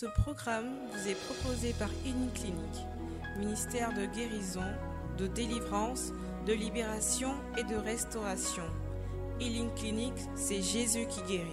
[0.00, 2.86] Ce programme vous est proposé par Clinique,
[3.36, 4.62] ministère de guérison,
[5.18, 6.12] de délivrance,
[6.46, 8.62] de libération et de restauration.
[9.40, 11.50] Healing Clinic, c'est Jésus qui guérit.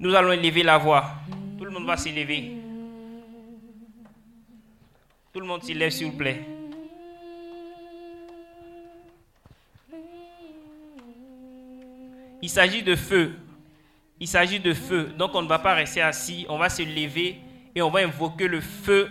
[0.00, 1.06] Nous allons élever la voix.
[1.56, 2.58] Tout le monde va s'élever.
[5.32, 6.44] Tout le monde s'élève, s'il vous plaît.
[12.42, 13.34] Il s'agit de feu.
[14.20, 15.12] Il s'agit de feu.
[15.18, 17.40] Donc on ne va pas rester assis, on va se lever
[17.74, 19.10] et on va invoquer le feu,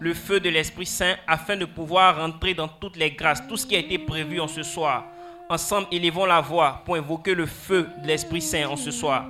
[0.00, 3.66] le feu de l'Esprit Saint afin de pouvoir rentrer dans toutes les grâces, tout ce
[3.66, 5.04] qui a été prévu en ce soir.
[5.48, 9.26] Ensemble, élevons la voix pour invoquer le feu de l'Esprit Saint en ce soir.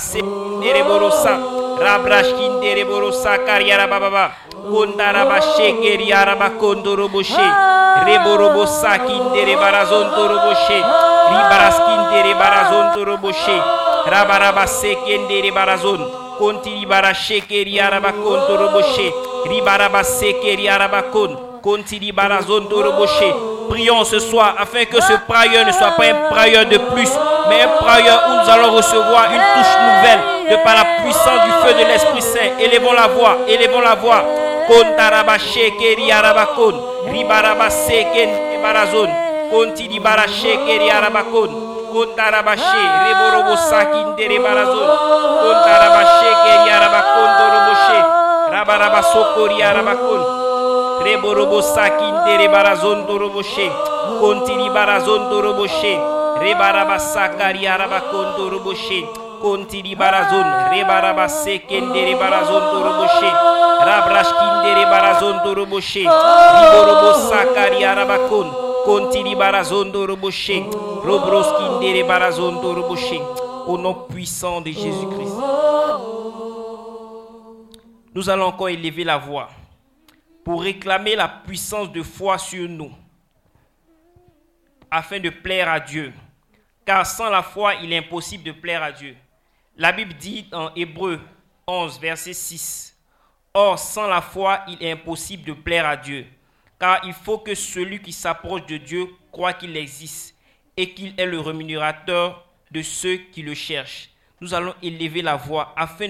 [1.79, 1.85] sekere boro sa.
[1.85, 4.31] Rabrash kindere boro sakari araba baba.
[4.71, 7.47] Kondaraba shekeri araba kondoroboshe.
[8.05, 10.79] Reborobo sakindere barazon doroboshe.
[11.31, 13.61] Ribaras kindere barazon doroboshe.
[14.07, 16.01] Rabaraba sekendere barazon.
[16.39, 19.13] Kontiri bara shekeri araba kondoroboshe.
[19.47, 21.37] Ribaraba sekeri araba kon.
[21.63, 23.35] Kontiri barazon doroboshe.
[23.69, 27.11] Prions ce soir afin que ce prieur ne soit pas un prieur de plus,
[27.49, 31.53] mais un prieur où nous allons recevoir une touche nouvelle de par la puissance du
[31.63, 32.59] feu de l'Esprit Saint.
[32.59, 34.23] Élevons la voix, élevons la voix.
[34.67, 36.75] Kontaraba shekeri arabakon.
[37.13, 38.31] Ribaraba seken
[38.63, 39.11] barazon.
[39.51, 41.51] Konti di bara shekeri arabakon.
[41.93, 42.83] Kontaraba she.
[43.07, 44.91] Reborobo sakindere barazon.
[45.43, 47.99] Kontaraba shekeri arabakon dorobo she.
[48.53, 50.23] Rabaraba sokori arabakon.
[51.05, 53.71] Reborobo sakindere barazon dorobo she.
[54.19, 55.95] Konti di barazon dorobo she.
[56.43, 58.75] Rebaraba sakari arabakon dorobo
[59.37, 59.43] she.
[59.43, 60.47] Konti di barazon.
[60.71, 63.31] Rebaraba sekendere barazon dorobo she.
[63.85, 66.03] Rabrash kindere barazon doroboshe.
[66.03, 68.51] Riborobo sakari arabakon.
[68.85, 70.65] Kontiri barazon doroboshe.
[71.05, 73.21] Robros kindere barazon doroboshe.
[73.67, 75.35] Au nom puissant de Jésus-Christ.
[78.15, 79.49] Nous allons encore élever la voix
[80.45, 82.93] pour réclamer la puissance de foi sur nous
[84.91, 86.13] afin de plaire à Dieu.
[86.87, 89.17] Car sans la foi, il est impossible de plaire à Dieu.
[89.79, 91.21] La Bible dit en Hébreu
[91.67, 92.97] 11, verset 6.
[93.53, 96.27] Or, sans la foi, il est impossible de plaire à Dieu,
[96.81, 100.35] car il faut que celui qui s'approche de Dieu croit qu'il existe
[100.79, 104.09] et qu'il est le rémunérateur de ceux qui le cherchent.
[104.41, 106.07] Nous allons élever la voix afin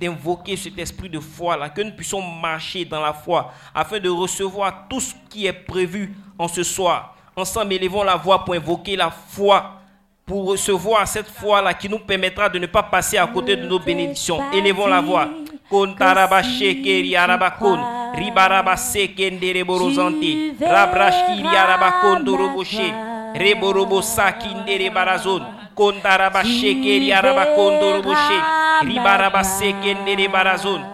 [0.00, 4.86] d'invoquer cet esprit de foi-là, que nous puissions marcher dans la foi, afin de recevoir
[4.88, 7.16] tout ce qui est prévu en ce soir.
[7.34, 9.80] Ensemble, élevons la voix pour invoquer la foi,
[10.26, 13.78] pour recevoir cette foi-là qui nous permettra de ne pas passer à côté de nos
[13.78, 14.40] bénédictions.
[14.52, 15.28] Élevons la voix.
[23.34, 25.42] Reborobo sakindere barazon.
[26.44, 27.12] Shekeri.
[28.82, 30.93] Ribaraba sekendere barazon.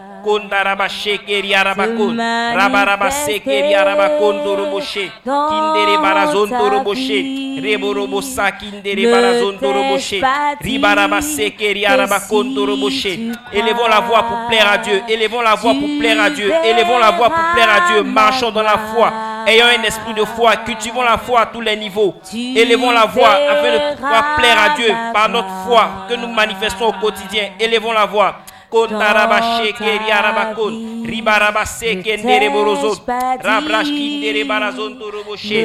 [1.55, 2.19] Arabakon.
[3.75, 5.11] Arabakon doroboshe.
[5.25, 7.19] Kindere barazon doroboshe.
[9.11, 9.59] Barazon
[11.87, 12.47] arabakon.
[13.53, 15.03] Élevons la voix pour plaire à Dieu.
[15.09, 16.53] Élevons la voix pour plaire à Dieu.
[16.65, 18.03] Élevons la voix pour plaire à Dieu.
[18.03, 19.13] Marchons dans la foi.
[19.47, 20.57] Ayons un esprit de foi.
[20.57, 22.15] Cultivons la foi à tous les niveaux.
[22.35, 26.87] Élevons la voix afin de pouvoir plaire à Dieu par notre foi que nous manifestons
[26.89, 27.51] au quotidien.
[27.59, 28.37] Élevons la voix.
[28.71, 30.75] Kontaraba shekeri arabakon.
[31.05, 32.97] Ribaraba sekendere borozon.
[33.43, 35.61] Rabrash kindere barazon doroboshe.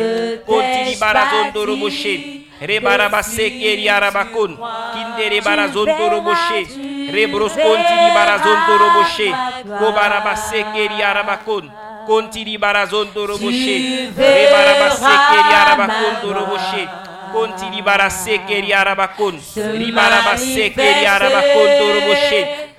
[0.47, 2.15] Kontiri barazon doroboshe.
[2.61, 4.57] Rebaraba sekeri arabakon.
[4.93, 6.59] Kindere barazon doroboshe.
[7.13, 9.29] Rebros kontiri barazon doroboshe.
[9.77, 11.69] Kobaraba sekeri arabakon.
[12.07, 13.77] Kontiri barazon doroboshe.
[14.17, 16.83] Rebaraba sekeri arabakon doroboshe.
[17.35, 18.09] Kontiri bara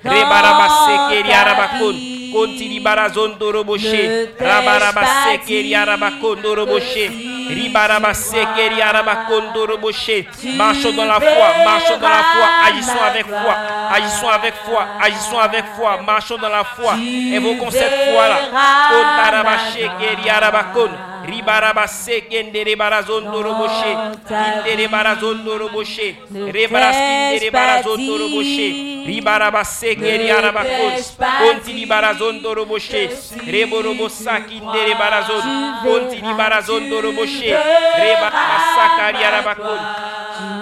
[0.03, 0.15] sekeri arabakon.
[0.15, 1.87] Ribaraba sekeri arabakon doroboshe.
[1.87, 1.95] Rebaraba sekeri arabakon.
[2.33, 4.29] Kontiri barazon doroboshe.
[4.39, 7.36] Rabaraba sekeri arabakon doroboshe.
[10.57, 13.55] Marchons dans la foi, marchons dans la foi, agissons avec foi,
[13.91, 16.93] agissons avec foi, agissons avec foi, marchons dans la foi.
[17.33, 18.39] Évoquons cette foi-là.
[18.89, 20.91] Kondarabasheke Riarabakon.
[21.27, 23.91] Ribarabaseke Ndere Barazondo Roboshe.
[24.69, 26.15] Indere Barazondo Roboshe.
[26.31, 28.67] Rebraskindere Barazondo Roboshe.
[29.05, 30.93] Ribarabaseke Riarabakon.
[31.39, 33.09] Kontini Barazondo Roboshe.
[33.45, 35.43] Reborobosaki Ndere Barazon.
[35.83, 35.85] Kontini Barazondo Roboshe.
[35.85, 35.85] Rebarabasaka Riarabakon.
[35.87, 36.33] Kontini Barazon.
[36.33, 37.36] Rebarabaseke Ndere Barazondo Roboshe.
[37.41, 39.81] Riboroboseke Riarabakon.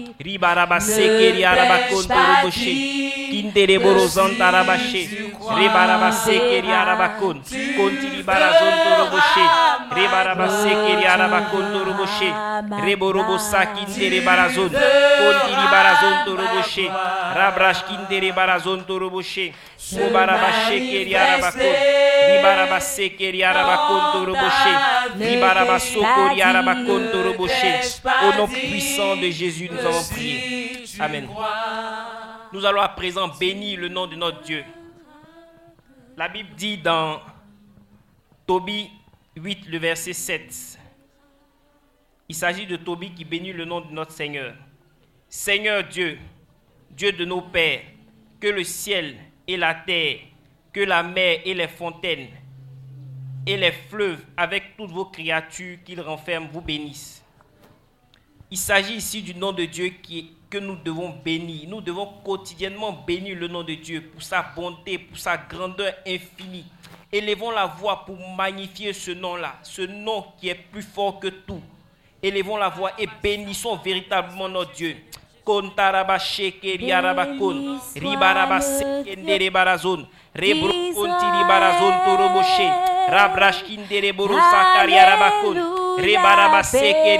[0.23, 2.73] Ribarabaseke Riarabakon Roboshe.
[3.31, 5.07] Kindere Borozon Tarabashe.
[5.57, 7.41] Rebarabaseke Riarabakon.
[7.77, 9.45] Kontini Barazon Roboshe.
[9.95, 12.29] Rebarabaseke Riarabakon Roboshe.
[12.85, 14.69] Reborobosakindere Barazon.
[14.69, 16.85] Kontini Barazon Roboshe.
[17.35, 19.53] Rabrashkindere Barazon Roboshe.
[19.91, 21.75] Kobarabasheke Riarabakon.
[22.29, 24.73] Ribarabaseke Riarabakon Roboshe.
[25.17, 27.71] Ribarabasoko Riarabakon Roboshe.
[28.21, 30.03] Au nom puissant de Jésus, nous avons
[30.99, 31.27] Amen.
[32.53, 34.63] Nous allons à présent bénir le nom de notre Dieu.
[36.17, 37.21] La Bible dit dans
[38.45, 38.89] Tobie
[39.35, 40.79] 8, le verset 7.
[42.29, 44.53] Il s'agit de Tobie qui bénit le nom de notre Seigneur.
[45.29, 46.19] Seigneur Dieu,
[46.91, 47.81] Dieu de nos pères,
[48.39, 49.15] que le ciel
[49.47, 50.19] et la terre,
[50.73, 52.27] que la mer et les fontaines
[53.45, 57.23] et les fleuves avec toutes vos créatures qu'ils renferment vous bénissent.
[58.53, 61.69] Il s'agit ici du nom de Dieu qui, que nous devons bénir.
[61.69, 66.65] Nous devons quotidiennement bénir le nom de Dieu pour sa bonté, pour sa grandeur infinie.
[67.09, 71.61] Élevons la voix pour magnifier ce nom-là, ce nom qui est plus fort que tout.
[72.21, 74.97] Élevons la voix et bénissons véritablement notre Dieu.
[75.47, 77.79] Riarabakon,
[80.35, 80.71] rebro
[82.05, 82.67] toroboshe,
[86.01, 87.17] rebarabaseke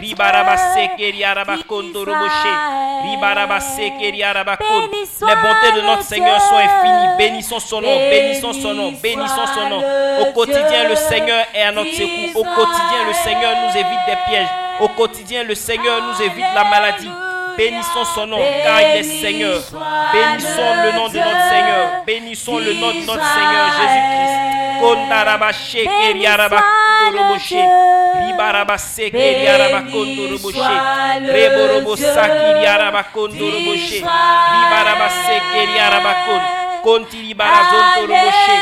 [0.00, 1.12] ribarabaseke
[3.04, 4.90] ribarabaseke riarabakon.
[5.26, 7.16] Les bontés de notre Seigneur sont infinies.
[7.18, 9.82] Bénissons son nom, bénissons son nom, bénissons son nom.
[10.20, 12.40] Au quotidien, le Seigneur est à notre secours.
[12.40, 14.48] Au quotidien, le Seigneur nous évite des pièges.
[14.80, 17.10] Au quotidien, le Seigneur nous évite la maladie.
[17.58, 19.60] Bénissons son nom, car il est Seigneur.
[20.12, 22.04] Bénissons le nom de notre Seigneur.
[22.06, 24.36] Bénissons le nom de notre Seigneur Jésus-Christ.
[24.80, 25.76] Kondarabashe.
[26.00, 26.62] Ribarabase.
[31.34, 32.62] Reborobosaki.
[34.54, 35.42] Ribarabase.
[36.88, 38.56] Kontiri barazon toroboshe.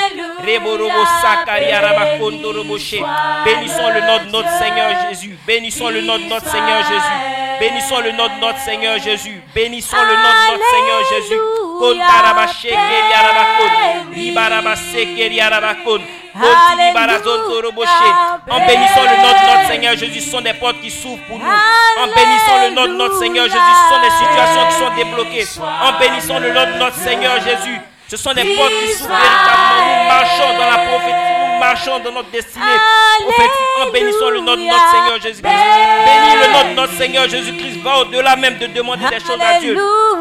[0.46, 3.00] Reborobo sakari arabakon toroboshe.
[3.44, 5.38] Bénissons le nom de notre Seigneur Jésus.
[5.46, 7.17] Bénissons le nom de notre Seigneur Jésus.
[7.61, 9.40] Bénissons le nom de notre Seigneur Jésus.
[9.55, 11.40] Bénissons le nom de notre Seigneur Jésus.
[11.78, 12.67] Kontarabashe.
[18.50, 21.38] En bénissant le nom de notre Seigneur Jésus, ce sont des portes qui s'ouvrent pour
[21.38, 21.44] nous.
[21.46, 25.47] En bénissant le nom de notre Seigneur Jésus, ce sont des situations qui sont débloquées.
[25.62, 29.98] En bénissant le nom de notre Seigneur Jésus, ce sont des portes qui s'ouvrent véritablement.
[29.98, 32.64] Nous marchons dans la prophétie, nous marchons dans notre destinée
[33.20, 33.50] prophétique
[33.82, 35.56] en bénissant le nom de notre Seigneur Jésus-Christ.
[36.06, 37.82] Bénis le nom de notre Seigneur Jésus-Christ.
[37.82, 39.76] Va au-delà même de demander des choses à Dieu.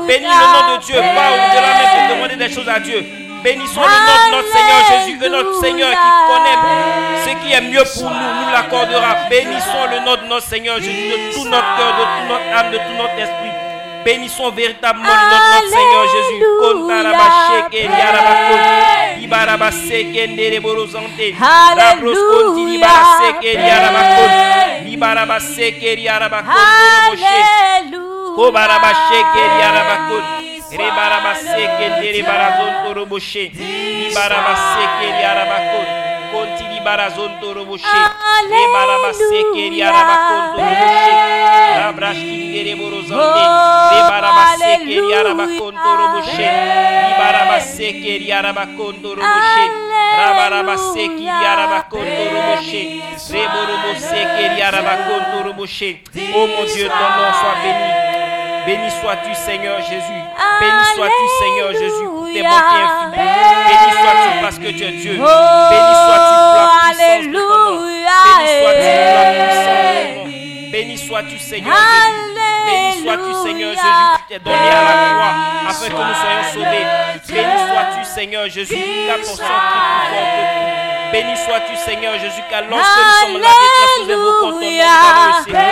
[0.08, 0.96] Bénis le nom de Dieu.
[0.96, 3.06] Va au-delà même de demander des choses à Dieu.
[3.44, 5.20] Bénissons le nom de notre Seigneur Jésus.
[5.24, 6.58] Et notre Seigneur qui connaît
[7.26, 9.30] ce qui est mieux pour nous, nous l'accordera.
[9.30, 12.72] Bénissons le nom de notre Seigneur Jésus de tout notre cœur, de toute notre âme,
[12.72, 13.55] de tout notre esprit.
[14.06, 16.42] Bénissons véritablement notre Seigneur Jésus.
[30.78, 31.86] Rebarabaseke
[32.84, 33.52] toroboshe.
[34.08, 35.08] Rebarabaseke
[37.42, 37.86] toroboshe.
[41.80, 43.44] Rabrashkindere borozante.
[43.92, 46.48] Rebarabaseke yarabakon toroboshe.
[47.12, 49.66] Ibarabaseke yarabakon toroboshe.
[50.20, 52.82] Rabarabaseke yarabakon toroboshe.
[53.34, 55.90] Reboroboseke yarabakon toroboshe.
[56.36, 58.35] Oh mon Dieu, ton nom soit
[58.66, 58.90] béni.
[59.02, 60.22] Sois-tu, Seigneur Jésus.
[60.60, 63.16] Béni sois-tu, Seigneur Jésus, pour tes bontés infinies.
[63.68, 65.14] Béni sois-tu parce que tu es Dieu.
[65.14, 67.82] Béni sois-tu pour la puissance de ton nom.
[68.26, 70.72] Béni sois-tu pour la puissance de ton nom.
[70.72, 72.55] Béni sois-tu, Seigneur Jésus.
[72.66, 73.82] Béni sois-tu, Seigneur Jésus,
[74.18, 75.36] qui t'es donné à la croix
[75.70, 76.86] afin que nous soyons sauvés.
[77.28, 81.12] Béni sois-tu, Seigneur Jésus, car fort que tout.
[81.12, 84.60] Béni sois-tu, Seigneur Jésus, car lorsque nous sommes détresse, nous ton nom, nous
[85.44, 85.66] Seigneur.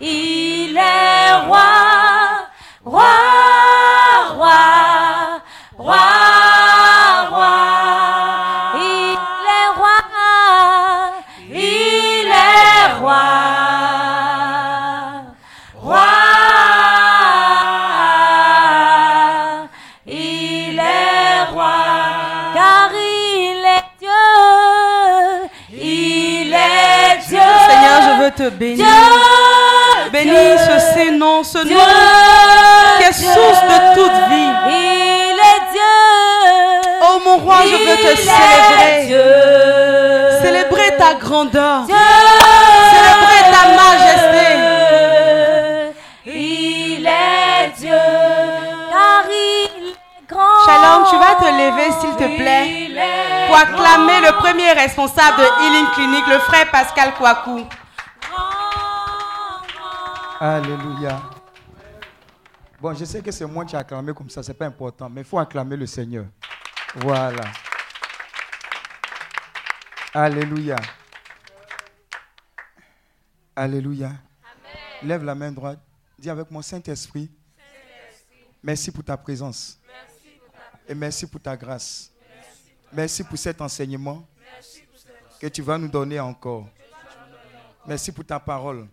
[0.00, 2.48] il est roi,
[2.84, 3.57] roi,
[28.38, 28.86] te bénir.
[28.86, 31.82] Dieu, Bénis Dieu, ce Saint-Nom, ce Dieu, nom
[32.98, 34.52] qui est source de toute vie.
[34.68, 35.96] Il est Dieu.
[37.02, 38.96] Oh mon roi, je veux te célébrer.
[40.40, 41.84] Célébrer ta grandeur.
[42.94, 44.46] Célébrer ta majesté.
[46.26, 48.04] Il est Dieu.
[48.92, 50.64] Car il est grand.
[50.64, 52.66] Shalom, tu vas te lever s'il te plaît
[53.48, 57.66] pour acclamer le premier responsable de Healing Clinic, le frère Pascal Kouakou.
[60.40, 61.20] Alléluia.
[62.80, 65.22] Bon, je sais que c'est moi qui ai acclamé comme ça, c'est pas important, mais
[65.22, 66.26] il faut acclamer le Seigneur.
[66.94, 67.42] Voilà.
[70.14, 70.76] Alléluia.
[73.56, 74.12] Alléluia.
[75.02, 75.80] Lève la main droite.
[76.16, 77.28] Dis avec moi, Saint-Esprit,
[78.62, 79.80] merci pour ta présence.
[80.88, 82.12] Et merci pour ta grâce.
[82.92, 84.24] Merci pour cet enseignement
[85.40, 86.68] que tu vas nous donner encore.
[87.84, 88.86] Merci pour ta parole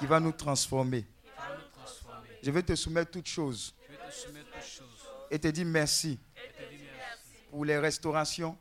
[0.00, 1.06] qui va nous transformer.
[2.42, 3.74] Je vais te soumettre toutes choses
[5.30, 6.18] et te dire merci
[7.50, 8.56] pour les restaurations,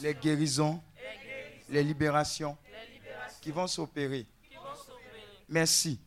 [0.00, 0.82] les guérisons,
[1.68, 2.56] les libérations
[3.42, 4.26] qui vont s'opérer.
[5.46, 6.00] Merci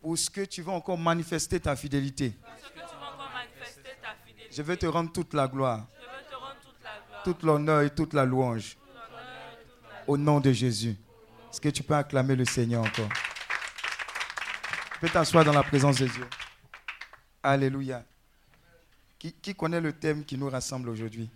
[0.00, 2.32] pour ce que tu vas encore manifester ta fidélité.
[4.52, 5.88] Je veux te rendre toute la gloire,
[7.24, 8.76] toute l'honneur et toute la louange.
[10.06, 10.96] Au nom de Jésus.
[11.50, 13.10] Est-ce que tu peux acclamer le Seigneur encore?
[15.02, 16.24] Peux t'asseoir dans la présence de Dieu.
[17.42, 18.06] Alléluia.
[19.18, 21.28] Qui, connaît le thème qui nous rassemble aujourd'hui?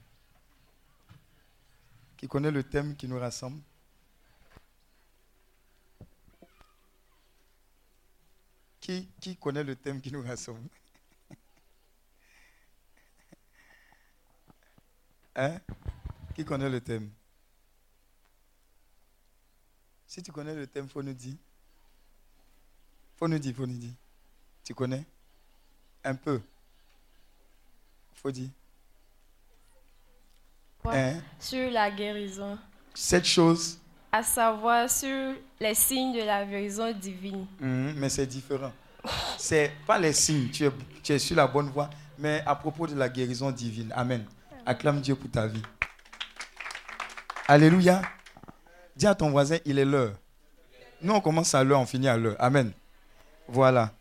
[2.16, 3.61] Qui connaît le thème qui nous rassemble?
[8.80, 10.68] Qui, qui connaît le thème qui nous rassemble?
[15.35, 15.58] Hein?
[16.37, 17.11] Qui connaît le thème?
[20.06, 21.35] Si tu connais le thème, faut nous dire.
[23.18, 23.92] Faut nous dire, faut nous dire.
[24.64, 25.04] Tu connais?
[26.04, 26.40] Un peu.
[28.14, 28.49] Faut dire.
[30.85, 31.14] Ouais.
[31.16, 31.23] Hein?
[31.40, 32.58] Sur la guérison,
[32.94, 33.78] Cette chose,
[34.12, 37.46] à savoir sur les signes de la guérison divine.
[37.61, 38.73] mhm, mais c'est différent.
[39.37, 40.70] C'est pas les signes, tu es,
[41.02, 43.92] tu es sur la bonne voie, mais à propos de la guérison divine.
[43.96, 44.25] Amen.
[44.64, 45.62] Acclame Dieu pour ta vie.
[47.49, 48.02] Alléluia.
[48.96, 50.14] Dis à ton voisin, il est l'heure.
[51.02, 52.37] Nous, on commence à l'heure, on finit à l'heure.
[52.38, 52.73] Amen.
[53.49, 53.93] Voilà.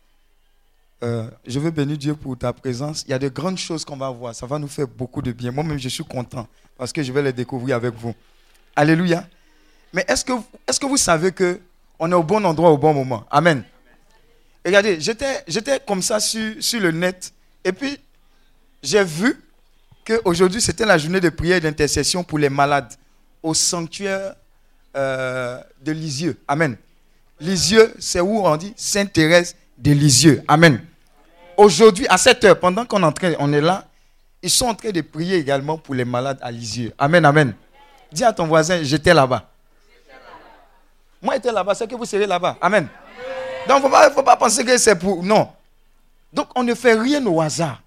[1.02, 3.04] Euh, je veux bénir Dieu pour ta présence.
[3.06, 4.34] Il y a de grandes choses qu'on va voir.
[4.34, 5.52] Ça va nous faire beaucoup de bien.
[5.52, 8.14] Moi-même, je suis content parce que je vais les découvrir avec vous.
[8.74, 9.26] Alléluia.
[9.92, 10.32] Mais est-ce que,
[10.66, 11.60] est que vous savez que
[11.98, 13.24] on est au bon endroit au bon moment?
[13.30, 13.62] Amen.
[14.64, 17.32] Regardez, j'étais, comme ça sur, sur le net
[17.64, 17.98] et puis
[18.82, 19.40] j'ai vu
[20.04, 22.92] qu'aujourd'hui c'était la journée de prière et d'intercession pour les malades
[23.42, 24.34] au sanctuaire
[24.96, 26.36] euh, de Lisieux.
[26.48, 26.76] Amen.
[27.40, 30.42] Lisieux, c'est où on dit Sainte Thérèse de Lisieux.
[30.48, 30.80] Amen.
[31.56, 33.86] Aujourd'hui, à cette heure, pendant qu'on on est là,
[34.42, 36.92] ils sont en train de prier également pour les malades à Lisieux.
[36.98, 37.54] Amen, amen.
[38.12, 39.50] Dis à ton voisin, j'étais là-bas.
[41.20, 42.56] Moi, j'étais là-bas, c'est que vous serez là-bas.
[42.60, 42.88] Amen.
[43.68, 45.22] Donc, il ne faut pas penser que c'est pour.
[45.22, 45.48] Non.
[46.32, 47.82] Donc, on ne fait rien au hasard.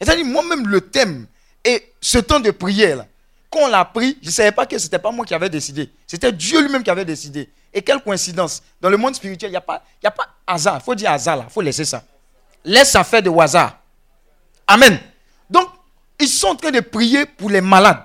[0.00, 1.26] C'est-à-dire, moi-même, le thème
[1.64, 3.06] et ce temps de prière, là,
[3.50, 5.48] quand on l'a pris, je ne savais pas que ce n'était pas moi qui avais
[5.48, 5.90] décidé.
[6.06, 7.48] C'était Dieu lui-même qui avait décidé.
[7.74, 8.62] Et quelle coïncidence.
[8.80, 10.78] Dans le monde spirituel, il n'y a, pas- a pas hasard.
[10.80, 11.44] Il faut dire hasard, là.
[11.48, 12.04] Il faut laisser ça.
[12.64, 13.78] Laisse ça faire de hasard.
[14.66, 14.98] Amen.
[15.50, 15.68] Donc,
[16.20, 18.04] ils sont en train de prier pour les malades.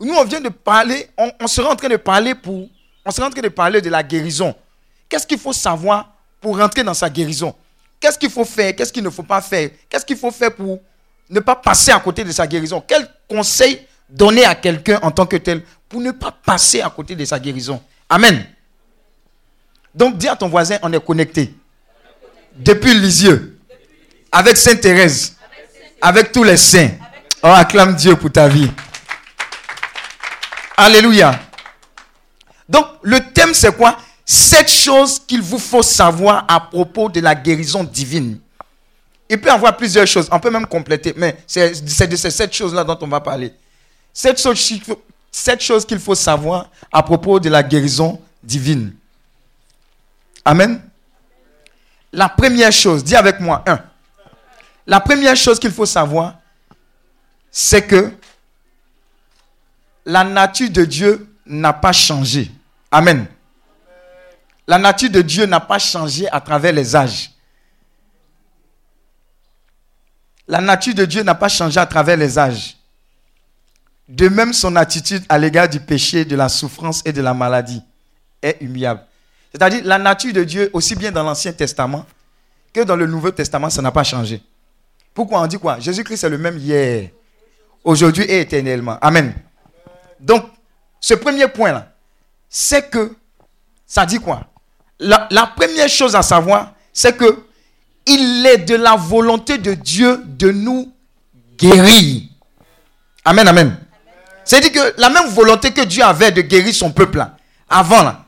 [0.00, 2.34] Nous, on vient de parler, on, sera en train de parler
[3.04, 4.54] On serait en train de parler de la guérison.
[5.08, 7.54] Qu'est-ce qu'il faut savoir pour rentrer dans sa guérison?
[8.00, 9.70] Qu'est-ce qu'il faut faire Qu'est-ce qu'il ne faut pas faire?
[9.88, 10.80] Qu'est-ce qu'il faut faire pour
[11.28, 12.82] ne pas passer à côté de sa guérison?
[12.86, 17.14] Quel conseil donner à quelqu'un en tant que tel pour ne pas passer à côté
[17.14, 17.80] de sa guérison?
[18.08, 18.44] Amen.
[19.94, 21.54] Donc dis à ton voisin, on est connecté.
[22.56, 23.58] Depuis Lisieux.
[24.32, 25.36] Avec Sainte Thérèse.
[26.00, 26.90] Avec tous les saints.
[27.42, 28.70] Oh, acclame Dieu pour ta vie.
[30.76, 31.38] Alléluia.
[32.68, 33.98] Donc, le thème, c'est quoi?
[34.24, 38.38] Sept choses qu'il vous faut savoir à propos de la guérison divine.
[39.28, 40.28] Il peut y avoir plusieurs choses.
[40.30, 43.52] On peut même compléter, mais c'est de ces sept choses-là dont on va parler.
[44.12, 48.92] Sept choses qu'il faut savoir à propos de la guérison divine.
[50.44, 50.80] Amen.
[52.12, 53.80] La première chose, dis avec moi, un.
[54.86, 56.38] La première chose qu'il faut savoir,
[57.50, 58.12] c'est que
[60.04, 62.50] la nature de Dieu n'a pas changé.
[62.90, 63.26] Amen.
[64.66, 67.30] La nature de Dieu n'a pas changé à travers les âges.
[70.48, 72.76] La nature de Dieu n'a pas changé à travers les âges.
[74.08, 77.82] De même, son attitude à l'égard du péché, de la souffrance et de la maladie
[78.42, 79.04] est humiliable.
[79.52, 82.06] C'est-à-dire, la nature de Dieu, aussi bien dans l'Ancien Testament
[82.72, 84.40] que dans le Nouveau Testament, ça n'a pas changé.
[85.12, 85.78] Pourquoi on dit quoi?
[85.80, 87.10] Jésus-Christ est le même hier,
[87.82, 88.96] aujourd'hui et éternellement.
[89.00, 89.34] Amen.
[90.20, 90.44] Donc,
[91.00, 91.92] ce premier point-là,
[92.48, 93.12] c'est que,
[93.86, 94.46] ça dit quoi?
[95.00, 97.44] La, première chose à savoir, c'est que
[98.06, 100.92] il est de la volonté de Dieu de nous
[101.56, 102.22] guérir.
[103.24, 103.76] Amen, amen.
[104.44, 107.24] C'est-à-dire que la même volonté que Dieu avait de guérir son peuple
[107.68, 108.19] avant là,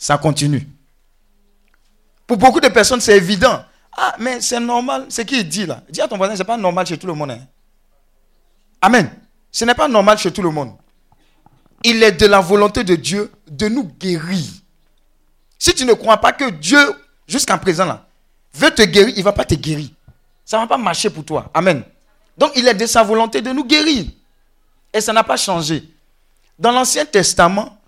[0.00, 0.66] ça continue.
[2.26, 3.62] Pour beaucoup de personnes, c'est évident.
[3.94, 5.06] Ah, mais c'est normal.
[5.10, 5.82] Ce qu'il dit là?
[5.90, 7.32] Dis à ton voisin, ce n'est pas normal chez tout le monde.
[7.32, 7.40] Hein.
[8.80, 9.10] Amen.
[9.52, 10.72] Ce n'est pas normal chez tout le monde.
[11.84, 14.44] Il est de la volonté de Dieu de nous guérir.
[15.58, 16.78] Si tu ne crois pas que Dieu,
[17.28, 18.06] jusqu'à présent là,
[18.54, 19.90] veut te guérir, il ne va pas te guérir.
[20.46, 21.50] Ça ne va pas marcher pour toi.
[21.52, 21.82] Amen.
[22.38, 24.06] Donc il est de sa volonté de nous guérir.
[24.94, 25.86] Et ça n'a pas changé.
[26.58, 27.78] Dans l'Ancien Testament,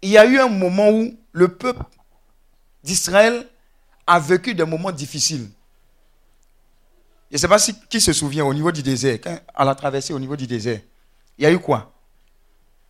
[0.00, 1.82] il y a eu un moment où le peuple
[2.82, 3.46] d'Israël
[4.06, 5.48] a vécu des moments difficiles.
[7.30, 9.74] Je ne sais pas si qui se souvient au niveau du désert, quand elle a
[9.74, 10.80] traversé au niveau du désert,
[11.38, 11.92] il y a eu quoi?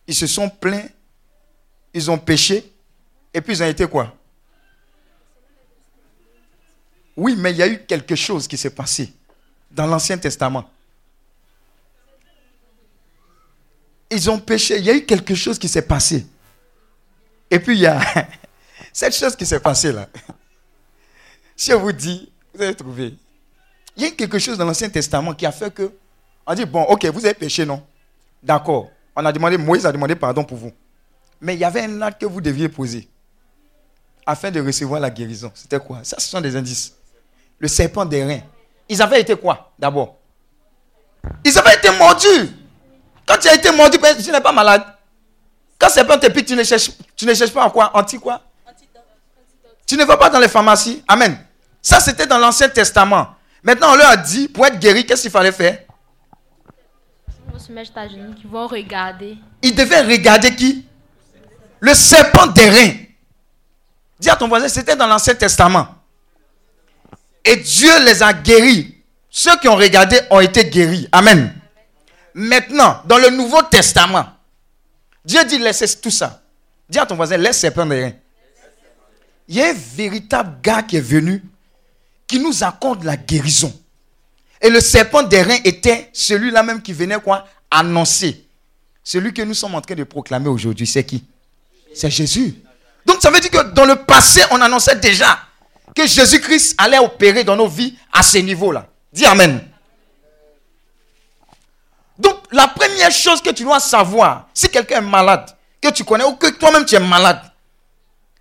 [0.07, 0.87] Ils se sont plaints,
[1.93, 2.71] ils ont péché,
[3.33, 4.15] et puis ils ont été quoi?
[7.15, 9.13] Oui, mais il y a eu quelque chose qui s'est passé
[9.69, 10.67] dans l'Ancien Testament.
[14.09, 16.25] Ils ont péché, il y a eu quelque chose qui s'est passé.
[17.51, 17.99] Et puis il y a
[18.93, 20.07] cette chose qui s'est passée là.
[21.55, 23.13] Si je vous dis, vous allez trouver.
[23.95, 25.91] Il y a quelque chose dans l'Ancien Testament qui a fait que,
[26.47, 27.83] on dit, bon, ok, vous avez péché, non?
[28.41, 28.89] D'accord.
[29.15, 30.71] On a demandé, Moïse a demandé pardon pour vous.
[31.39, 33.07] Mais il y avait un acte que vous deviez poser
[34.25, 35.51] afin de recevoir la guérison.
[35.53, 35.99] C'était quoi?
[36.03, 36.95] Ça, ce sont des indices.
[37.59, 38.41] Le serpent des reins.
[38.87, 40.17] Ils avaient été quoi d'abord?
[41.43, 42.49] Ils avaient été mordus.
[43.25, 44.83] Quand tu as été mordu, ben, tu n'es pas malade.
[45.81, 47.89] Quand le serpent te pique, tu ne cherches, tu ne cherches pas en quoi?
[47.95, 48.39] Anti quoi?
[49.87, 51.03] Tu ne vas pas dans les pharmacies.
[51.07, 51.35] Amen.
[51.81, 53.35] Ça, c'était dans l'Ancien Testament.
[53.63, 55.79] Maintenant, on leur a dit, pour être guéri, qu'est-ce qu'il fallait faire?
[57.47, 59.39] Ils vont se mettre à genoux, ils vont regarder.
[59.63, 60.85] Ils devaient regarder qui?
[61.79, 62.93] Le serpent des reins.
[64.19, 65.87] Dis à ton voisin, c'était dans l'Ancien Testament.
[67.43, 69.03] Et Dieu les a guéris.
[69.31, 71.09] Ceux qui ont regardé ont été guéris.
[71.11, 71.59] Amen.
[72.35, 74.27] Maintenant, dans le Nouveau Testament,
[75.23, 76.41] Dieu dit laissez tout ça.
[76.89, 78.13] Dis à ton voisin, laisse serpent reins.
[79.47, 81.43] Il y a un véritable gars qui est venu
[82.27, 83.73] qui nous accorde la guérison.
[84.61, 87.47] Et le serpent des reins était celui-là même qui venait quoi?
[87.69, 88.45] Annoncer.
[89.03, 91.23] Celui que nous sommes en train de proclamer aujourd'hui, c'est qui?
[91.93, 92.55] C'est Jésus.
[93.05, 95.39] Donc ça veut dire que dans le passé, on annonçait déjà
[95.95, 98.87] que Jésus-Christ allait opérer dans nos vies à ce niveau-là.
[99.11, 99.61] Dis Amen.
[102.51, 105.49] La première chose que tu dois savoir, si quelqu'un est malade,
[105.81, 107.41] que tu connais ou que toi-même tu es malade,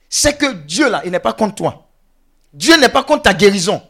[0.08, 1.86] c'est que Dieu là, il n'est pas contre toi.
[2.52, 3.80] Dieu n'est pas contre ta guérison.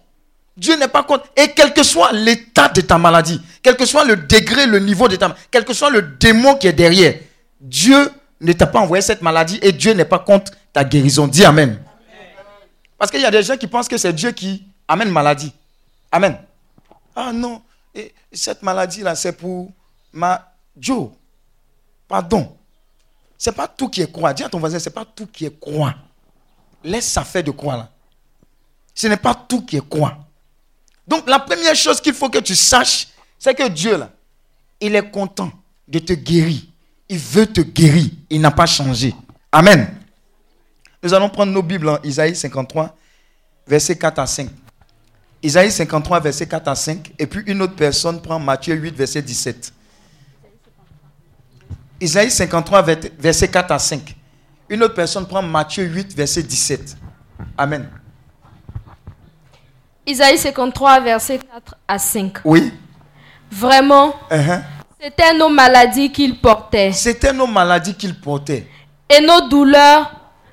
[0.56, 1.24] Dieu n'est pas contre.
[1.36, 5.08] Et quel que soit l'état de ta maladie, quel que soit le degré, le niveau
[5.08, 7.14] de ta maladie, quel que soit le démon qui est derrière,
[7.60, 11.26] Dieu ne t'a pas envoyé cette maladie et Dieu n'est pas contre ta guérison.
[11.26, 11.82] Dis Amen.
[12.98, 15.54] Parce qu'il y a des gens qui pensent que c'est Dieu qui amène maladie.
[16.12, 16.36] Amen.
[17.16, 17.62] Ah non,
[17.94, 19.70] et cette maladie-là, c'est pour
[20.12, 21.10] ma Joe.
[22.08, 22.56] Pardon.
[23.38, 24.34] C'est pas tout qui est croix.
[24.34, 25.94] Dis à ton voisin, c'est pas tout qui est croix.
[26.84, 27.90] Laisse ça faire de croix là.
[28.94, 30.18] Ce n'est pas tout qui est quoi.
[31.06, 34.10] Donc la première chose qu'il faut que tu saches, c'est que Dieu, là,
[34.80, 35.50] il est content
[35.88, 36.60] de te guérir.
[37.08, 38.10] Il veut te guérir.
[38.28, 39.14] Il n'a pas changé.
[39.50, 39.96] Amen.
[41.02, 42.94] Nous allons prendre nos Bibles en Isaïe 53,
[43.66, 44.50] versets 4 à 5.
[45.42, 47.12] Isaïe 53, verset 4 à 5.
[47.18, 49.72] Et puis une autre personne prend Matthieu 8, verset 17.
[52.00, 54.14] Isaïe 53, vers- verset 4 à 5.
[54.68, 56.96] Une autre personne prend Matthieu 8, verset 17.
[57.58, 57.88] Amen.
[60.06, 62.38] Isaïe 53, versets 4 à 5.
[62.44, 62.72] Oui.
[63.50, 64.62] Vraiment, Uh-huh.
[65.00, 68.66] c'était nos maladies qu'il portait C'était nos maladies qu'il portait
[69.08, 70.12] et nos douleurs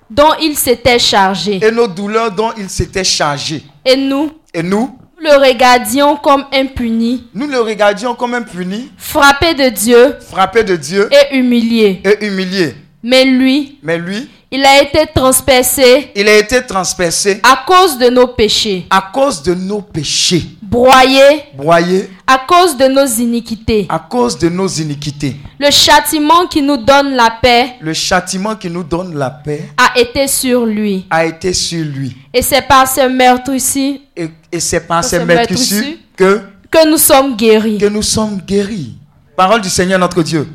[0.09, 1.63] dont il s'était chargé.
[1.63, 3.63] et nos douleurs dont il s'était chargé.
[3.85, 8.91] Et nous, Et nous, nous le regardions comme impuni, nous le regardions comme un puni,
[8.97, 12.01] frappé de Dieu frappé de Dieu et humilié.
[12.03, 12.75] et humilié.
[13.03, 18.09] Mais lui, Mais lui, il a été transpercé il a été transpercé à cause de
[18.09, 21.21] nos péchés, à cause de nos péchés, broyé
[21.55, 23.85] broyé à cause de nos iniquités.
[23.89, 25.35] à cause de nos iniquités.
[25.59, 29.97] Le châtiment qui nous donne la paix Le châtiment qui nous donne la paix a
[29.99, 31.05] été sur lui.
[31.09, 32.15] a été sur lui.
[32.33, 34.27] Et c'est par ce meurtre ici Et,
[34.57, 35.99] et c'est par ce maîtres maître issus issu.
[36.15, 36.41] que,
[36.71, 37.77] que nous sommes guéris.
[37.77, 38.97] que nous sommes guéris.
[39.35, 40.47] Parole du Seigneur notre Dieu.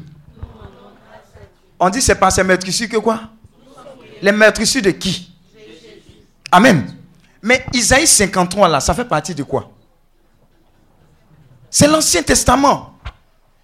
[1.78, 3.20] On dit c'est par ces maîtres issus que quoi?
[4.20, 5.32] Les maîtres issus de qui?
[6.50, 6.84] Amen.
[7.40, 9.70] Mais Isaïe 53 là, ça fait partie de quoi?
[11.70, 12.98] C'est l'Ancien Testament.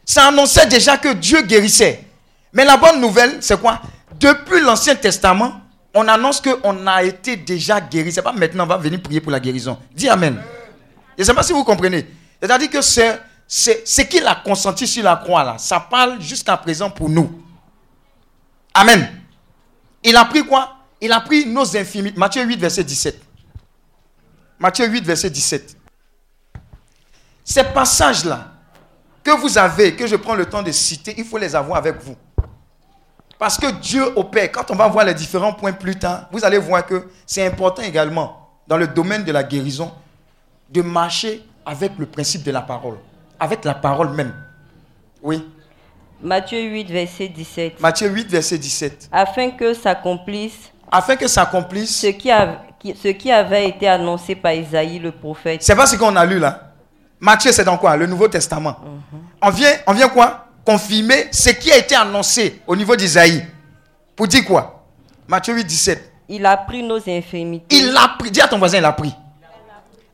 [0.05, 2.05] Ça annonçait déjà que Dieu guérissait.
[2.53, 3.83] Mais la bonne nouvelle, c'est quoi?
[4.18, 5.61] Depuis l'Ancien Testament,
[5.94, 8.12] on annonce qu'on a été déjà guéri.
[8.12, 9.79] C'est pas maintenant, on va venir prier pour la guérison.
[9.94, 10.40] Dis Amen.
[11.16, 12.07] Je ne sais pas si vous comprenez.
[12.40, 16.90] C'est-à-dire que c'est, ce qu'il a consenti sur la croix, là, ça parle jusqu'à présent
[16.90, 17.42] pour nous.
[18.74, 19.09] Amen.
[20.05, 20.77] Il a pris quoi?
[21.01, 22.18] Il a pris nos infimités.
[22.18, 23.20] Matthieu 8, verset 17.
[24.59, 25.77] Matthieu 8, verset 17.
[27.44, 28.53] Ces passages-là
[29.24, 32.01] que vous avez, que je prends le temps de citer, il faut les avoir avec
[32.03, 32.16] vous.
[33.38, 34.51] Parce que Dieu opère.
[34.51, 37.83] Quand on va voir les différents points plus tard, vous allez voir que c'est important
[37.83, 39.92] également dans le domaine de la guérison
[40.70, 42.96] de marcher avec le principe de la parole,
[43.38, 44.35] avec la parole même.
[45.22, 45.46] Oui.
[46.20, 47.81] Matthieu 8, verset 17.
[47.81, 49.09] Matthieu 8, verset 17.
[49.12, 54.53] Afin que s'accomplisse Afin que s'accomplisse, ce qui, a- ce qui avait été annoncé par
[54.53, 55.62] Isaïe le prophète.
[55.62, 56.72] c'est pas ce qu'on a lu là.
[57.20, 57.96] Matthieu, c'est dans quoi?
[57.96, 58.77] Le Nouveau Testament.
[59.42, 60.47] On vient, on vient quoi?
[60.68, 63.42] Confirmer ce qui a été annoncé au niveau d'Isaïe.
[64.14, 64.85] Pour dire quoi?
[65.26, 66.12] Matthieu 8, 17.
[66.28, 67.74] Il a pris nos infirmités.
[67.74, 68.31] Il l'a pris.
[68.31, 69.14] Dis à ton voisin, il l'a pris.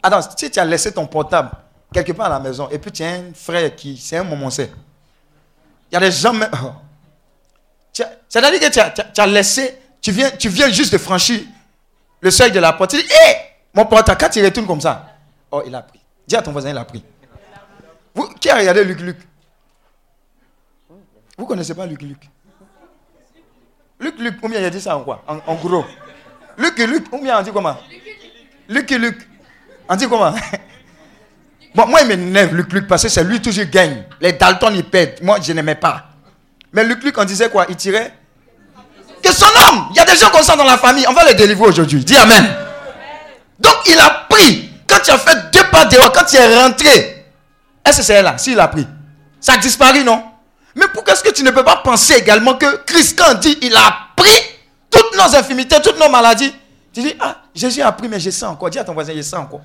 [0.01, 1.51] Attends, si tu as laissé ton portable
[1.93, 4.49] quelque part à la maison et puis tu as un frère qui, c'est un moment
[4.57, 4.69] Il
[5.93, 6.49] y a des gens même.
[6.63, 6.71] oh.
[8.29, 10.99] C'est-à-dire que tu as, tu as- tu as laissé, tu viens, tu viens juste de
[10.99, 11.41] franchir
[12.21, 12.91] le seuil de la porte.
[12.91, 13.35] Tu dis, hé,
[13.75, 15.05] mon portable, quand il retourne comme ça,
[15.51, 15.99] oh, il a pris.
[16.29, 17.03] Dis à ton voisin, il a pris.
[18.15, 19.19] Vous, qui a regardé Luc Luc?
[21.37, 22.31] Vous connaissez pas Luc Luc?
[24.01, 25.25] Luc Luc, combien il a dit ça en quoi?
[25.27, 25.85] En, gros.
[26.59, 27.77] Luc Luc, combien on dit comment?
[28.69, 29.29] Luc Luc.
[29.89, 30.35] On dit comment?
[31.75, 34.05] Moi, il m'énerve, Luc Luc, parce que c'est lui toujours gagne.
[34.21, 35.23] Les Dalton, ils perdent.
[35.23, 36.05] Moi, je n'aimais pas.
[36.73, 37.67] Mais Luc Luc, on disait quoi?
[37.69, 38.13] Il tirait
[39.23, 41.05] Que son homme Il y a des gens comme ça dans la famille.
[41.09, 42.05] On va les délivrer aujourd'hui.
[42.05, 42.47] Dis Amen.
[43.59, 44.71] Donc, il a pris.
[44.87, 47.27] Quand tu as fait deux pas dehors, quand tu es rentré,
[47.85, 48.39] est-ce que c'est là?
[48.39, 48.87] S'il a pris.
[49.41, 50.23] Ça a disparu, non?
[50.75, 53.75] Mais pourquoi est-ce que tu ne peux pas penser également que Christ, quand dit il
[53.75, 54.41] a pris
[54.91, 56.53] toutes nos infimités, toutes nos maladies,
[56.93, 58.71] tu dis, ah, Jésus a pris, mais je sens encore.
[58.71, 59.63] Dis à ton voisin, je sens encore.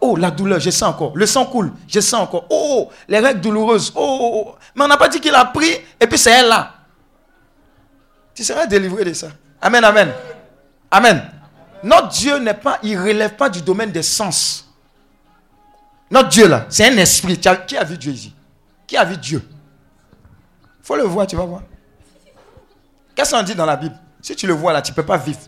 [0.00, 1.12] Oh, la douleur, je sens encore.
[1.14, 2.46] Le sang coule, je sens encore.
[2.50, 3.92] Oh, les règles douloureuses.
[3.94, 4.54] Oh, oh, oh.
[4.74, 5.70] mais on n'a pas dit qu'il a pris
[6.00, 6.72] et puis c'est elle là.
[8.34, 9.28] Tu seras délivré de ça.
[9.60, 10.12] Amen, amen.
[10.90, 11.30] Amen.
[11.82, 14.68] Notre Dieu n'est pas, il relève pas du domaine des sens.
[16.10, 17.38] Notre Dieu là, c'est un esprit.
[17.38, 18.34] Qui a vu Dieu ici
[18.86, 19.42] Qui a vu Dieu?
[20.86, 21.62] Faut le voir, tu vas voir.
[23.16, 23.96] Qu'est-ce qu'on dit dans la Bible?
[24.22, 25.40] Si tu le vois là, tu ne peux pas vivre.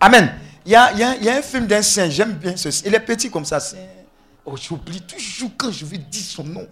[0.00, 0.34] Amen.
[0.64, 3.58] Il y a, un film d'un saint, j'aime bien ce Il est petit comme ça.
[4.46, 6.66] Oh, j'oublie toujours quand je veux dire son nom.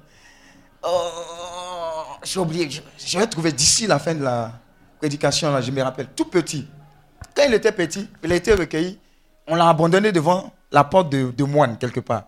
[0.82, 2.70] Oh, j'ai oublié.
[2.70, 4.52] Je, je vais trouver d'ici la fin de la
[4.98, 6.08] prédication, là, je me rappelle.
[6.16, 6.66] Tout petit.
[7.34, 8.98] Quand il était petit, il a été recueilli.
[9.46, 12.24] On l'a abandonné devant la porte de, de moine, quelque part.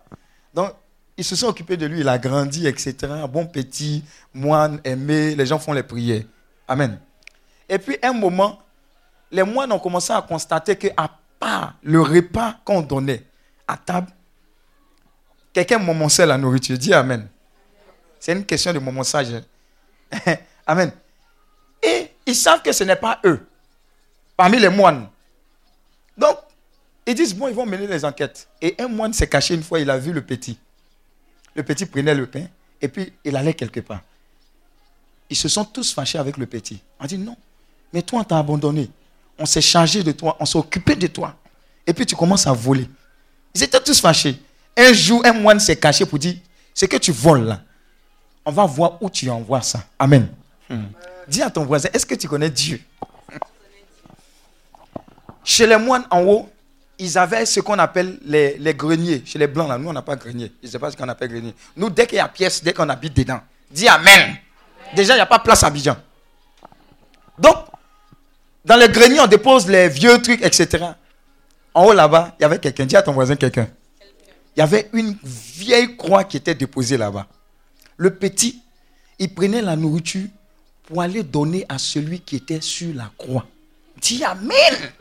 [0.53, 0.71] Donc,
[1.17, 2.95] ils se sont occupés de lui, il a grandi, etc.
[3.29, 6.23] Bon petit, moine, aimé, les gens font les prières.
[6.67, 6.99] Amen.
[7.69, 8.59] Et puis, un moment,
[9.31, 13.23] les moines ont commencé à constater qu'à part le repas qu'on donnait
[13.67, 14.07] à table,
[15.53, 16.77] quelqu'un momonçait la nourriture.
[16.77, 17.27] Dis Amen.
[18.19, 19.27] C'est une question de momonçage.
[19.33, 20.35] hein.
[20.65, 20.91] Amen.
[21.81, 23.45] Et ils savent que ce n'est pas eux,
[24.37, 25.09] parmi les moines.
[26.17, 26.37] Donc,
[27.05, 28.47] ils disent, bon, ils vont mener les enquêtes.
[28.61, 30.57] Et un moine s'est caché une fois, il a vu le petit.
[31.55, 32.45] Le petit prenait le pain
[32.81, 34.01] et puis il allait quelque part.
[35.29, 36.81] Ils se sont tous fâchés avec le petit.
[36.99, 37.35] On dit non,
[37.91, 38.89] mais toi on t'a abandonné.
[39.37, 41.35] on s'est chargé de toi, on s'est occupé de toi.
[41.85, 42.87] Et puis tu commences à voler.
[43.55, 44.39] Ils étaient tous fâchés.
[44.75, 46.35] Un jour, un moine s'est caché pour dire,
[46.73, 47.61] ce que tu voles là,
[48.45, 49.83] on va voir où tu envoies ça.
[49.99, 50.27] Amen.
[50.69, 50.85] Hmm.
[51.27, 52.81] Dis à ton voisin, est-ce que tu connais Dieu?
[55.43, 56.49] Chez les moines en haut,
[56.99, 59.23] ils avaient ce qu'on appelle les, greniers.
[59.25, 60.51] Chez les blancs, là, nous, on n'a pas grenier.
[60.61, 61.53] Je ne sais pas ce qu'on appelle grenier.
[61.75, 64.35] Nous, dès qu'il y a pièce, dès qu'on habite dedans, dis Amen.
[64.95, 65.97] Déjà, il n'y a pas place à Abidjan.
[67.39, 67.55] Donc,
[68.63, 70.85] dans les greniers, on dépose les vieux trucs, etc.
[71.73, 72.85] En haut là-bas, il y avait quelqu'un.
[72.85, 73.67] Dis à ton voisin quelqu'un.
[74.55, 77.25] Il y avait une vieille croix qui était déposée là-bas.
[77.97, 78.61] Le petit,
[79.17, 80.27] il prenait la nourriture
[80.83, 83.45] pour aller donner à celui qui était sur la croix.
[83.99, 84.91] Dis Amen.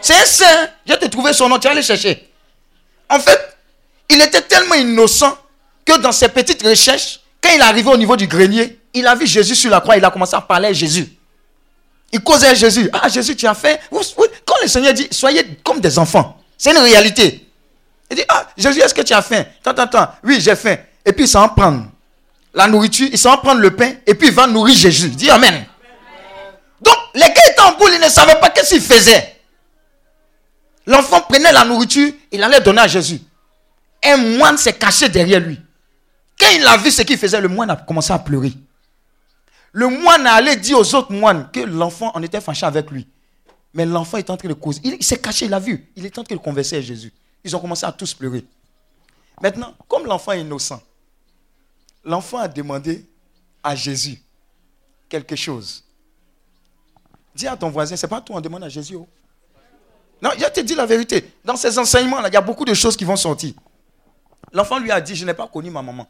[0.00, 0.68] C'est un saint.
[0.86, 2.30] Je t'ai trouvé son nom, tu vas aller chercher.
[3.08, 3.56] En fait,
[4.08, 5.36] il était tellement innocent
[5.84, 9.14] que dans ses petites recherches, quand il est arrivé au niveau du grenier, il a
[9.14, 11.08] vu Jésus sur la croix, il a commencé à parler à Jésus.
[12.12, 12.88] Il causait à Jésus.
[12.92, 13.80] Ah, Jésus, tu as fait?
[13.90, 17.46] Quand le Seigneur dit, soyez comme des enfants, c'est une réalité.
[18.10, 19.44] Il dit, ah, Jésus, est-ce que tu as faim?
[19.64, 20.76] Attends, attends, oui, j'ai faim.
[21.04, 21.86] Et puis il s'en prendre
[22.54, 25.10] la nourriture, il s'en prendre le pain, et puis il va nourrir Jésus.
[25.10, 25.66] Dis Amen.
[26.80, 29.35] Donc, les gars étaient en boule, ils ne savaient pas qu'est-ce qu'ils faisaient.
[30.86, 33.20] L'enfant prenait la nourriture, il allait donner à Jésus.
[34.04, 35.60] Un moine s'est caché derrière lui.
[36.38, 38.52] Quand il a vu ce qu'il faisait, le moine a commencé à pleurer.
[39.72, 43.08] Le moine a allé dire aux autres moines que l'enfant en était fâché avec lui.
[43.74, 44.80] Mais l'enfant est en train de causer.
[44.84, 45.90] Il, s'est caché, il a vu.
[45.96, 47.12] Il est en train de converser avec Jésus.
[47.44, 48.44] Ils ont commencé à tous pleurer.
[49.42, 50.80] Maintenant, comme l'enfant est innocent,
[52.04, 53.04] l'enfant a demandé
[53.62, 54.22] à Jésus
[55.08, 55.84] quelque chose.
[57.34, 58.94] Dis à ton voisin, c'est pas toi, on demande à Jésus.
[58.94, 59.06] Oh.
[60.22, 61.32] Non, je te dis la vérité.
[61.44, 63.52] Dans ces enseignements-là, il y a beaucoup de choses qui vont sortir.
[64.52, 66.06] L'enfant lui a dit, je n'ai pas connu ma maman.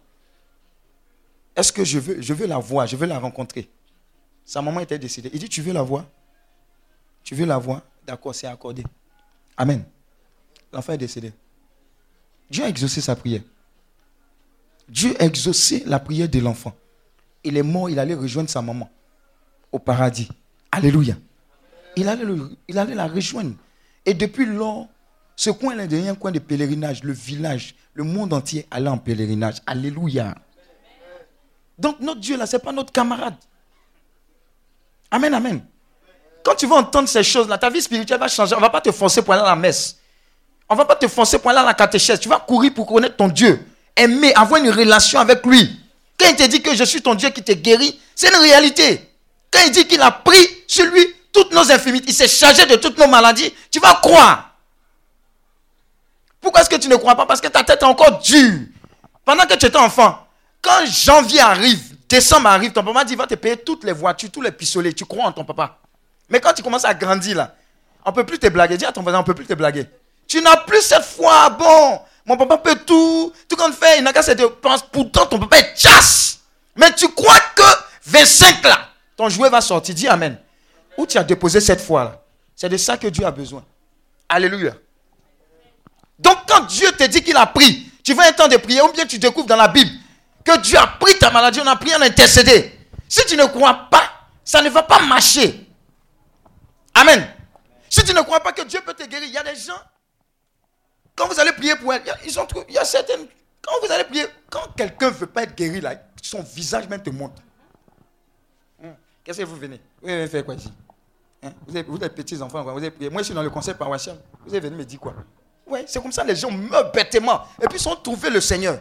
[1.54, 3.68] Est-ce que je veux, je veux la voir, je veux la rencontrer?
[4.44, 5.30] Sa maman était décédée.
[5.32, 6.04] Il dit, tu veux la voir?
[7.24, 7.82] Tu veux la voir?
[8.06, 8.84] D'accord, c'est accordé.
[9.56, 9.84] Amen.
[10.72, 11.32] L'enfant est décédé.
[12.48, 13.40] Dieu a exaucé sa prière.
[14.88, 16.72] Dieu a exaucé la prière de l'enfant.
[17.42, 18.88] Il est mort, il allait rejoindre sa maman
[19.72, 20.28] au paradis.
[20.70, 21.16] Alléluia.
[21.96, 22.24] Il allait,
[22.68, 23.54] il allait la rejoindre.
[24.06, 24.86] Et depuis lors,
[25.34, 27.02] ce coin est devenu un coin de pèlerinage.
[27.02, 29.56] Le village, le monde entier allait en pèlerinage.
[29.66, 30.34] Alléluia.
[31.78, 33.34] Donc notre Dieu là, ce n'est pas notre camarade.
[35.10, 35.60] Amen, amen.
[36.42, 38.54] Quand tu vas entendre ces choses-là, ta vie spirituelle va changer.
[38.54, 39.98] On ne va pas te forcer pour aller à la messe.
[40.68, 42.20] On ne va pas te forcer pour aller à la catéchèse.
[42.20, 43.66] Tu vas courir pour connaître ton Dieu.
[43.94, 45.80] Aimer, avoir une relation avec lui.
[46.18, 49.10] Quand il te dit que je suis ton Dieu qui te guérit, c'est une réalité.
[49.50, 52.76] Quand il dit qu'il a pris sur lui toutes nos infimités, il s'est chargé de
[52.76, 54.50] toutes nos maladies, tu vas croire.
[56.40, 57.26] Pourquoi est-ce que tu ne crois pas?
[57.26, 58.60] Parce que ta tête est encore dure.
[59.24, 60.26] Pendant que tu étais enfant,
[60.62, 64.42] quand janvier arrive, décembre arrive, ton papa dit va te payer toutes les voitures, tous
[64.42, 64.92] les pistolets.
[64.92, 65.78] Tu crois en ton papa.
[66.28, 67.54] Mais quand tu commences à grandir là,
[68.04, 68.76] on ne peut plus te blaguer.
[68.76, 69.86] Dis à ton voisin, on ne peut plus te blaguer.
[70.28, 71.50] Tu n'as plus cette foi.
[71.50, 73.32] Bon, mon papa peut tout.
[73.48, 74.84] Tout qu'on fait, il n'a qu'à se dépenser.
[74.92, 76.38] Pourtant, ton papa est chasse.
[76.76, 77.62] Mais tu crois que
[78.06, 79.94] 25 là, ton jouet va sortir.
[79.94, 80.38] Dis Amen.
[80.96, 82.22] Où tu as déposé cette foi là
[82.54, 83.64] C'est de ça que Dieu a besoin.
[84.28, 84.74] Alléluia.
[86.18, 88.92] Donc, quand Dieu te dit qu'il a pris, tu veux un temps de prier, ou
[88.92, 89.90] bien tu découvres dans la Bible
[90.44, 92.72] que Dieu a pris ta maladie, on a pris, a intercédé.
[93.08, 94.10] Si tu ne crois pas,
[94.44, 95.68] ça ne va pas marcher.
[96.94, 97.28] Amen.
[97.90, 99.80] Si tu ne crois pas que Dieu peut te guérir, il y a des gens,
[101.14, 103.26] quand vous allez prier pour elle, ils ont, il y a certaines,
[103.60, 107.02] quand vous allez prier, quand quelqu'un ne veut pas être guéri, là, son visage même
[107.02, 107.42] te montre.
[108.82, 108.94] Hum.
[109.24, 109.80] Qu'est-ce que vous venez?
[110.00, 110.72] Vous venez faire quoi ici?
[111.42, 111.50] Hein?
[111.66, 113.10] vous, êtes, êtes, petits enfants, vous avez prié.
[113.10, 114.16] Moi, je suis dans le conseil paroissial.
[114.46, 115.14] Vous êtes venu me dire quoi?
[115.66, 117.42] Oui, c'est comme ça, les gens meurent bêtement.
[117.60, 118.78] Et puis, ils ont trouvé le Seigneur.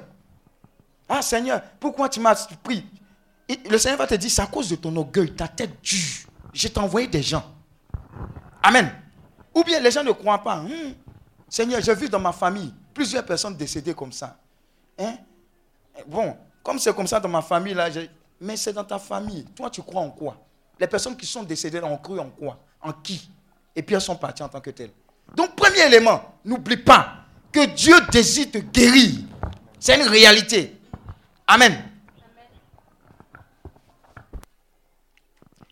[1.07, 2.85] Ah Seigneur, pourquoi tu m'as pris?
[3.69, 6.27] Le Seigneur va te dire, c'est à cause de ton orgueil, ta tête dure.
[6.53, 7.43] Je t'ai envoyé des gens.
[8.63, 8.91] Amen.
[9.53, 10.57] Ou bien les gens ne croient pas.
[10.57, 10.93] Hmm.
[11.47, 14.37] Seigneur, j'ai vu dans ma famille plusieurs personnes décédées comme ça.
[14.97, 15.17] Hein?
[16.07, 17.89] Bon, comme c'est comme ça dans ma famille, là,
[18.39, 19.45] mais c'est dans ta famille.
[19.55, 20.37] Toi, tu crois en quoi?
[20.79, 22.59] Les personnes qui sont décédées ont cru en quoi?
[22.81, 23.29] En qui?
[23.75, 24.91] Et puis elles sont parties en tant que telles.
[25.33, 29.21] Donc, premier élément, n'oublie pas que Dieu désire te guérir.
[29.79, 30.77] C'est une réalité.
[31.47, 31.91] Amen.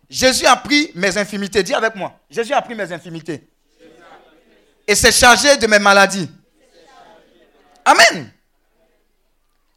[0.10, 1.64] Jésus a pris mes infimités.
[1.64, 2.20] Dis avec moi.
[2.30, 3.48] Jésus a pris mes infimités.
[4.88, 6.30] Et s'est chargé de mes maladies.
[7.86, 8.32] Amen.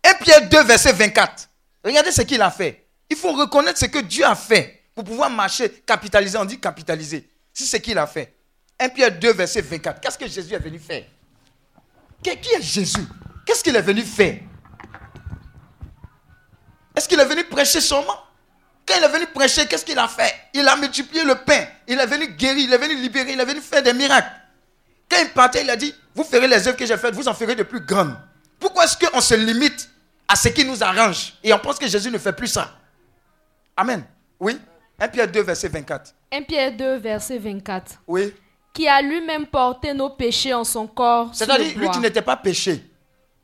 [0.04, 1.48] 1 Pierre 2, verset 24.
[1.84, 2.86] Regardez ce qu'il a fait.
[3.08, 6.38] Il faut reconnaître ce que Dieu a fait pour pouvoir marcher, capitaliser.
[6.38, 7.28] On dit capitaliser.
[7.52, 8.34] C'est ce qu'il a fait?
[8.80, 10.00] 1 Pierre 2, verset 24.
[10.00, 11.04] Qu'est-ce que Jésus est venu faire?
[12.22, 13.06] Qui est Jésus?
[13.44, 14.40] Qu'est-ce qu'il est venu faire?
[16.96, 18.18] Est-ce qu'il est venu prêcher seulement?
[18.88, 20.32] Quand il est venu prêcher, qu'est-ce qu'il a fait?
[20.54, 23.44] Il a multiplié le pain Il est venu guérir, il est venu libérer, il est
[23.44, 24.30] venu faire des miracles.
[25.10, 27.34] Quand il partait, il a dit, vous ferez les œuvres que j'ai faites, vous en
[27.34, 28.16] ferez de plus grandes.
[28.58, 29.90] Pourquoi est-ce qu'on se limite
[30.26, 31.34] à ce qui nous arrange?
[31.44, 32.74] Et on pense que Jésus ne fait plus ça
[33.76, 34.02] Amen.
[34.40, 34.58] Oui?
[34.98, 36.14] 1 Pierre 2, verset 24.
[36.32, 37.92] 1 Pierre 2, verset 24.
[38.06, 38.32] Oui.
[38.72, 41.30] Qui a lui-même porté nos péchés en son corps.
[41.32, 42.82] C'est-à-dire, lui qui n'était pas péché,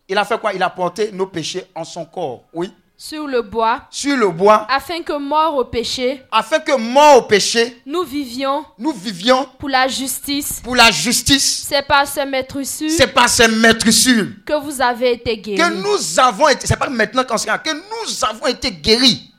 [0.08, 0.52] il a fait quoi?
[0.52, 2.44] Il a porté nos péchés en son corps.
[2.52, 2.72] Oui.
[2.96, 7.22] Sur le bois, Sur le bois, afin que mort au péché, afin que mort au
[7.22, 10.60] péché, nous vivions nous vivions pour la justice.
[10.62, 11.66] pour la justice.
[11.68, 15.58] C'est par ce maître sûr C'est par ces maîtressures que vous avez été guéris.
[15.58, 19.32] que nous avons été, c'est pas maintenant qu'on sera, que nous avons été guéris.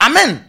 [0.00, 0.42] Amen.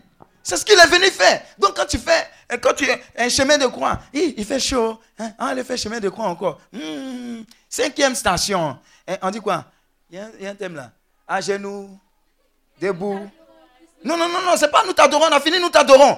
[0.47, 1.41] C'est ce qu'il est venu faire.
[1.59, 4.97] Donc quand tu fais, euh, quand tu es un chemin de croix, il, fait chaud.
[5.19, 5.31] Hein?
[5.37, 6.61] Ah, il fait chemin de croix encore.
[6.71, 8.79] Hmm, cinquième station.
[9.05, 9.65] Hein, on dit quoi?
[10.09, 10.91] Il y, a, un- thème là.
[11.27, 11.99] À genoux,
[12.79, 13.29] debout.
[14.05, 16.17] Non, non, non, non, c'est pas nous t'adorons, on a fini, nous t'adorons.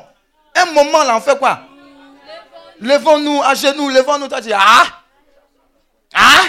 [0.53, 1.61] Un moment là, on fait quoi?
[2.79, 4.27] Levons-nous à genoux, levons-nous.
[4.27, 4.83] Toi, tu dis, ah?
[6.13, 6.43] Ah?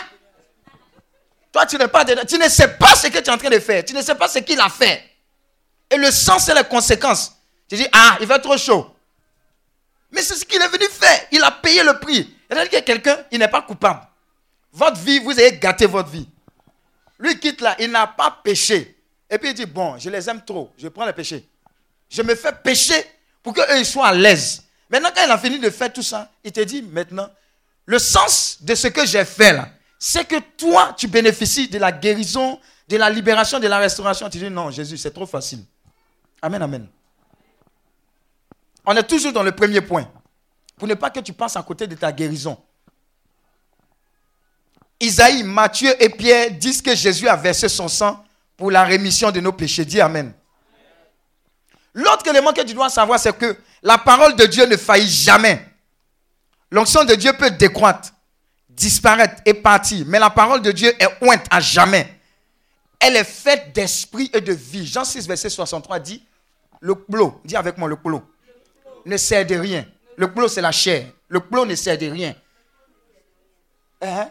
[1.51, 1.65] Toi.
[1.65, 3.83] Tu ne sais pas ce que tu es en train de faire.
[3.87, 5.03] Tu ne sais pas ce qu'il a fait.
[5.91, 7.40] Et le sens, c'est les conséquences.
[7.71, 8.93] Tu dis, ah, il fait trop chaud.
[10.11, 11.21] Mais c'est ce qu'il est venu faire.
[11.31, 12.35] Il a payé le prix.
[12.49, 14.01] C'est-à-dire que quelqu'un, il n'est pas coupable.
[14.73, 16.29] Votre vie, vous avez gâté votre vie.
[17.21, 18.97] Lui quitte là, il n'a pas péché.
[19.31, 20.73] Et puis il dit, bon, je les aime trop.
[20.77, 21.49] Je prends les péchés.
[22.09, 23.05] Je me fais pécher
[23.41, 24.65] pour qu'eux, ils soient à l'aise.
[24.91, 27.31] Maintenant, quand il a fini de faire tout ça, il te dit, maintenant,
[27.87, 31.93] le sens de ce que j'ai fait là, c'est que toi, tu bénéficies de la
[31.93, 34.29] guérison, de la libération, de la restauration.
[34.29, 35.63] Tu dis, non, Jésus, c'est trop facile.
[36.43, 36.89] Amen, amen.
[38.85, 40.11] On est toujours dans le premier point.
[40.77, 42.59] Pour ne pas que tu passes à côté de ta guérison.
[44.99, 48.25] Isaïe, Matthieu et Pierre disent que Jésus a versé son sang
[48.57, 49.85] pour la rémission de nos péchés.
[49.85, 50.33] Dis Amen.
[51.95, 55.67] L'autre élément que tu dois savoir, c'est que la parole de Dieu ne faillit jamais.
[56.71, 58.11] L'onction de Dieu peut décroître,
[58.69, 62.21] disparaître et partir, mais la parole de Dieu est ointe à jamais.
[63.01, 64.87] Elle est faite d'esprit et de vie.
[64.87, 66.23] Jean 6, verset 63 dit,
[66.81, 68.23] le plot, dis avec moi le plot,
[69.07, 69.87] ne sert de rien.
[70.17, 71.07] Le plot, c'est la chair.
[71.29, 72.35] Le plot ne sert de rien.
[74.03, 74.31] Hein?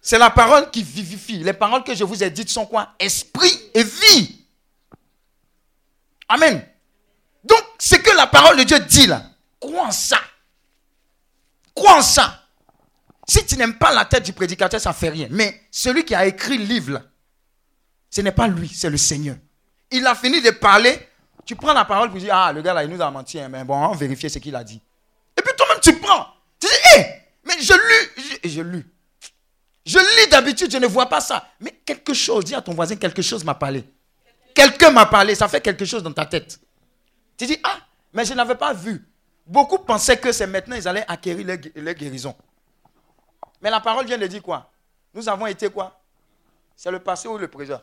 [0.00, 1.38] C'est la parole qui vivifie.
[1.38, 2.94] Les paroles que je vous ai dites sont quoi?
[2.98, 4.46] Esprit et vie.
[6.28, 6.64] Amen.
[7.44, 9.24] Donc, ce que la parole de Dieu dit là,
[9.58, 10.20] crois en ça.
[11.74, 12.46] Crois en ça.
[13.26, 15.28] Si tu n'aimes pas la tête du prédicateur, ça ne fait rien.
[15.30, 17.02] Mais celui qui a écrit le livre là,
[18.10, 19.36] ce n'est pas lui, c'est le Seigneur.
[19.90, 20.98] Il a fini de parler.
[21.50, 23.40] Tu prends la parole pour dire Ah, le gars là, il nous a menti.
[23.40, 24.80] hein, Mais bon, on va vérifier ce qu'il a dit.
[25.36, 26.28] Et puis toi-même, tu prends.
[26.60, 27.06] Tu dis Hé,
[27.44, 28.38] mais je lis.
[28.44, 28.84] Je, je lis.
[29.84, 31.48] Je lis d'habitude, je ne vois pas ça.
[31.58, 33.82] Mais quelque chose, dis à ton voisin, quelque chose m'a parlé.
[34.54, 36.60] Quelqu'un m'a parlé, ça fait quelque chose dans ta tête.
[37.36, 37.78] Tu dis, ah,
[38.12, 39.04] mais je n'avais pas vu.
[39.44, 42.32] Beaucoup pensaient que c'est maintenant ils allaient acquérir leur, gu- leur guérison.
[43.60, 44.70] Mais la parole vient de dire quoi?
[45.12, 46.00] Nous avons été quoi?
[46.76, 47.80] C'est le passé ou le présent?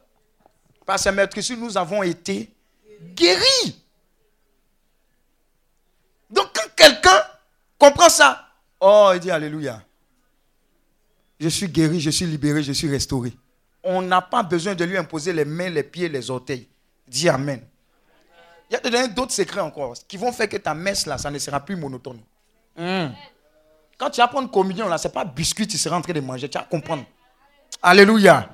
[0.85, 2.49] Par ce maître ici, nous avons été
[3.01, 3.81] guéris.
[6.29, 7.21] Donc quand quelqu'un
[7.77, 8.47] comprend ça,
[8.79, 9.81] oh, il dit Alléluia.
[11.39, 13.31] Je suis guéri, je suis libéré, je suis restauré.
[13.83, 16.67] On n'a pas besoin de lui imposer les mains, les pieds, les orteils.
[17.07, 17.61] Dis Amen.
[18.69, 21.17] Il y a te donner d'autres secrets encore qui vont faire que ta messe là,
[21.17, 22.19] ça ne sera plus monotone.
[22.75, 23.07] Hmm.
[23.97, 26.19] Quand tu vas prendre communion là, ce n'est pas biscuit, tu seras en train de
[26.19, 27.05] manger, tu vas comprendre.
[27.81, 28.49] Alléluia.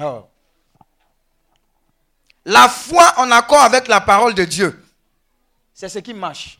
[0.00, 0.24] Oh.
[2.44, 4.84] La foi en accord avec la parole de Dieu,
[5.72, 6.58] c'est ce qui marche.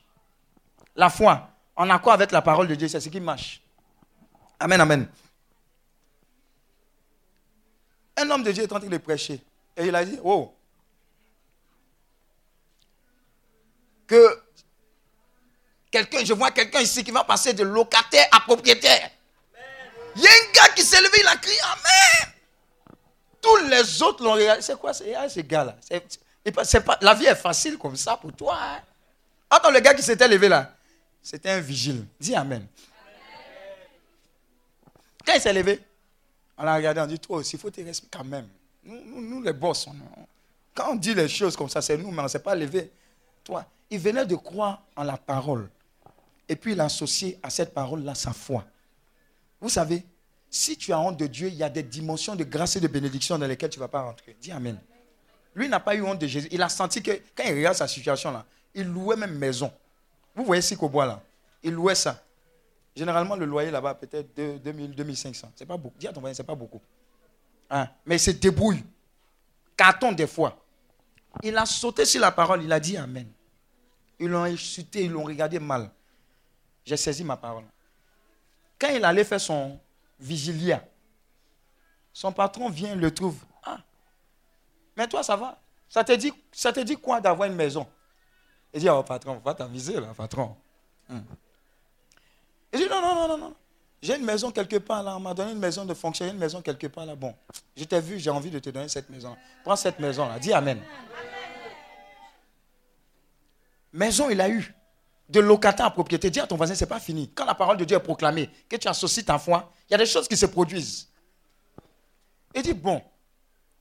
[0.96, 3.60] La foi en accord avec la parole de Dieu, c'est ce qui marche.
[4.58, 5.08] Amen, amen.
[8.16, 9.40] Un homme de Dieu est en train de prêcher.
[9.76, 10.54] Et il a dit, oh,
[14.06, 14.42] que
[15.90, 19.10] quelqu'un, je vois quelqu'un ici qui va passer de locataire à propriétaire.
[20.16, 22.33] Il y a un gars qui s'est levé, il a crié Amen.
[23.44, 24.62] Tous les autres l'ont regardé.
[24.62, 25.76] C'est quoi ah, ce gars-là
[27.02, 28.56] La vie est facile comme ça pour toi.
[28.58, 28.80] hein.
[29.50, 30.74] Attends, le gars qui s'était levé là,
[31.22, 32.06] c'était un vigile.
[32.18, 32.66] Dis Amen.
[35.26, 35.78] Quand il s'est levé,
[36.56, 38.48] on l'a regardé, on dit Toi aussi, il faut te respecter quand même.
[38.82, 39.88] Nous, les boss,
[40.74, 42.90] quand on dit les choses comme ça, c'est nous, mais on ne s'est pas levé.
[43.44, 45.68] Toi, il venait de croire en la parole.
[46.48, 48.64] Et puis il a associé à cette parole-là sa foi.
[49.60, 50.04] Vous savez,
[50.54, 52.86] si tu as honte de Dieu, il y a des dimensions de grâce et de
[52.86, 54.36] bénédiction dans lesquelles tu ne vas pas rentrer.
[54.40, 54.78] Dis Amen.
[55.52, 56.46] Lui n'a pas eu honte de Jésus.
[56.52, 59.72] Il a senti que quand il regarde sa situation là, il louait même maison.
[60.32, 61.20] Vous voyez ici qu'au bois là,
[61.60, 62.22] il louait ça.
[62.94, 65.50] Généralement, le loyer là-bas, peut-être 2 2000, 2500.
[65.56, 65.98] C'est pas beaucoup.
[65.98, 66.80] Dis à ton voisin, c'est pas beaucoup.
[67.68, 67.88] Hein?
[68.06, 68.84] Mais il se débrouille.
[69.76, 70.56] Carton des fois.
[71.42, 73.26] Il a sauté sur la parole, il a dit Amen.
[74.20, 75.90] Ils l'ont insulté, ils l'ont regardé mal.
[76.84, 77.64] J'ai saisi ma parole.
[78.78, 79.80] Quand il allait faire son
[80.18, 80.84] vigilia,
[82.12, 83.36] son patron vient, le trouve.
[83.62, 83.78] Ah,
[84.96, 85.58] mais toi, ça va?
[85.88, 87.86] Ça te dit, ça te dit quoi d'avoir une maison?
[88.72, 90.56] Il dit, oh patron, va t'aviser là, patron.
[91.08, 91.20] Hmm.
[92.72, 93.54] Il dit, non, non, non, non, non.
[94.04, 96.60] J'ai une maison quelque part là, on m'a donné une maison de fonctionnaire, une maison
[96.60, 97.16] quelque part là.
[97.16, 97.34] Bon,
[97.74, 99.34] je t'ai vu, j'ai envie de te donner cette maison.
[99.64, 100.78] Prends cette maison là, dis Amen.
[103.90, 104.74] Maison, il a eu.
[105.28, 106.30] De locataire à propriété.
[106.30, 107.30] Dis à ton voisin, c'est pas fini.
[107.34, 109.98] Quand la parole de Dieu est proclamée, que tu associes ta foi, il y a
[109.98, 111.08] des choses qui se produisent.
[112.54, 113.02] Il dit, bon,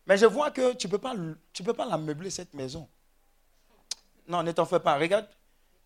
[0.06, 1.14] mais je vois que tu ne peux pas,
[1.64, 2.88] peux pas la meubler, cette maison.
[4.28, 4.98] Non, ne t'en fais pas.
[4.98, 5.28] Regarde,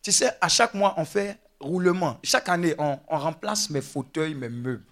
[0.01, 2.17] tu sais, à chaque mois, on fait roulement.
[2.23, 4.85] Chaque année, on, remplace mes fauteuils, mes meubles.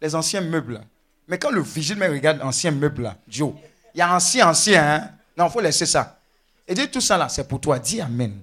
[0.00, 0.80] Les anciens meubles.
[1.28, 3.54] Mais quand le vigile me regarde, ancien meuble là, Joe,
[3.94, 5.10] il y a ancien, ancien, hein?
[5.36, 6.18] Non, il faut laisser ça.
[6.66, 7.78] Et dit tout ça là, c'est pour toi.
[7.78, 8.42] Dis Amen.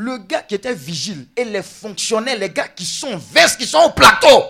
[0.00, 3.80] Le gars qui était vigile et les fonctionnaires, les gars qui sont vestes, qui sont
[3.80, 4.44] au plateau,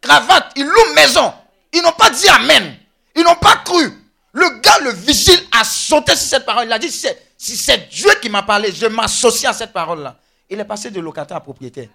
[0.00, 1.32] cravate, ils louent maison.
[1.72, 2.76] Ils n'ont pas dit Amen.
[3.14, 3.92] Ils n'ont pas cru.
[4.32, 6.66] Le gars, le vigile, a sauté sur cette parole.
[6.66, 10.16] Il a dit, si c'est Dieu qui m'a parlé, je m'associe à cette parole-là.
[10.50, 11.88] Il est passé de locataire à propriétaire.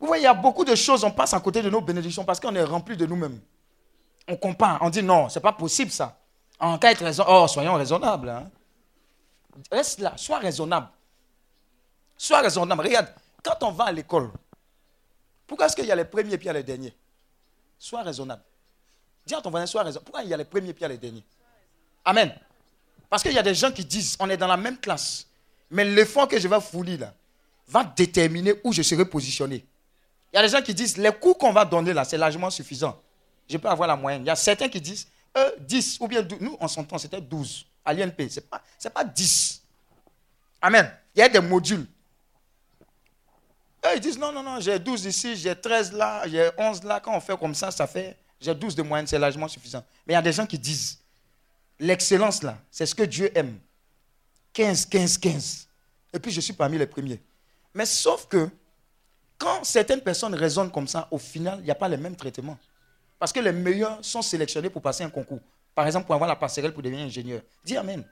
[0.00, 2.24] Vous voyez, il y a beaucoup de choses, on passe à côté de nos bénédictions
[2.24, 3.38] parce qu'on est rempli de nous-mêmes.
[4.26, 6.18] On compare, on dit non, c'est pas possible ça.
[6.58, 8.30] En cas de raison, oh, soyons raisonnables.
[8.30, 8.50] Hein.
[9.70, 10.88] Reste là, sois raisonnable.
[12.16, 12.82] Sois raisonnable.
[12.82, 13.12] Regarde,
[13.42, 14.30] quand on va à l'école,
[15.46, 16.94] pourquoi est-ce qu'il y a les premiers puis les derniers?
[17.78, 18.42] Sois raisonnable.
[19.26, 20.04] Dis à ton voisin, sois raisonnable.
[20.04, 21.24] Pourquoi il y a les premiers puis les derniers?
[22.04, 22.32] Amen.
[23.08, 25.26] Parce qu'il y a des gens qui disent, on est dans la même classe.
[25.70, 27.12] Mais l'effort que je vais fouiller là
[27.68, 29.64] va déterminer où je serai positionné.
[30.32, 32.50] Il y a des gens qui disent les cours qu'on va donner là, c'est largement
[32.50, 33.00] suffisant.
[33.48, 34.22] Je peux avoir la moyenne.
[34.22, 35.06] Il y a certains qui disent
[35.36, 36.40] euh, 10 ou bien 12.
[36.40, 38.28] Nous, en son temps, c'était 12 à l'INP.
[38.28, 38.62] Ce n'est pas,
[38.92, 39.62] pas 10.
[40.62, 40.90] Amen.
[41.14, 41.86] Il y a des modules.
[43.94, 47.00] Ils disent non, non, non, j'ai 12 ici, j'ai 13 là, j'ai 11 là.
[47.00, 48.16] Quand on fait comme ça, ça fait.
[48.40, 49.84] J'ai 12 de moyenne, c'est largement suffisant.
[50.06, 50.98] Mais il y a des gens qui disent
[51.78, 53.58] l'excellence là, c'est ce que Dieu aime.
[54.52, 55.68] 15, 15, 15.
[56.12, 57.20] Et puis je suis parmi les premiers.
[57.74, 58.48] Mais sauf que
[59.38, 62.58] quand certaines personnes raisonnent comme ça, au final, il n'y a pas les mêmes traitements.
[63.18, 65.40] Parce que les meilleurs sont sélectionnés pour passer un concours.
[65.74, 67.42] Par exemple, pour avoir la passerelle pour devenir ingénieur.
[67.64, 68.04] Dis Amen.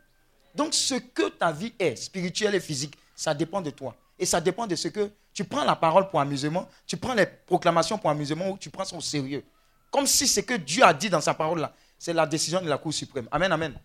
[0.55, 3.97] Donc ce que ta vie est, spirituelle et physique, ça dépend de toi.
[4.18, 7.26] Et ça dépend de ce que tu prends la parole pour amusement, tu prends les
[7.26, 9.45] proclamations pour amusement ou tu prends ça au sérieux.
[9.91, 12.68] Comme si ce que Dieu a dit dans sa parole là, c'est la décision de
[12.68, 13.28] la Cour suprême.
[13.32, 13.78] Amen, amen.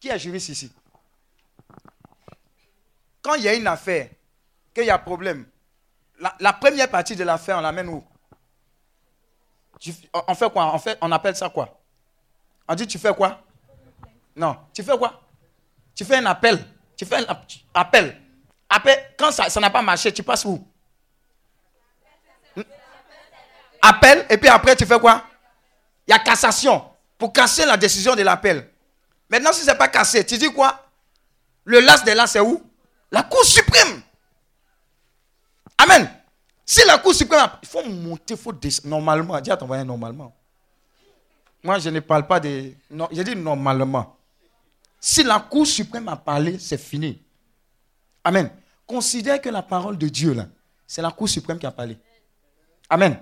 [0.00, 0.72] Qui est juriste ici?
[3.20, 4.08] Quand il y a une affaire,
[4.74, 5.46] qu'il y a problème,
[6.40, 8.02] la, première partie de l'affaire, on l'amène où?
[10.26, 10.74] On fait quoi?
[10.74, 11.78] On, fait, on appelle ça quoi?
[12.66, 13.42] On dit tu fais quoi?
[14.34, 15.20] Non, tu fais quoi?
[15.94, 16.58] Tu fais un appel.
[16.96, 17.36] Tu fais un
[17.74, 18.27] appel.
[18.68, 20.66] Appel, quand ça n'a pas marché, tu passes où?
[23.80, 25.24] Appel, et puis après tu fais quoi?
[26.06, 26.84] Il y a cassation
[27.16, 28.70] pour casser la décision de l'appel.
[29.30, 30.86] Maintenant, si ce n'est pas cassé, tu dis quoi?
[31.64, 32.62] Le las de là, c'est où?
[33.10, 34.02] La Cour suprême.
[35.76, 36.10] Amen.
[36.64, 38.88] Si la Cour suprême, il faut monter, il faut descendre.
[38.88, 40.34] Normalement, dis à ton voisin normalement.
[41.62, 42.72] Moi, je ne parle pas de.
[42.90, 44.16] Non, je dis normalement.
[45.00, 47.22] Si la Cour suprême a parlé, c'est fini.
[48.24, 48.50] Amen.
[48.86, 50.46] Considère que la parole de Dieu, là,
[50.86, 51.98] c'est la Cour suprême qui a parlé.
[52.88, 53.18] Amen.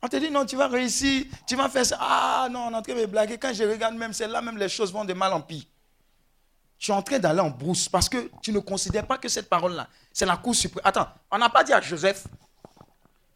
[0.00, 1.98] On te dit, non, tu vas réussir, tu vas faire ça.
[2.00, 3.36] Ah non, on est en train de me blaguer.
[3.36, 5.64] Quand je regarde même c'est là même les choses vont de mal en pire
[6.78, 9.48] tu es en train d'aller en brousse parce que tu ne considères pas que cette
[9.48, 10.82] parole-là, c'est la cour suprême.
[10.84, 12.24] Attends, on n'a pas dit à Joseph,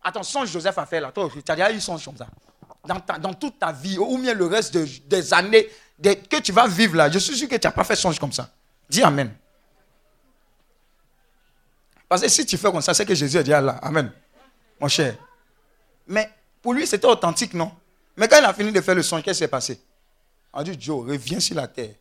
[0.03, 1.11] attends, songe Joseph a fait là.
[1.11, 2.29] Toi, tu as déjà eu songe comme ça.
[3.21, 5.69] Dans, toute ta vie, ou bien le reste des années
[6.03, 8.33] que tu vas vivre là, je suis sûr que tu n'as pas fait songe comme
[8.33, 8.51] ça.
[8.89, 9.33] Dis Amen.
[12.13, 13.79] Parce que si tu fais comme ça, c'est que Jésus a dit là.
[13.81, 14.13] Amen.
[14.79, 15.15] Mon cher.
[16.07, 16.29] Mais
[16.61, 17.73] pour lui, c'était authentique, non?
[18.19, 19.81] Mais quand il a fini de faire le songe, qu'est-ce qui s'est passé?
[20.53, 21.95] On dit, Joe, reviens sur la terre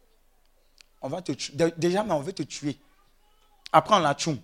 [1.01, 1.53] on va te tuer.
[1.78, 2.78] Déjà, mais on veut te tuer.
[3.72, 4.38] Après, on la tchoum.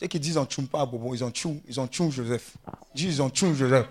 [0.00, 2.54] Ceux qui disent on tchoum pas Bobo, ils ont tchoum, ils ont tchoum Joseph.
[2.94, 3.88] Ils ont tchoum Joseph.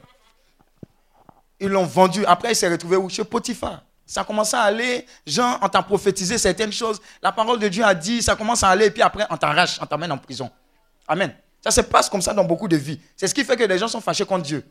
[1.60, 2.26] Ils l'ont vendu.
[2.26, 3.08] Après, il s'est retrouvé où?
[3.08, 3.84] Chez Potiphar.
[4.04, 5.06] Ça commence à aller.
[5.28, 7.00] Jean, on t'a prophétisé certaines choses.
[7.22, 8.88] La parole de Dieu a dit, ça commence à aller.
[8.88, 10.50] Et puis après, on t'arrache, on t'amène en prison.
[11.08, 11.34] Amen.
[11.64, 12.99] Ça se passe comme ça dans beaucoup de vies.
[13.16, 14.64] C'est ce qui fait que les gens sont fâchés contre Dieu.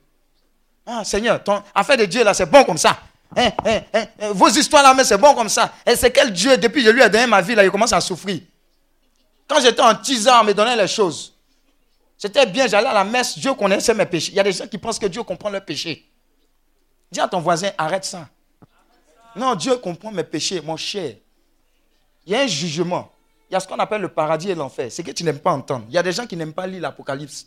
[0.84, 2.98] Ah, Seigneur, ton affaire de Dieu, là, c'est bon comme ça.
[3.36, 5.72] Hein, hein, hein, vos histoires là, mais c'est bon comme ça.
[5.84, 7.92] Et c'est quel Dieu, depuis que je lui ai donné ma vie, là, il commence
[7.92, 8.40] à souffrir.
[9.48, 11.34] Quand j'étais en tisant, on me donnait les choses.
[12.16, 14.32] C'était bien, j'allais à la messe, Dieu connaissait mes péchés.
[14.32, 16.08] Il y a des gens qui pensent que Dieu comprend leurs péchés.
[17.10, 18.28] Dis à ton voisin, arrête ça.
[19.34, 21.16] Non, Dieu comprend mes péchés, mon cher.
[22.24, 23.12] Il y a un jugement.
[23.48, 24.90] Il y a ce qu'on appelle le paradis et l'enfer.
[24.90, 25.84] C'est que tu n'aimes pas entendre.
[25.88, 27.46] Il y a des gens qui n'aiment pas lire l'Apocalypse.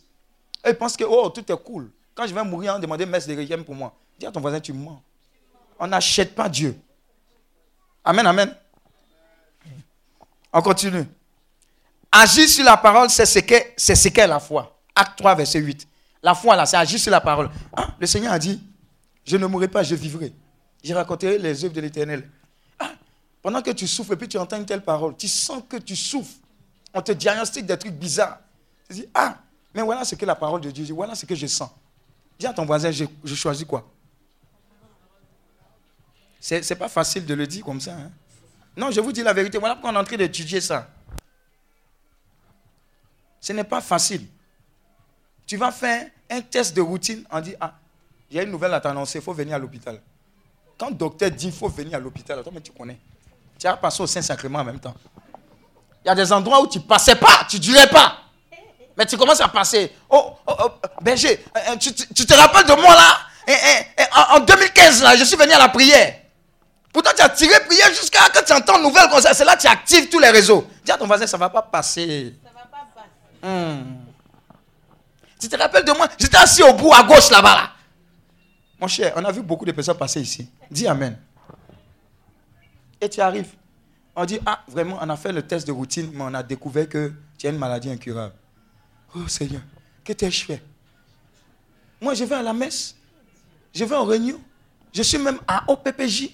[0.66, 1.90] Ils pensent que, oh, tout est cool.
[2.14, 3.94] Quand je vais mourir, on demande messe de requiem pour moi.
[4.18, 5.02] Dis à ton voisin, tu mens.
[5.78, 6.78] On n'achète pas Dieu.
[8.04, 8.54] Amen, amen.
[10.52, 11.04] On continue.
[12.12, 14.76] Agir sur la parole, c'est ce qu'est ce qu'est la foi.
[14.94, 15.86] Acte 3, verset 8.
[16.22, 17.48] La foi, là, c'est agir sur la parole.
[17.74, 18.60] Ah, le Seigneur a dit,
[19.24, 20.32] je ne mourrai pas, je vivrai.
[20.82, 22.28] Je raconterai les œuvres de l'éternel.
[23.42, 25.96] Pendant que tu souffres et puis tu entends une telle parole, tu sens que tu
[25.96, 26.36] souffres.
[26.92, 28.40] On te diagnostique des trucs bizarres.
[28.88, 29.38] Tu dis, ah,
[29.74, 31.70] mais voilà ce que la parole de Dieu dit, voilà ce que je sens.
[32.38, 33.88] Dis à ton voisin, je, choisis quoi?
[36.40, 37.92] C'est n'est pas facile de le dire comme ça.
[37.94, 38.10] Hein.
[38.76, 39.58] Non, je vous dis la vérité.
[39.58, 40.88] Voilà pourquoi on est en train d'étudier ça.
[43.40, 44.26] Ce n'est pas facile.
[45.46, 47.74] Tu vas faire un test de routine, on dit, ah,
[48.30, 50.00] il y a une nouvelle à t'annoncer, il faut venir à l'hôpital.
[50.78, 52.98] Quand le docteur dit, il faut venir à l'hôpital, toi, mais tu connais.
[53.60, 54.94] Tu vas passer au Saint-Sacrement en même temps.
[56.02, 58.16] Il y a des endroits où tu ne passais pas, tu ne dirais pas.
[58.96, 59.92] Mais tu commences à passer.
[60.08, 60.70] Oh, oh, oh
[61.02, 61.92] berger, euh, euh, tu,
[62.26, 63.18] te rappelles de moi là?
[63.46, 66.20] Eh, eh, eh, en, 2015, là, je suis venu à la prière.
[66.90, 69.34] Pourtant, tu as tiré prière jusqu'à quand tu entends une nouvelle comme ça.
[69.34, 70.66] C'est là que tu actives tous les réseaux.
[70.82, 72.34] Dis à ton voisin, ça ne va pas passer.
[72.42, 73.54] Ça va pas passer.
[73.54, 74.06] Hmm.
[75.38, 76.08] Tu te rappelles de moi?
[76.18, 77.54] J'étais assis au bout à gauche là-bas.
[77.54, 77.70] Là.
[78.80, 80.48] Mon cher, on a vu beaucoup de personnes passer ici.
[80.70, 81.18] Dis Amen.
[83.00, 83.54] Et tu arrives.
[84.14, 86.88] On dit, ah, vraiment, on a fait le test de routine, mais on a découvert
[86.88, 88.34] que tu as une maladie incurable.
[89.14, 89.62] Oh Seigneur,
[90.04, 90.62] que t'ai-je fait?
[92.00, 92.96] Moi, je vais à la messe.
[93.74, 94.40] Je vais en réunion.
[94.92, 96.30] Je suis même à OPPJ.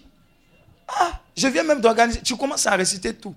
[0.88, 2.22] Ah, je viens même d'organiser.
[2.22, 3.34] Tu commences à réciter tout.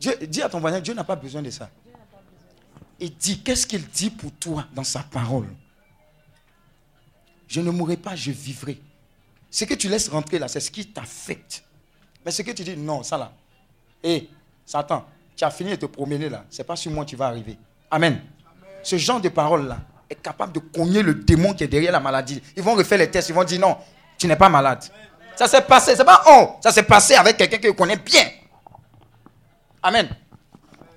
[0.00, 1.68] Dieu, dis à ton voisin, Dieu n'a pas besoin de ça.
[3.00, 5.48] Il dit, qu'est-ce qu'il dit pour toi dans sa parole?
[7.46, 8.80] Je ne mourrai pas, je vivrai.
[9.50, 11.64] Ce que tu laisses rentrer là, c'est ce qui t'affecte.
[12.28, 13.32] Mais ce que tu dis, non, ça là.
[14.04, 14.28] Hé,
[14.66, 15.02] Satan,
[15.34, 16.44] tu as fini de te promener là.
[16.50, 17.56] Ce n'est pas sur moi que tu vas arriver.
[17.90, 18.20] Amen.
[18.82, 19.78] Ce genre de parole-là
[20.10, 22.42] est capable de cogner le démon qui est derrière la maladie.
[22.54, 23.78] Ils vont refaire les tests, ils vont dire non,
[24.18, 24.84] tu n'es pas malade.
[25.36, 28.28] Ça s'est passé, c'est pas oh, ça s'est passé avec quelqu'un que tu connais bien.
[29.82, 30.06] Amen.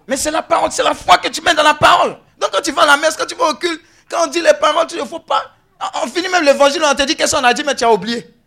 [0.09, 2.17] Mais c'est la parole, c'est la foi que tu mets dans la parole.
[2.41, 3.79] Donc quand tu vas à la messe, quand tu vas au culte,
[4.09, 5.43] quand on dit les paroles, tu ne faut pas.
[6.03, 8.40] On finit même l'évangile, on te dit qu'est-ce qu'on a dit, mais tu as oublié.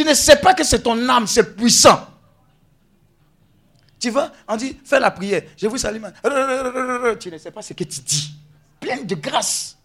[0.00, 2.08] Tu ne sais pas que c'est ton âme, c'est puissant.
[3.98, 5.42] Tu vas, on dit, fais la prière.
[5.58, 6.02] Je vous salue.
[7.20, 8.34] Tu ne sais pas ce que tu dis.
[8.80, 9.76] Plein de grâce.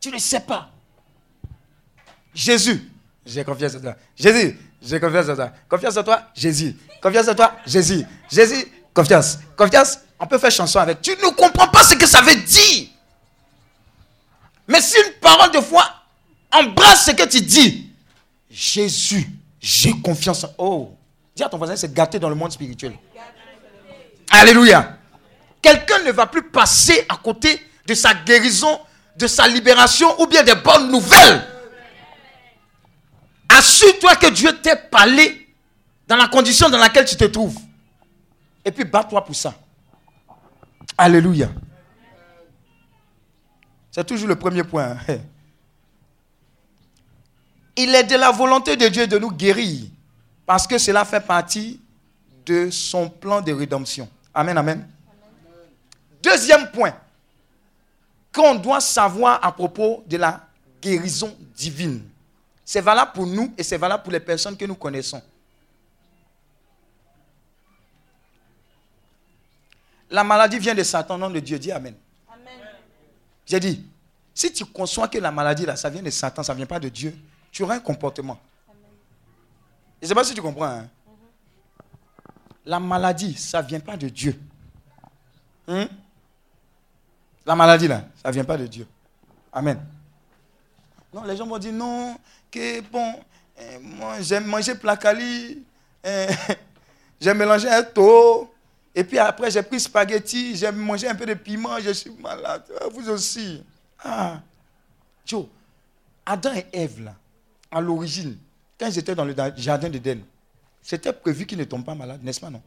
[0.00, 0.68] Tu ne sais pas.
[2.34, 2.90] Jésus,
[3.24, 3.94] j'ai confiance en toi.
[4.16, 5.52] Jésus, j'ai confiance en toi.
[5.68, 6.76] Confiance en toi, Jésus.
[7.00, 8.04] Confiance en toi, Jésus.
[8.32, 9.38] Jésus, confiance.
[9.56, 11.00] Confiance, on peut faire chanson avec.
[11.02, 12.88] Tu ne comprends pas ce que ça veut dire.
[14.66, 15.93] Mais si une parole de foi
[16.54, 17.90] embrasse ce que tu dis,
[18.50, 19.28] Jésus,
[19.60, 20.46] j'ai confiance.
[20.58, 20.96] Oh,
[21.34, 22.94] dis à ton voisin, c'est gâté dans le monde spirituel.
[24.30, 24.98] Alléluia.
[25.60, 28.78] Quelqu'un ne va plus passer à côté de sa guérison,
[29.16, 31.42] de sa libération ou bien des bonnes nouvelles.
[33.48, 35.48] Assure-toi que Dieu t'ait parlé
[36.06, 37.58] dans la condition dans laquelle tu te trouves.
[38.64, 39.54] Et puis bats-toi pour ça.
[40.96, 41.48] Alléluia.
[43.90, 44.96] C'est toujours le premier point.
[47.76, 49.86] Il est de la volonté de Dieu de nous guérir.
[50.46, 51.80] Parce que cela fait partie
[52.44, 54.08] de son plan de rédemption.
[54.32, 54.86] Amen, amen.
[56.22, 56.94] Deuxième point
[58.32, 60.46] qu'on doit savoir à propos de la
[60.82, 62.02] guérison divine.
[62.64, 65.22] C'est valable pour nous et c'est valable pour les personnes que nous connaissons.
[70.10, 71.58] La maladie vient de Satan, nom de Dieu.
[71.58, 71.94] Dis Amen.
[72.28, 72.58] amen.
[73.46, 73.84] J'ai dit,
[74.34, 76.80] si tu conçois que la maladie, là, ça vient de Satan, ça ne vient pas
[76.80, 77.16] de Dieu,
[77.54, 78.36] tu auras un comportement.
[80.00, 80.64] Je ne sais pas si tu comprends.
[80.64, 80.88] Hein.
[82.66, 84.38] La maladie, ça ne vient pas de Dieu.
[85.68, 85.86] Hein?
[87.46, 88.88] La maladie, là, ça ne vient pas de Dieu.
[89.52, 89.80] Amen.
[91.12, 92.16] Non, les gens vont dire non,
[92.50, 93.14] que bon,
[93.56, 95.62] eh, moi j'aime manger placali,
[96.02, 96.26] eh,
[97.20, 98.52] j'ai mélangé un taux,
[98.92, 102.64] et puis après j'ai pris spaghetti, j'ai mangé un peu de piment, je suis malade.
[102.92, 103.62] Vous aussi.
[104.02, 104.40] Ah,
[105.24, 105.46] Joe,
[106.26, 107.14] Adam et Ève, là,
[107.74, 108.38] à l'origine,
[108.78, 110.20] quand ils étaient dans le jardin d'Éden,
[110.80, 112.62] c'était prévu qu'ils ne tombent pas malades, n'est-ce pas, non?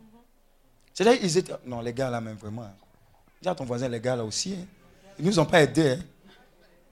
[0.93, 1.53] C'est-à-dire ils étaient...
[1.65, 2.69] Non, les gars là même, vraiment.
[3.41, 4.65] Dis à ton voisin, les gars là aussi, hein.
[5.17, 5.91] ils ne nous ont pas aidés.
[5.91, 5.99] Hein.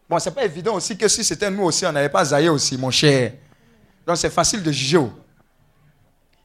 [0.08, 2.78] Bon, c'est pas évident aussi que si c'était nous aussi, on n'avait pas zaillé aussi,
[2.78, 3.34] mon cher.
[4.06, 4.98] Donc c'est facile de juger.
[4.98, 5.12] Oh.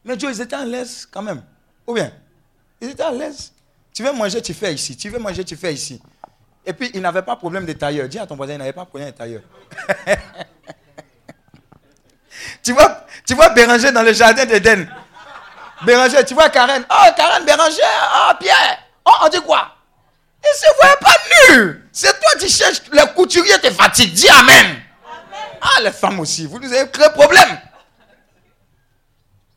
[0.04, 1.42] Mais Dieu, ils étaient à l'aise quand même.
[1.86, 2.10] Ou bien,
[2.80, 3.52] ils étaient à l'aise.
[3.92, 4.96] Tu veux manger, tu fais ici.
[4.96, 6.00] Tu veux manger, tu fais ici.
[6.64, 8.08] Et puis, ils n'avaient pas de problème de tailleur.
[8.08, 9.42] Dis à ton voisin, ils n'avaient pas de problème de tailleur.
[12.62, 14.88] Tu vois, tu vois Béranger dans le jardin d'Éden.
[15.82, 16.84] Béranger, tu vois Karen.
[16.91, 17.82] Oh, Karen Béranger.
[17.82, 18.78] Oh, Pierre.
[19.05, 19.76] Oh, on dit quoi?
[20.43, 21.16] Il se voit pas
[21.55, 21.88] nu.
[21.93, 24.12] C'est toi qui cherches les couturiers te fatiguent.
[24.12, 24.82] Dis Amen.
[25.61, 27.61] Ah, les femmes aussi, vous nous avez créé problème.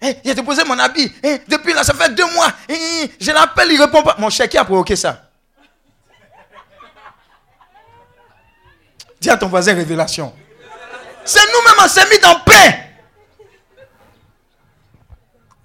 [0.02, 1.10] Eh, il a déposé mon habit.
[1.24, 2.52] Eh, depuis là, ça fait deux mois.
[2.68, 4.16] Eh, je l'appelle, il répond pas.
[4.20, 5.30] Mon cher, qui a provoqué ça?
[9.22, 10.34] Dis à ton voisin révélation.
[11.26, 12.90] C'est nous-mêmes, on s'est mis dans paix.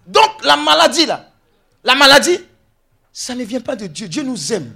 [0.07, 1.29] Donc, la maladie, là,
[1.85, 2.39] la maladie,
[3.13, 4.09] ça ne vient pas de Dieu.
[4.09, 4.73] Dieu nous aime.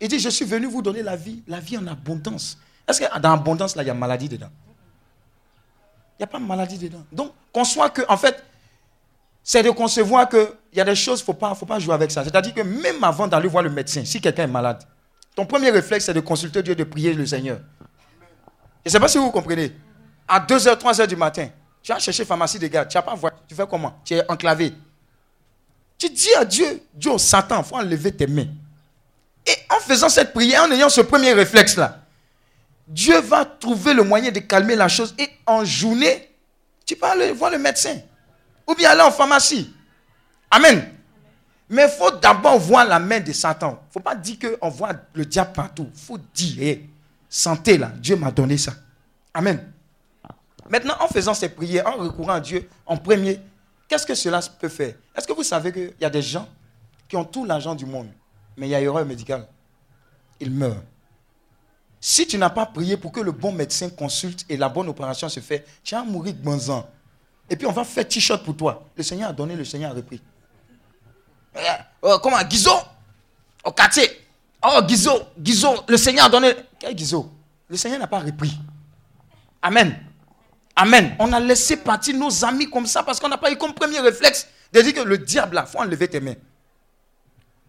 [0.00, 2.56] Il dit, je suis venu vous donner la vie, la vie en abondance.
[2.88, 4.50] Est-ce que dans l'abondance, là, il y a maladie dedans?
[6.18, 7.04] Il n'y a pas de maladie dedans.
[7.12, 8.42] Donc, qu'on soit que, en fait,
[9.42, 11.94] c'est de concevoir qu'il y a des choses, il ne faut pas, faut pas jouer
[11.94, 12.24] avec ça.
[12.24, 14.82] C'est-à-dire que même avant d'aller voir le médecin, si quelqu'un est malade,
[15.34, 17.60] ton premier réflexe, c'est de consulter Dieu, de prier le Seigneur.
[18.84, 19.72] Je ne sais pas si vous comprenez.
[20.32, 21.48] À 2h, 3h du matin,
[21.82, 24.00] tu as cherché pharmacie de garde, tu n'as pas voix, tu fais comment?
[24.04, 24.72] Tu es enclavé.
[25.98, 28.46] Tu dis à Dieu, Dieu, Satan, il faut enlever tes mains.
[29.44, 31.98] Et en faisant cette prière, en ayant ce premier réflexe-là,
[32.86, 35.16] Dieu va trouver le moyen de calmer la chose.
[35.18, 36.30] Et en journée,
[36.86, 37.98] tu peux aller voir le médecin.
[38.68, 39.74] Ou bien aller en pharmacie.
[40.48, 40.92] Amen.
[41.68, 43.80] Mais il faut d'abord voir la main de Satan.
[43.82, 45.88] Il ne faut pas dire qu'on voit le diable partout.
[45.92, 46.78] Il faut dire,
[47.28, 48.74] santé là, Dieu m'a donné ça.
[49.34, 49.72] Amen.
[50.70, 53.40] Maintenant, en faisant ces prières, en recourant à Dieu en premier,
[53.88, 54.94] qu'est-ce que cela peut faire?
[55.16, 56.48] Est-ce que vous savez qu'il y a des gens
[57.08, 58.08] qui ont tout l'argent du monde,
[58.56, 59.48] mais il y a erreur médicale?
[60.38, 60.82] Ils meurent.
[62.00, 65.28] Si tu n'as pas prié pour que le bon médecin consulte et la bonne opération
[65.28, 66.88] se fait, tu vas mourir de bon ans.
[67.50, 68.84] Et puis on va faire t-shirt pour toi.
[68.96, 70.22] Le Seigneur a donné, le Seigneur a repris.
[71.56, 71.60] Eh,
[72.00, 72.40] oh, comment?
[72.44, 72.78] Guizot?
[73.64, 74.08] Au quartier.
[74.64, 76.54] Oh, Guizot, Guizot, le Seigneur a donné.
[76.78, 77.28] Quel Guizot?
[77.68, 78.56] Le Seigneur n'a pas repris.
[79.60, 80.09] Amen.
[80.76, 81.14] Amen.
[81.18, 84.00] On a laissé partir nos amis comme ça parce qu'on n'a pas eu comme premier
[84.00, 86.36] réflexe de dire que le diable, là, il faut enlever tes mains.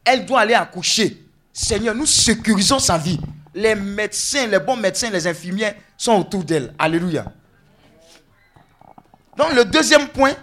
[0.03, 1.25] Elle doit aller accoucher.
[1.51, 3.19] Seigneur, nous sécurisons sa vie.
[3.53, 6.73] Les médecins, les bons médecins, les infirmières sont autour d'elle.
[6.79, 7.25] Alléluia.
[9.35, 10.33] Donc le deuxième point,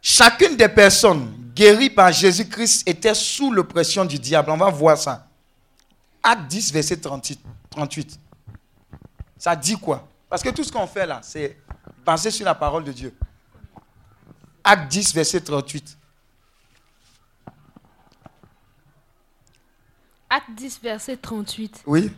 [0.00, 4.50] chacune des personnes guéries par Jésus-Christ était sous l'oppression du diable.
[4.50, 5.26] On va voir ça.
[6.22, 7.40] Acte 10, verset 38.
[7.70, 8.20] 38.
[9.38, 10.08] Ça dit quoi?
[10.32, 11.58] Parce que tout ce qu'on fait là, c'est
[12.06, 13.12] basé sur la parole de Dieu.
[14.64, 15.98] Acte 10, verset 38.
[20.30, 21.82] Acte 10, verset 38.
[21.86, 22.10] Oui,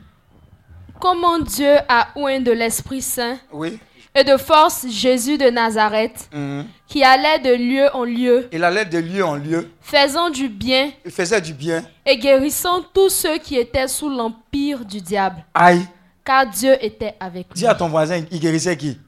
[1.00, 3.80] Comment Dieu a oint de l'Esprit Saint oui.
[4.14, 6.66] et de force Jésus de Nazareth, Mhm.
[6.86, 9.72] qui allait de lieu en lieu, Il allait de lieu en lieu.
[9.80, 11.84] faisant du bien Il faisait du bien.
[12.06, 15.84] et guérissant tous ceux qui étaient sous l'empire du diable, Aïe.
[16.25, 17.55] Car Dieu était avec lui.
[17.55, 18.99] Dis à ton voisin, il guérissait qui?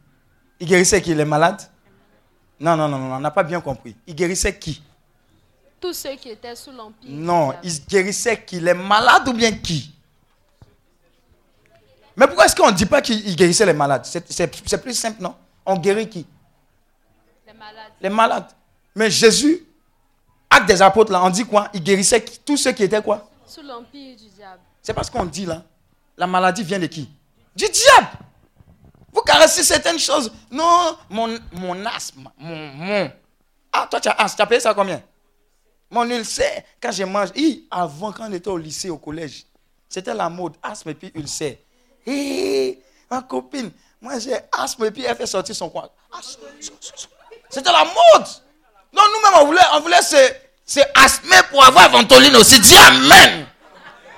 [0.60, 1.62] Il guérissait qui Les malades?
[2.58, 3.94] Non, non, non, non, on n'a pas bien compris.
[4.06, 4.82] Il guérissait qui?
[5.80, 7.10] Tous ceux qui étaient sous l'empire.
[7.10, 8.60] Non, il guérissait qui?
[8.60, 9.92] Les malades ou bien qui?
[12.16, 14.06] Mais pourquoi est-ce qu'on ne dit pas qu'il guérissait les malades?
[14.06, 15.34] C'est- plus simple, non?
[15.66, 16.26] On guérit qui?
[17.46, 17.92] Les malades.
[18.00, 18.46] Les malades.
[18.94, 19.66] Mais Jésus,
[20.48, 21.68] acte des apôtres, là, on dit quoi?
[21.74, 22.38] Il guérissait qui?
[22.38, 23.28] Tous ceux qui étaient quoi?
[23.46, 24.60] Sous l'empire du diable.
[24.82, 25.62] C'est parce qu'on dit là,
[26.16, 27.08] la maladie vient de qui?
[27.54, 28.08] Du diable.
[29.12, 30.30] Vous caressez certaines choses.
[30.50, 33.10] Non, mon, mon asthme, mon, mon.
[33.72, 34.36] Ah, toi, tu as asthme.
[34.36, 35.02] Tu as payé ça combien?
[35.90, 37.30] Mon ulcère, quand je mange.
[37.34, 39.44] Hi, avant, quand on était au lycée, au collège,
[39.88, 40.54] c'était la mode.
[40.62, 41.56] Asthme et puis ulcère.
[42.06, 45.88] Hé, ma copine, moi j'ai asthme et puis elle fait sortir son coin.
[46.18, 46.42] Asthme.
[47.48, 48.26] C'était la mode.
[48.92, 50.16] Non, nous-mêmes, on voulait, on voulait se,
[50.64, 52.60] se asthmer pour avoir ventoline aussi.
[52.60, 53.46] Dis Amen.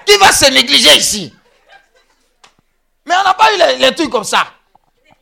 [0.07, 1.35] Qui va se négliger ici?
[3.09, 4.47] Mais on n'a pas eu les, trucs comme ça.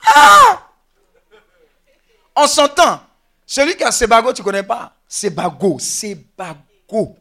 [0.04, 0.68] Ah
[2.34, 3.00] On s'entend.
[3.46, 4.92] Celui qui a Sebago, tu ne connais pas?
[5.06, 7.16] Sebago, Sebago.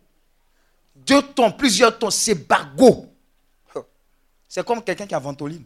[0.96, 3.06] Deux tons, plusieurs tons, Sebago.
[4.48, 5.66] C'est comme quelqu'un qui a ventoline.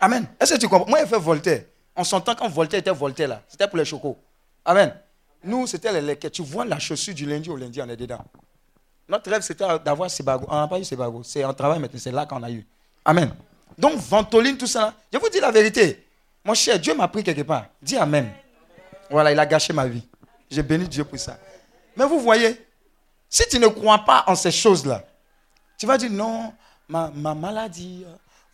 [0.00, 0.24] Amen.
[0.38, 0.88] Est-ce que tu comprends?
[0.88, 1.64] Moi, j'ai fait Voltaire.
[1.96, 3.42] On s'entend quand Voltaire était Voltaire là.
[3.48, 4.16] C'était pour les chocos.
[4.64, 4.94] Amen.
[5.42, 6.30] Nous, c'était les lequets.
[6.30, 8.24] Tu vois la chaussure du lundi au lundi, on est dedans.
[9.08, 10.46] Notre rêve, c'était d'avoir Sebago.
[10.48, 11.24] On n'a pas eu Sebago.
[11.24, 11.98] C'est un travail maintenant.
[12.00, 12.64] C'est là qu'on a eu.
[13.04, 13.34] Amen.
[13.80, 14.94] Donc, ventoline, tout ça.
[15.12, 16.06] Je vous dis la vérité.
[16.44, 17.66] Mon cher, Dieu m'a pris quelque part.
[17.80, 18.30] Dis Amen.
[19.10, 20.06] Voilà, il a gâché ma vie.
[20.50, 21.38] J'ai béni Dieu pour ça.
[21.96, 22.64] Mais vous voyez,
[23.28, 25.04] si tu ne crois pas en ces choses-là,
[25.78, 26.52] tu vas dire non,
[26.88, 28.04] ma, ma maladie,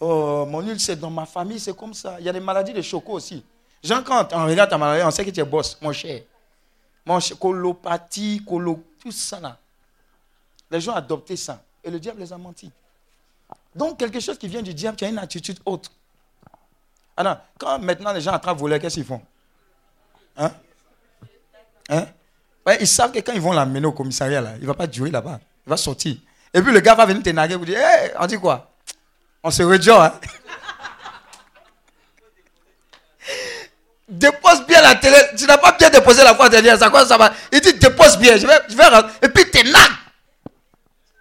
[0.01, 2.17] oh, mon ulcère dans ma famille, c'est comme ça.
[2.21, 3.45] Il y a des maladies de choco aussi.
[3.83, 6.23] Jean, quand on regarde ta maladie, on sait que tu es boss, mon cher.
[7.05, 9.59] Mon cher, colopathie, colo, tout ça là.
[10.71, 11.63] Les gens ont adopté ça.
[11.83, 12.71] Et le diable les a menti.
[13.77, 15.91] Donc, quelque chose qui vient du diable, tu as une attitude autre.
[17.17, 19.23] Alors, quand maintenant les gens attrapent voler, qu'est-ce qu'ils font?
[20.37, 20.51] Hein?
[21.91, 22.07] Hein?
[22.81, 25.11] Ils savent que quand ils vont l'amener au commissariat, là, il ne va pas durer
[25.11, 25.39] là-bas.
[25.67, 26.17] Il va sortir.
[26.53, 28.71] Et puis le gars va venir te narguer vous dire Hé, on dit quoi?
[29.43, 30.07] On se rejoint.
[30.07, 30.13] Hein?
[34.09, 35.17] dépose bien la télé.
[35.37, 36.79] Tu n'as pas bien déposé la fois dernière.
[36.79, 37.33] Ça, quoi, ça va?
[37.53, 38.37] Il dit dépose bien.
[38.37, 38.85] Je vais, je vais
[39.23, 39.65] Et puis t'es.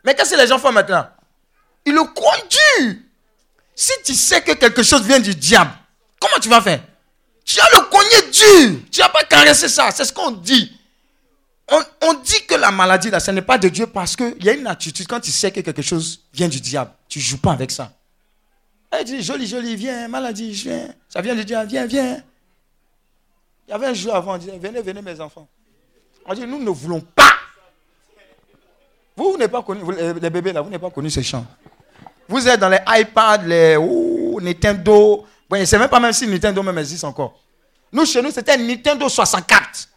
[0.03, 1.07] Mais qu'est-ce que les gens font maintenant?
[1.85, 3.01] Ils le conduisent.
[3.75, 5.71] Si tu sais que quelque chose vient du diable,
[6.19, 6.81] comment tu vas faire?
[7.43, 8.81] Tu as le cogner dur.
[8.91, 9.91] Tu n'as pas caressé ça.
[9.91, 10.71] C'est ce qu'on dit.
[12.01, 14.53] On, dit que la maladie, là, ce n'est pas de Dieu parce qu'il y a
[14.53, 15.07] une attitude.
[15.07, 17.91] Quand tu sais que quelque chose vient du diable, tu ne joues pas avec ça.
[18.91, 20.93] Elle dit, joli, joli, viens, maladie, viens.
[21.09, 22.23] Ça vient du diable, viens, viens.
[23.67, 25.47] Il y avait un jour avant, on disait, venez, venez mes enfants.
[26.25, 27.31] On dit, nous ne voulons pas.
[29.17, 29.81] Vous, pas connu,
[30.21, 31.45] les bébés là, vous n'avez pas connu ces chants.
[32.27, 33.77] Vous êtes dans les iPads, les
[34.41, 35.25] Nintendo.
[35.49, 37.33] Bon, je ne sais même pas même si Nintendo même existe encore.
[37.91, 39.89] Nous, chez nous, c'était Nintendo 64.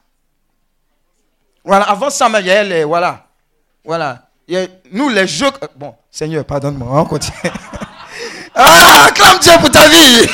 [1.64, 3.26] Voilà, avant ça, il y avait les, voilà.
[3.84, 4.28] Voilà.
[4.92, 5.50] nous, les jeux.
[5.76, 7.36] Bon, Seigneur, pardonne-moi, on continue.
[8.54, 10.28] ah, acclame Dieu pour ta vie.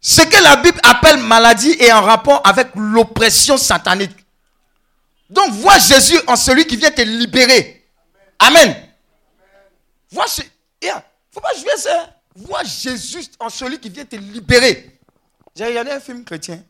[0.00, 4.16] Ce que la Bible appelle maladie est en rapport avec l'oppression satanique.
[5.28, 7.75] Donc, vois Jésus en celui qui vient te libérer.
[8.38, 8.74] Amen.
[10.10, 10.26] Vois,
[10.82, 10.92] il
[11.30, 12.16] faut pas jouer ça.
[12.34, 14.98] Vois Jésus en celui qui vient te libérer.
[15.54, 16.62] J'ai regardé un film chrétien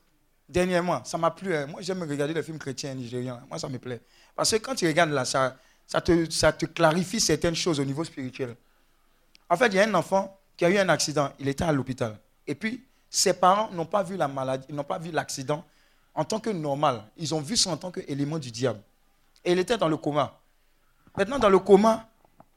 [0.48, 1.04] dernièrement.
[1.04, 1.54] Ça m'a plu.
[1.54, 1.66] Hein.
[1.66, 3.42] Moi, j'aime regarder les films chrétiens nigériens.
[3.48, 4.00] Moi, ça me plaît.
[4.34, 5.56] Parce que quand tu regardes là, ça,
[5.86, 8.54] ça, te, ça te clarifie certaines choses au niveau spirituel.
[9.48, 11.32] En fait, il y a un enfant qui a eu un accident.
[11.38, 12.16] Il était à l'hôpital.
[12.46, 15.64] Et puis, ses parents n'ont pas vu la maladie, n'ont pas vu l'accident
[16.14, 17.04] en tant que normal.
[17.16, 18.80] Ils ont vu ça en tant qu'élément du diable.
[19.44, 20.38] Et il était dans le coma.
[21.16, 22.08] Maintenant, dans le coma,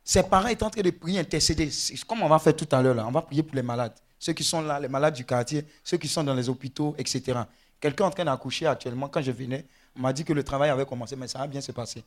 [0.04, 1.70] ses parents étaient en train de prier, intercéder.
[2.08, 3.06] Comme on va faire tout à l'heure.
[3.08, 3.94] On va prier pour les malades.
[4.18, 7.40] Ceux qui sont là, les malades du quartier, ceux qui sont dans les hôpitaux, etc.
[7.80, 11.16] Quelqu'un en train d'accoucher actuellement, quand je venais, m'a dit que le travail avait commencé,
[11.16, 12.04] mais ça va bien se passer.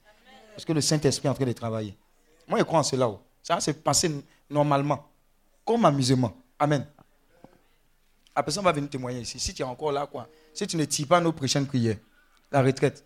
[0.55, 1.97] Parce que le Saint-Esprit est en train de travailler.
[2.47, 3.09] Moi, je crois en cela.
[3.09, 3.21] Oh.
[3.43, 4.11] Ça va se passer
[4.51, 5.09] normalement,
[5.65, 6.37] comme amusement.
[6.59, 6.87] Amen.
[8.37, 9.39] La personne va venir témoigner ici.
[9.39, 10.29] Si tu es encore là, quoi.
[10.53, 11.97] Si tu ne tires pas nos prochaines prières,
[12.51, 13.05] la retraite.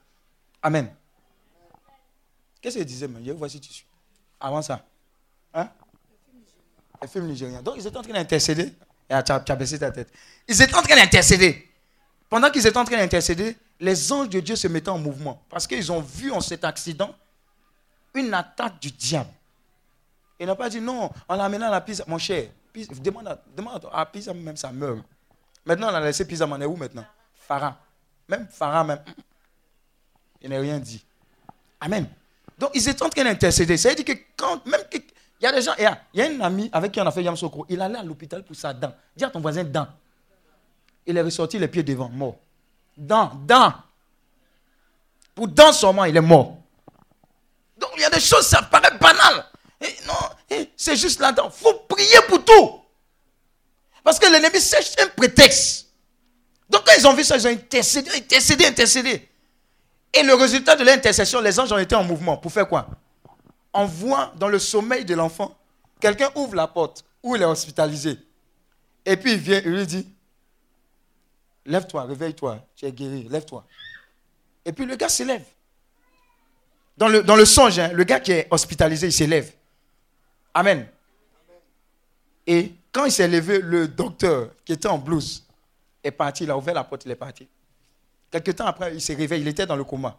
[0.62, 0.90] Amen.
[2.66, 3.86] Qu'est-ce qu'il disait, Je vois si tu suis.
[4.40, 4.84] Avant ça.
[5.54, 5.68] Hein?
[7.00, 7.62] Les films nigériens.
[7.62, 8.74] Donc, ils étaient en train d'intercéder.
[9.08, 10.12] Et tu as baissé ta tête.
[10.48, 11.70] Ils étaient en train d'intercéder.
[12.28, 15.40] Pendant qu'ils étaient en train d'intercéder, les anges de Dieu se mettaient en mouvement.
[15.48, 17.14] Parce qu'ils ont vu en cet accident
[18.14, 19.30] une attaque du diable.
[20.40, 22.50] Ils n'ont pas dit non, en l'amenant à la piste, mon cher,
[23.00, 24.98] demande à, demande à Pisa même ça meurt.
[25.64, 27.06] Maintenant, on a laissé Pisa, on est où maintenant?
[27.32, 27.74] Pharaon.
[28.26, 29.04] Même Pharaon, même.
[30.42, 31.06] Il n'a rien dit.
[31.80, 32.08] Amen.
[32.58, 33.76] Donc, ils étaient en train d'intercéder.
[33.76, 35.82] Ça veut dire que quand, même il y a des gens, il
[36.14, 38.56] y a, un ami avec qui on a fait Yamsoko, il allait à l'hôpital pour
[38.56, 38.94] sa dent.
[39.14, 39.86] Dis à ton voisin dent.
[41.06, 42.36] Il est ressorti les pieds devant, mort.
[42.96, 43.74] Dent, dent.
[45.34, 46.56] Pour dent seulement, il est mort.
[47.76, 49.44] Donc, il y a des choses, ça paraît banal.
[50.06, 51.50] Non, c'est juste là-dedans.
[51.54, 52.80] Il faut prier pour tout.
[54.02, 55.86] Parce que l'ennemi cherche un prétexte.
[56.70, 59.28] Donc quand ils ont vu ça, ils ont intercédé, intercédé, intercédé.
[60.12, 62.36] Et le résultat de l'intercession, les anges ont été en mouvement.
[62.36, 62.88] Pour faire quoi?
[63.72, 65.56] On voit dans le sommeil de l'enfant,
[66.00, 68.18] quelqu'un ouvre la porte où il est hospitalisé.
[69.04, 70.08] Et puis il vient, il lui dit,
[71.66, 73.64] lève-toi, réveille-toi, tu es guéri, lève-toi.
[74.64, 75.44] Et puis le gars s'élève.
[76.96, 79.52] Dans le, dans le songe, hein, le gars qui est hospitalisé, il s'élève.
[80.54, 80.88] Amen.
[82.46, 85.44] Et quand il s'est levé, le docteur qui était en blouse
[86.02, 87.46] est parti, il a ouvert la porte, il est parti.
[88.30, 90.16] Quelque temps après, il s'est réveillé, il était dans le coma.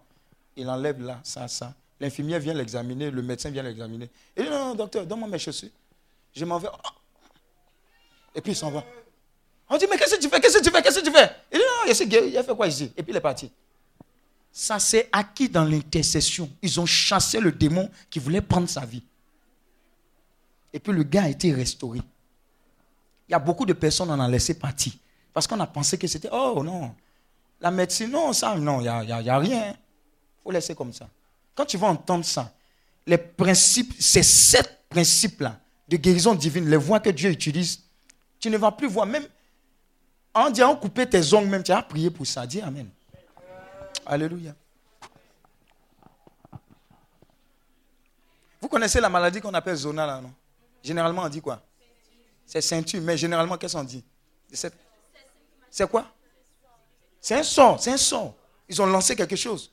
[0.55, 1.73] Il enlève là, ça, ça.
[1.99, 4.09] L'infirmière vient l'examiner, le médecin vient l'examiner.
[4.35, 5.69] Il dit, non, non, docteur, donne-moi mes chaussures.
[6.33, 6.69] Je m'en vais.
[8.35, 8.83] Et puis il s'en va.
[9.69, 11.29] On dit, mais qu'est-ce que tu fais Qu'est-ce que tu fais Qu'est-ce que tu fais?
[11.51, 12.91] Il dit, non, il a fait quoi ici?
[12.95, 13.51] Et puis il est parti.
[14.51, 16.49] Ça s'est acquis dans l'intercession.
[16.61, 19.03] Ils ont chassé le démon qui voulait prendre sa vie.
[20.71, 21.99] Et puis le gars a été restauré.
[23.27, 24.93] Il y a beaucoup de personnes, on a laissé partir.
[25.33, 26.95] Parce qu'on a pensé que c'était, oh non,
[27.59, 29.69] la médecine, non, ça, non, il n'y a, y a, rien.
[29.71, 31.09] Il faut laisser comme ça.
[31.55, 32.51] Quand tu vas entendre ça,
[33.05, 37.81] les principes, ces sept principes-là de guérison divine, les voies que Dieu utilise,
[38.39, 39.05] tu ne vas plus voir.
[39.05, 39.25] Même
[40.33, 42.45] en disant couper tes ongles, même, tu as prié pour ça.
[42.45, 42.89] Dis Amen.
[44.05, 44.53] Alléluia.
[48.61, 50.33] Vous connaissez la maladie qu'on appelle zona, là, non?
[50.83, 51.61] Généralement, on dit quoi?
[52.45, 54.03] C'est ceinture, mais généralement, qu'est-ce qu'on dit?
[54.51, 56.05] C'est quoi?
[57.27, 58.33] C'est un son, c'est un son.
[58.69, 59.69] Ils ont lancé quelque chose.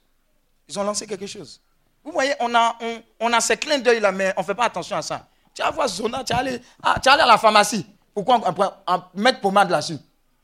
[0.69, 1.61] Ils ont lancé quelque chose.
[2.03, 2.77] Vous voyez, on a,
[3.21, 5.29] on, a ces clins d'œil là, mais on ne fait pas attention à ça.
[5.55, 7.87] Tu vas voir Zona, tu vas aller, ah, à la pharmacie.
[8.13, 8.41] Pourquoi
[8.89, 9.99] on, mettre pommade là-dessus?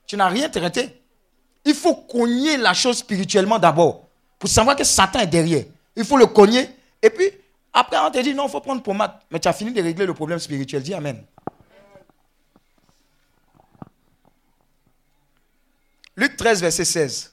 [0.07, 1.03] Tu n'as rien traité.
[1.65, 4.05] Il faut cogner la chose spirituellement d'abord.
[4.39, 5.65] Pour savoir que Satan est derrière.
[5.97, 6.71] Il faut le cogner.
[7.03, 7.29] Et puis,
[7.73, 9.15] après, on te dit, non, il faut prendre pommade.
[9.33, 10.81] Mais tu as fini de régler le problème spirituel.
[10.81, 11.25] Dis Amen.
[16.21, 17.33] Luc 13, verset 16.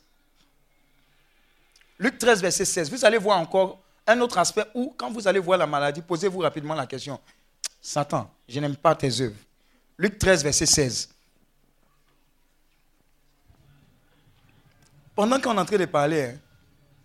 [1.99, 2.89] Luc 13, verset 16.
[2.89, 6.39] Vous allez voir encore un autre aspect où, quand vous allez voir la maladie, posez-vous
[6.39, 7.19] rapidement la question.
[7.81, 9.35] Satan, je n'aime pas tes œuvres.
[9.97, 11.09] Luc 13, verset 16.
[15.13, 16.39] Pendant qu'on est en train de parler, hein,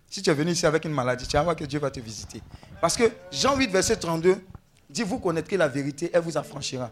[0.09, 1.99] si tu es venu ici avec une maladie, tu vas voir que Dieu va te
[1.99, 2.41] visiter.
[2.79, 4.41] Parce que Jean 8, verset 32
[4.89, 6.89] dit, vous connaîtrez la vérité, elle vous affranchira.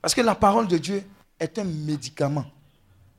[0.00, 1.02] Parce que la parole de Dieu
[1.40, 2.46] est un médicament.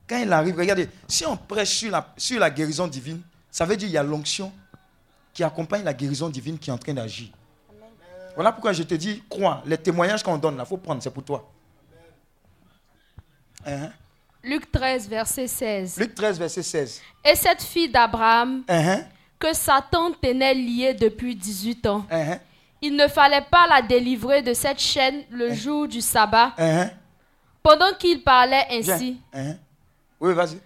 [0.08, 3.76] Quand il arrive, regardez, si on prêche sur la, sur la guérison divine, ça veut
[3.76, 4.51] dire qu'il y a l'onction
[5.34, 7.30] qui accompagne la guérison divine qui est en train d'agir.
[8.36, 11.10] Voilà pourquoi je te dis, crois, les témoignages qu'on donne là, il faut prendre, c'est
[11.10, 11.49] pour toi.
[13.66, 13.89] Hein?
[14.43, 15.97] Luc 13, verset 16.
[15.97, 17.01] Luc 13, verset 16.
[17.24, 19.01] Et cette fille d'Abraham, Hein,
[19.39, 22.38] que Satan tenait liée depuis 18 ans, hein,
[22.82, 26.53] il ne fallait pas la délivrer de cette chaîne le jour du sabbat.
[26.58, 26.89] hein,
[27.64, 29.56] Pendant qu'il parlait ainsi, hein?
[30.26, 30.59] Oui, vas-y.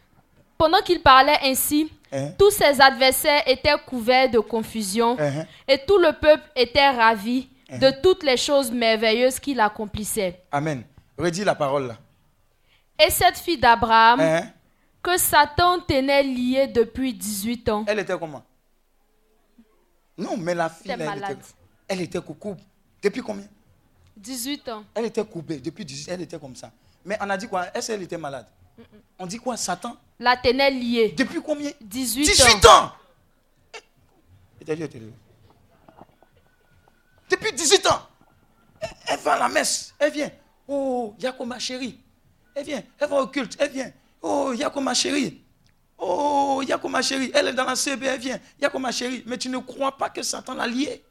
[0.57, 5.45] pendant qu'il parlait ainsi, Hein, tous ses adversaires étaient couverts de confusion hein.
[5.67, 10.41] et tout le peuple était ravi de toutes les choses merveilleuses qu'il accomplissait.
[10.51, 10.81] Amen.
[11.19, 11.97] Redis la parole là.
[13.05, 14.49] Et cette fille d'Abraham, Hein?
[15.03, 18.43] que Satan tenait liée depuis 18 ans, Elle était comment?
[20.17, 21.31] Non, mais la fille, elle, malade.
[21.37, 21.41] était,
[21.89, 22.55] elle était coucou.
[23.03, 23.45] Depuis combien?
[24.17, 24.83] 18 ans.
[24.95, 25.59] Elle était coupée.
[25.59, 26.71] Depuis 18 elle était comme ça.
[27.05, 27.67] Mais on a dit quoi?
[27.73, 28.47] Est-ce qu'elle était malade?
[29.17, 29.97] On dit quoi Satan?
[30.19, 31.13] La tenait liée.
[31.17, 31.71] Depuis combien?
[31.81, 32.91] 18, 18 ans.
[34.61, 34.75] était-
[37.29, 38.01] Depuis 18 ans
[38.81, 39.93] Elle- Elle va à la messe.
[39.99, 40.31] Elle vient.
[40.67, 41.99] Oh, Yako ma chérie.
[42.55, 42.83] Elle vient.
[42.99, 43.55] Elle va au culte.
[43.59, 43.91] Elle vient.
[44.21, 45.43] Oh, Yako ma chérie.
[45.97, 47.31] Oh, Yako ma chérie.
[47.33, 48.05] Elle est dans la CB.
[48.05, 48.39] Elle vient.
[48.61, 49.23] Yako ma chérie.
[49.25, 51.03] Mais tu ne crois pas que Satan l'a liée.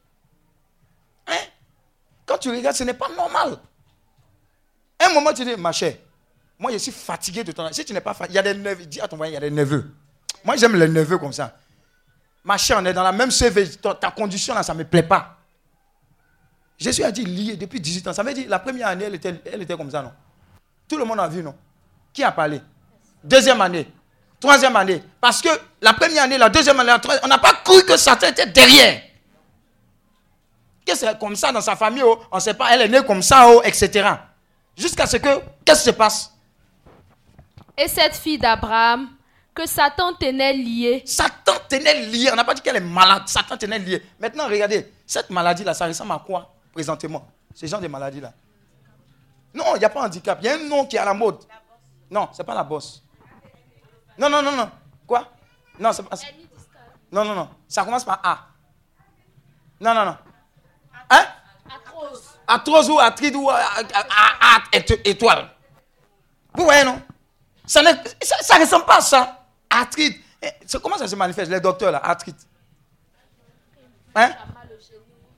[1.26, 1.36] Hein?
[2.26, 3.58] Quand tu regardes, ce n'est pas normal.
[5.00, 5.96] Un moment, tu dis, ma chère,
[6.58, 7.70] moi je suis fatigué de ton.
[7.72, 8.86] Si tu n'es pas fatigué, il y a des neveux.
[8.86, 9.90] Dis à ton voisin, il y a des neveux.
[10.44, 11.56] Moi j'aime les neveux comme ça.
[12.44, 13.68] Ma chère, on est dans la même CV.
[13.76, 15.36] Ta, condition là, ça ne me plaît pas.
[16.78, 18.12] Jésus a dit lié depuis 18 ans.
[18.12, 20.12] Ça veut dire la première année, elle était, elle était comme ça, non?
[20.88, 21.54] Tout le monde a vu, non?
[22.12, 22.60] Qui a parlé?
[23.22, 23.86] Deuxième année.
[24.40, 25.02] Troisième année.
[25.20, 25.48] Parce que
[25.80, 28.46] la première année, la deuxième année, la troisième, on n'a pas cru que Satan était
[28.46, 29.02] derrière.
[30.86, 33.04] Que c'est comme ça dans sa famille, oh, on ne sait pas, elle est née
[33.04, 34.08] comme ça, oh, etc.
[34.76, 35.28] Jusqu'à ce que,
[35.64, 36.32] qu'est-ce qui se passe?
[37.78, 39.08] Et cette fille d'Abraham,
[39.54, 42.28] que Satan tenait liée, Satan tenait lié.
[42.32, 43.22] On n'a pas dit qu'elle est malade.
[43.26, 44.02] Satan tenait lié.
[44.20, 47.26] Maintenant, regardez, cette maladie-là, ça ressemble à quoi Présentement?
[47.54, 48.32] Ce genre de maladie-là.
[49.54, 50.38] Non, il n'y a pas handicap.
[50.42, 51.38] Il y a un nom qui est à la mode.
[52.10, 53.02] Non, ce n'est pas la bosse.
[54.18, 54.70] Non, non, non, non.
[55.06, 55.28] Quoi?
[55.78, 56.16] Non, c'est pas.
[57.10, 57.48] Non, non, non.
[57.66, 58.38] Ça commence par A.
[59.80, 60.16] Non, non, non.
[61.10, 61.24] Hein?
[62.46, 65.48] Atrose ou atride ou a- a- a- a- éto- étoile.
[66.54, 67.00] Vous voyez, non?
[67.68, 67.88] Ça ne
[68.22, 69.44] ça, ça ressemble pas à ça.
[69.70, 70.20] Arthrite.
[70.42, 70.48] Eh,
[70.82, 72.46] Comment ça se manifeste, les docteurs là Arthrite?
[74.14, 74.32] Hein?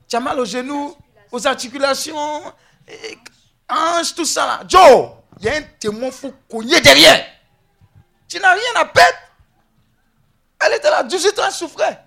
[0.08, 0.96] Tu as mal au genou,
[1.30, 2.42] aux articulations,
[2.86, 3.18] eh,
[3.68, 4.60] hanches, tout ça là.
[4.66, 5.10] Joe,
[5.40, 7.26] il y a un témoin, faut cogner derrière.
[8.28, 9.18] Tu n'as rien à perdre.
[10.64, 12.04] Elle était là, 18 ans, elle souffrait.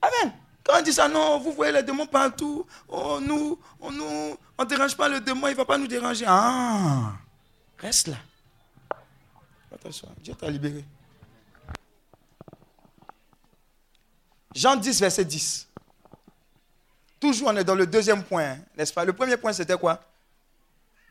[0.00, 0.32] Amen.
[0.64, 2.66] Quand on dit ça, non, vous voyez les démons partout.
[2.88, 6.24] Oh, nous, on nous, on dérange pas le démon, il ne va pas nous déranger.
[6.26, 7.12] Ah,
[7.82, 8.16] reste là.
[9.74, 10.84] Attention, Dieu t'a libéré.
[14.54, 15.68] Jean 10, verset 10.
[17.18, 19.04] Toujours, on est dans le deuxième point, hein, n'est-ce pas?
[19.04, 20.00] Le premier point, c'était quoi?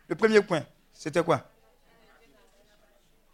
[0.07, 0.63] Le premier point,
[0.93, 1.47] c'était quoi?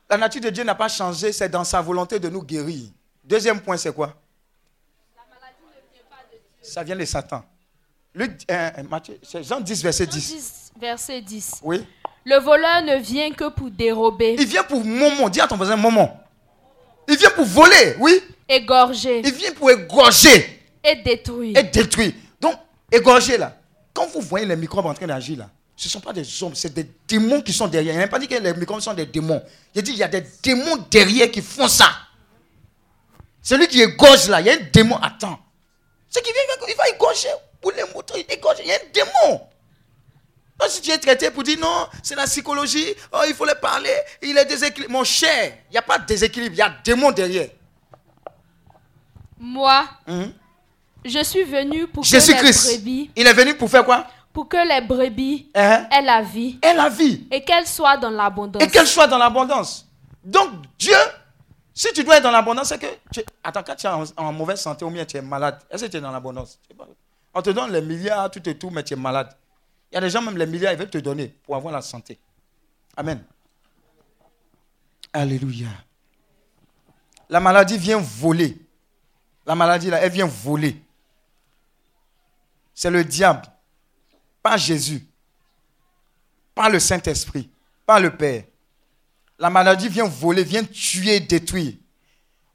[0.09, 2.89] La nature de Dieu n'a pas changé, c'est dans sa volonté de nous guérir.
[3.23, 4.15] Deuxième point, c'est quoi?
[6.61, 7.43] Ça vient de Satan.
[8.13, 10.66] Luc, euh, euh, Matthieu, c'est Jean 10, verset 10.
[10.77, 11.51] 10, verset 10.
[11.63, 11.85] Oui.
[12.25, 15.29] Le voleur ne vient que pour dérober, Il vient pour moment.
[15.29, 16.21] Dis à ton voisin moment.
[17.07, 18.21] Il vient pour voler, oui.
[18.49, 21.57] égorger Il vient pour égorger et détruire.
[21.57, 22.11] et détruire.
[22.39, 22.55] Donc,
[22.91, 23.57] égorger là.
[23.93, 26.53] Quand vous voyez les microbes en train d'agir là, ce ne sont pas des hommes,
[26.55, 27.93] c'est des démons qui sont derrière.
[27.93, 29.41] Il n'a pas dit que les microbes sont des démons.
[29.73, 31.89] Il a dit qu'il y a des démons derrière qui font ça.
[33.41, 34.97] Celui qui égorge là, il y a un démon.
[34.97, 35.39] Attends.
[36.09, 37.29] Ce qui vient, il va égorger
[37.61, 38.15] pour les moutons.
[38.17, 38.57] Il égorge.
[38.59, 39.41] Il y a un démon.
[40.59, 43.53] Donc, si tu es traité pour dire non, c'est la psychologie, oh, il faut les
[43.55, 43.93] parler,
[44.23, 44.91] il est déséquilibré.
[44.91, 47.49] Mon cher, il n'y a pas de déséquilibre, il y a démon derrière.
[49.39, 50.33] Moi, Mhm.
[51.05, 52.43] je suis venu pour que les
[52.75, 54.07] brebis, il est venu pour faire quoi?
[54.33, 55.87] Pour que les brebis Hein?
[55.91, 57.27] aient la vie Et la vie.
[57.31, 58.63] et qu'elles soient dans l'abondance.
[58.63, 59.85] Et qu'elle soit dans l'abondance.
[60.23, 60.49] Donc
[60.79, 60.95] Dieu,
[61.73, 64.33] si tu dois être dans l'abondance, c'est que tu, attends, quand tu es en, en
[64.33, 66.59] mauvaise santé ou bien tu es malade, est-ce que tu es dans l'abondance?
[67.33, 69.29] On te donne les milliards, tout et tout, mais tu es malade.
[69.91, 71.81] Il y a des gens, même les milliards, ils veulent te donner pour avoir la
[71.81, 72.19] santé.
[72.95, 73.23] Amen.
[75.13, 75.69] Alléluia.
[77.29, 78.57] La maladie vient voler.
[79.45, 80.81] La maladie, là, elle vient voler.
[82.73, 83.43] C'est le diable.
[84.43, 85.07] Pas Jésus.
[86.53, 87.49] Pas le Saint-Esprit.
[87.85, 88.43] Pas le Père.
[89.39, 91.75] La maladie vient voler, vient tuer, détruire.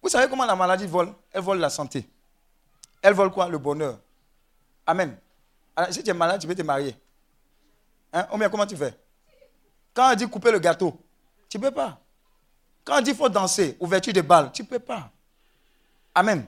[0.02, 1.14] Vous savez comment la maladie vole?
[1.30, 2.08] Elle vole la santé.
[3.00, 3.48] Elle vole quoi?
[3.48, 3.98] Le bonheur.
[4.86, 5.16] Amen.
[5.76, 6.94] Alors, si tu es malade, tu peux te marier.
[8.12, 8.26] Hein?
[8.50, 8.94] Comment tu fais?
[9.94, 10.98] Quand on dit couper le gâteau,
[11.48, 11.98] tu ne peux pas.
[12.84, 15.10] Quand on dit faut danser, ouverture de balles, tu ne peux pas.
[16.14, 16.46] Amen.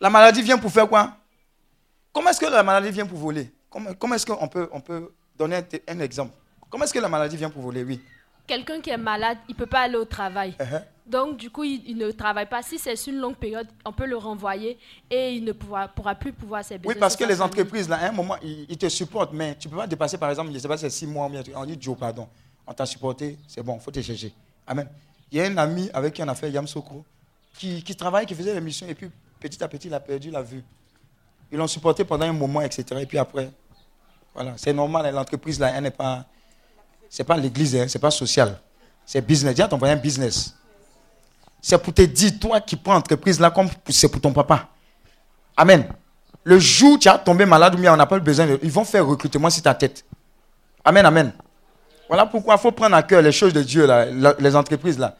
[0.00, 1.16] La maladie vient pour faire quoi?
[2.12, 3.52] Comment est-ce que la maladie vient pour voler?
[3.70, 6.34] Comment, comment est-ce qu'on peut, on peut donner un exemple?
[6.68, 7.84] Comment est-ce que la maladie vient pour voler?
[7.84, 8.00] Oui.
[8.46, 10.54] Quelqu'un qui est malade, il ne peut pas aller au travail.
[10.58, 10.82] Uh-huh.
[11.06, 12.62] Donc, du coup, il, il ne travaille pas.
[12.62, 14.78] Si c'est sur une longue période, on peut le renvoyer
[15.10, 16.80] et il ne pourra, pourra plus pouvoir ses.
[16.84, 19.68] Oui, parce que les entreprises, là, à un moment, ils, ils te supportent, mais tu
[19.68, 21.42] ne peux pas dépasser, par exemple, je ne sais pas, c'est six mois, ou bien,
[21.54, 22.28] on dit Joe, pardon.
[22.66, 24.32] On t'a supporté, c'est bon, il faut te chercher.
[24.66, 24.88] Amen.
[25.30, 27.04] Il y a un ami avec qui on a fait Yam Soko,
[27.58, 30.42] qui, qui travaille, qui faisait l'émission, et puis petit à petit, il a perdu la
[30.42, 30.62] vue.
[31.50, 32.84] Ils l'ont supporté pendant un moment, etc.
[33.00, 33.50] Et puis après,
[34.32, 36.24] voilà, c'est normal, hein, l'entreprise, là, elle n'est pas.
[37.14, 38.58] C'est pas l'église, hein, c'est pas social.
[39.04, 39.54] C'est business.
[39.54, 40.54] Dis à ton voisin business.
[41.60, 44.66] C'est pour te dire, toi qui prends l'entreprise là, comme c'est pour ton papa.
[45.54, 45.84] Amen.
[46.42, 48.70] Le jour où tu as tombé malade ou bien on n'a pas besoin, de- ils
[48.70, 50.06] vont faire recrutement sur ta tête.
[50.82, 51.32] Amen, amen.
[52.08, 54.06] Voilà pourquoi il faut prendre à cœur les choses de Dieu, là,
[54.38, 55.14] les entreprises là.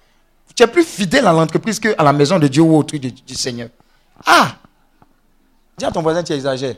[0.56, 3.12] Tu es plus fidèle à l'entreprise qu'à la maison de Dieu ou au truc du,
[3.12, 3.68] du Seigneur.
[4.24, 4.56] Ah
[5.76, 6.76] Dis à ton voisin, tu exagères.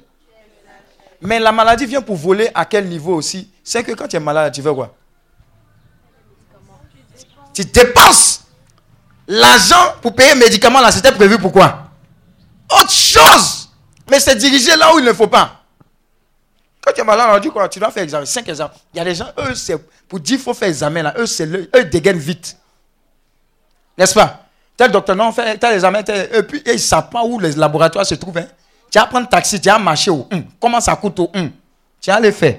[1.20, 3.48] Mais la maladie vient pour voler à quel niveau aussi?
[3.62, 4.92] C'est que quand tu es malade, tu veux quoi?
[7.54, 8.42] Tu dépenses
[9.26, 11.88] l'argent pour payer médicaments là, c'était prévu pour quoi?
[12.80, 13.70] Autre chose
[14.10, 15.60] Mais c'est dirigé là où il ne faut pas.
[16.84, 18.70] Quand tu es malade, on dit quoi Tu dois faire examen, 5 examens.
[18.92, 19.78] Il y a des gens, eux, c'est
[20.08, 22.56] pour dire qu'il faut faire examen là, eux, c'est le, eux, ils dégainent vite.
[23.96, 24.40] N'est-ce pas?
[24.76, 27.52] Tel docteur, non, fait tel examen, tel- et puis ils ne savent pas où les
[27.52, 28.36] laboratoires se trouvent.
[28.38, 28.46] hein?
[28.90, 31.50] Tu vas prendre taxi, tu vas marcher où Hum, Comment ça coûte au hum?
[32.00, 32.58] Tu vas les faire.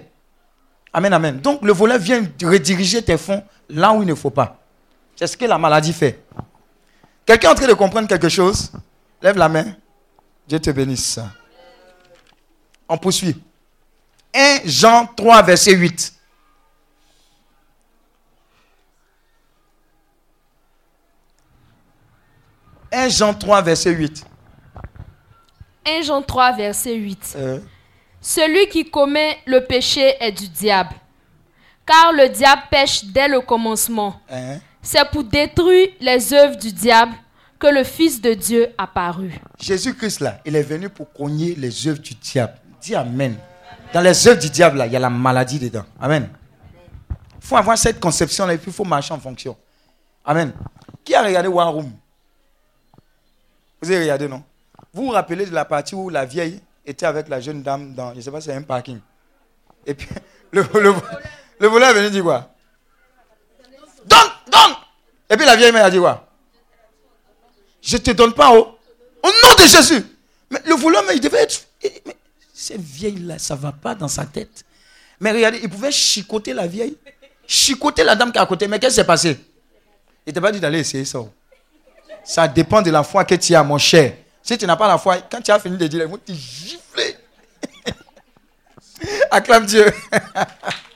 [0.93, 1.39] Amen, amen.
[1.39, 4.57] Donc le volet vient rediriger tes fonds là où il ne faut pas.
[5.15, 6.23] C'est ce que la maladie fait.
[7.25, 8.71] Quelqu'un est en train de comprendre quelque chose?
[9.21, 9.75] Lève la main.
[10.47, 11.19] Dieu te bénisse.
[12.87, 13.41] On poursuit.
[14.33, 16.13] 1 Jean 3, verset 8.
[22.91, 24.25] «1 Jean 3, verset 8.
[25.85, 27.33] 1 Jean 3, verset 8.
[27.37, 27.59] Euh,
[28.21, 30.95] Celui qui commet le péché est du diable.
[31.85, 34.19] Car le diable pêche dès le commencement.
[34.29, 34.59] hein?
[34.85, 37.13] C'est pour détruire les œuvres du diable
[37.57, 39.33] que le Fils de Dieu apparut.
[39.59, 42.53] Jésus-Christ, là, il est venu pour cogner les œuvres du diable.
[42.79, 43.35] Dis Amen.
[43.91, 45.85] Dans les œuvres du diable, là, il y a la maladie dedans.
[45.99, 46.29] Amen.
[47.09, 49.57] Il faut avoir cette conception-là et puis il faut marcher en fonction.
[50.23, 50.53] Amen.
[51.03, 51.91] Qui a regardé War Room?
[53.81, 54.43] Vous avez regardé, non?
[54.93, 58.11] Vous vous rappelez de la partie où la vieille était avec la jeune dame dans,
[58.11, 58.99] je ne sais pas, c'est un parking.
[59.85, 60.07] Et puis,
[60.51, 60.93] le, le,
[61.59, 62.51] le voleur est venu dire quoi?
[64.05, 64.19] Donne,
[65.29, 66.27] Et puis la vieille mère a dit quoi?
[67.81, 68.77] Je ne te donne pas, oh.
[69.23, 70.05] Au nom de Jésus.
[70.49, 71.61] Mais le voleur, mais il devait être.
[72.53, 74.63] Cette vieille-là, ça ne va pas dans sa tête.
[75.19, 76.97] Mais regardez, il pouvait chicoter la vieille,
[77.47, 78.67] chicoter la dame qui est à côté.
[78.67, 79.39] Mais qu'est-ce qui s'est passé?
[80.25, 81.19] Il t'a pas dit d'aller essayer ça.
[81.19, 81.29] oh.
[82.23, 84.15] Ça dépend de la foi que tu as, mon cher.
[84.41, 86.31] Si tu n'as pas la foi, quand tu as fini de dire, ils vont te
[86.31, 87.17] gifler.
[89.31, 89.85] Acclame Dieu.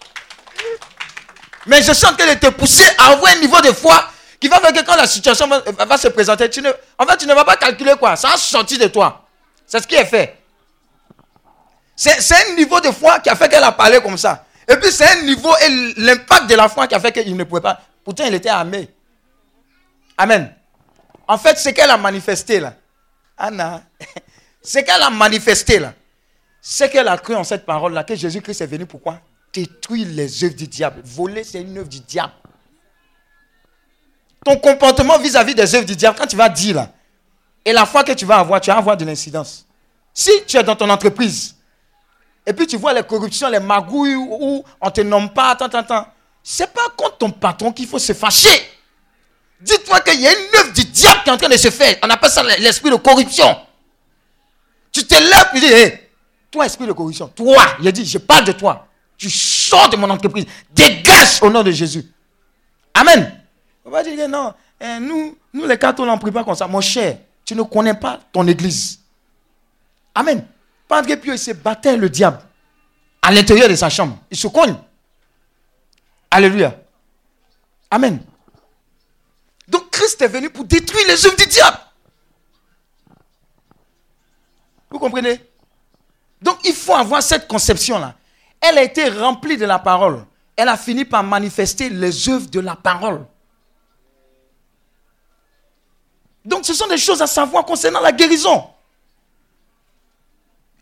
[1.70, 4.04] Mais je sens qu'elle te pousser à avoir un niveau de foi
[4.40, 7.28] qui va faire que quand la situation va, se présenter, tu ne, en fait, tu
[7.28, 8.16] ne vas pas calculer quoi.
[8.16, 9.28] Ça va sortir de toi.
[9.68, 10.36] C'est ce qui est fait.
[11.96, 14.46] C'est c'est un niveau de foi qui a fait qu'elle a parlé comme ça.
[14.68, 17.44] Et puis c'est un niveau et l'impact de la foi qui a fait qu'il ne
[17.44, 17.80] pouvait pas.
[18.04, 18.90] Pourtant, il était armé.
[20.18, 20.52] Amen.
[21.28, 22.74] En fait, ce qu'elle a manifesté là,
[23.38, 23.84] Anna,
[24.64, 25.94] ce qu'elle a manifesté là,
[26.60, 29.20] c'est qu'elle a cru en cette parole là que Jésus-Christ est venu pourquoi
[29.54, 31.02] Détruire les œuvres du diable.
[31.04, 32.34] Voler, c'est une œuvre du diable.
[34.46, 36.94] Ton comportement vis-à-vis des œuvres du diable, quand tu vas dire là,
[37.66, 39.66] et la foi que tu vas avoir, tu vas avoir de l'incidence.
[40.14, 41.56] Si tu es dans ton entreprise,
[42.46, 45.66] et puis tu vois les corruptions, les magouilles où on ne te nomme pas, attends,
[45.66, 46.08] attends, attends,
[46.42, 48.50] c'est pas contre ton patron qu'il faut se fâcher.
[49.62, 51.98] Dis-toi qu'il y a une œuvre du diable qui est en train de se faire.
[52.02, 53.58] On appelle ça l'esprit de corruption.
[54.92, 55.98] Tu te lèves tu dis,
[56.50, 58.88] toi, esprit de corruption, toi, il dit, je parle de toi.
[59.20, 60.46] Tu sors de mon entreprise.
[60.72, 62.10] Dégage au nom de Jésus.
[62.94, 63.44] Amen.
[63.84, 66.68] On va dire non, hein, nous, nous les catholiques, on ne prie pas comme ça.
[66.68, 69.00] Mon cher, tu ne connais pas ton église.
[70.16, 70.48] Amen.
[70.88, 72.40] Padre Pio, il se battait le diable
[73.22, 74.18] à l'intérieur de sa chambre.
[74.32, 74.76] Il se cogne.
[76.32, 76.76] Alléluia.
[77.92, 78.22] Amen.
[79.68, 81.78] Donc Christ est venu pour détruire les œuvres du diable.
[84.90, 85.42] Vous comprenez?
[86.42, 88.16] Donc il faut avoir cette conception-là.
[88.62, 90.26] Elle a été remplie de la parole.
[90.56, 93.26] Elle a fini par manifester les œuvres de la parole.
[96.44, 98.68] Donc ce sont des choses à savoir concernant la guérison.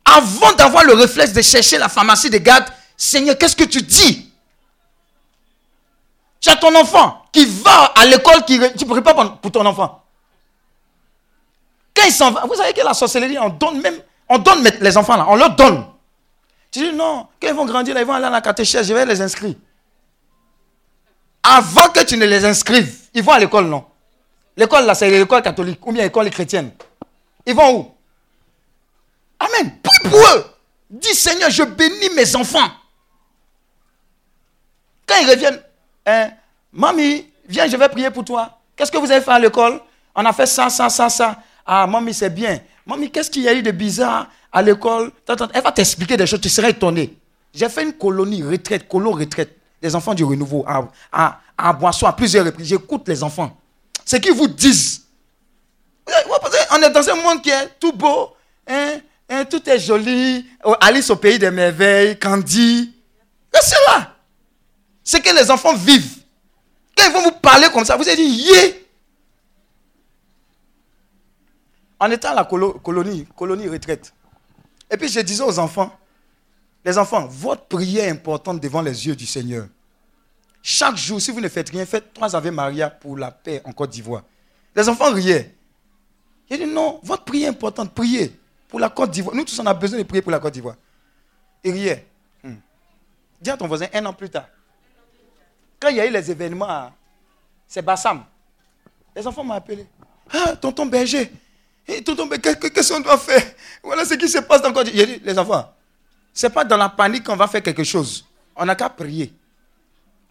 [0.06, 2.66] Avant d'avoir le réflexe de chercher la pharmacie de garde,
[2.96, 4.32] Seigneur, qu'est-ce que tu dis?
[6.40, 10.04] Tu as ton enfant qui va à l'école, qui tu ne pas pour ton enfant.
[11.94, 14.98] Quand il s'en va, vous savez que la sorcellerie, on donne même, on donne les
[14.98, 15.86] enfants là, on leur donne.
[16.78, 19.04] Tu dis non, quand ils vont grandir, ils vont aller à la catéchèse, je vais
[19.04, 19.56] les inscrire.
[21.42, 23.84] Avant que tu ne les inscrives, ils vont à l'école, non?
[24.56, 26.72] L'école là, c'est l'école catholique ou bien l'école chrétienne.
[27.48, 27.96] Ils vont où?
[29.40, 29.80] Amen.
[29.82, 30.46] Prie pour eux.
[30.88, 32.70] Dis Seigneur, je bénis mes enfants.
[35.08, 35.60] Quand ils reviennent,
[36.06, 36.30] hein,
[36.72, 38.56] mamie, viens, je vais prier pour toi.
[38.76, 39.82] Qu'est-ce que vous avez fait à l'école?
[40.14, 41.38] On a fait ça, ça, ça, ça.
[41.68, 42.62] Ah, mamie, c'est bien.
[42.86, 45.12] Mamie, qu'est-ce qu'il y a eu de bizarre à l'école?
[45.54, 47.18] Elle va t'expliquer des choses, tu seras étonné.
[47.54, 52.06] J'ai fait une colonie, retraite, colo retraite, des enfants du renouveau à, à, à Boisson
[52.06, 52.68] à plusieurs reprises.
[52.68, 53.56] J'écoute les enfants.
[54.06, 55.04] Ce qu'ils vous disent.
[56.72, 58.34] On est dans un monde qui est tout beau,
[58.66, 59.00] hein,
[59.30, 60.46] hein, tout est joli.
[60.64, 62.94] Oh, Alice au pays des merveilles, Candy.
[63.60, 64.16] C'est là.
[65.04, 66.20] C'est que les enfants vivent.
[66.96, 68.74] Quand ils vont vous parler comme ça, vous allez dire, yeah.
[72.00, 74.14] En étant la colonie, colonie retraite.
[74.90, 75.92] Et puis je disais aux enfants,
[76.86, 79.68] les enfants, votre prière est importante devant les yeux du Seigneur.
[80.62, 83.72] Chaque jour, si vous ne faites rien, faites trois Ave Maria pour la paix en
[83.72, 84.24] Côte d'Ivoire.
[84.76, 85.56] Les enfants riaient.
[86.50, 88.38] J'ai dit non, votre prière est importante, priez
[88.68, 89.36] pour la Côte d'Ivoire.
[89.36, 90.76] Nous tous, on a besoin de prier pour la Côte d'Ivoire.
[91.64, 92.08] Ils riaient.
[92.44, 92.56] Hmm.
[93.42, 94.48] Dis à ton voisin, un an plus tard,
[95.80, 96.92] quand il y a eu les événements,
[97.68, 98.24] c'est Bassam.
[99.16, 99.86] Les enfants m'ont appelé.
[100.32, 101.32] Ah, tonton berger,
[102.04, 103.42] tonton berger, qu'est-ce qu'on doit faire?
[103.82, 105.18] Voilà ce qui se passe dans le Côte d'Ivoire.
[105.24, 105.74] Les enfants,
[106.34, 108.26] ce n'est pas dans la panique qu'on va faire quelque chose.
[108.56, 109.34] On n'a qu'à prier.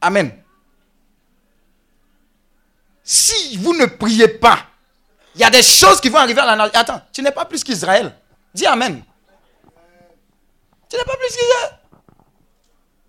[0.01, 0.33] Amen.
[3.03, 4.59] Si vous ne priez pas,
[5.35, 6.73] il y a des choses qui vont arriver à la nation.
[6.75, 8.15] Attends, tu n'es pas plus qu'Israël.
[8.53, 9.03] Dis Amen.
[10.89, 11.79] Tu n'es pas plus qu'Israël.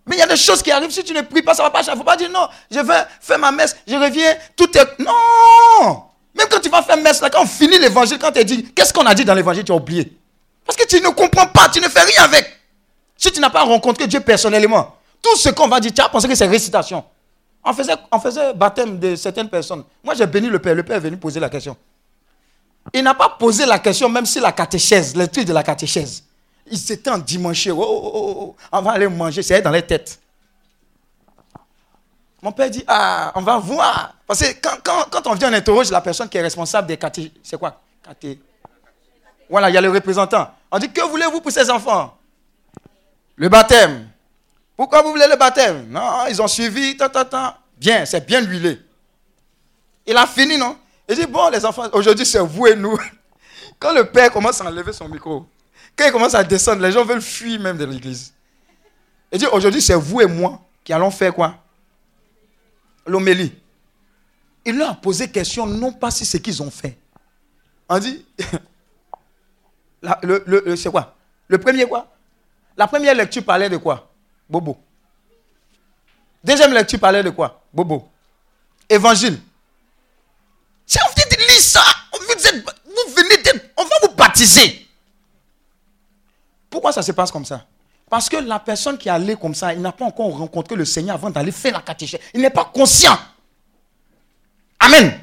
[0.06, 0.91] Mais il y a des choses qui arrivent.
[0.91, 1.82] Si tu ne pries pas, ça ne va pas.
[1.84, 5.00] Il ne faut pas dire non, je vais faire ma messe, je reviens, tout est.
[5.00, 6.07] Non
[6.38, 8.94] Même quand tu vas faire messe, là, quand on finit l'évangile, quand tu dit, qu'est-ce
[8.94, 10.12] qu'on a dit dans l'évangile, tu as oublié.
[10.66, 12.46] Parce que tu ne comprends pas, tu ne fais rien avec.
[13.18, 16.28] Si tu n'as pas rencontré Dieu personnellement, tout ce qu'on va dire, tu as pensé
[16.28, 17.04] que c'est récitation.
[17.64, 19.84] On faisait, on faisait baptême de certaines personnes.
[20.04, 20.76] Moi, j'ai béni le Père.
[20.76, 21.76] Le Père est venu poser la question.
[22.94, 26.24] Il n'a pas posé la question, même si la catéchèse, le truc de la catéchèse.
[26.70, 27.68] Il s'était en dimanche.
[27.68, 29.42] Oh, oh, oh, oh, on va aller manger.
[29.42, 30.20] C'est dans les têtes.
[32.42, 34.14] Mon père dit, ah, on va voir.
[34.26, 37.32] Parce que quand, on vient, on interroge la personne qui est responsable des catéchèses.
[37.42, 37.82] C'est quoi?
[38.04, 38.40] Caté...
[39.50, 40.52] Voilà, il y a le représentant.
[40.72, 42.18] On dit, que voulez-vous pour ces enfants?
[43.36, 44.10] Le baptême.
[44.76, 45.88] Pourquoi vous voulez le baptême?
[45.90, 47.54] Non, ils ont suivi, tant, tant, tant.
[47.78, 48.80] Bien, c'est bien huilé.
[50.06, 50.78] Il a fini, non?
[51.10, 52.98] Il dit, bon, les enfants, aujourd'hui, c'est vous et nous.
[53.80, 55.46] Quand le père commence à enlever son micro,
[55.96, 58.34] quand il commence à descendre, les gens veulent fuir même de l'église.
[59.32, 61.55] Il dit, aujourd'hui, c'est vous et moi qui allons faire quoi?
[63.08, 63.54] L'homélie.
[64.66, 66.97] Il leur a posé question, non pas si ce qu'ils ont fait.
[67.88, 68.25] On dit,
[70.24, 71.16] le, c'est quoi?
[71.47, 72.13] Le premier quoi?
[72.75, 74.12] La première lecture parlait de quoi?
[74.50, 74.78] Bobo.
[76.43, 77.63] Deuxième lecture parlait de quoi?
[77.74, 78.09] Bobo.
[78.89, 79.39] Évangile.
[80.86, 82.20] Si on vient de lire ça, vous,
[83.78, 84.88] on va vous baptiser.
[86.70, 87.66] Pourquoi ça se passe comme ça?
[88.09, 90.86] Parce que la personne qui est allée comme ça, il n'a pas encore rencontré le
[90.86, 92.21] Seigneur avant d'aller faire la catéchèse.
[92.34, 93.17] Il n'est pas conscient.
[94.79, 95.20] Amen.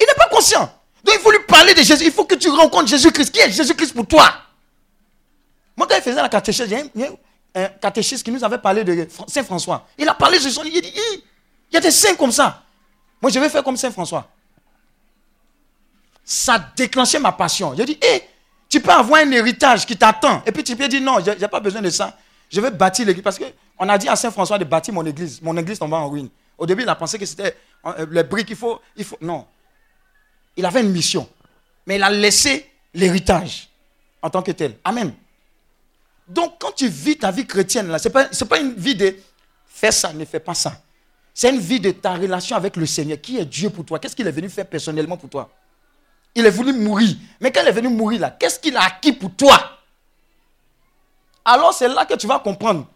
[0.00, 0.62] Il n'est pas conscient.
[1.04, 2.04] Donc il faut lui parler de Jésus.
[2.06, 3.30] Il faut que tu rencontres Jésus-Christ.
[3.30, 4.32] Qui est Jésus-Christ pour toi?
[5.76, 6.72] Moi, quand il faisait la catéchèse,
[7.54, 9.86] un catéchiste qui nous avait parlé de Saint François.
[9.98, 10.62] Il a parlé de son.
[10.64, 10.92] Il a dit
[11.70, 12.62] il y a des saints comme ça.
[13.20, 14.28] Moi, je vais faire comme Saint François.
[16.24, 17.74] Ça a déclenché ma passion.
[17.76, 18.22] J'ai dit hé,
[18.74, 20.42] tu peux avoir un héritage qui t'attend.
[20.44, 22.18] Et puis tu peux dire non, je n'ai pas besoin de ça.
[22.50, 23.22] Je vais bâtir l'église.
[23.22, 25.40] Parce qu'on a dit à Saint François de bâtir mon église.
[25.40, 26.28] Mon église tombe en ruine.
[26.58, 27.56] Au début, il a pensé que c'était
[27.86, 29.16] euh, les briques, il faut, il faut.
[29.20, 29.46] Non.
[30.56, 31.28] Il avait une mission.
[31.86, 33.68] Mais il a laissé l'héritage
[34.20, 34.76] en tant que tel.
[34.82, 35.14] Amen.
[36.26, 39.14] Donc, quand tu vis ta vie chrétienne, ce n'est pas, pas une vie de
[39.68, 40.82] fais ça, ne fais pas ça.
[41.32, 43.20] C'est une vie de ta relation avec le Seigneur.
[43.20, 45.48] Qui est Dieu pour toi Qu'est-ce qu'il est venu faire personnellement pour toi?
[46.34, 47.16] Il est venu mourir.
[47.40, 49.58] Mais quand il est venu mourir là, qu'est-ce qu'il a acquis pour toi?
[51.44, 52.86] Alors c'est là que tu vas comprendre.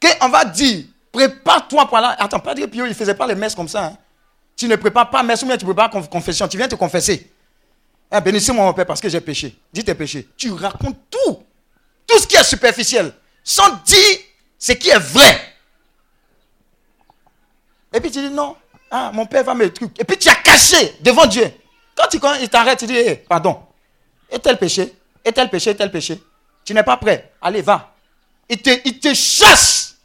[0.00, 2.16] Qu'on va dire, prépare-toi pour là.
[2.18, 3.86] Attends, pas dire Pio, il ne faisait pas les messes comme ça.
[3.86, 3.96] hein.
[4.56, 6.46] Tu ne prépares pas messe ou bien tu prépares confession.
[6.48, 7.30] Tu viens te confesser.
[8.10, 9.56] Eh, bénissez-moi mon Père parce que j'ai péché.
[9.72, 10.28] Dis tes péchés.
[10.36, 11.42] Tu racontes tout.
[12.06, 13.12] Tout ce qui est superficiel.
[13.42, 14.18] Sans dire
[14.58, 15.54] ce qui est vrai.
[17.92, 18.56] Et puis tu dis non.
[18.90, 19.98] Ah, mon Père va me truc.
[20.00, 21.50] Et puis tu as caché devant Dieu.
[22.02, 23.62] Quand tu, il t'arrête, tu dis eh, pardon.
[24.30, 24.92] Et tel péché,
[25.24, 26.20] et tel péché, et tel péché.
[26.64, 27.32] Tu n'es pas prêt.
[27.40, 27.92] Allez, va.
[28.48, 29.96] Il te, il te chasse.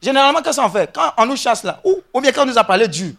[0.00, 0.92] Généralement, qu'est-ce qu'on fait?
[0.94, 3.16] Quand on nous chasse là, ou, ou bien quand on nous a parlé Dieu,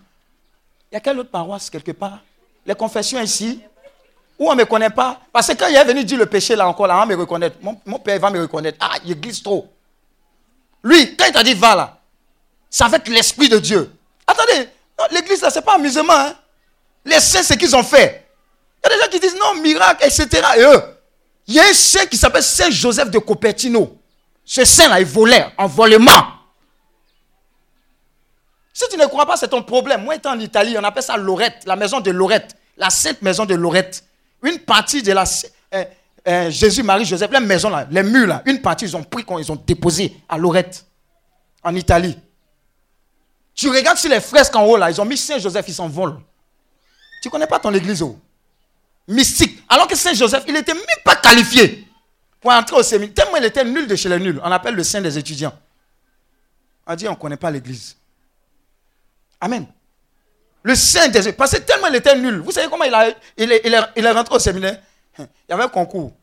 [0.91, 2.19] il y a quelle autre paroisse quelque part?
[2.65, 3.61] Les confessions ici
[4.37, 6.55] Où on ne me connaît pas Parce que quand il est venu dire le péché
[6.55, 7.57] là encore, là, on va me reconnaître.
[7.61, 8.77] Mon, père va me reconnaître.
[8.79, 9.67] Ah, il glisse trop.
[10.83, 11.97] Lui, quand il t'a dit va là,
[12.69, 13.91] c'est avec l'Esprit de Dieu.
[14.25, 14.69] Attendez,
[15.11, 16.13] l'église là, c'est pas amusement.
[16.13, 16.35] Hein?
[17.09, 18.25] Les saints, c'est qu'ils ont fait.
[18.83, 20.27] Il y a des gens qui disent non, miracle, etc.
[20.57, 20.81] Et eux,
[21.47, 23.97] il y a un saint qui s'appelle Saint Joseph de Cupertino.
[24.45, 26.39] Ce saint là, il volait en volement.
[28.73, 30.03] Si tu ne crois pas, c'est ton problème.
[30.03, 33.45] Moi, étant en Italie, on appelle ça Lorette, la maison de Lorette, la sainte maison
[33.45, 34.03] de Lorette.
[34.41, 35.25] Une partie de la
[35.73, 35.83] euh,
[36.27, 39.25] euh, Jésus, Marie, Joseph, les maisons là, les murs là, une partie ils ont pris,
[39.39, 40.85] ils ont déposé à Lorette,
[41.63, 42.17] en Italie.
[43.55, 46.19] Tu regardes sur les fresques en haut là, ils ont mis Saint Joseph, ils s'envolent.
[47.21, 48.17] Tu ne connais pas ton église oh?
[49.07, 49.63] Mystique.
[49.67, 51.87] Alors que Saint Joseph, il n'était même pas qualifié
[52.39, 53.13] pour entrer au séminaire.
[53.13, 54.39] Tellement il était nul de chez les nuls.
[54.43, 55.53] On appelle le saint des étudiants.
[56.85, 57.95] On dit on ne connaît pas l'église.
[59.41, 59.65] Amen.
[60.63, 62.39] Le saint des Parce que tellement il était nul.
[62.39, 64.79] Vous savez comment il, a, il, est, il, est, il est rentré au séminaire?
[65.17, 66.13] Il y avait un concours.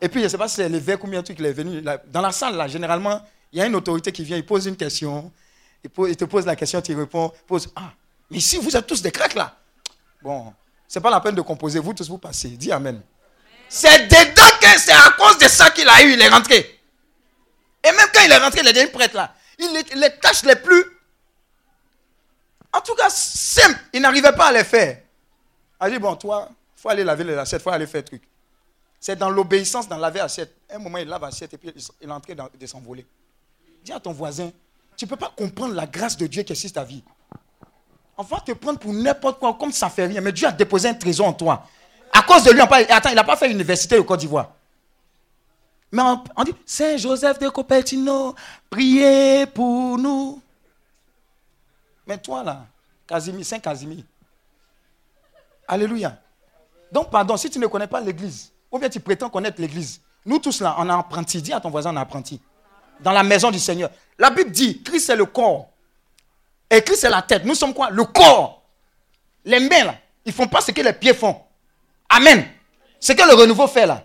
[0.00, 1.82] Et puis, je ne sais pas si c'est l'évêque ou bien truc, il est venu.
[2.08, 3.22] Dans la salle, là, généralement,
[3.52, 5.32] il y a une autorité qui vient, il pose une question.
[5.82, 7.32] Il, te pose la question, tu réponds.
[7.46, 7.92] Pose, ah,
[8.30, 9.56] mais si vous êtes tous des craques là.
[10.26, 10.52] Bon,
[10.88, 11.78] c'est pas la peine de composer.
[11.78, 12.48] Vous tous, vous passez.
[12.48, 13.00] Dis Amen.
[13.68, 16.80] C'est dedans que c'est à cause de ça qu'il a eu, il est rentré.
[17.84, 19.34] Et même quand il est rentré, il est devenu prêtre là.
[19.58, 20.84] Il, les tâches les plus
[22.76, 23.78] en tout cas, simple.
[23.94, 24.98] Il n'arrivait pas à les faire.
[25.80, 28.04] Il a dit, bon, toi, il faut aller laver les assiettes, il faut aller faire
[28.04, 28.22] truc.
[29.00, 30.54] C'est dans l'obéissance, dans laver assiette.
[30.70, 33.06] Un moment, il lave assiette et puis il est en de s'envoler.
[33.82, 34.50] Dis à ton voisin,
[34.96, 37.02] tu ne peux pas comprendre la grâce de Dieu qui sur ta vie.
[38.18, 40.20] On va te prendre pour n'importe quoi, comme ça fait rien.
[40.20, 41.66] Mais Dieu a déposé un trésor en toi.
[42.12, 44.52] À cause de lui, on parle, attends, il n'a pas fait l'université au Côte d'Ivoire.
[45.92, 48.34] Mais on, dit, Saint Joseph de Cupertino,
[48.70, 50.40] priez pour nous.
[52.06, 52.66] Mais toi là,
[53.06, 54.04] Casimir, Saint Casimir.
[55.68, 56.18] Alléluia.
[56.90, 60.38] Donc, pardon, si tu ne connais pas l'église, ou bien tu prétends connaître l'église, nous
[60.38, 61.42] tous là, on est apprenti.
[61.42, 62.40] Dis à ton voisin, on est apprenti.
[63.00, 63.90] Dans la maison du Seigneur.
[64.18, 65.68] La Bible dit, Christ c'est le corps.
[66.70, 67.44] Et Christ c'est la tête.
[67.44, 67.90] Nous sommes quoi?
[67.90, 68.62] Le corps.
[69.44, 69.94] Les mains là,
[70.24, 71.40] ils ne font pas ce que les pieds font.
[72.08, 72.48] Amen.
[72.98, 74.02] Ce que le renouveau fait là.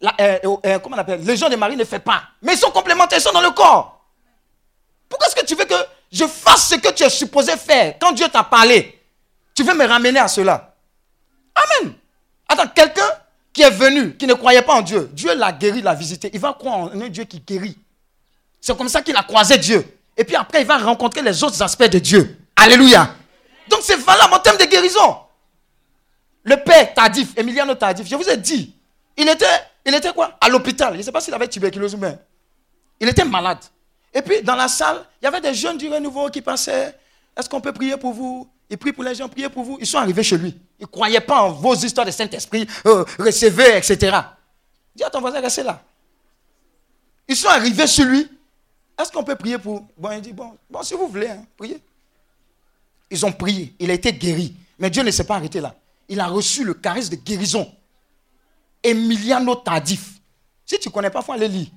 [0.00, 1.24] La, euh, euh, comment on appelle?
[1.24, 2.22] Les gens de Marie ne font pas.
[2.42, 4.04] Mais ils sont complémentaires, ils sont dans le corps.
[5.08, 5.74] Pourquoi est-ce que tu veux que
[6.12, 9.00] je fasse ce que tu es supposé faire quand Dieu t'a parlé?
[9.54, 10.74] Tu veux me ramener à cela?
[11.54, 11.94] Amen.
[12.48, 13.08] Attends, quelqu'un
[13.52, 16.30] qui est venu, qui ne croyait pas en Dieu, Dieu l'a guéri, l'a visité.
[16.32, 17.78] Il va croire en un Dieu qui guérit.
[18.60, 19.95] C'est comme ça qu'il a croisé Dieu.
[20.16, 22.38] Et puis après, il va rencontrer les autres aspects de Dieu.
[22.56, 23.14] Alléluia.
[23.68, 25.18] Donc c'est valable en termes de guérison.
[26.44, 28.74] Le père Tardif, Emiliano Tardif, je vous ai dit,
[29.16, 29.44] il était,
[29.84, 30.36] il était quoi?
[30.40, 30.92] À l'hôpital.
[30.92, 32.00] Je ne sais pas s'il avait tuberculose ou.
[33.00, 33.58] Il était malade.
[34.14, 36.96] Et puis, dans la salle, il y avait des jeunes du renouveau qui passaient.
[37.36, 38.48] Est-ce qu'on peut prier pour vous?
[38.70, 39.76] Ils prient pour les gens, priez pour vous.
[39.80, 40.56] Ils sont arrivés chez lui.
[40.78, 44.16] Ils ne croyaient pas en vos histoires de Saint-Esprit, euh, recevez, etc.
[44.94, 45.82] Dis à ton voisin, restez là.
[47.28, 48.28] Ils sont arrivés chez lui.
[48.98, 51.82] Est-ce qu'on peut prier pour Bon, il dit, bon, bon si vous voulez, hein, priez.
[53.10, 53.74] Ils ont prié.
[53.78, 54.54] Il a été guéri.
[54.78, 55.74] Mais Dieu ne s'est pas arrêté là.
[56.08, 57.70] Il a reçu le charisme de guérison.
[58.82, 60.14] Emiliano Tardif.
[60.64, 61.68] Si tu ne connais pas, il faut aller lire.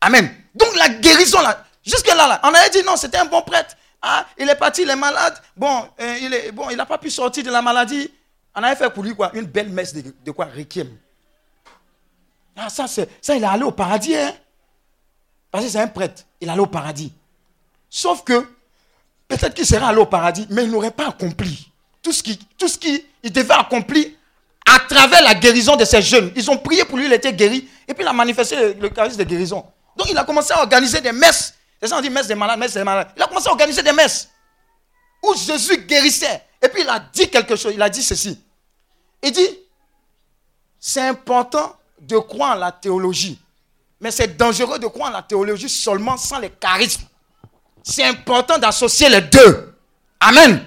[0.00, 0.32] Amen.
[0.54, 3.76] Donc la guérison là, jusque là, on avait dit non, c'était un bon prêtre.
[4.00, 5.34] Ah, il est parti, il est malade.
[5.56, 6.18] Bon, euh,
[6.70, 8.08] il n'a pas pu sortir de la maladie.
[8.54, 10.96] On avait fait pour lui quoi, une belle messe de, quoi, requiem.
[12.56, 13.04] Ah, ça, ça,
[13.34, 14.32] il est allé au paradis, hein.
[15.50, 17.12] Parce que c'est un prêtre, il allé au paradis.
[17.88, 18.46] Sauf que,
[19.28, 21.70] peut-être qu'il serait allé au paradis, mais il n'aurait pas accompli
[22.02, 24.08] tout ce qu'il qui, devait accomplir
[24.66, 26.32] à travers la guérison de ces jeunes.
[26.36, 28.88] Ils ont prié pour lui, il était guéri, et puis il a manifesté le, le
[28.90, 29.64] charisme de guérison.
[29.96, 31.54] Donc il a commencé à organiser des messes.
[31.80, 33.08] Les gens ont dit messe des malades, messe des malades.
[33.16, 34.28] Il a commencé à organiser des messes
[35.22, 36.42] où Jésus guérissait.
[36.62, 37.72] Et puis il a dit quelque chose.
[37.74, 38.40] Il a dit ceci.
[39.22, 39.48] Il dit,
[40.78, 43.38] c'est important de croire en la théologie.
[44.00, 47.04] Mais c'est dangereux de croire en la théologie seulement sans les charismes.
[47.82, 49.74] C'est important d'associer les deux.
[50.20, 50.64] Amen.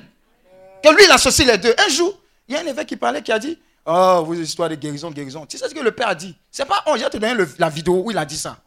[0.84, 1.74] Que lui, il associe les deux.
[1.78, 4.70] Un jour, il y a un évêque qui parlait qui a dit Oh, vos histoires
[4.70, 5.46] de guérison, guérison.
[5.46, 6.36] Tu sais ce que le père a dit?
[6.52, 8.58] C'est pas oh, j'ai te donner la vidéo où il a dit ça.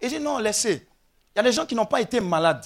[0.00, 0.86] Il dit Non, laissez.
[1.34, 2.64] Il y a des gens qui n'ont pas été malades,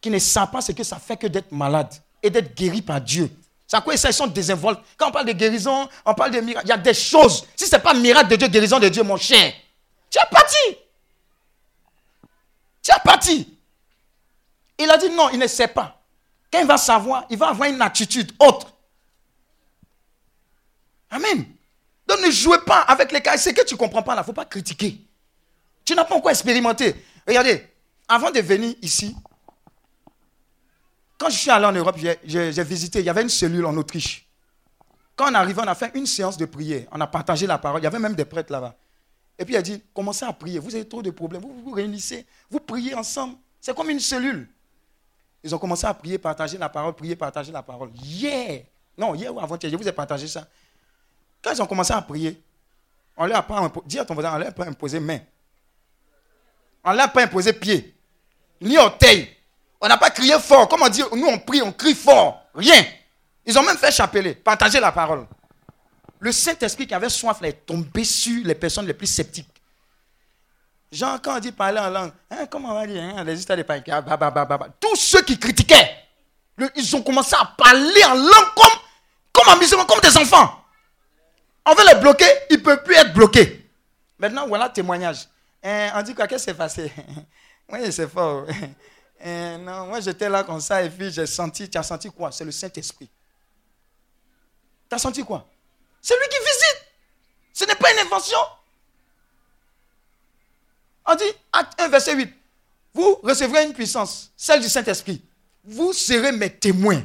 [0.00, 1.92] qui ne savent pas ce que ça fait que d'être malade
[2.22, 3.30] et d'être guéri par Dieu.
[3.74, 4.80] C'est à quoi ils sont désinvolts.
[4.96, 6.64] Quand on parle de guérison, on parle de miracles.
[6.64, 7.44] Il y a des choses.
[7.56, 9.52] Si ce n'est pas miracle de Dieu, guérison de Dieu, mon cher,
[10.08, 10.78] tu es parti.
[12.80, 13.58] Tu es parti.
[14.78, 16.00] Il a dit non, il ne sait pas.
[16.52, 18.68] Quand il va savoir, il va avoir une attitude autre.
[21.10, 21.44] Amen.
[22.06, 23.36] Donc ne jouez pas avec les cas.
[23.36, 25.00] Ce que tu ne comprends pas là, il ne faut pas critiquer.
[25.84, 26.94] Tu n'as pas encore expérimenté.
[27.26, 27.68] Regardez,
[28.06, 29.16] avant de venir ici,
[31.18, 34.28] quand je suis allé en Europe, j'ai visité, il y avait une cellule en Autriche.
[35.16, 36.86] Quand on arrive, on a fait une séance de prière.
[36.90, 37.80] On a partagé la parole.
[37.80, 38.74] Il y avait même des prêtres là-bas.
[39.38, 40.58] Et puis il a dit, commencez à prier.
[40.58, 41.42] Vous avez trop de problèmes.
[41.42, 42.26] Vous vous réunissez.
[42.50, 43.36] Vous priez ensemble.
[43.60, 44.48] C'est comme une cellule.
[45.44, 47.90] Ils ont commencé à prier, partager la parole, prier, partager la parole.
[47.94, 48.64] Hier,
[48.96, 50.48] non, hier ou avant-hier, je vous ai partagé ça.
[51.42, 52.42] Quand ils ont commencé à prier,
[53.16, 55.20] on leur a pas dis à ton voisin, on leur a pas imposé main.
[56.82, 57.94] On leur a pas imposé pied,
[58.60, 59.28] ni orteil.
[59.80, 60.68] On n'a pas crié fort.
[60.68, 62.42] Comment dire Nous, on prie, on crie fort.
[62.54, 62.84] Rien.
[63.46, 65.26] Ils ont même fait chapeler, partager la parole.
[66.20, 69.48] Le Saint-Esprit qui avait soif là, est tombé sur les personnes les plus sceptiques.
[70.90, 73.58] Jean, quand on dit parler en langue, hein, comment on va dire hein, Les histoires
[73.58, 75.90] de bah, Tous ceux qui critiquaient,
[76.76, 80.64] ils ont commencé à parler en langue comme, comme comme des enfants.
[81.66, 83.68] On veut les bloquer, ils ne peuvent plus être bloqués.
[84.18, 85.28] Maintenant, voilà témoignage.
[85.62, 86.92] Hein, on dit quoi Qu'est-ce qui s'est passé?
[87.72, 88.44] Oui, c'est fort.
[89.26, 92.30] Eh, non, moi j'étais là comme ça et puis j'ai senti, tu as senti quoi?
[92.30, 93.08] C'est le Saint-Esprit.
[94.90, 95.46] Tu as senti quoi?
[96.02, 96.84] C'est lui qui visite.
[97.54, 98.36] Ce n'est pas une invention.
[101.06, 102.34] On dit, acte 1, verset 8.
[102.92, 105.22] Vous recevrez une puissance, celle du Saint-Esprit.
[105.64, 107.02] Vous serez mes témoins.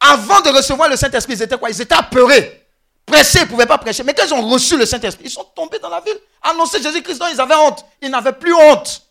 [0.00, 1.70] Avant de recevoir le Saint-Esprit, ils étaient quoi?
[1.70, 2.66] Ils étaient apeurés.
[3.06, 4.02] Pressés, ils ne pouvaient pas prêcher.
[4.02, 7.22] Mais quand ils ont reçu le Saint-Esprit, ils sont tombés dans la ville, annoncer Jésus-Christ,
[7.32, 7.84] ils avaient honte.
[8.00, 9.06] Ils n'avaient plus honte.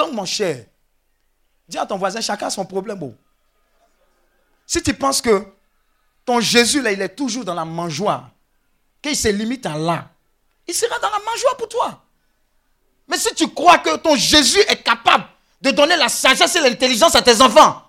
[0.00, 0.64] Donc, mon cher,
[1.68, 3.02] dis à ton voisin, chacun a son problème.
[3.02, 3.12] Oh.
[4.64, 5.44] Si tu penses que
[6.24, 8.30] ton Jésus, là, il est toujours dans la mangeoire,
[9.02, 10.08] qu'il se limite à là,
[10.66, 12.02] il sera dans la mangeoire pour toi.
[13.08, 15.24] Mais si tu crois que ton Jésus est capable
[15.60, 17.82] de donner la sagesse et l'intelligence à tes enfants,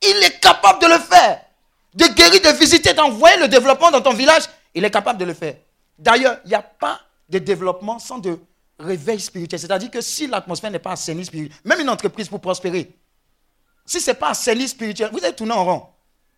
[0.00, 1.44] il est capable de le faire.
[1.92, 5.34] De guérir, de visiter, d'envoyer le développement dans ton village, il est capable de le
[5.34, 5.56] faire.
[5.98, 6.98] D'ailleurs, il n'y a pas
[7.28, 8.38] de développement sans de
[8.82, 9.60] réveil spirituel.
[9.60, 12.96] C'est-à-dire que si l'atmosphère n'est pas assainie spirituelle, même une entreprise pour prospérer,
[13.84, 15.86] si ce n'est pas assaini spirituel, vous êtes tourné en rond.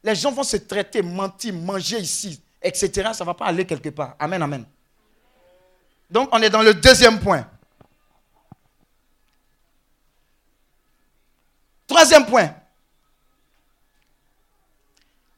[0.02, 3.10] Les gens vont se traiter, mentir, manger ici, etc.
[3.12, 4.16] Ça ne va pas aller quelque part.
[4.18, 4.64] Amen, amen.
[6.10, 7.48] Donc, on est dans le deuxième point.
[11.86, 12.54] Troisième point.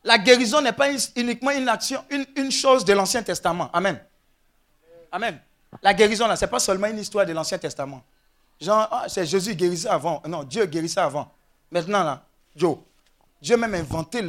[0.04, 3.70] La guérison n'est pas uniquement une action, une, une chose de l'Ancien Testament.
[3.72, 4.00] Amen.
[5.10, 5.40] Amen.
[5.82, 8.02] La guérison, là, ce n'est pas seulement une histoire de l'Ancien Testament.
[8.60, 10.22] Genre, ah, c'est Jésus guérissait avant.
[10.26, 11.30] Non, Dieu guérissait avant.
[11.70, 12.24] Maintenant, là,
[12.54, 12.78] Joe,
[13.40, 14.22] Dieu même inventé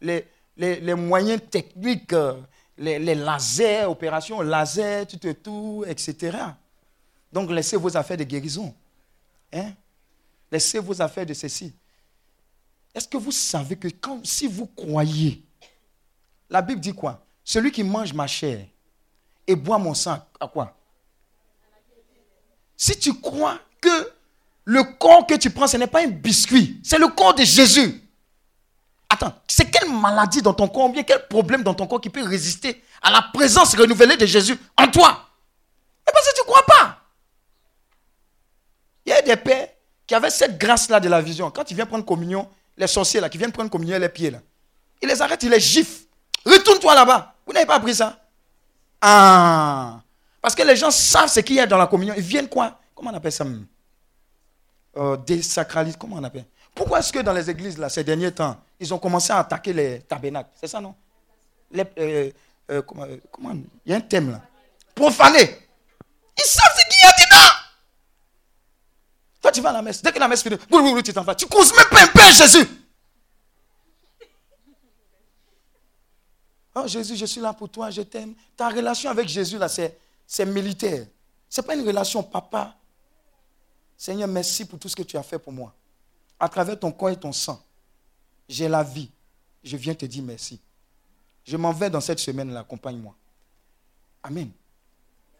[0.00, 0.24] les,
[0.56, 2.40] les, moyens techniques, euh,
[2.78, 6.38] les, lasers, opérations laser, tout et tout, etc.
[7.32, 8.74] Donc, laissez vos affaires de guérison.
[9.52, 9.72] Hein?
[10.50, 11.74] Laissez vos affaires de ceci.
[12.94, 15.42] Est-ce que vous savez que quand, si vous croyez,
[16.48, 17.24] la Bible dit quoi?
[17.42, 18.66] Celui qui mange ma chair
[19.46, 20.74] et bois mon sang, à quoi?
[22.76, 24.12] Si tu crois que
[24.64, 28.00] le corps que tu prends, ce n'est pas un biscuit, c'est le corps de Jésus.
[29.08, 32.24] Attends, c'est quelle maladie dans ton corps, bien quel problème dans ton corps qui peut
[32.24, 35.28] résister à la présence renouvelée de Jésus en toi?
[36.06, 36.98] Mais parce que tu ne crois pas.
[39.04, 39.68] Il y a des pères
[40.06, 41.50] qui avaient cette grâce-là de la vision.
[41.50, 44.38] Quand ils viennent prendre communion, les sorciers qui viennent prendre communion les pieds là,
[45.00, 46.06] ils les arrêtent, ils les giflent.
[46.46, 47.34] Retourne-toi là-bas.
[47.46, 48.21] Vous n'avez pas appris ça?
[49.02, 50.00] Ah.
[50.40, 52.14] Parce que les gens savent ce qu'il y a dans la communion.
[52.16, 52.78] Ils viennent quoi?
[52.94, 53.44] Comment on appelle ça?
[54.96, 55.96] Euh, Désacraliser.
[55.98, 56.46] Comment on appelle?
[56.74, 59.72] Pourquoi est-ce que dans les églises, là, ces derniers temps, ils ont commencé à attaquer
[59.72, 60.50] les tabernacles?
[60.58, 60.94] C'est ça, non?
[61.70, 62.30] Les, euh,
[62.70, 63.06] euh, comment,
[63.84, 64.40] Il y a un thème là.
[64.94, 65.68] Profaner.
[66.38, 67.52] Ils savent ce qu'il y a dedans.
[69.42, 70.02] Toi, tu vas à la messe.
[70.02, 70.56] Dès que la messe finit,
[71.02, 71.34] tu t'en vas.
[71.34, 72.66] Tu causes même pas un Père Jésus.
[76.74, 78.34] Oh Jésus, je suis là pour toi, je t'aime.
[78.56, 81.06] Ta relation avec Jésus, là, c'est, militaire.
[81.48, 82.74] Ce n'est pas une relation papa.
[83.96, 85.74] Seigneur, merci pour tout ce que tu as fait pour moi.
[86.40, 87.62] À travers ton corps et ton sang,
[88.48, 89.10] j'ai la vie.
[89.62, 90.60] Je viens te dire merci.
[91.44, 93.14] Je m'en vais dans cette semaine-là, accompagne-moi.
[94.22, 94.50] Amen.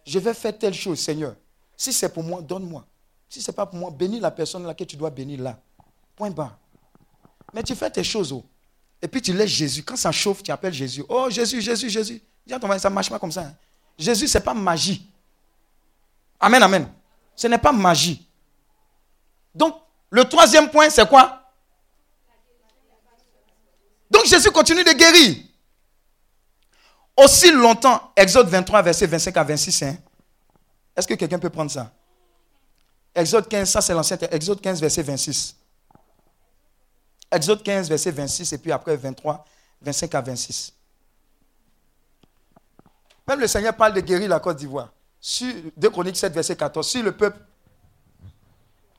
[0.05, 1.35] Je vais faire telle chose, Seigneur.
[1.77, 2.85] Si c'est pour moi, donne-moi.
[3.29, 5.59] Si ce n'est pas pour moi, bénis la personne là que tu dois bénir là.
[6.15, 6.59] Point barre.
[7.55, 8.33] Mais tu fais tes choses.
[8.33, 8.45] oh.
[9.03, 9.83] Et puis tu laisses Jésus.
[9.83, 11.05] Quand ça chauffe, tu appelles Jésus.
[11.09, 12.23] Oh Jésus, Jésus, Jésus.
[12.47, 13.43] Dis à ton ça ne marche pas comme ça.
[13.43, 13.55] hein.
[13.99, 15.07] Jésus, ce n'est pas magie.
[16.41, 16.89] Amen, amen.
[17.37, 18.27] Ce n'est pas magie.
[19.55, 19.77] Donc,
[20.11, 21.41] le troisième point, c'est quoi?
[24.11, 25.37] Donc Jésus continue de guérir.
[27.17, 29.83] Aussi longtemps, Exode 23, verset 25 à 26.
[29.83, 29.97] hein.
[30.97, 31.91] Est-ce que quelqu'un peut prendre ça?
[33.15, 34.19] Exode 15, ça c'est l'ancien.
[34.31, 35.57] Exode 15, verset 26.
[37.33, 39.45] Exode 15, verset 26, et puis après 23,
[39.81, 40.75] 25 à 26.
[43.27, 44.93] Même le Seigneur parle de guérir la Côte d'Ivoire.
[45.19, 46.87] Sur 2 Chroniques 7, verset 14.
[46.87, 47.39] Sur le peuple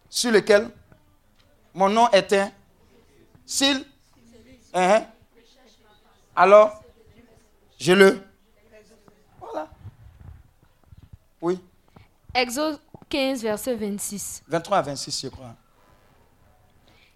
[0.09, 0.69] sur lequel
[1.73, 2.51] mon nom était.
[3.45, 3.83] S'il.
[4.73, 5.05] Hein?
[6.35, 6.83] Alors,
[7.79, 8.21] je le.
[9.39, 9.67] Voilà.
[11.41, 11.59] Oui.
[12.33, 12.79] Exode
[13.09, 14.43] 15, verset 26.
[14.47, 15.55] 23 à 26, je crois.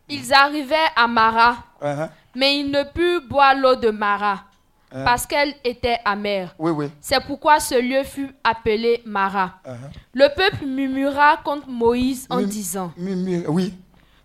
[0.10, 2.10] Ils arrivaient à Mara, Uh-huh.
[2.36, 4.44] mais ils ne purent boire l'eau de Mara,
[4.92, 5.04] Hein?
[5.04, 6.56] parce qu'elle était amère.
[6.58, 6.90] Oui, oui.
[7.02, 9.54] C'est pourquoi ce lieu fut appelé Mara.
[9.66, 9.76] Uh-huh.
[10.14, 13.74] Le peuple murmura contre Moïse en disant, Murmure, oui.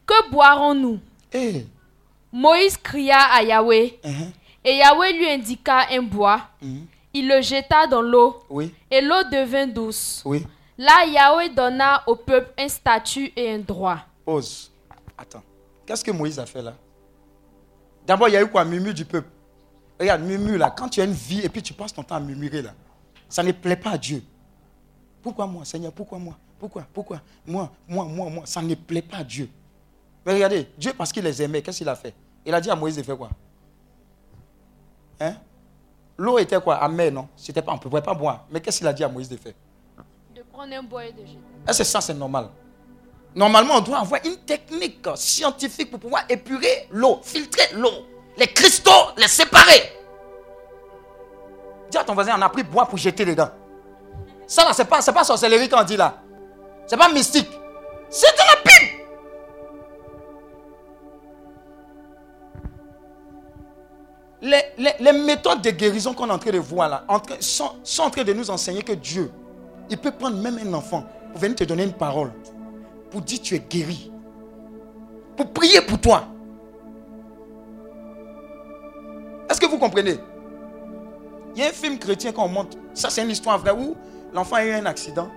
[0.06, 1.00] Que boirons-nous?
[1.32, 1.66] Eh.
[2.32, 4.32] Moïse cria à Yahweh, Uh-huh.
[4.64, 6.40] et Yahweh lui indiqua un bois.
[6.62, 6.86] Mhm.
[7.14, 10.24] Il le jeta dans l'eau, Oui, et l'eau devint douce.
[10.78, 13.98] Là, Yahweh donna au peuple un statut et un droit.
[15.18, 15.42] Attends.
[15.86, 16.74] Qu'est-ce que Moïse a fait là?
[18.06, 18.64] D'abord, il y a eu quoi?
[18.64, 19.28] Murmure du peuple.
[19.98, 20.70] Regarde, murmure là.
[20.70, 22.74] Quand tu as une vie et puis tu passes ton temps à murmurer là,
[23.28, 24.22] ça ne plaît pas à Dieu.
[25.22, 26.36] Pourquoi moi, Seigneur Pourquoi moi?
[26.58, 26.86] Pourquoi?
[26.92, 27.20] Pourquoi?
[27.46, 28.42] Moi, moi, moi, moi.
[28.46, 29.48] Ça ne plaît pas à Dieu.
[30.24, 32.14] Mais regardez, Dieu, parce qu'il les aimait, qu'est-ce qu'il a fait?
[32.44, 33.30] Il a dit à Moïse de faire quoi?
[35.20, 35.34] Hein?
[36.16, 36.76] L'eau était quoi?
[36.76, 37.28] Amère, non?
[37.36, 38.46] C'était pas, On ne pouvait pas boire.
[38.50, 39.54] Mais qu'est-ce qu'il a dit à Moïse de faire?
[40.34, 41.38] De prendre un bois et de jeter.
[41.66, 42.48] est-ce que ça, c'est normal?
[43.34, 48.06] Normalement, on doit avoir une technique scientifique pour pouvoir épurer l'eau, filtrer l'eau,
[48.36, 49.92] les cristaux, les séparer.
[51.90, 53.48] Dis à ton voisin, on a pris bois pour jeter dedans.
[54.46, 56.16] Ça, là, c'est pas, pas sorcellerie qu'on dit là.
[56.86, 57.48] C'est pas mystique.
[58.10, 59.02] C'est de la Bible.
[64.40, 67.04] Les, les- les méthodes de guérison qu'on est en train de voir là
[67.40, 69.30] sont en train de nous enseigner que Dieu,
[69.88, 72.32] il peut prendre même un enfant pour venir te donner une parole,
[73.12, 74.10] pour dire tu es guéri,
[75.36, 76.24] pour prier pour toi.
[79.50, 80.16] Est-ce que vous comprenez?
[81.54, 83.94] Il y a un film chrétien qu'on montre, ça c'est une histoire vraie où
[84.32, 85.28] l'enfant a eu un accident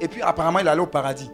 [0.00, 1.30] et puis apparemment il allé au paradis.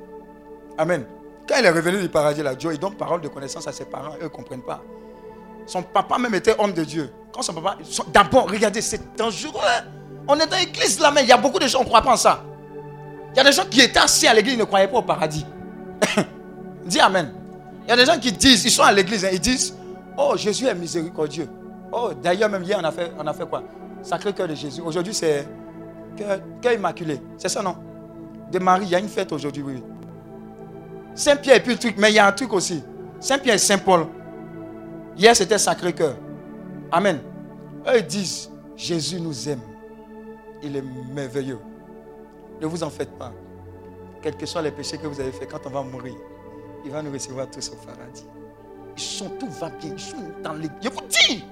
[0.79, 1.05] Amen.
[1.47, 3.85] Quand il est revenu du paradis, là, Dieu, il donne parole de connaissance à ses
[3.85, 4.83] parents, eux ne comprennent pas.
[5.67, 7.13] Son papa même était homme de Dieu.
[7.33, 7.77] Quand son papa.
[8.13, 9.61] D'abord, regardez, c'est dangereux.
[10.27, 12.03] On est dans l'église là, mais il y a beaucoup de gens qui ne croient
[12.03, 12.43] pas en ça.
[13.33, 15.03] Il y a des gens qui étaient assis à l'église, ils ne croyaient pas au
[15.03, 15.45] paradis.
[16.85, 17.33] Dis Amen.
[17.85, 19.75] Il y a des gens qui disent, ils sont à l'église, hein, ils disent
[20.19, 21.49] Oh, Jésus est miséricordieux.
[21.93, 23.63] Oh, d'ailleurs, même hier, on a fait, on a fait quoi?
[24.03, 24.81] Sacré cœur de Jésus.
[24.81, 25.47] Aujourd'hui, c'est
[26.17, 27.21] cœur, cœur immaculé.
[27.37, 27.77] C'est ça, non?
[28.51, 29.83] De Marie, il y a une fête aujourd'hui, oui.
[31.15, 32.83] Saint-Pierre et puis le truc, mais il y a un truc aussi.
[33.21, 34.07] Saint-Pierre et Saint-Paul.
[35.17, 36.17] Hier, c'était Sacré-Cœur.
[36.93, 37.21] Amen.
[37.87, 39.61] Eux, ils disent, Jésus nous aime.
[40.63, 41.59] Il est merveilleux.
[42.61, 43.33] Ne vous en faites pas.
[44.27, 46.17] Quels que soient les péchés que vous avez faits, quand on va mourir,
[46.85, 48.27] il va nous recevoir tous au paradis.
[48.97, 49.93] Ils sont, tout va bien.
[49.93, 50.69] Ils sont dans les...
[50.83, 51.45] Je vous dis.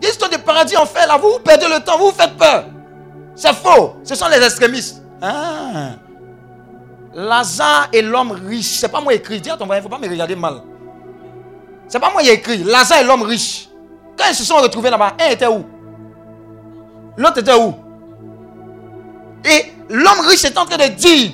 [0.00, 2.64] L'histoire du paradis en fait, là, vous, vous perdez le temps, vous vous faites peur.
[3.34, 3.96] C'est faux.
[4.04, 5.02] Ce sont les extrémistes.
[5.20, 5.96] Ah.
[7.12, 8.78] Lazare et l'homme riche.
[8.78, 9.38] C'est pas moi écrit.
[9.38, 10.62] Dis à ton voisin, il ne faut pas me regarder mal.
[11.88, 12.64] C'est pas moi qui ai écrit.
[12.64, 13.68] Lazare et l'homme riche.
[14.16, 15.62] Quand ils se sont retrouvés là-bas, un était où?
[17.18, 17.74] L'autre était où?
[19.44, 21.32] Et l'homme riche est en train de dire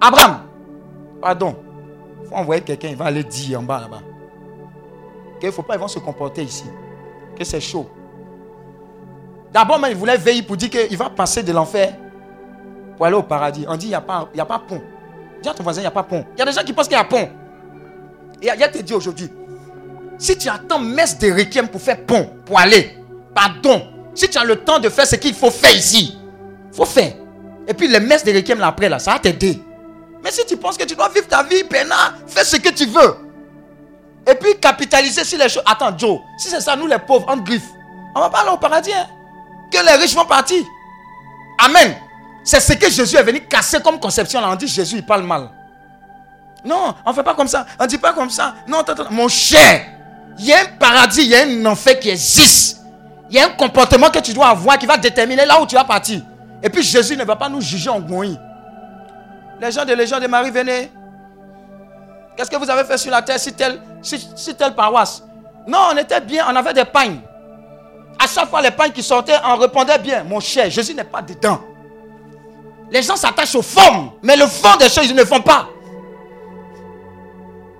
[0.00, 0.40] Abraham,
[1.20, 1.56] pardon,
[2.22, 4.00] il faut envoyer quelqu'un, il va aller dire en bas là-bas.
[5.40, 6.64] Qu'il ne faut pas, ils vont se comporter ici.
[7.36, 7.88] Que c'est chaud.
[9.52, 11.94] D'abord, il voulait veiller pour dire qu'il va passer de l'enfer
[12.96, 13.64] pour aller au paradis.
[13.68, 14.82] On dit il n'y a, pas- a pas pont.
[15.42, 16.24] Dis à ton voisin, il n'y a pas pont.
[16.34, 17.28] Il y a des gens qui pensent qu'il y a pont.
[18.42, 19.30] Et il te dit aujourd'hui,
[20.18, 22.96] si tu attends messe de requiem pour faire pont, pour aller,
[23.34, 23.82] pardon,
[24.14, 26.18] si tu as le temps de faire ce qu'il faut faire ici,
[26.70, 27.12] il faut faire.
[27.68, 29.62] Et puis les messes de requiem là après, là, ça va t'aider.
[30.24, 32.86] Mais si tu penses que tu dois vivre ta vie, peinard, fais ce que tu
[32.86, 33.16] veux.
[34.26, 35.62] Et puis capitaliser sur les choses.
[35.66, 37.68] Attends, Joe, si c'est ça, nous les pauvres, en griffe,
[38.14, 38.92] on va pas aller au paradis.
[38.92, 39.06] hein.
[39.70, 40.64] Que les riches vont partir.
[41.62, 41.94] Amen.
[42.42, 44.40] C'est ce que Jésus est venu casser comme conception.
[44.40, 44.48] Là.
[44.50, 45.50] On dit Jésus, il parle mal.
[46.64, 47.66] Non, on ne fait pas comme ça.
[47.78, 48.54] On ne dit pas comme ça.
[48.66, 49.10] Non, attends, attends.
[49.10, 49.86] mon cher,
[50.38, 52.78] il y a un paradis, il y a un enfer qui existe.
[53.30, 55.74] Il y a un comportement que tu dois avoir qui va déterminer là où tu
[55.74, 56.22] vas partir.
[56.62, 58.38] Et puis Jésus ne va pas nous juger en goï.
[59.60, 60.90] Les gens de Légion de Marie, venez.
[62.36, 65.24] Qu'est-ce que vous avez fait sur la terre si telle, si telle paroisse?
[65.66, 67.18] Non, on était bien, on avait des pagnes.
[68.18, 70.24] À chaque fois, les pagnes qui sortaient, on répondait bien.
[70.24, 71.60] Mon cher, Jésus n'est pas dedans.
[72.90, 75.68] Les gens s'attachent aux formes, mais le fond des choses, ils ne font pas.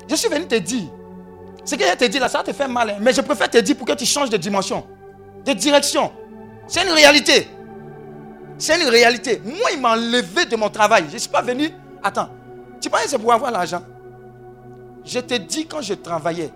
[0.08, 0.88] Je suis venu te dire.
[1.64, 2.90] Ce que je te dis là, ça te fait mal.
[2.90, 2.96] hein.
[3.00, 4.84] Mais je préfère te dire pour que tu changes de dimension,
[5.44, 6.10] de direction.
[6.66, 7.48] C'est une réalité.
[8.58, 9.40] C'est une réalité.
[9.44, 11.04] Moi, il m'a enlevé de mon travail.
[11.08, 11.70] Je ne suis pas venu.
[12.02, 12.28] Attends.
[12.80, 13.82] Tu penses que c'est pour avoir l'argent?
[15.04, 16.50] Je te dis, quand je travaillais,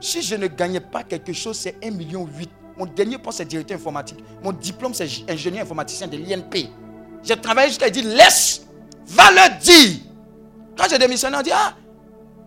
[0.00, 2.28] si je ne gagnais pas quelque chose, c'est 1,8 million.
[2.76, 4.18] Mon dernier poste, c'est directeur informatique.
[4.42, 6.68] Mon diplôme, c'est ingénieur informaticien de l'INP.
[7.22, 8.62] J'ai travaillé jusqu'à dire laisse,
[9.06, 10.00] va le dire.
[10.76, 11.74] Quand j'ai démissionné, on dit Ah,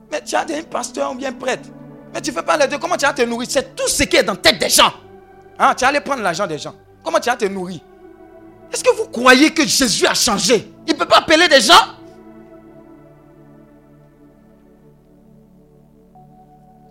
[0.09, 1.69] mais tu as un pasteur ou bien prêtre.
[2.13, 2.77] Mais tu ne fais pas les deux.
[2.77, 3.47] Comment tu vas te nourrir?
[3.51, 4.93] C'est tout ce qui est dans la tête des gens.
[5.59, 6.73] Hein, tu vas aller prendre l'argent des gens.
[7.03, 7.79] Comment tu vas te nourrir?
[8.71, 10.71] Est-ce que vous croyez que Jésus a changé?
[10.87, 11.73] Il ne peut pas appeler des gens?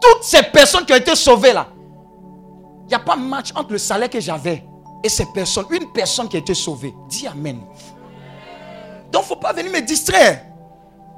[0.01, 1.67] Toutes ces personnes qui ont été sauvées là,
[2.85, 4.65] il n'y a pas de match entre le salaire que j'avais
[5.05, 5.67] et ces personnes.
[5.71, 6.93] Une personne qui a été sauvée.
[7.09, 7.61] Dis Amen.
[9.13, 10.43] Donc, il ne faut pas venir me distraire.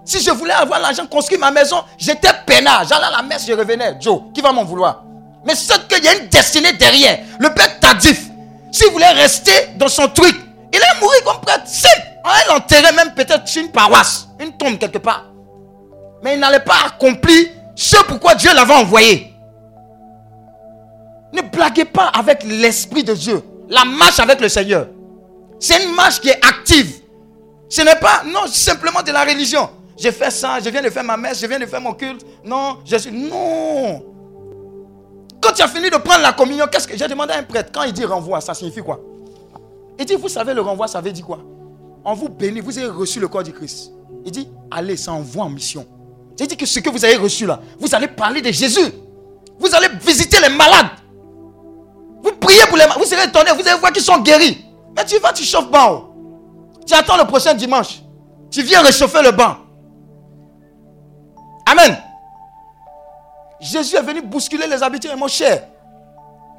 [0.05, 2.86] Si je voulais avoir l'argent, construire ma maison, j'étais peinard.
[2.89, 3.97] J'allais à la messe, je revenais.
[4.01, 5.05] Joe, qui va m'en vouloir?
[5.44, 7.20] Mais c'est qu'il y a une destinée derrière.
[7.39, 8.28] Le père Tadif,
[8.70, 10.36] s'il voulait rester dans son truc,
[10.73, 11.66] il allait mourir comme prêtre.
[11.66, 12.07] Simple.
[12.24, 15.27] On allait l'enterrer même peut-être une paroisse, une tombe quelque part.
[16.23, 19.35] Mais il n'allait pas accomplir ce pourquoi Dieu l'avait envoyé.
[21.32, 23.43] Ne blaguez pas avec l'Esprit de Dieu.
[23.69, 24.89] La marche avec le Seigneur.
[25.59, 27.01] C'est une marche qui est active.
[27.69, 29.70] Ce n'est pas, non, simplement de la religion.
[29.97, 32.24] J'ai fait ça, je viens de faire ma messe, je viens de faire mon culte.
[32.44, 33.11] Non, je suis.
[33.11, 34.03] Non.
[35.40, 37.70] Quand tu as fini de prendre la communion, qu'est-ce que j'ai demandé à un prêtre
[37.73, 39.01] Quand il dit renvoi, ça signifie quoi?
[39.98, 41.40] Il dit, vous savez, le renvoi, ça veut dire quoi?
[42.05, 43.93] On vous bénit, vous avez reçu le corps du Christ.
[44.24, 45.86] Il dit, allez, ça envoie en mission.
[46.39, 48.93] J'ai dit que ce que vous avez reçu là, vous allez parler de Jésus.
[49.59, 50.90] Vous allez visiter les malades.
[52.23, 52.98] Vous priez pour les malades.
[52.98, 54.64] Vous serez étonné, vous allez voir qu'ils sont guéris.
[54.97, 56.09] Mais tu vas, tu chauffes banc.
[56.86, 58.02] Tu attends le prochain dimanche.
[58.51, 59.56] Tu viens réchauffer le banc.
[61.66, 61.97] Amen.
[63.60, 65.69] Jésus est venu bousculer les habitudes, mon cher.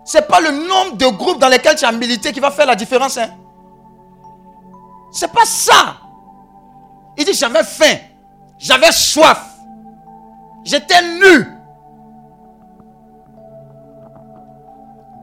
[0.05, 2.65] Ce n'est pas le nombre de groupes dans lesquels tu as milité qui va faire
[2.65, 3.17] la différence.
[3.17, 3.29] Hein.
[5.11, 5.97] Ce n'est pas ça.
[7.17, 7.97] Il dit j'avais faim,
[8.57, 9.45] j'avais soif,
[10.63, 11.47] j'étais nu.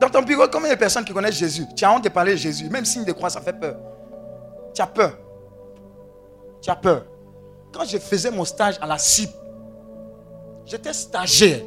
[0.01, 2.39] Dans ton bureau, combien de personnes qui connaissent Jésus Tu as honte de parler de
[2.39, 2.70] Jésus.
[2.70, 3.77] Même signe de croix, ça fait peur.
[4.74, 5.12] Tu as peur.
[6.62, 7.05] Tu as peur.
[7.70, 9.31] Quand je faisais mon stage à la CIP,
[10.65, 11.61] j'étais stagiaire.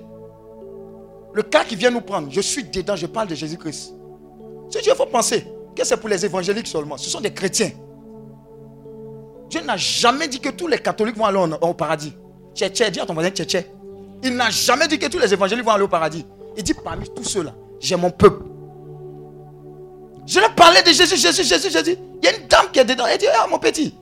[1.34, 3.94] Le cas qui vient nous prendre, je suis dedans, je parle de Jésus-Christ.
[4.70, 5.46] Si Dieu faut penser
[5.76, 6.98] que c'est pour les évangéliques seulement.
[6.98, 7.72] Ce sont des chrétiens.
[9.50, 12.14] Dieu n'a jamais dit que tous les catholiques vont aller au, paradis.
[12.56, 13.66] Tché, dis à ton voisin tché,
[14.24, 16.26] Il n'a jamais dit que tous les évangéliques vont aller au paradis.
[16.56, 18.46] Il dit parmi tous ceux-là, j'ai mon peuple.
[20.26, 21.98] Je leur parlais de Jésus, Jésus, Jésus, Jésus.
[22.22, 23.06] Il y a une dame qui est dedans.
[23.08, 23.94] Elle dit, ah mon petit,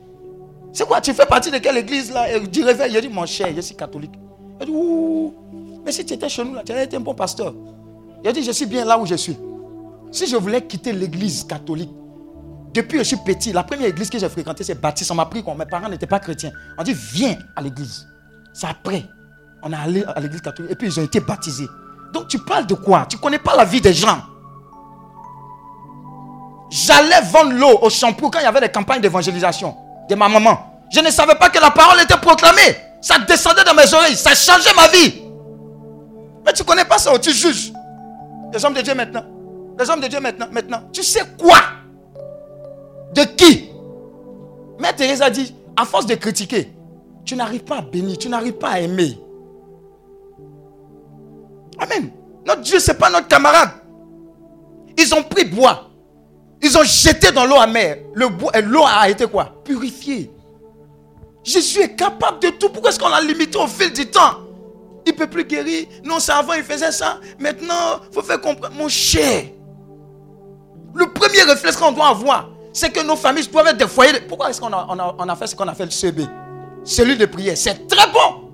[0.72, 2.30] c'est quoi Tu fais partie de quelle église là?
[2.30, 2.94] Elle dit réveil.
[2.94, 4.14] Il dit, mon cher, je suis catholique.
[4.60, 5.34] Elle dit, ouh,
[5.86, 7.54] mais si tu étais chez nous là, tu aurais été un bon pasteur.
[8.24, 9.38] Il dit, je suis bien là où je suis.
[10.12, 11.90] Si je voulais quitter l'église catholique,
[12.74, 15.12] depuis que je suis petit, la première église que j'ai fréquentée, c'est Baptiste.
[15.12, 16.52] On m'a pris quand mes parents n'étaient pas chrétiens.
[16.78, 18.08] On dit, viens à l'église.
[18.54, 19.04] C'est après.
[19.64, 21.68] On est allé à l'église catholique et puis ils ont été baptisés.
[22.14, 23.06] Donc tu parles de quoi?
[23.10, 24.20] Tu ne connais pas la vie des gens.
[26.70, 29.76] J'allais vendre l'eau au shampoo quand il y avait des campagnes d'évangélisation
[30.10, 30.58] de ma maman.
[30.94, 32.76] Je ne savais pas que la parole était proclamée.
[33.02, 34.16] Ça descendait dans mes oreilles.
[34.16, 35.21] Ça changeait ma vie.
[36.46, 37.74] Mais tu ne connais pas ça, tu juges.
[38.54, 39.24] Les hommes de Dieu maintenant.
[39.80, 40.48] Les hommes de Dieu maintenant.
[40.52, 40.84] Maintenant.
[40.92, 41.58] Tu sais quoi?
[43.14, 43.70] De qui?
[44.80, 46.74] Mère Thérèse a dit, à force de critiquer,
[47.24, 49.18] tu n'arrives pas à bénir, tu n'arrives pas à aimer.
[51.78, 52.12] Amen.
[52.46, 53.70] Notre Dieu, ce n'est pas notre camarade.
[54.98, 55.90] Ils ont pris bois.
[56.62, 57.98] Ils ont jeté dans l'eau amère.
[58.14, 59.62] Le bois, l'eau a été quoi?
[59.64, 60.32] Purifiée.
[61.44, 62.70] Jésus est capable de tout.
[62.70, 64.38] Pourquoi est-ce qu'on l'a limité au fil du temps?
[65.06, 65.88] Il ne peut plus guérir.
[66.04, 67.20] Non, ça avant, il faisait ça.
[67.40, 68.76] Maintenant, il faut faire comprendre.
[68.76, 69.46] Mon cher,
[70.94, 74.22] le premier réflexe qu'on doit avoir, c'est que nos familles doivent être des foyers.
[74.28, 76.26] Pourquoi est-ce qu'on a, fait ce qu'on a fait le CB
[76.84, 77.58] Celui de prière.
[77.58, 78.50] C'est très bon.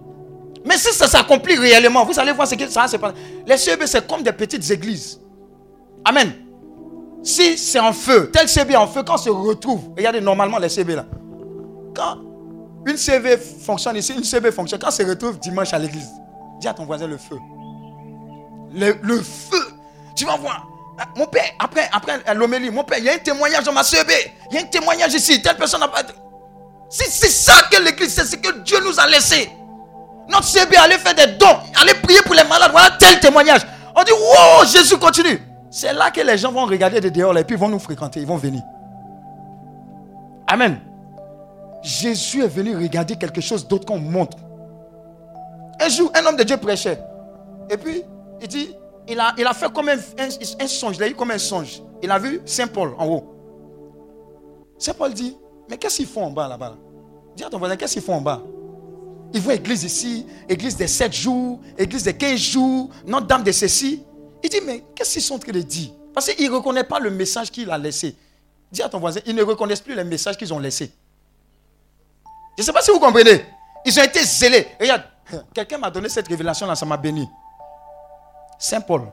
[0.65, 3.15] Mais si ça s'accomplit réellement, vous allez voir ce que ça va se passer.
[3.45, 5.19] Les CB, c'est comme des petites églises.
[6.03, 6.33] Amen.
[7.23, 10.69] Si c'est en feu, tel CB en feu, quand on se retrouve, regardez normalement les
[10.69, 11.05] CB là.
[11.93, 12.17] Quand
[12.85, 16.09] une CB fonctionne ici, une CB fonctionne, quand on se retrouve dimanche à l'église,
[16.59, 17.39] dis à ton voisin le feu.
[18.73, 19.79] Le, feu.
[20.15, 20.67] Tu vas voir.
[21.15, 24.11] Mon père, après, après l'homélie, mon père, il y a un témoignage dans ma CB.
[24.51, 25.41] Il y a un témoignage ici.
[25.41, 26.01] Telle personne n'a pas.
[26.89, 29.49] C'est ça que l'église, c'est ce que Dieu nous a laissé.
[30.29, 32.71] Notre CB allait faire des dons, allait prier pour les malades.
[32.71, 33.61] Voilà tel témoignage.
[33.95, 35.41] On dit, wow, Jésus continue.
[35.69, 38.27] C'est là que les gens vont regarder de dehors et puis vont nous fréquenter, ils
[38.27, 38.61] vont venir.
[40.47, 40.79] Amen.
[41.83, 44.37] Jésus est venu regarder quelque chose d'autre qu'on montre.
[45.79, 46.99] Un jour, un homme de Dieu prêchait.
[47.69, 48.03] Et puis,
[48.41, 48.73] il dit,
[49.07, 50.97] il a, il a fait comme un, un- songe.
[50.97, 51.81] Il a eu comme un songe.
[52.01, 53.33] Il a vu Saint Paul en haut.
[54.77, 55.35] Saint Paul dit,
[55.69, 56.69] mais qu'est-ce qu'ils font en bas là-bas?
[56.69, 56.75] Là
[57.35, 58.41] Dis à ton voisin, qu'est-ce qu'ils font en bas?
[59.33, 64.03] Ils voient église ici, église des 7 jours, église des 15 jours, Notre-Dame de ceci.
[64.43, 65.91] Il dit, mais qu'est-ce qu'ils sont en train de dire?
[66.13, 68.15] Parce qu'ils ne reconnaissent pas le message qu'il a laissé.
[68.71, 70.91] Dis à ton voisin, ils ne reconnaissent plus les messages qu'ils ont laissés.
[72.57, 73.45] Je ne sais pas si vous comprenez.
[73.85, 74.67] Ils ont été zélés.
[74.79, 75.03] Regarde,
[75.53, 77.29] quelqu'un m'a donné cette révélation-là, ça m'a béni.
[78.57, 79.11] Saint Paul,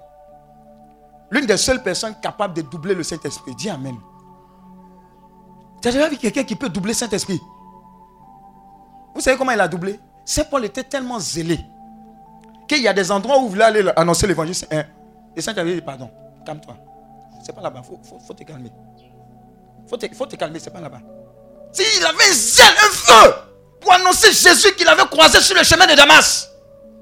[1.31, 3.55] l'une des seules personnes capables de doubler le Saint-Esprit.
[3.55, 3.97] Dis Amen.
[5.83, 7.41] Tu as déjà vu quelqu'un qui peut doubler le Saint-Esprit?
[9.15, 10.01] Vous savez comment il a doublé?
[10.25, 11.61] Saint Paul était tellement zélé
[12.67, 14.57] qu'il y a des endroits où vous voulez aller annoncer l'évangile.
[15.37, 16.11] Et Saint-Esprit dit Pardon,
[16.47, 16.77] calme-toi.
[17.45, 18.71] C'est pas là-bas, il faut, te calmer.
[18.99, 21.01] Il faut te, faut te calmer, c'est pas là-bas.
[21.73, 23.35] S'il avait un zèle, un feu
[23.85, 26.51] pour annoncer Jésus qu'il avait croisé sur le chemin de Damas.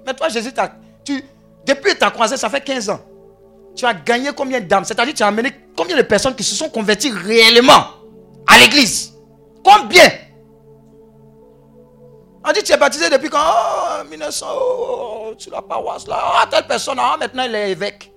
[0.04, 0.52] Mais toi, Jésus,
[1.04, 1.24] tu,
[1.64, 3.00] depuis que tu as croisé, ça fait 15 ans.
[3.76, 6.68] Tu as gagné combien d'âmes C'est-à-dire, tu as amené combien de personnes qui se sont
[6.68, 7.86] converties réellement
[8.46, 9.12] à l'église?
[9.64, 10.10] Combien?
[12.44, 13.38] On dit, tu es baptisé depuis quand?
[13.38, 16.18] Oh, 1900, oh, oh, sur la paroisse là.
[16.20, 18.12] Ah, telle personne, ah, maintenant il est évêque.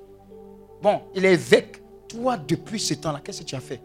[0.82, 1.82] Bon, il est évêque.
[2.10, 3.82] Toi, depuis ce temps-là, qu'est-ce que tu as fait?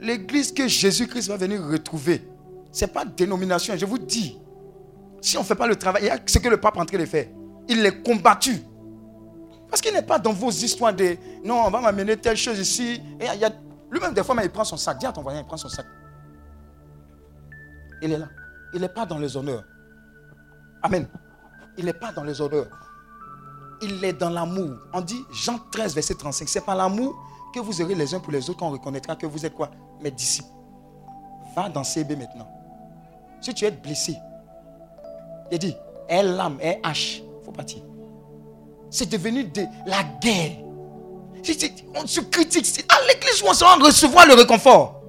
[0.00, 2.22] L'église que Jésus-Christ va venir retrouver,
[2.76, 3.74] ce n'est pas dénomination.
[3.74, 4.38] Je vous dis,
[5.22, 6.80] si on ne fait pas le travail, il y a ce que le pape est
[6.80, 7.26] en train de faire.
[7.68, 8.60] Il est combattu.
[9.70, 13.00] Parce qu'il n'est pas dans vos histoires de non, on va m'amener telle chose ici.
[13.18, 13.50] Et il y a-
[13.90, 14.98] Lui-même, des fois, il prend son sac.
[14.98, 15.86] Dis à ton voisin, il prend son sac.
[18.02, 18.28] Il est là.
[18.74, 19.64] Il n'est pas dans les honneurs.
[20.82, 21.08] Amen.
[21.78, 22.68] Il n'est pas dans les honneurs.
[23.80, 24.76] Il est dans l'amour.
[24.92, 26.46] On dit Jean 13, verset 35.
[26.46, 27.16] C'est par l'amour
[27.54, 29.70] que vous aurez les uns pour les autres qu'on reconnaîtra que vous êtes quoi?
[30.02, 30.48] Mes disciples.
[31.56, 32.48] Va dans CB maintenant.
[33.40, 34.16] Si tu es blessé,
[35.50, 35.76] il dit,
[36.10, 37.82] un lame, un hache, il faut partir.
[38.90, 40.52] C'est devenu de la guerre.
[41.94, 42.84] On se critique.
[42.88, 45.00] À l'église où on se rend recevoir le réconfort.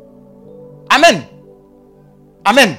[0.90, 1.24] Amen.
[2.46, 2.76] Amen.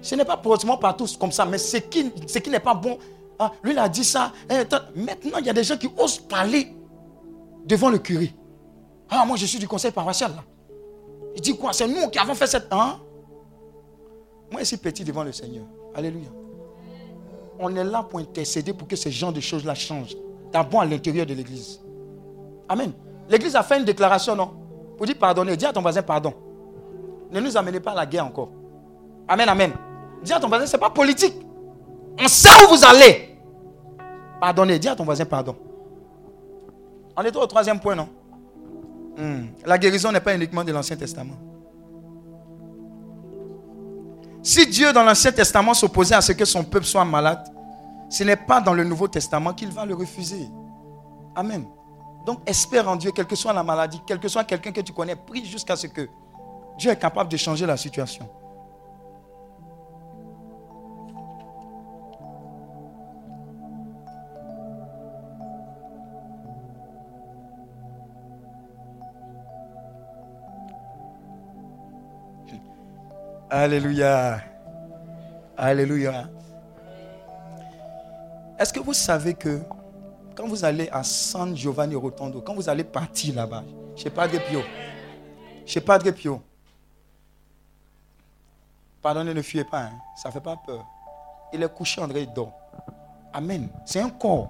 [0.00, 2.98] Ce n'est pas forcément partout comme ça, mais ce qui, qui n'est pas bon,
[3.38, 4.32] ah, lui il a dit ça.
[4.48, 6.74] attends, maintenant, il y a des gens qui osent parler
[7.64, 8.34] devant le curé.
[9.08, 10.42] Ah, moi je suis du conseil paroissial là.
[11.34, 11.72] Il dit quoi?
[11.72, 12.72] C'est nous qui avons fait cette.
[12.72, 13.00] Hein?
[14.52, 15.64] Moi, je suis petit devant le Seigneur.
[15.94, 16.28] Alléluia.
[17.58, 20.14] On est là pour intercéder pour que ce genre de choses-là changent.
[20.52, 21.80] D'abord à l'intérieur de l'église.
[22.68, 22.92] Amen.
[23.30, 24.50] L'église a fait une déclaration, non?
[24.98, 25.56] Pour dire pardonner.
[25.56, 26.34] Dis à ton voisin pardon.
[27.30, 28.50] Ne nous amenez pas à la guerre encore.
[29.26, 29.72] Amen, amen.
[30.22, 31.34] Dis à ton voisin, ce n'est pas politique.
[32.20, 33.38] On sait où vous allez.
[34.38, 34.78] Pardonnez.
[34.78, 35.56] Dis à ton voisin pardon.
[37.16, 38.08] On est au troisième point, non?
[39.16, 39.46] Hmm.
[39.64, 41.36] La guérison n'est pas uniquement de l'Ancien Testament.
[44.42, 47.44] Si Dieu dans l'Ancien Testament s'opposait à ce que son peuple soit malade,
[48.08, 50.48] ce n'est pas dans le Nouveau Testament qu'il va le refuser.
[51.34, 51.64] Amen.
[52.26, 54.92] Donc espère en Dieu, quelle que soit la maladie, quel que soit quelqu'un que tu
[54.92, 56.08] connais, prie jusqu'à ce que
[56.78, 58.28] Dieu est capable de changer la situation.
[73.54, 74.40] Alléluia.
[75.58, 76.30] Alléluia.
[78.58, 79.60] Est-ce que vous savez que
[80.34, 83.62] quand vous allez à San Giovanni Rotondo, quand vous allez partir là-bas,
[83.94, 84.62] chez Padre Pio,
[85.66, 86.40] chez Padre Pio,
[89.02, 90.86] pardonnez, ne fuyez pas, hein, ça ne fait pas peur.
[91.52, 92.54] Il est couché, André, il dort.
[93.34, 93.68] Amen.
[93.84, 94.48] C'est un corps.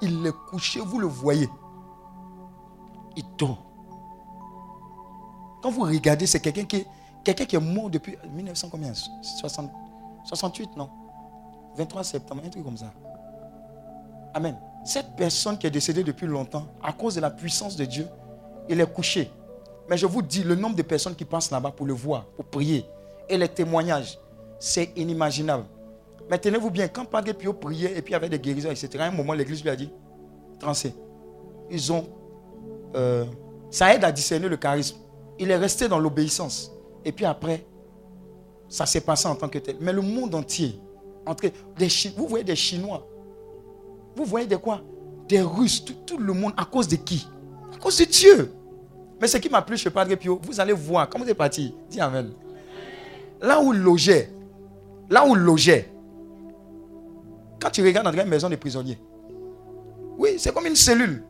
[0.00, 1.50] Il est couché, vous le voyez.
[3.18, 3.66] Il dort.
[5.62, 6.86] Quand vous regardez, c'est quelqu'un qui,
[7.24, 8.92] quelqu'un qui est mort depuis 1900 combien?
[8.94, 9.70] 60
[10.24, 10.88] 68, non?
[11.76, 12.92] 23 septembre, un truc comme ça.
[14.34, 14.56] Amen.
[14.84, 18.06] Cette personne qui est décédée depuis longtemps, à cause de la puissance de Dieu,
[18.68, 19.30] il est couché.
[19.88, 22.44] Mais je vous dis, le nombre de personnes qui passent là-bas pour le voir, pour
[22.44, 22.84] prier,
[23.28, 24.18] et les témoignages,
[24.58, 25.64] c'est inimaginable.
[26.30, 29.10] Mais tenez-vous bien, quand Padre Pio priait et puis avait des guérisons, etc., à un
[29.10, 29.90] moment, l'église lui a dit,
[30.58, 30.94] trancé.
[31.70, 32.04] Ils ont...
[32.94, 33.24] euh,
[33.70, 34.96] ça aide à discerner le charisme.
[35.38, 36.70] Il est resté dans l'obéissance.
[37.04, 37.66] Et puis après,
[38.68, 39.76] ça s'est passé en tant que tel.
[39.80, 40.78] Mais le monde entier,
[41.26, 41.44] entre
[41.76, 43.06] des vous voyez des Chinois,
[44.16, 44.80] vous voyez des quoi?
[45.28, 47.26] Des Russes, tout, le monde, à cause de qui?
[47.72, 48.52] À cause de Dieu.
[49.20, 51.74] Mais ce qui m'a plu chez Padre Pio, vous allez voir, quand vous êtes parti,
[51.88, 52.32] dis Amen.
[53.40, 54.32] là où logeait,
[55.08, 55.92] là où logeait,
[57.60, 58.98] quand tu regardes dans une maison de prisonniers,
[60.18, 61.22] oui, c'est comme une cellule.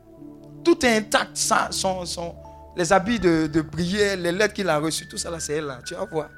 [0.65, 1.37] Tout est intact.
[1.37, 2.35] Ça, son-
[2.77, 5.79] les habits de, prière, les lettres qu'il a reçues, tout ça là, c'est elle là.
[5.85, 6.29] Tu vas voir.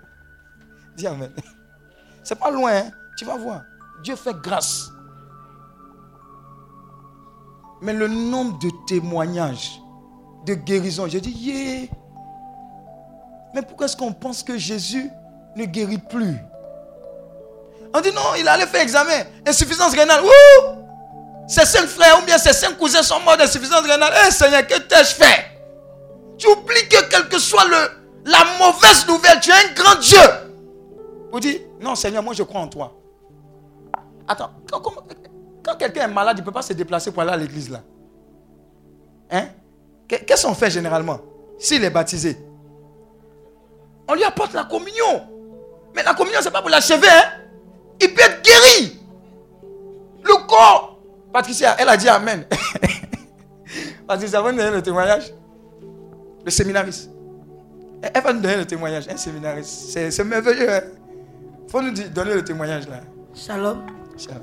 [0.97, 1.33] Dis Amen.
[2.25, 2.91] C'est pas loin, hein.
[3.17, 3.63] tu vas voir.
[4.03, 4.91] Dieu fait grâce.
[7.81, 9.81] Mais le nombre de témoignages,
[10.47, 11.89] de guérison, j'ai dit, yeah.
[13.55, 15.11] Mais pourquoi est-ce qu'on pense que Jésus
[15.57, 16.37] ne guérit plus?
[17.93, 19.25] On dit non, il allait faire examen.
[19.47, 20.23] Insuffisance rénale.
[21.49, 24.15] Ses cinq frères ou bien ses cinq cousins sont morts d'insuffisance rénale.
[24.27, 25.52] Eh Seigneur, que t'ai-je fait?
[26.43, 30.19] Tu oublies que quel que soit le, la mauvaise nouvelle, tu es un grand Dieu.
[31.31, 32.93] Vous dites, non Seigneur, moi je crois en toi.
[34.27, 37.71] Attends, quand, quelqu'un est malade, il ne peut pas se déplacer pour aller à l'église
[37.71, 37.81] là.
[39.31, 39.51] Hein?
[40.09, 41.21] Que- Qu'est-ce qu'on fait généralement?
[41.61, 42.37] S'il est baptisé,
[44.09, 45.29] on lui apporte la communion.
[45.95, 47.07] Mais la communion, ce n'est pas pour l'achever.
[47.09, 47.41] Hein?
[48.01, 48.99] Il peut être guéri.
[50.25, 50.99] Le corps.
[51.33, 52.47] Patricia, elle a dit Amen.
[54.09, 55.33] Patricia, nous donner le témoignage.
[56.45, 57.11] Le séminariste.
[58.03, 59.09] Elle va nous donner le témoignage.
[59.09, 59.99] Un séminariste.
[60.11, 60.69] C'est merveilleux.
[61.65, 63.01] Il faut nous donner le témoignage là.
[63.35, 63.87] Shalom,
[64.17, 64.43] Shalom.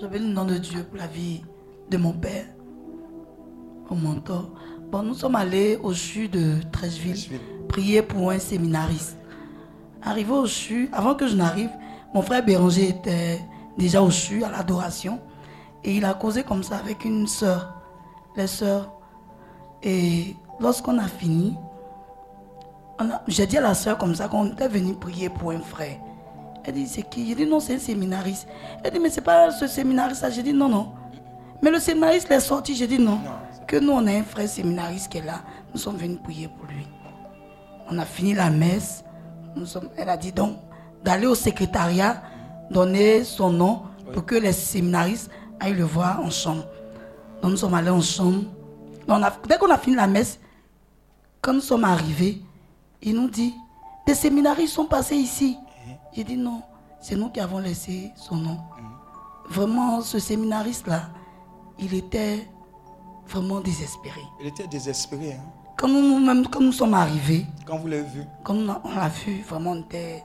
[0.00, 1.42] je bénis le nom de Dieu pour la vie
[1.90, 2.46] de mon père,
[3.90, 4.50] mon mentor.
[4.90, 9.16] Bon, nous sommes allés au CHU de Trècheville prier pour un séminariste.
[10.02, 11.70] Arrivé au CHU, avant que je n'arrive,
[12.14, 13.40] mon frère Béranger était
[13.78, 15.20] déjà au CHU à l'adoration
[15.82, 17.74] et il a causé comme ça avec une sœur,
[18.36, 18.90] les sœurs.
[19.82, 21.56] Et lorsqu'on a fini,
[23.26, 25.96] j'ai dit à la sœur comme ça qu'on était venu prier pour un frère.
[26.64, 27.26] Elle dit, c'est qui?
[27.28, 28.46] J'ai dit, non, c'est un séminariste.
[28.82, 30.30] Elle dit, mais c'est pas ce séminariste-là.
[30.30, 30.92] J'ai dit, non, non.
[31.62, 32.74] Mais le séminariste l'est sorti.
[32.74, 33.18] J'ai dit, non.
[33.66, 35.40] Que nous, on a un frère séminariste qui est là.
[35.74, 36.86] Nous sommes venus prier pour lui.
[37.90, 39.04] On a fini la messe.
[39.56, 40.56] Nous sommes, elle a dit donc
[41.04, 42.22] d'aller au secrétariat,
[42.70, 43.82] donner son nom
[44.14, 46.64] pour que les séminaristes aillent le voir en chambre.
[47.42, 48.40] Donc nous sommes allés en chambre.
[49.06, 50.40] Donc, on a- dès qu'on a fini la messe,
[51.44, 52.40] quand nous sommes arrivés,
[53.02, 53.54] il nous dit,
[54.06, 55.58] des séminaristes sont passés ici.
[56.14, 56.62] J'ai dit non,
[57.00, 58.58] c'est nous qui avons laissé son nom.
[59.50, 61.02] Vraiment, ce séminariste-là,
[61.78, 62.48] il était
[63.28, 64.20] vraiment désespéré.
[64.40, 65.32] Il était désespéré.
[65.34, 65.44] hein.
[65.76, 69.08] Quand nous, quand nous sommes arrivés, Quand vous l'avez vu, quand on a- on l'a
[69.08, 70.22] vu, vraiment, on était...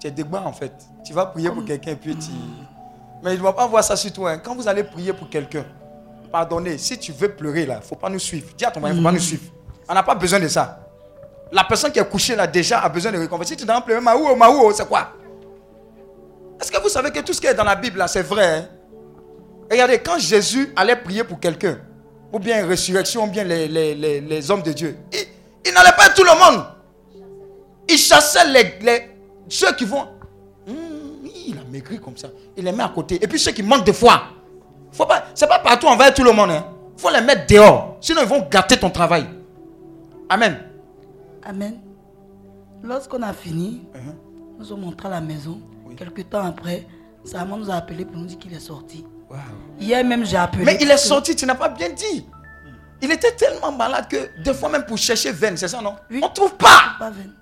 [0.00, 0.74] tu es dégoût en fait.
[1.04, 2.30] Tu vas prier pour quelqu'un puis tu.
[3.22, 4.32] Mais il ne doit pas voir ça sur toi.
[4.32, 4.38] hein.
[4.38, 5.64] Quand vous allez prier pour quelqu'un,
[6.32, 8.48] pardonnez, si tu veux pleurer là, il ne faut pas nous suivre.
[8.58, 9.44] Dis à ton mari, il ne faut pas nous suivre.
[9.88, 10.80] On n'a pas besoin de ça.
[11.52, 13.46] La personne qui est couchée là déjà a besoin de réconfort.
[13.46, 15.12] Si tu dois pleurer, Maou, Maou, c'est quoi?
[16.60, 18.46] Est-ce que vous savez que tout ce qui est dans la Bible là, c'est vrai
[18.58, 18.68] hein?
[19.70, 21.78] Regardez, quand Jésus allait prier pour quelqu'un,
[22.32, 24.96] ou bien résurrection, ou bien les, les- les- hommes de Dieu,
[25.66, 26.64] il, n'allait pas tout le monde.
[27.88, 29.10] Il chassait les,
[29.48, 30.02] ceux qui vont.
[30.68, 32.28] Hum, il a maigri comme ça.
[32.56, 33.18] Il les met à côté.
[33.22, 34.22] Et puis ceux qui manquent de foi.
[34.92, 36.50] Faut pas, c'est pas partout envers tout le monde.
[36.96, 37.96] Il faut les mettre dehors.
[38.00, 39.26] Sinon, ils vont gâter ton travail.
[40.28, 40.58] Amen.
[41.44, 41.80] Amen.
[42.82, 44.14] Lorsqu'on a fini, Uh-huh.
[44.58, 45.60] nous sommes entrés à la maison.
[45.96, 46.86] Quelque temps après,
[47.24, 49.04] sa maman nous a appelé pour nous dire qu'il est sorti.
[49.78, 50.64] Hier même, j'ai appelé.
[50.64, 52.26] Mais il est sorti, tu n'as pas bien dit.
[53.02, 55.94] Il était tellement malade que des fois même pour chercher veine, c'est ça non?
[56.10, 56.20] Oui.
[56.22, 56.94] On ne trouve pas.
[56.98, 57.32] Pas veine.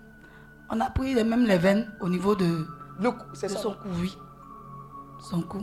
[0.70, 2.66] On a pris même les veines au niveau de,
[3.00, 3.58] Le cou- c'est de ça.
[3.60, 4.16] son cou, oui.
[5.30, 5.60] Son cou.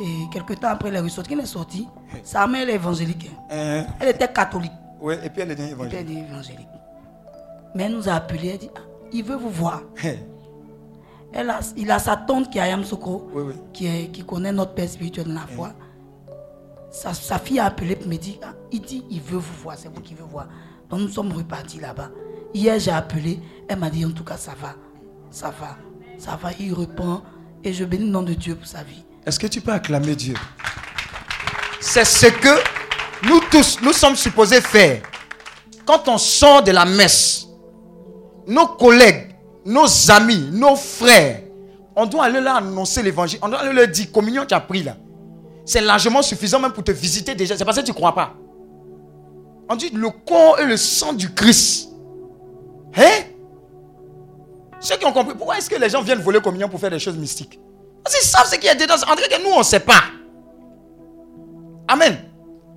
[0.00, 1.32] Et quelque temps après, il est ressorti.
[1.32, 1.86] Il est sorti.
[2.22, 3.30] Sa mère, elle est évangélique.
[3.50, 3.84] hein.
[3.84, 4.72] Hein, Elle était catholique.
[5.02, 5.98] Ouais, et puis elle est dans Elle l'évangile.
[6.00, 6.68] était évangélique.
[7.74, 8.48] Mais elle nous a appelé.
[8.48, 8.80] Elle dit ah,
[9.12, 9.82] Il veut vous voir.
[11.34, 13.54] Elle a, il a sa tante qui est à Yamsoko, Oui, oui.
[13.72, 15.72] qui, est, qui connaît notre père spirituel dans la foi.
[16.90, 19.76] Sa, sa fille a appelé pour me dire ah, Il dit Il veut vous voir.
[19.78, 20.46] C'est vous qui veut voir.
[20.90, 22.10] Donc nous sommes repartis là-bas.
[22.52, 23.40] Hier, j'ai appelé.
[23.68, 24.74] Elle m'a dit En tout cas, ça va.
[25.30, 25.76] Ça va.
[26.18, 26.50] Ça va.
[26.60, 27.22] Il reprend.
[27.64, 29.02] Et je bénis le nom de Dieu pour sa vie.
[29.24, 30.34] Est-ce que tu peux acclamer Dieu?
[31.80, 32.81] C'est ce que
[33.22, 35.02] nous tous, nous sommes supposés faire.
[35.84, 37.46] Quand on sort de la messe,
[38.46, 39.34] nos collègues,
[39.64, 41.42] nos amis, nos frères,
[41.94, 43.38] on doit aller leur annoncer l'évangile.
[43.42, 44.96] On doit aller leur dire, communion tu as pris là.
[45.64, 47.56] C'est largement suffisant même pour te visiter déjà.
[47.56, 48.34] C'est parce que tu ne crois pas.
[49.68, 51.90] On dit le corps et le sang du Christ.
[52.96, 53.24] Hein?
[54.80, 56.98] Ceux qui ont compris, pourquoi est-ce que les gens viennent voler communion pour faire des
[56.98, 57.60] choses mystiques?
[58.02, 58.94] Parce qu'ils savent ce qu'il y a dedans.
[59.08, 60.02] En cas, nous, on ne sait pas.
[61.86, 62.31] Amen.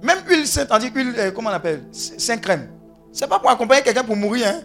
[0.05, 2.69] Même huile sainte, on dit euh, comment on appelle Saint crème.
[3.11, 4.45] C'est pas pour accompagner quelqu'un pour mourir.
[4.47, 4.61] Hein.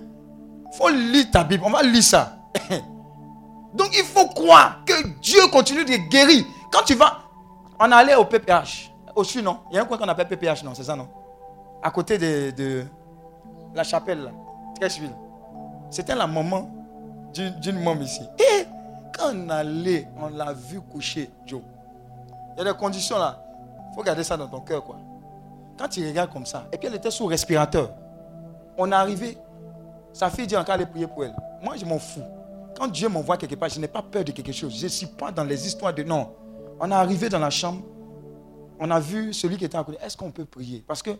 [0.76, 1.64] faut lire ta Bible.
[1.66, 2.36] On va lire ça.
[3.74, 6.44] Donc il faut croire que Dieu continue de guérir.
[6.70, 7.22] Quand tu vas,
[7.78, 8.92] on allait au PPH.
[9.16, 9.60] Au sud, non?
[9.70, 11.08] Il y a un coin qu'on appelle PPH, non C'est ça, non?
[11.82, 12.84] À côté de,
[13.74, 14.88] la chapelle, là.
[15.90, 16.70] C'était la maman
[17.32, 18.22] d'une môme ici.
[18.38, 18.66] Et
[19.16, 21.62] quand on allait, on l'a vu coucher, Joe.
[22.56, 23.42] Il y a des conditions là.
[23.90, 24.96] Il faut garder ça dans ton cœur, quoi.
[25.80, 27.90] Quand tu regardes comme ça, et puis elle était sous respirateur.
[28.76, 29.38] On est arrivé,
[30.12, 31.34] sa fille dit encore aller prier pour elle.
[31.62, 32.22] Moi, je m'en fous.
[32.76, 34.78] Quand Dieu m'envoie quelque part, je n'ai pas peur de quelque chose.
[34.78, 36.34] Je ne suis pas dans les histoires de non.
[36.78, 37.80] On est arrivé dans la chambre,
[38.78, 39.96] on a vu celui qui était à côté.
[40.02, 40.84] Est-ce qu'on peut prier?
[40.86, 41.16] Parce que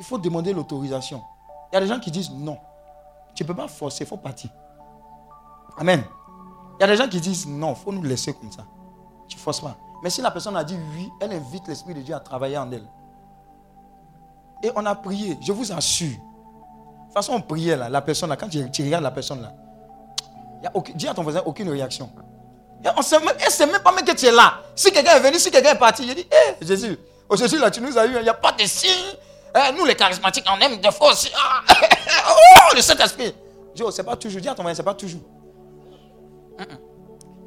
[0.00, 1.22] il faut demander l'autorisation.
[1.70, 2.58] Il y a des gens qui disent non.
[3.36, 4.50] Tu ne peux pas forcer, il faut partir.
[5.78, 6.02] Amen.
[6.78, 8.66] Il y a des gens qui disent non, il faut nous laisser comme ça.
[9.28, 9.76] Tu ne forces pas.
[10.02, 12.70] Mais si la personne a dit oui, elle invite l'Esprit de Dieu à travailler en
[12.72, 12.88] elle.
[14.62, 16.08] Et on a prié, je vous assure.
[16.08, 19.52] De toute façon, on priait là, la personne là, quand tu, regardes la personne là,
[20.62, 22.10] y a dis à ton voisin aucune réaction.
[22.84, 24.60] On même, elle ne sait même pas même que tu es là.
[24.74, 26.98] Si quelqu'un est venu, si quelqu'un est parti, il dit, hé Jésus,
[27.28, 29.16] aujourd'hui là, tu nous as eu, il n'y a pas de signe.
[29.54, 31.30] Eh, nous les charismatiques, on aime des fois aussi.
[31.36, 31.62] Ah,
[32.30, 33.34] oh, le Saint-Esprit.
[33.72, 35.20] Je dis, oh, c'est pas toujours, dis à ton voisin, c'est pas toujours.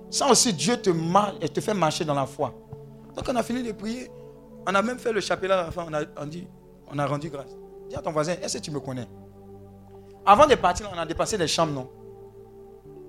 [0.10, 2.54] Ça aussi, Dieu te, mar- et te fait marcher dans la foi.
[3.16, 4.10] Donc on a fini de prier.
[4.68, 5.86] On a même fait le chapelet à la fin.
[5.90, 6.48] On a, dit,
[6.96, 7.56] on a rendu grâce.
[7.90, 9.06] Dis à ton voisin, est-ce que tu me connais?
[10.26, 11.90] Avant de partir, on a dépassé des chambres, non?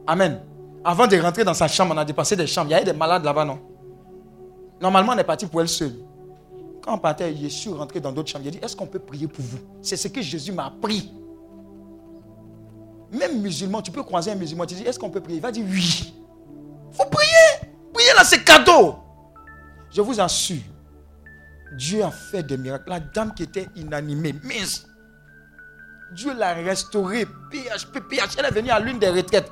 [0.07, 0.43] Amen.
[0.85, 2.69] Avant de rentrer dans sa chambre, on a dépassé des chambres.
[2.69, 3.59] Il y avait des malades là-bas, non?
[4.81, 5.95] Normalement, on est parti pour elle seule.
[6.83, 8.45] Quand on partait, Jésus rentrait dans d'autres chambres.
[8.45, 9.59] Il a dit, est-ce qu'on peut prier pour vous?
[9.81, 11.11] C'est ce que Jésus m'a appris.
[13.13, 15.39] Même musulman, tu peux croiser un musulman, tu dis, est-ce qu'on peut prier?
[15.39, 16.13] Il va dire oui.
[16.93, 17.71] faut prier.
[17.95, 18.97] Prier là, c'est cadeau.
[19.91, 20.63] Je vous assure,
[21.73, 22.89] Dieu a fait des miracles.
[22.89, 24.87] La dame qui était inanimée, mince,
[26.13, 27.27] Dieu l'a restaurée.
[27.51, 29.51] PHP, PH, elle est venue à l'une des retraites.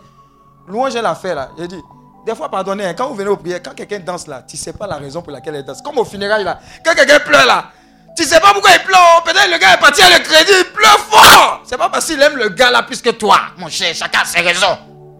[0.69, 1.51] Louange, elle a fait là.
[1.59, 1.81] J'ai dit,
[2.27, 4.61] des fois, pardonnez, hein, quand vous venez au prière, quand quelqu'un danse là, tu ne
[4.61, 5.83] sais pas la raison pour laquelle elle danse.
[5.83, 7.71] Comme au funérailles là, quand quelqu'un pleure là,
[8.17, 9.23] tu ne sais pas pourquoi il pleure.
[9.25, 11.63] Peut-être le gars est parti à le crédit, il pleure fort.
[11.65, 13.95] C'est pas parce qu'il aime le gars là plus que toi, mon cher.
[13.95, 14.79] Chacun a ses raisons.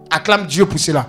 [0.09, 1.07] Acclame Dieu pour cela.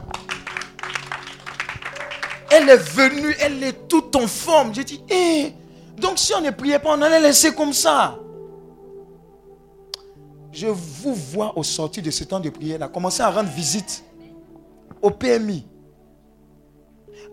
[2.51, 4.75] Elle est venue, elle est toute en forme.
[4.75, 5.55] J'ai dit, hé,
[5.99, 8.19] donc si on ne priait pas, on allait laisser comme ça.
[10.53, 14.03] Je vous vois au sortir de ce temps de prière là, commencer à rendre visite
[15.03, 15.67] au PMI.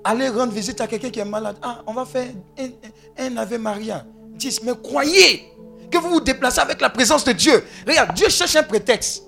[0.03, 1.55] Allez rendre visite à quelqu'un qui est malade.
[1.61, 2.27] Ah, on va faire
[2.59, 2.65] un,
[3.17, 4.05] un, un Ave Maria.
[4.35, 4.63] 10.
[4.63, 5.49] Mais croyez
[5.89, 7.63] que vous vous déplacez avec la présence de Dieu.
[7.87, 9.23] Regarde, Dieu cherche un prétexte.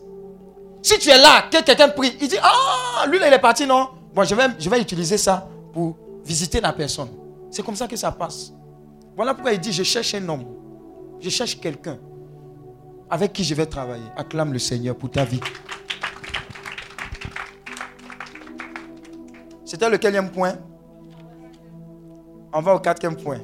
[0.81, 3.65] Si tu es là, que quelqu'un prie, il dit Ah, lui là, il est parti,
[3.65, 3.87] non?
[4.13, 7.09] Bon, je vais, je vais utiliser ça pour visiter la personne.
[7.49, 8.51] C'est comme ça que ça passe.
[9.15, 10.45] Voilà pourquoi il dit Je cherche un homme.
[11.19, 11.97] Je cherche quelqu'un
[13.09, 14.05] avec qui je vais travailler.
[14.15, 15.39] Acclame le Seigneur pour ta vie.
[19.63, 20.55] C'était le quatrième point.
[22.53, 23.39] On va au quatrième point.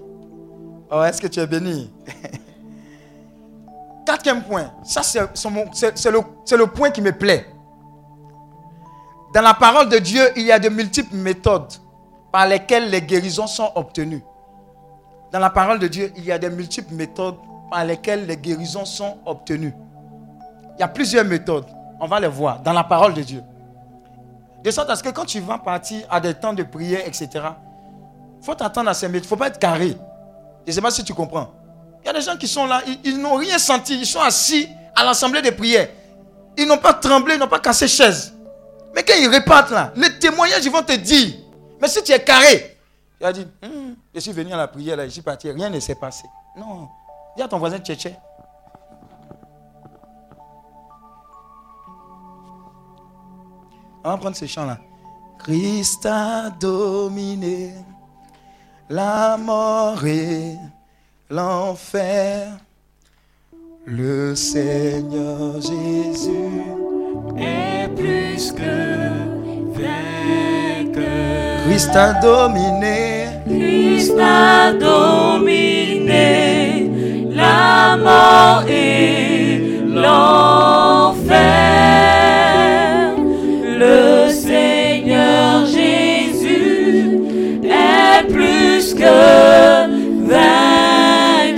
[0.92, 1.92] Oh, est-ce que tu es béni?
[4.06, 4.72] Quatrième point.
[4.84, 6.20] Ça, c'est le,
[6.58, 7.46] le point qui me plaît.
[9.34, 11.72] Dans la parole de Dieu, il y a de multiples méthodes
[12.32, 14.24] par lesquelles les guérisons sont obtenues.
[15.32, 17.36] Dans la parole de Dieu, il y a de multiples méthodes
[17.70, 19.74] par lesquelles les guérisons sont obtenues.
[20.78, 21.66] Il y a plusieurs méthodes.
[22.00, 23.42] On va les voir dans la parole de Dieu.
[24.64, 27.30] De sorte à ce que quand tu vas partir à des temps de prière, etc.,
[27.34, 29.24] il faut t'attendre à ces méthodes.
[29.24, 29.96] Il ne faut pas être carré.
[30.66, 31.50] Je ne sais pas si tu comprends.
[32.04, 34.00] Il y a des gens qui sont là, ils, ils n'ont rien senti.
[34.00, 35.88] Ils sont assis à l'assemblée de prière.
[36.58, 38.34] Ils n'ont pas tremblé, ils n'ont pas cassé chaise.
[38.94, 41.36] Mais quand ils repartent là, les témoignages, ils vont te dire.
[41.82, 42.78] Mais si tu es carré,
[43.22, 45.70] tu vas dire, Hum, je suis venu à la prière, là, je suis parti, rien
[45.70, 46.26] ne s'est passé.
[46.58, 46.90] Non.
[47.36, 48.16] Dis à ton voisin tchétché.
[54.04, 54.80] On va prendre ce chant-là.
[55.38, 57.74] Christ a dominé
[58.90, 60.58] la mort et
[61.30, 62.58] l'enfer.
[63.86, 66.64] Le Seigneur Jésus
[67.38, 70.11] est plus que vainqueur.
[71.72, 73.00] Christ a dominé.
[73.48, 76.20] Christ a dominé
[77.34, 81.32] la mort et l'enfer.
[83.80, 87.22] Le Seigneur Jésus
[87.64, 89.88] est plus que
[90.28, 91.54] vainqueur.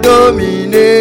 [0.10, 0.99] dominer.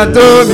[0.00, 0.49] Christ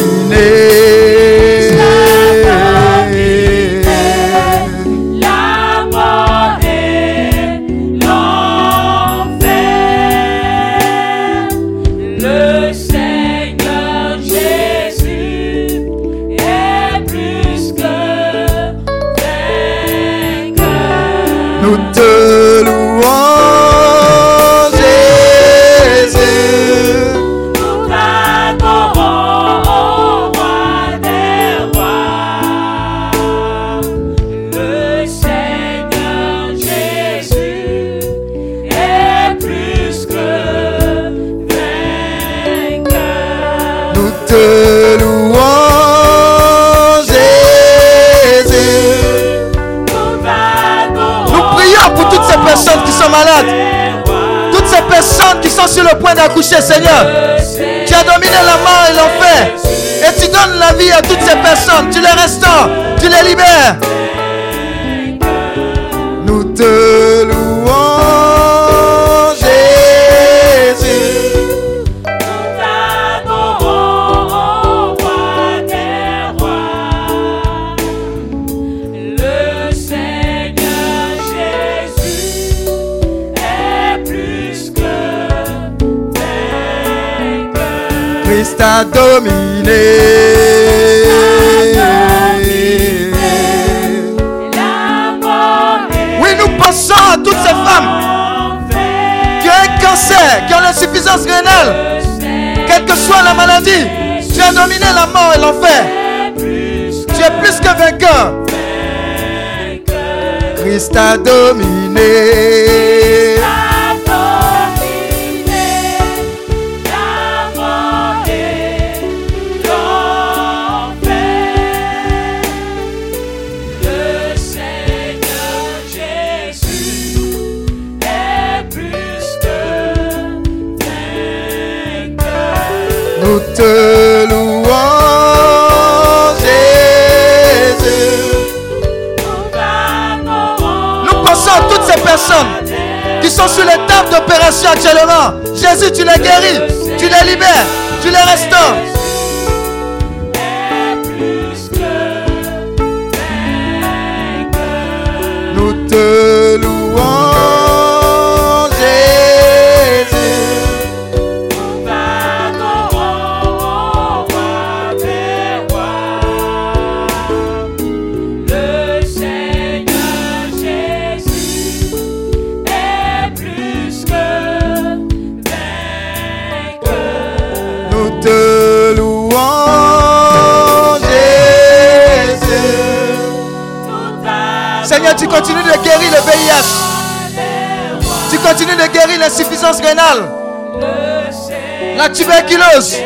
[192.16, 192.96] tuberculose,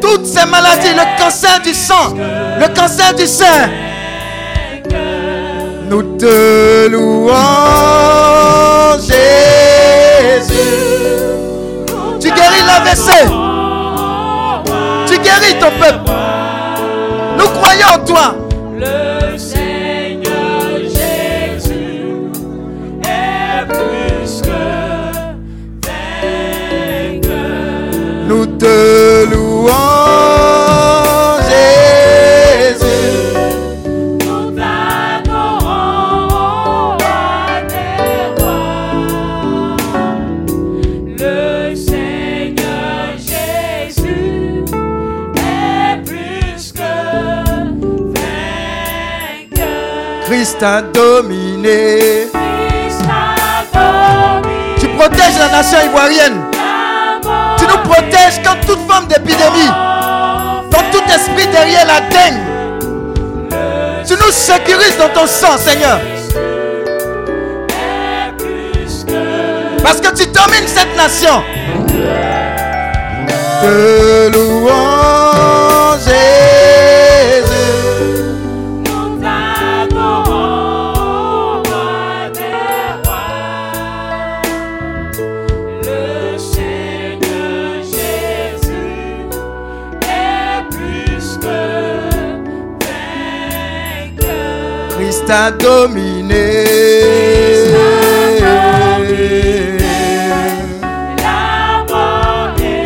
[0.00, 3.70] toutes ces maladies, le cancer du sang, le cancer du sein.
[5.88, 7.32] Nous te louons,
[9.00, 10.54] Jésus.
[12.20, 13.08] Tu guéris l'AVC.
[15.06, 16.10] Tu guéris ton peuple.
[17.38, 18.47] Nous croyons en toi.
[50.58, 52.30] Christ a dominé.
[52.32, 56.42] Christ a dominé Tu protèges la nation ivoirienne.
[57.58, 59.70] Tu nous protèges quand toute forme d'épidémie,
[60.72, 62.42] quand tout esprit derrière la dengue.
[64.04, 66.00] Tu nous sécurises dans ton sang, Seigneur.
[69.82, 71.42] Parce que tu domines cette nation.
[73.62, 74.98] Te louons,
[95.28, 95.28] vainqueur.
[95.28, 96.64] Christ a dominé.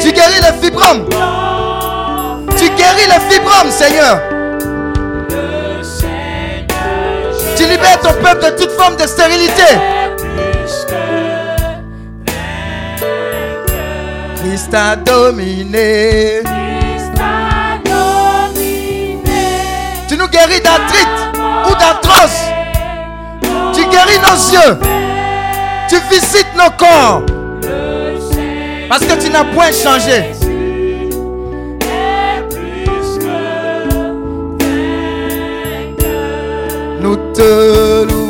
[0.01, 1.09] Tu guéris les fibromes.
[2.57, 4.21] Tu guéris les fibromes, Seigneur.
[7.57, 9.79] Tu libères ton peuple de toute forme de stérilité.
[14.37, 16.43] Christ a dominé.
[23.75, 24.79] Tu guéris nos yeux.
[25.89, 27.23] Tu visites nos corps.
[28.89, 30.33] Parce que tu n'as point changé.
[37.01, 38.22] Nous te louons,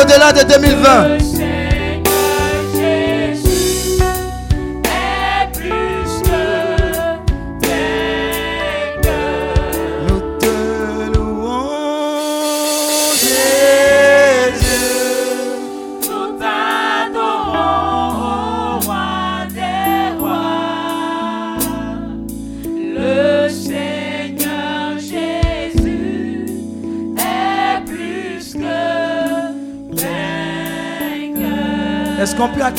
[0.00, 1.29] au-delà de 2020.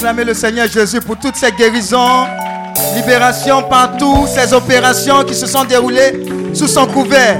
[0.01, 2.25] Acclamer le Seigneur Jésus pour toutes ces guérisons,
[2.95, 6.23] libérations partout, ces opérations qui se sont déroulées
[6.55, 7.39] sous son couvert,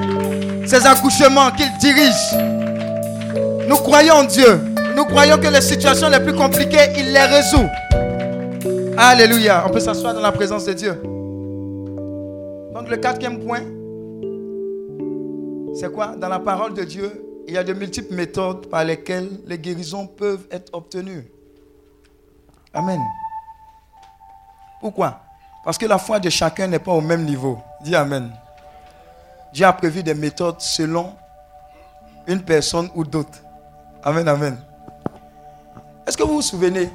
[0.67, 2.35] ces accouchements qu'il dirige
[3.67, 4.59] Nous croyons en Dieu.
[4.95, 7.67] Nous croyons que les situations les plus compliquées, il les résout.
[8.95, 9.63] Alléluia.
[9.65, 10.93] On peut s'asseoir dans la présence de Dieu.
[12.75, 13.61] Donc le quatrième point,
[15.73, 16.13] c'est quoi?
[16.15, 17.09] Dans la parole de Dieu,
[17.47, 21.25] il y a de multiples méthodes par lesquelles les guérisons peuvent être obtenues.
[22.73, 23.01] Amen.
[24.79, 25.19] Pourquoi?
[25.63, 27.59] Parce que la foi de chacun n'est pas au même niveau.
[27.81, 28.31] Dis Amen.
[29.53, 31.13] Dieu a prévu des méthodes selon
[32.27, 33.39] une personne ou d'autres.
[34.03, 34.57] Amen, amen.
[36.07, 36.89] Est-ce que vous vous souvenez,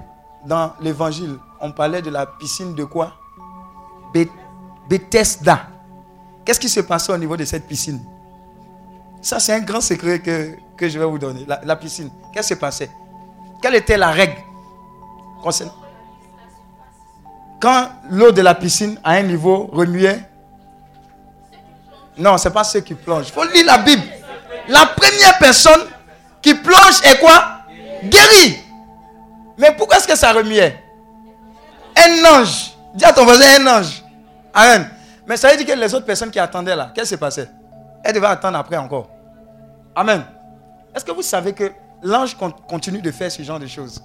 [0.47, 3.13] dans l'évangile, on parlait de la piscine de quoi?
[4.89, 5.67] Bethesda.
[6.45, 8.01] Qu'est-ce qui se passait au niveau de cette piscine?
[9.21, 11.45] Ça, c'est un grand secret que, que je vais vous donner.
[11.47, 12.11] La, la piscine.
[12.33, 12.91] Qu'est-ce qui se passait?
[13.61, 14.41] Quelle était la règle?
[17.61, 20.21] Quand l'eau de la piscine à un niveau remuait
[22.19, 23.27] Non, ce n'est pas ceux qui plongent.
[23.29, 24.03] Il faut lire la Bible.
[24.69, 25.81] La première personne
[26.43, 27.59] qui plonge est quoi?
[28.05, 28.59] Guéri.
[29.59, 30.83] Mais pourquoi est-ce que ça remuait?
[31.97, 32.73] Un ange.
[32.95, 34.03] Dis à ton voisin un ange.
[34.53, 34.91] Amen.
[35.27, 37.49] Mais ça veut dire que les autres personnes qui attendaient là, qu'est-ce qui se passait
[38.05, 39.09] Elles devaient attendre après encore.
[39.95, 40.23] Amen.
[40.95, 44.03] Est-ce que vous savez que l'ange con- continue de faire ce genre de choses?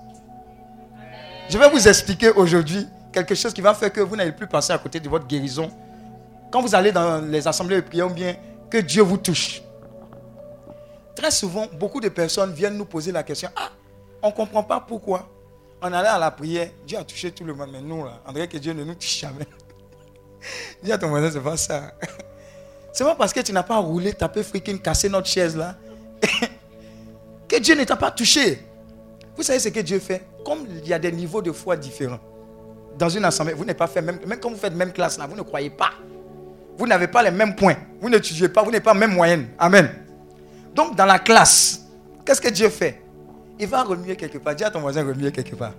[1.52, 4.72] Je vais vous expliquer aujourd'hui quelque chose qui va faire que vous n'allez plus passer
[4.72, 5.70] à côté de votre guérison.
[6.50, 8.38] Quand vous allez dans les assemblées de prière bien
[8.70, 9.62] que Dieu vous touche.
[11.14, 13.70] Très souvent, beaucoup de personnes viennent nous poser la question Ah,
[14.24, 15.30] on ne comprend pas pourquoi.
[15.82, 18.32] On allait à la prière, Dieu a touché tout le monde, mais nous, là, on
[18.32, 19.48] dirait que Dieu ne nous touche jamais.
[20.82, 21.92] Dis à ton voisin, c'est pas ça.
[22.94, 25.78] C'est pas parce que tu n'as pas roulé, tapé freaking, cassé notre chaise là,
[27.48, 28.66] que Dieu ne t'a pas touché.
[29.36, 30.31] Vous savez ce que Dieu fait?
[30.46, 32.20] Comme il y a des niveaux de foi différents.
[32.98, 35.28] Dans une assemblée, vous n'êtes pas fait même, même quand vous faites même classe là,
[35.28, 35.92] vous ne croyez pas.
[36.78, 37.76] Vous n'avez pas les mêmes points.
[38.00, 39.50] Vous n'étudiez pas, vous n'êtes pas même moyenne.
[39.58, 39.90] Amen.
[40.74, 41.82] Donc dans la classe,
[42.26, 43.02] qu'est-ce que Dieu fait?
[43.60, 44.56] Il va remuer quelque part.
[44.56, 45.74] Dis à ton voisin remuer quelque part.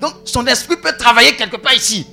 [0.00, 2.06] Donc son esprit peut travailler quelque part ici.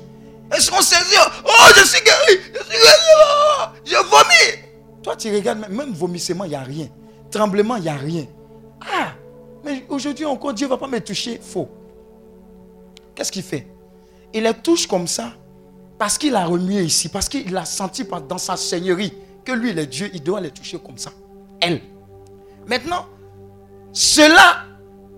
[0.50, 4.66] Qu'on sait dire, oh je suis guéri, je suis guéri, oh, je vomis.
[5.04, 6.88] Toi tu regardes, même vomissement, il n'y a rien.
[7.32, 8.26] Tremblement, il n'y a rien.
[8.82, 9.12] Ah,
[9.64, 11.40] mais aujourd'hui encore, Dieu ne va pas me toucher.
[11.42, 11.70] Faux.
[13.16, 13.68] Qu'est-ce qu'il fait?
[14.34, 15.34] Il les touche comme ça
[15.98, 19.14] parce qu'il a remué ici, parce qu'il a senti dans sa seigneurie
[19.44, 21.12] que lui, il est Dieu, il doit les toucher comme ça.
[21.60, 21.82] Elle.
[22.68, 23.06] Maintenant,
[23.92, 24.64] cela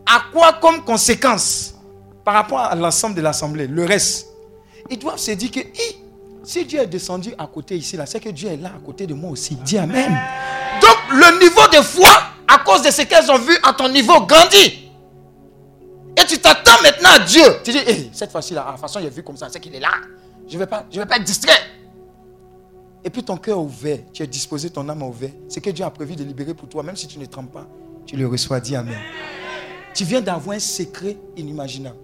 [0.06, 1.76] a quoi comme conséquence
[2.24, 4.28] par rapport à l'ensemble de l'assemblée, le reste
[4.90, 5.98] Ils doivent se dire que Hi,
[6.44, 9.06] si Dieu est descendu à côté ici, là, c'est que Dieu est là à côté
[9.06, 9.56] de moi aussi.
[9.56, 10.18] Dis Amen.
[10.82, 12.10] Donc, le niveau de foi,
[12.54, 14.90] à cause de ce qu'elles ont vu à ton niveau, grandit.
[16.18, 17.44] Et tu t'attends maintenant à Dieu.
[17.64, 19.92] Tu dis, Hey, cette fois-ci, toute façon, est vu comme ça, c'est qu'il est là.
[20.48, 21.54] Je ne vais, pas- vais pas être distrait.
[23.04, 25.34] Et puis ton cœur est ouvert, tu es disposé, ton âme est ouverte.
[25.50, 27.66] Ce que Dieu a prévu de libérer pour toi, même si tu ne trembles pas,
[28.06, 28.60] tu le reçois.
[28.60, 28.98] Dis Amen.
[29.94, 31.98] Tu viens d'avoir un secret inimaginable.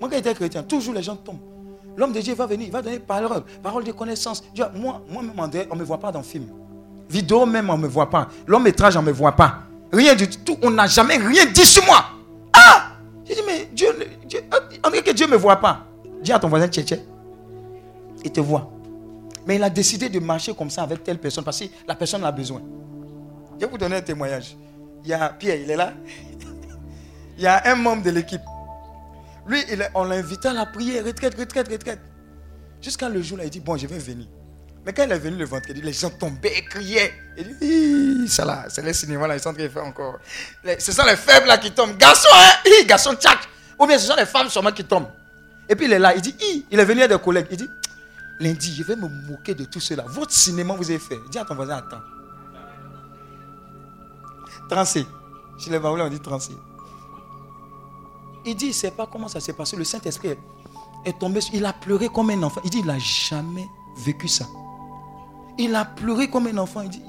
[0.00, 1.38] Moi, quand j'étais chrétien, toujours les gens tombent.
[1.96, 4.42] L'homme de Dieu va venir, il va donner parole, parole de connaissance.
[4.54, 5.32] Dieu, moi, moi-même,
[5.70, 6.46] on ne me voit pas dans le film.
[7.12, 8.28] Vidéo même, on ne me voit pas.
[8.46, 9.64] Long métrage, on ne me voit pas.
[9.92, 10.56] Rien du tout.
[10.62, 12.06] On n'a jamais rien dit sur moi.
[12.54, 12.92] Ah
[13.26, 13.88] J'ai dit, mais Dieu,
[14.26, 14.40] Dieu
[14.82, 15.84] on que Dieu ne me voit pas.
[16.22, 17.00] Dis à ton voisin, tché.
[18.24, 18.70] Il te voit.
[19.46, 22.24] Mais il a décidé de marcher comme ça avec telle personne parce que la personne
[22.24, 22.62] a besoin.
[23.60, 24.56] Je vais vous donner un témoignage.
[25.04, 25.92] Il y a Pierre, il est là.
[27.36, 28.42] Il y a un membre de l'équipe.
[29.46, 29.58] Lui,
[29.94, 32.00] on l'a invité à la prière, retraite, retraite, retraite.
[32.80, 34.26] Jusqu'à le jour là, il dit, bon, je vais venir.
[34.84, 37.14] Mais quand il est venu le vendredi, les gens tombaient et criaient.
[37.36, 40.18] Il dit, ça là, c'est les cinémas là, ils sont en train de faire encore.
[40.78, 41.96] Ce sont les faibles là qui tombent.
[41.96, 43.38] Garçon, hein, garçon, tchac.
[43.78, 45.08] Ou bien ce sont les femmes sûrement qui tombent.
[45.68, 46.34] Et puis il est là, il dit,
[46.70, 47.46] il est venu avec des collègues.
[47.50, 47.70] Il dit,
[48.40, 50.04] lundi, je vais me moquer de tout cela.
[50.08, 51.18] Votre cinéma, vous avez fait.
[51.30, 52.02] Dis à ton voisin, attends.
[54.68, 55.06] Trancé.
[55.58, 56.52] Chez les Baoulés, on dit trancé.
[58.44, 59.76] Il dit, sait pas comment ça s'est passé.
[59.76, 60.36] Le Saint-Esprit
[61.04, 61.40] est, tombé.
[61.52, 62.60] Il a pleuré comme un enfant.
[62.64, 63.66] Il dit, il n'a jamais
[64.04, 64.46] vécu ça.
[65.58, 66.82] Il a pleuré comme un enfant.
[66.82, 67.02] Il dit,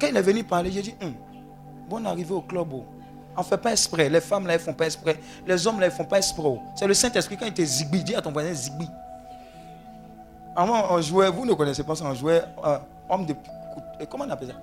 [0.00, 1.14] quand il est venu parler, j'ai dit, Hum,
[1.88, 2.68] bonne arrivée au club.
[2.72, 2.84] oh.
[3.38, 4.08] On ne fait pas exprès.
[4.08, 5.18] Les femmes là, elles ne font pas exprès.
[5.46, 6.42] Les hommes là, ils ne font pas exprès.
[6.46, 6.58] oh.
[6.74, 8.02] C'est le Saint-Esprit quand il te zigbi.
[8.02, 8.88] Dis à ton voisin zigbi.
[10.56, 12.78] Avant, on jouait, vous ne connaissez pas ça, on jouait euh,
[13.10, 13.34] homme de.
[14.10, 14.54] Comment on appelle ça?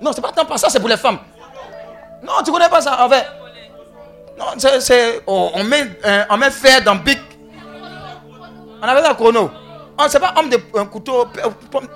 [0.00, 1.18] Non, c'est pas tant pas ça, c'est pour les femmes.
[2.22, 3.08] Non, tu connais pas ça.
[4.38, 4.80] Non, c'est.
[4.80, 7.18] c'est- on, on met, euh, on fer dans bic.
[8.80, 9.50] On appelle ça chrono.
[9.98, 11.22] Oh, c'est pas homme de un couteau.
[11.22, 11.88] euh,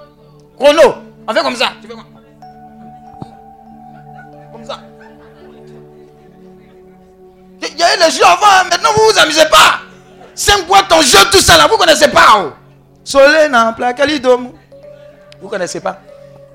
[0.58, 0.94] Chrono.
[1.26, 1.72] On fait comme ça.
[1.80, 1.94] Tu fais
[4.52, 4.80] Comme ça.
[7.62, 8.64] Il y a eu les jeux avant, hein.
[8.70, 9.80] maintenant vous vous amusez pas.
[10.34, 12.26] Cinq boîtes en jeu, tout ça là, vous connaissez pas.
[12.38, 12.52] oh.
[13.04, 14.52] Solena, Placalidom.
[15.40, 16.00] Vous connaissez pas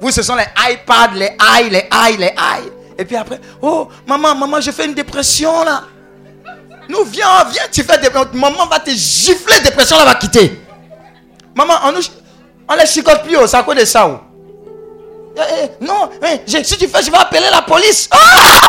[0.02, 2.70] Vous, ce sont les iPads, les i, les i, les i.
[2.98, 5.84] Et puis après, oh, maman, maman, je fais une dépression là.
[6.90, 8.10] Nous, viens, viens, tu fais des...
[8.34, 10.60] Maman va te gifler, dépression là va quitter.
[11.56, 12.02] Maman, on, nous,
[12.70, 14.08] on les chicote plus, oh, c'est à cause de ça.
[14.08, 14.20] oh.
[15.36, 15.42] Eh,
[15.82, 18.10] eh, non, eh, si tu fais, je vais appeler la police.
[18.12, 18.68] Ah!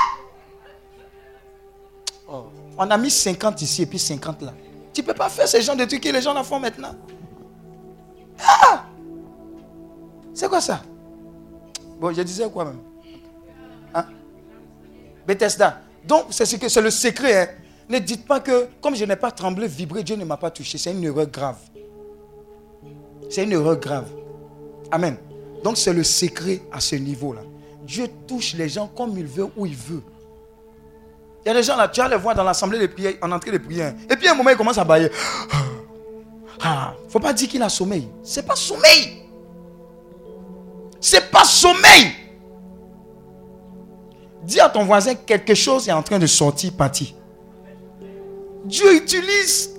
[2.28, 2.44] Oh,
[2.78, 4.52] on a mis 50 ici et puis 50 là.
[4.92, 6.94] Tu peux pas faire ce genre de trucs que les gens la font maintenant.
[8.44, 8.84] Ah!
[10.32, 10.80] C'est quoi ça?
[11.98, 12.80] Bon, je disais quoi même?
[13.94, 14.06] Hein?
[15.26, 15.80] Bethesda.
[16.04, 17.42] Donc, c'est ce que c'est le secret.
[17.42, 17.48] hein.
[17.88, 20.78] Ne dites pas que, comme je n'ai pas tremblé, vibré, Dieu ne m'a pas touché.
[20.78, 21.56] C'est une erreur grave.
[23.30, 24.10] C'est une erreur grave.
[24.90, 25.16] Amen.
[25.62, 27.42] Donc, c'est le secret à ce niveau-là.
[27.84, 30.02] Dieu touche les gens comme il veut, où il veut.
[31.44, 33.30] Il y a des gens là, tu vas les voir dans l'assemblée de prière, en
[33.32, 33.94] entrée de prière.
[34.10, 35.10] Et puis, à un moment, ils commencent à bailler.
[36.62, 38.06] Ah, faut pas dire qu'il a sommeil.
[38.22, 39.22] C'est pas sommeil.
[41.00, 42.12] C'est pas sommeil.
[44.42, 47.14] Dis à ton voisin quelque chose est en train de sortir, parti.
[48.64, 49.70] Dieu utilise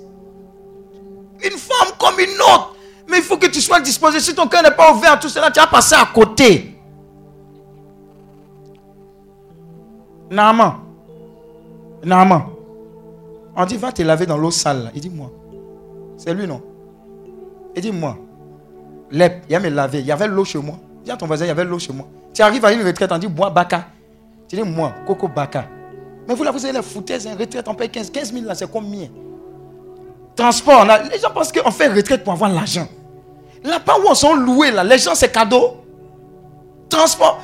[1.44, 2.76] une femme comme une autre.
[3.12, 4.20] Mais il faut que tu sois disposé.
[4.20, 6.74] Si ton cœur n'est pas ouvert à tout cela, tu vas passer à côté.
[10.30, 10.72] Naaman.
[12.04, 12.42] Naaman.
[13.54, 14.84] On dit, va te laver dans l'eau sale.
[14.84, 14.90] là.
[14.94, 15.30] Il dit, moi.
[16.16, 16.62] C'est lui, non?
[17.76, 18.16] Il dit, moi.
[19.10, 20.00] Lep, il va me laver.
[20.00, 20.76] Il y avait l'eau chez moi.
[21.04, 22.06] Dis à ton voisin, il y avait l'eau chez moi.
[22.32, 23.88] Tu arrives à une retraite, on dit, bois Baka.
[24.48, 25.66] Tu dis, moi, Coco Baka.
[26.26, 28.54] Mais vous là, vous avez les foutaises, une retraite, on paye 15, 15 000 là,
[28.54, 29.08] c'est combien?
[30.34, 32.86] Transport, a- les gens pensent qu'on fait retraite pour avoir l'argent.
[33.64, 35.84] Là-bas où on sont loués, là, les gens, c'est cadeau.
[36.88, 37.40] Transport,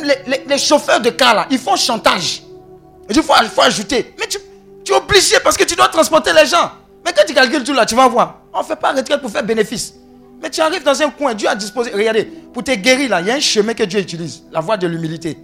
[0.00, 0.10] même
[0.46, 2.42] les, chauffeurs de car, là, ils font chantage.
[3.08, 4.14] Il faut, ajouter.
[4.18, 4.38] Mais tu,
[4.84, 6.70] tu es obligé parce que tu dois transporter les gens.
[7.04, 8.40] Mais quand tu calcules tout là, tu vas voir.
[8.52, 9.94] On ne fait pas retraite pour faire bénéfice.
[10.42, 11.90] Mais tu arrives dans un coin, Dieu a disposé.
[11.92, 14.76] Regardez, pour te guérir là, il y a un chemin que Dieu utilise, la voie
[14.76, 15.38] de l'humilité.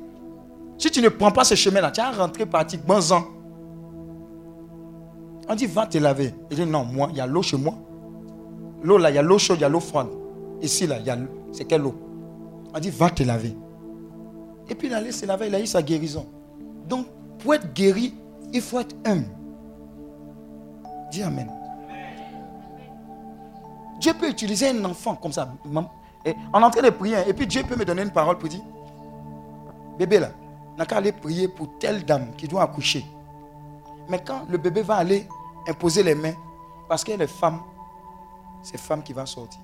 [0.78, 3.24] Si tu ne prends pas ce chemin-là, tu vas rentrer pratiquement ans.
[5.48, 6.34] On dit, va te laver.
[6.50, 7.74] Il dit, non, moi, il y a l'eau chez moi.
[8.82, 10.08] L'eau là, il y a l'eau chaude, il y a l'eau froide.
[10.60, 11.18] Ici là, il y a.
[11.52, 11.94] C'est quelle eau?
[12.74, 13.54] On dit, va te laver.
[14.68, 16.26] Et puis il allait se laver, il a eu sa guérison.
[16.88, 17.06] Donc,
[17.38, 18.14] pour être guéri,
[18.52, 19.26] il faut être humble.
[21.10, 21.50] Dis Amen.
[24.00, 25.52] Dieu peut utiliser un enfant comme ça.
[26.24, 28.48] et est en train de prier, et puis Dieu peut me donner une parole pour
[28.48, 28.62] dire
[29.98, 30.30] Bébé là,
[30.76, 33.04] n'a qu'à aller prier pour telle dame qui doit accoucher.
[34.08, 35.28] Mais quand le bébé va aller
[35.68, 36.34] imposer les mains,
[36.88, 37.60] parce qu'elle est femme,
[38.62, 39.60] c'est femme qui va sortir.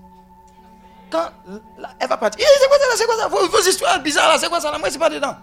[1.10, 1.28] Quand
[1.98, 3.28] elle va partir, c'est quoi ça c'est quoi ça?
[3.28, 5.34] Vos, histoires bizarres là, c'est quoi ça là, moi c'est pas dedans.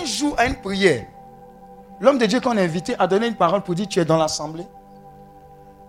[0.00, 1.06] Un jour à une prière,
[2.00, 4.16] l'homme de Dieu qu'on a invité a donné une parole pour dire tu es dans
[4.18, 4.66] l'assemblée.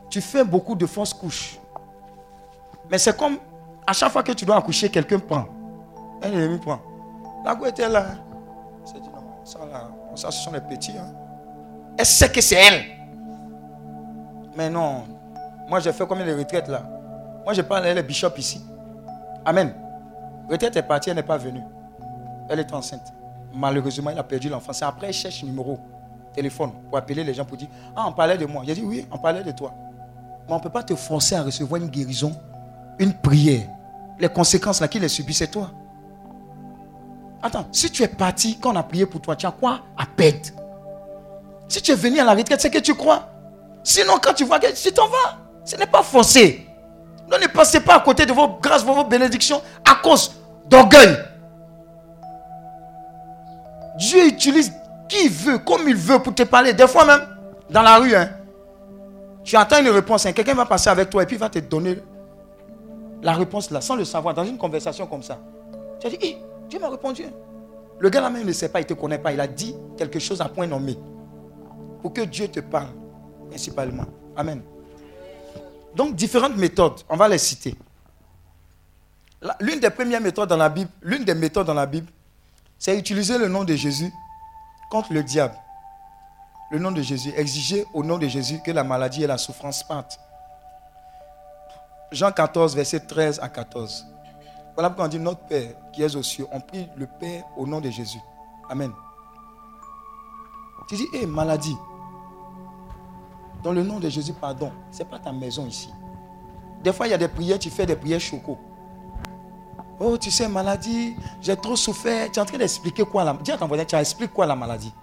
[0.10, 1.60] Tu fais beaucoup de fausses couches.
[2.90, 3.38] Mais c'est comme
[3.86, 5.46] à chaque fois que tu dois accoucher, quelqu'un prend.
[6.22, 6.80] Un ennemi prend.
[7.44, 8.06] La go était là.
[8.82, 10.98] Elle s'est dit non, ça là, ça ce sont les petits.
[10.98, 11.12] hein.
[11.98, 12.86] Elle sait que c'est elle.
[14.56, 15.04] Mais non,
[15.68, 16.84] moi j'ai fait combien de retraites là
[17.44, 18.64] Moi je parle, elle est bishop ici.
[19.46, 19.74] Amen.
[20.50, 21.62] Retraite est partie, elle n'est pas venue.
[22.50, 23.14] Elle est enceinte.
[23.54, 24.74] Malheureusement, elle a perdu l'enfant.
[24.74, 25.80] C'est après, elle cherche numéro,
[26.34, 28.64] téléphone, pour appeler les gens pour dire Ah, on parlait de moi.
[28.66, 29.74] J'ai dit Oui, on parlait de toi.
[30.48, 32.34] Mais on ne peut pas te forcer à recevoir une guérison,
[33.00, 33.68] une prière.
[34.20, 35.72] Les conséquences là, qui les subit, c'est toi.
[37.42, 40.06] Attends, si tu es parti, quand on a prié pour toi, tu as quoi à
[40.06, 40.50] perdre?
[41.68, 43.28] Si tu es venu à la retraite, c'est que tu crois.
[43.84, 46.66] Sinon, quand tu vois que tu t'en vas, ce n'est pas forcé.
[47.28, 50.32] Ne passez pas à côté de vos grâces, de vos bénédictions à cause
[50.68, 51.18] d'orgueil.
[53.98, 54.72] Dieu utilise
[55.08, 56.74] qui veut, comme il veut pour te parler.
[56.74, 57.22] Des fois même,
[57.70, 58.30] dans la rue, hein,
[59.44, 60.26] tu attends une réponse.
[60.26, 62.00] hein, Quelqu'un va passer avec toi et puis il va te donner
[63.22, 65.40] la réponse là, sans le savoir, dans une conversation comme ça.
[66.00, 66.38] Tu as dit,
[66.70, 67.24] Dieu m'a répondu.
[67.24, 67.32] hein.
[68.00, 69.32] Le gars là même ne sait pas, il ne te connaît pas.
[69.32, 70.98] Il a dit quelque chose à point nommé.
[72.02, 72.90] Pour que Dieu te parle,
[73.50, 74.06] principalement.
[74.36, 74.62] Amen.
[75.96, 77.76] Donc, différentes méthodes, on va les citer.
[79.60, 82.08] L'une des premières méthodes dans la Bible, l'une des méthodes dans la Bible,
[82.78, 84.12] c'est utiliser le nom de Jésus
[84.90, 85.56] contre le diable.
[86.72, 89.84] Le nom de Jésus, exiger au nom de Jésus que la maladie et la souffrance
[89.84, 90.20] partent.
[92.12, 94.06] Jean 14, verset 13 à 14.
[94.74, 96.48] Voilà pourquoi on dit notre Père qui est aux cieux.
[96.52, 98.20] On prie le Père au nom de Jésus.
[98.70, 98.92] Amen.
[100.88, 101.76] Tu dis, hé, maladie.
[103.66, 104.72] Dans le nom de Jésus, pardon.
[104.92, 105.92] Ce n'est pas ta maison ici.
[106.84, 108.60] Des fois, il y a des prières, tu fais des prières choco.
[110.00, 112.32] Oh, tu sais, maladie, j'ai trop souffert.
[112.32, 114.56] Tu es en train d'expliquer quoi la Dis à ton voisin, tu expliques quoi la
[114.56, 114.94] maladie?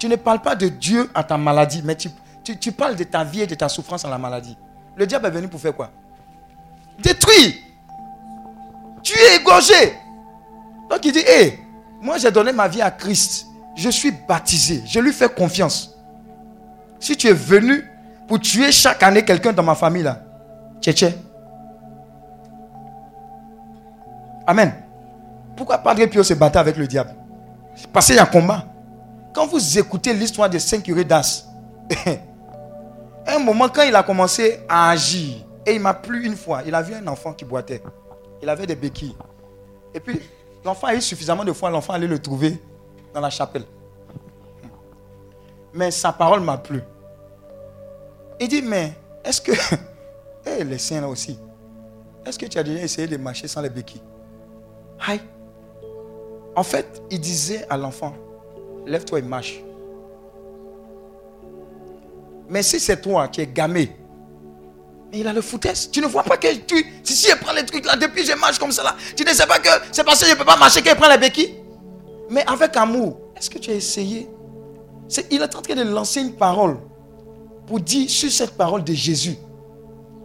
[0.00, 2.10] Tu ne parles pas de Dieu à ta maladie, mais tu,
[2.42, 4.58] tu, parles de ta vie et de ta souffrance à la maladie.
[4.96, 5.92] Le diable est venu pour faire quoi?
[6.98, 7.54] Détruire.
[9.04, 9.96] Tu es égorgé.
[10.90, 11.60] Donc il dit, hé,
[12.00, 13.46] moi j'ai donné ma vie à Christ.
[13.76, 14.82] Je suis baptisé.
[14.84, 15.95] Je lui fais confiance.
[16.98, 17.84] Si tu es venu
[18.26, 20.20] pour tuer chaque année quelqu'un dans ma famille là,
[20.80, 21.14] tché
[24.46, 24.72] Amen.
[25.56, 27.14] Pourquoi Padre Pio se battait avec le diable?
[27.92, 28.64] Parce qu'il y a un combat.
[29.34, 31.46] Quand vous écoutez l'histoire des cinq curés d'As,
[33.26, 36.74] un moment, quand il a commencé à agir, et il m'a plu une fois, il
[36.74, 37.82] a vu un enfant qui boitait.
[38.40, 39.16] Il avait des béquilles.
[39.92, 40.20] Et puis,
[40.64, 42.62] l'enfant a eu suffisamment de fois, l'enfant allait le trouver
[43.12, 43.64] dans la chapelle.
[45.76, 46.82] Mais sa parole m'a plu.
[48.40, 48.94] Il dit, mais
[49.24, 49.52] est-ce que...
[50.48, 51.36] Eh, les saints là aussi.
[52.24, 54.00] Est-ce que tu as déjà essayé de marcher sans les béquilles?
[55.04, 55.20] Aïe.
[56.54, 58.14] En fait, il disait à l'enfant,
[58.86, 59.60] lève-toi et marche.
[62.48, 63.96] Mais si c'est toi qui es gamé,
[65.12, 65.90] il a le foutaise.
[65.90, 66.76] Tu ne vois pas que tu.
[67.02, 68.94] Si, si, il prend les trucs là, depuis je marche comme ça là.
[69.16, 71.08] Tu ne sais pas que c'est parce que je ne peux pas marcher qu'il prend
[71.08, 71.56] les béquilles.
[72.30, 74.28] Mais avec amour, est-ce que tu as essayé
[75.30, 76.78] Il est en train de lancer une parole
[77.66, 79.36] pour dire sur cette parole de Jésus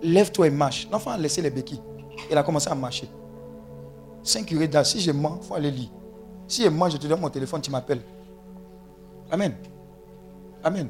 [0.01, 0.87] lève-toi et marche.
[0.91, 1.81] L'enfant a laissé les béquilles.
[2.29, 3.07] Il a commencé à marcher.
[4.23, 4.87] Cinq curés d'âge.
[4.87, 5.89] Si je mens, il faut aller lire.
[6.47, 8.01] Si je mens, je te donne mon téléphone, tu m'appelles.
[9.31, 9.53] Amen.
[10.63, 10.87] Amen.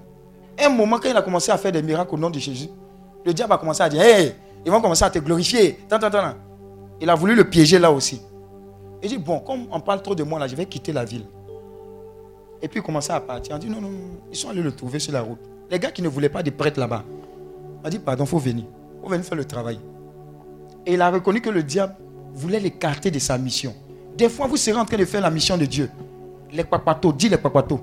[0.59, 2.69] Un moment, quand il a commencé à faire des miracles au nom de Jésus,
[3.25, 4.33] le diable a commencé à dire Hey,
[4.65, 5.79] ils vont commencer à te glorifier.
[6.99, 8.21] Il a voulu le piéger là aussi.
[9.01, 11.25] Il dit Bon, comme on parle trop de moi là, je vais quitter la ville.
[12.61, 13.55] Et puis il commençait à partir.
[13.55, 13.97] On dit Non, non, non.
[14.31, 15.39] Ils sont allés le trouver sur la route.
[15.69, 17.03] Les gars qui ne voulaient pas de prêtre là-bas.
[17.83, 18.65] On dit Pardon, il faut venir.
[18.97, 19.79] Il faut venir faire le travail.
[20.85, 21.95] Et il a reconnu que le diable
[22.33, 23.73] voulait l'écarter de sa mission.
[24.17, 25.89] Des fois, vous serez en train de faire la mission de Dieu.
[26.51, 27.79] Les papatos, dis les papatos.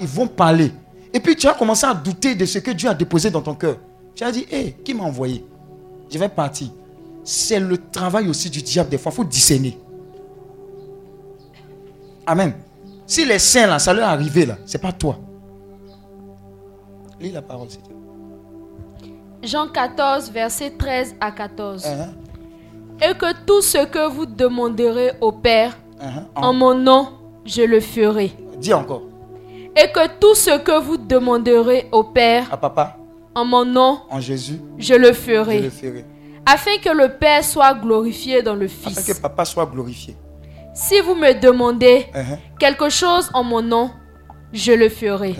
[0.00, 0.72] Ils vont parler.
[1.12, 3.54] Et puis tu as commencé à douter de ce que Dieu a déposé dans ton
[3.54, 3.76] cœur.
[4.14, 5.44] Tu as dit, hé, qui m'a envoyé?
[6.10, 6.68] Je vais partir.
[7.24, 8.90] C'est le travail aussi du diable.
[8.90, 9.78] Des fois, il faut discerner.
[12.26, 12.52] Amen.
[13.08, 15.18] Si les saints, là, ça leur est arrivé, là, c'est pas toi.
[17.20, 17.80] Lis la parole, c'est
[19.42, 21.84] Jean 14, verset 13 à 14.
[21.86, 23.08] Uh-huh.
[23.10, 26.22] Et que tout ce que vous demanderez au Père, Uh-huh.
[26.36, 27.08] en mon nom,
[27.44, 28.30] je le ferai.
[28.60, 29.02] Dis encore.
[29.76, 32.96] Et que tout ce que vous demanderez au Père, À papa,
[33.34, 35.60] en mon nom, en Jésus, je le je ferai.
[35.62, 36.04] le ferai.
[36.46, 39.04] Afin que le Père soit glorifié dans le Afin Fils.
[39.12, 40.14] que papa soit glorifié.
[40.78, 42.38] Si vous me demandez Uh-huh.
[42.58, 43.90] quelque chose en mon nom,
[44.52, 45.34] je le ferai.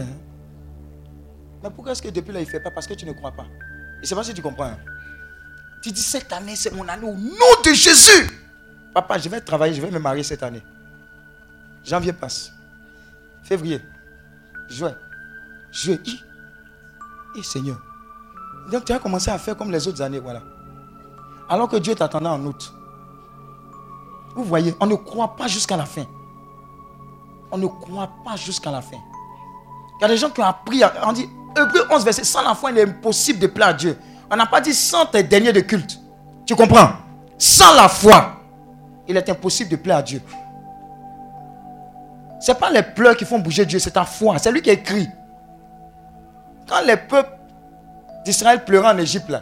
[1.63, 2.71] Mais pourquoi est-ce que depuis là, il ne fait pas?
[2.73, 3.47] Parce que tu ne crois pas.
[4.03, 4.65] Et c'est pas si tu comprends.
[4.65, 4.79] hein.
[5.83, 8.29] Tu dis, cette année, c'est mon année au nom de Jésus.
[8.93, 10.63] Papa, je vais travailler, je vais me marier cette année.
[11.85, 12.53] Janvier passe.
[13.45, 13.81] Février.
[14.69, 14.95] Juin.
[15.71, 16.01] Juillet.
[17.37, 17.79] Et Seigneur.
[18.73, 20.43] Donc tu as commencé à faire comme les autres années, voilà.
[21.49, 22.73] Alors que Dieu t'attendait en août.
[24.39, 26.05] Vous voyez, on ne croit pas jusqu'à la fin.
[27.51, 28.97] On ne croit pas jusqu'à la fin.
[29.99, 32.55] Il y a des gens qui ont appris, on dit, Hébreu 11, verset, sans la
[32.55, 33.99] foi, il est impossible de plaire à Dieu.
[34.31, 35.99] On n'a pas dit sans tes derniers de culte.
[36.47, 36.91] Tu comprends?
[37.37, 38.37] Sans la foi,
[39.09, 40.23] il est impossible de plaire à Dieu.
[42.41, 44.39] Ce n'est pas les pleurs qui font bouger Dieu, c'est ta foi.
[44.39, 45.09] C'est lui qui écrit.
[46.69, 47.37] Quand les peuples
[48.25, 49.33] d'Israël pleuraient en Égypte,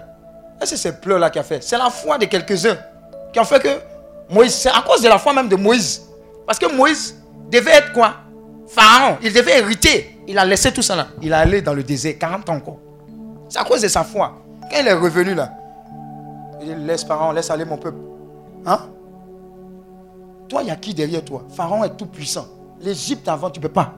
[0.64, 1.62] c'est ces pleurs-là qui a fait?
[1.62, 2.78] C'est la foi de quelques-uns
[3.34, 3.95] qui ont fait que
[4.30, 6.02] Moïse, c'est à cause de la foi même de Moïse.
[6.46, 7.16] Parce que Moïse
[7.50, 8.14] devait être quoi?
[8.66, 10.18] Pharaon, il devait hériter.
[10.26, 11.08] Il a laissé tout ça là.
[11.22, 12.78] Il est allé dans le désert 40 ans encore.
[13.48, 14.34] C'est à cause de sa foi.
[14.62, 15.52] Quand il est revenu là,
[16.60, 17.98] il dit laisse Pharaon, laisse aller mon peuple.
[18.64, 18.80] Hein?
[20.48, 21.44] Toi, il y a qui derrière toi?
[21.54, 22.46] Pharaon est tout puissant.
[22.80, 23.94] L'Égypte avant, tu ne peux pas.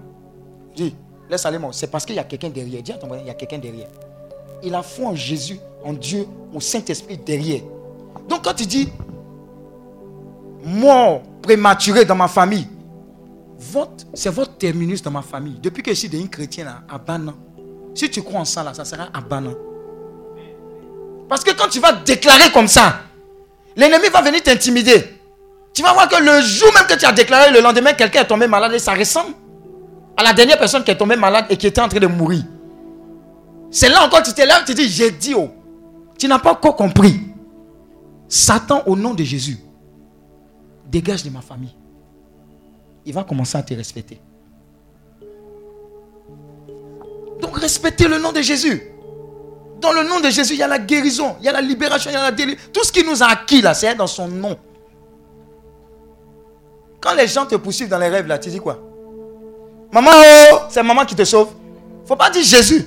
[0.76, 0.94] Dis,
[1.28, 1.72] laisse aller mon.
[1.72, 2.82] C'est parce qu'il y a quelqu'un derrière.
[2.82, 3.88] Dis à ton il y a quelqu'un derrière.
[4.62, 7.62] Il a foi en Jésus, en Dieu, au Saint-Esprit derrière.
[8.28, 8.92] Donc quand tu dis
[10.64, 12.68] mort prématurée dans ma famille,
[14.14, 15.58] c'est votre terminus dans ma famille.
[15.60, 17.34] Depuis que je suis devenu chrétien là, à Bana,
[17.94, 19.50] si tu crois en ça là, ça sera à Bana.
[21.28, 23.00] Parce que quand tu vas déclarer comme ça,
[23.76, 25.18] l'ennemi va venir t'intimider.
[25.74, 28.26] Tu vas voir que le jour même que tu as déclaré, le lendemain, quelqu'un est
[28.26, 29.34] tombé malade et ça ressemble
[30.16, 32.42] à la dernière personne qui est tombée malade et qui était en train de mourir.
[33.70, 35.50] C'est là encore tu te lèves, tu dis, j'ai dit, oh,
[36.18, 37.20] tu n'as pas encore compris.
[38.28, 39.58] Satan, au nom de Jésus,
[40.90, 41.74] dégage de ma famille.
[43.04, 44.20] Il va commencer à te respecter.
[47.40, 48.82] Donc respectez le nom de Jésus.
[49.80, 52.10] Dans le nom de Jésus, il y a la guérison, il y a la libération,
[52.10, 52.70] il y a la délivrance.
[52.72, 54.58] Tout ce qui nous a acquis là, c'est dans son nom.
[57.00, 58.82] Quand les gens te poursuivent dans les rêves là, tu dis quoi?
[59.92, 60.10] Maman,
[60.52, 61.50] oh, c'est maman qui te sauve.
[62.04, 62.84] faut pas dire Jésus.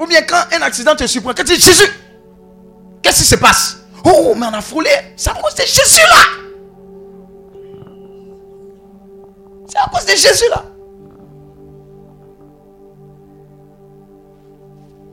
[0.00, 1.60] Ou bien quand un accident te surprend, quand tu dis?
[1.60, 1.90] Jésus,
[3.02, 3.77] qu'est-ce qui se passe?
[4.04, 4.90] Oh, mais on a frôlé.
[5.16, 6.44] C'est à cause de Jésus là.
[9.66, 10.64] C'est à cause de Jésus là.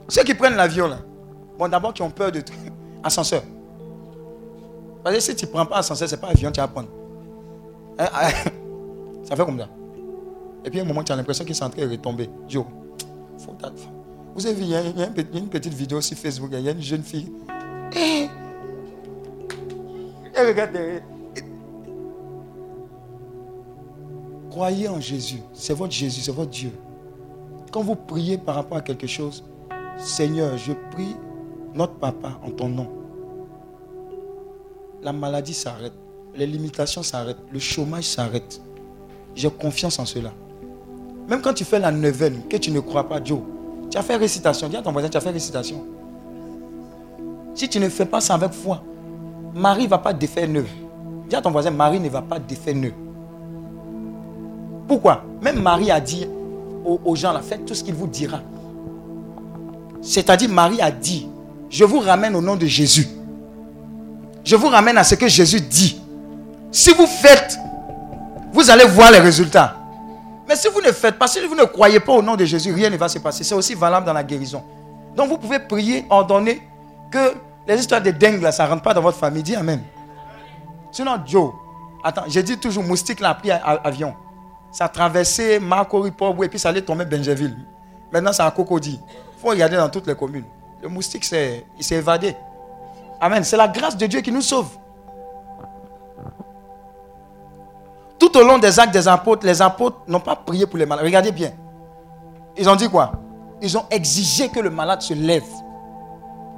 [0.08, 1.00] Ceux qui prennent l'avion là,
[1.58, 2.44] bon d'abord qui ont peur de
[3.04, 3.42] ascenseur.
[5.04, 6.90] Parce que si tu ne prends pas ascenseur, ce n'est pas avion, tu vas prendre.
[8.00, 8.30] Hein, hein,
[9.28, 9.68] Ça fait comme ça.
[10.64, 12.30] Et puis à un moment, tu as l'impression qu'ils sont en train de retomber.
[12.48, 12.66] Joe,
[13.40, 13.56] faut
[14.36, 14.82] vous avez vu, il y a
[15.34, 17.32] une petite vidéo sur Facebook, il y a une jeune fille.
[17.96, 18.28] Eh,
[20.36, 21.02] elle regarde derrière.
[24.50, 25.42] Croyez en Jésus.
[25.54, 26.72] C'est votre Jésus, c'est votre Dieu.
[27.72, 29.44] Quand vous priez par rapport à quelque chose,
[29.98, 31.16] Seigneur, je prie
[31.74, 32.88] notre papa en ton nom.
[35.02, 35.94] La maladie s'arrête.
[36.36, 37.42] Les limitations s'arrêtent.
[37.52, 38.62] Le chômage s'arrête.
[39.36, 40.32] J'ai confiance en cela.
[41.28, 43.42] Même quand tu fais la neuvaine, que tu ne crois pas, Joe,
[43.92, 44.70] tu as fait récitation.
[44.70, 45.86] Dis à ton voisin, tu as fait récitation.
[47.54, 48.84] Si tu ne fais pas ça avec foi,
[49.56, 50.68] Marie ne va pas défaire neuve.
[51.30, 52.92] Dis à ton voisin, Marie ne va pas défaire neuve.
[54.86, 55.24] Pourquoi?
[55.42, 56.28] Même Marie a dit
[56.84, 58.42] aux, aux gens, là, faites tout ce qu'il vous dira.
[60.02, 61.30] C'est-à-dire, Marie a dit,
[61.70, 63.08] je vous ramène au nom de Jésus.
[64.44, 66.02] Je vous ramène à ce que Jésus dit.
[66.70, 67.58] Si vous faites,
[68.52, 69.78] vous allez voir les résultats.
[70.50, 72.74] Mais si vous ne faites pas, si vous ne croyez pas au nom de Jésus,
[72.74, 73.46] rien ne va se passer.
[73.46, 74.62] C'est aussi valable dans la guérison.
[75.16, 76.62] Donc vous pouvez prier, ordonner
[77.10, 77.34] que
[77.68, 79.44] les histoires de dingue, là, ça ne rentre pas dans votre famille.
[79.44, 79.82] Dis Amen.
[80.92, 81.52] Sinon, Joe,
[82.04, 84.14] attends, j'ai dit toujours, moustique l'a pris à, à- avion.
[84.72, 87.58] Ça a traversé Marco Ripobo et puis ça allait tomber Benjaville.
[88.12, 89.00] Maintenant, c'est à Cocody.
[89.38, 90.46] Il faut regarder dans toutes les communes.
[90.82, 92.36] Le moustique, c'est, il s'est évadé.
[93.20, 93.44] Amen.
[93.44, 94.68] C'est la grâce de Dieu qui nous sauve.
[98.20, 101.06] Tout au long des actes des apôtres, les apôtres n'ont pas prié pour les malades.
[101.06, 101.52] Regardez bien.
[102.58, 103.12] Ils ont dit quoi?
[103.62, 105.44] Ils ont exigé que le malade se lève.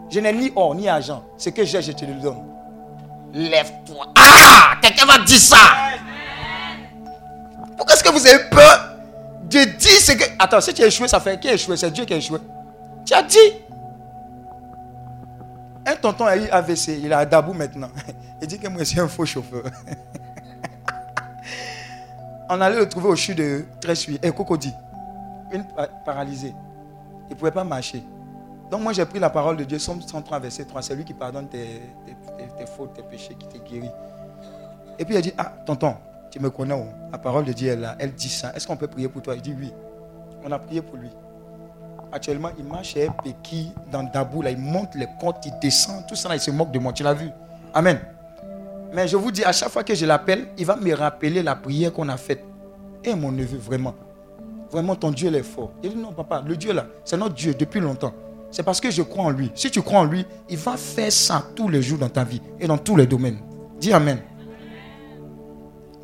[0.10, 1.24] Je n'ai ni or ni argent.
[1.38, 2.44] Ce que j'ai, je te le donne.
[3.34, 4.06] Lève-toi.
[4.18, 5.58] Ah Quelqu'un va dire ça.
[7.76, 8.96] Pourquoi est-ce que vous avez peur
[9.44, 10.24] de dire ce que.
[10.40, 11.78] Attends, si tu as échoué, ça fait qui a échoué?
[11.78, 12.40] C'est Dieu qui a échoué.
[13.06, 13.38] Tu as dit.
[15.86, 17.90] Un tonton a eu AVC, il est à Dabou maintenant.
[18.42, 19.64] Il dit que moi, suis un faux chauffeur.
[22.50, 24.74] On allait le trouver au CHU de Tressuie, et Cocody.
[25.52, 26.54] Une pa- paralysée.
[27.30, 28.04] Il ne pouvait pas marcher.
[28.72, 30.81] Donc moi j'ai pris la parole de Dieu, Somme 103, verset 3.
[30.81, 33.89] C'est lui qui pardonne tes, tes- tes- tes fautes, tes péchés, qui te guérit.
[34.99, 35.95] Et puis il a dit, ah, tonton,
[36.31, 38.52] tu me connais, oh, la parole de Dieu est là, elle dit ça.
[38.56, 39.35] Est-ce qu'on peut prier pour toi?
[39.35, 39.72] Il dit oui.
[40.44, 41.10] On a prié pour lui.
[42.11, 46.15] Actuellement, il marche chez Peki dans Dabou, là, il monte les côtes, il descend, tout
[46.15, 46.94] ça, il se moque de moi.
[46.94, 47.30] Tu l'as vu?
[47.73, 47.99] Amen.
[48.94, 51.56] Mais je vous dis, à chaque fois que je l'appelle, il va me rappeler la
[51.56, 52.44] prière qu'on a faite.
[53.03, 53.94] Et mon neveu, vraiment.
[54.72, 55.72] Vraiment, ton Dieu, il est fort.
[55.84, 58.14] Il dit, non, papa, le Dieu là, c'est notre Dieu depuis longtemps.
[58.51, 59.51] C'est parce que je crois en lui.
[59.56, 62.42] Si tu crois en lui, il va faire ça tous les jours dans ta vie
[62.59, 63.40] et dans tous les domaines.
[63.80, 64.22] Dis Amen.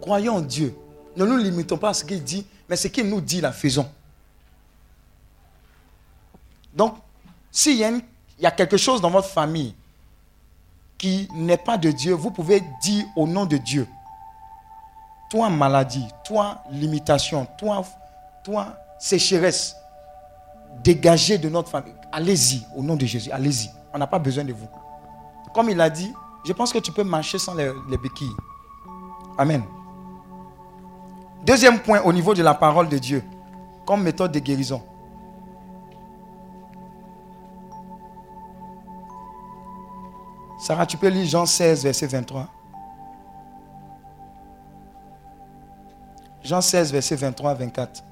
[0.01, 0.75] Croyons en Dieu.
[1.15, 3.87] Ne nous limitons pas à ce qu'il dit, mais ce qu'il nous dit, la faisons.
[6.73, 6.95] Donc,
[7.51, 9.75] s'il y, a quelque chose dans votre famille
[10.97, 13.87] qui n'est pas de Dieu, vous pouvez dire au nom de Dieu.
[15.29, 17.85] Toi, maladie, toi, limitation, toi,
[18.43, 19.75] toi, sécheresse,
[20.83, 21.93] dégagez de notre famille.
[22.15, 23.71] Allez-y, au nom de Jésus, allez-y.
[23.91, 24.67] On n'a pas besoin de vous.
[25.51, 26.13] Comme il a dit,
[26.45, 28.35] je pense que tu peux marcher sans les, les béquilles.
[29.35, 29.63] Amen.
[31.43, 33.23] Deuxième point au niveau de la parole de Dieu,
[33.83, 34.83] comme méthode de guérison.
[40.59, 42.47] Sarah, tu peux lire Jean 16, verset 23.
[46.43, 48.03] Jean 16, verset 23 à 24.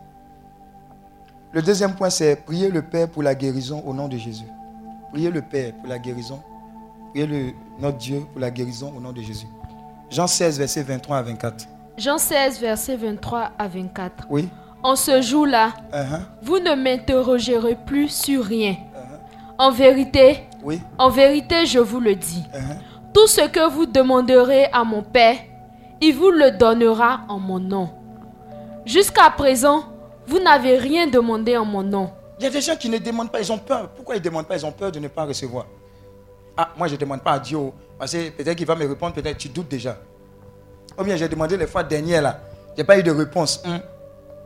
[1.54, 4.46] Le deuxième point, c'est prier le Père pour la guérison au nom de Jésus.
[5.12, 6.42] Prier le Père pour la guérison.
[7.12, 9.48] Prier le, notre Dieu pour la guérison au nom de Jésus.
[10.10, 11.68] Jean 16, verset 23 à 24.
[11.98, 14.28] Jean 16, verset 23 à 24.
[14.30, 14.50] Oui.
[14.84, 16.20] En ce jour-là, Uh-huh.
[16.42, 18.76] vous ne m'interrogerez plus sur rien.
[19.58, 20.82] En vérité, Oui.
[20.98, 22.44] en vérité, je vous le dis.
[22.54, 23.14] Uh-huh.
[23.14, 25.36] Tout ce que vous demanderez à mon Père,
[26.00, 27.90] il vous le donnera en mon nom.
[28.86, 29.84] Jusqu'à présent,
[30.32, 32.10] vous n'avez rien demandé en mon nom.
[32.40, 33.90] Il y a des gens qui ne demandent pas, ils ont peur.
[33.90, 34.56] Pourquoi ils ne demandent pas?
[34.56, 35.66] Ils ont peur de ne pas recevoir.
[36.58, 37.60] Ah, moi je ne demande pas à Dieu.
[38.00, 39.98] Parce que peut-être qu'il va me répondre, peut-être tu doutes déjà.
[40.98, 42.40] Ou bien j'ai demandé les fois dernières là.
[42.76, 43.62] Je n'ai pas eu de réponse.
[43.66, 43.80] Hum.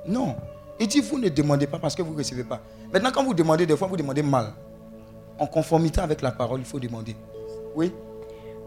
[0.07, 0.35] Non.
[0.80, 2.59] Il dit, vous ne demandez pas parce que vous ne recevez pas.
[2.91, 4.51] Maintenant, quand vous demandez, des fois, vous demandez mal.
[5.39, 7.15] En conformité avec la parole, il faut demander.
[7.75, 7.93] Oui?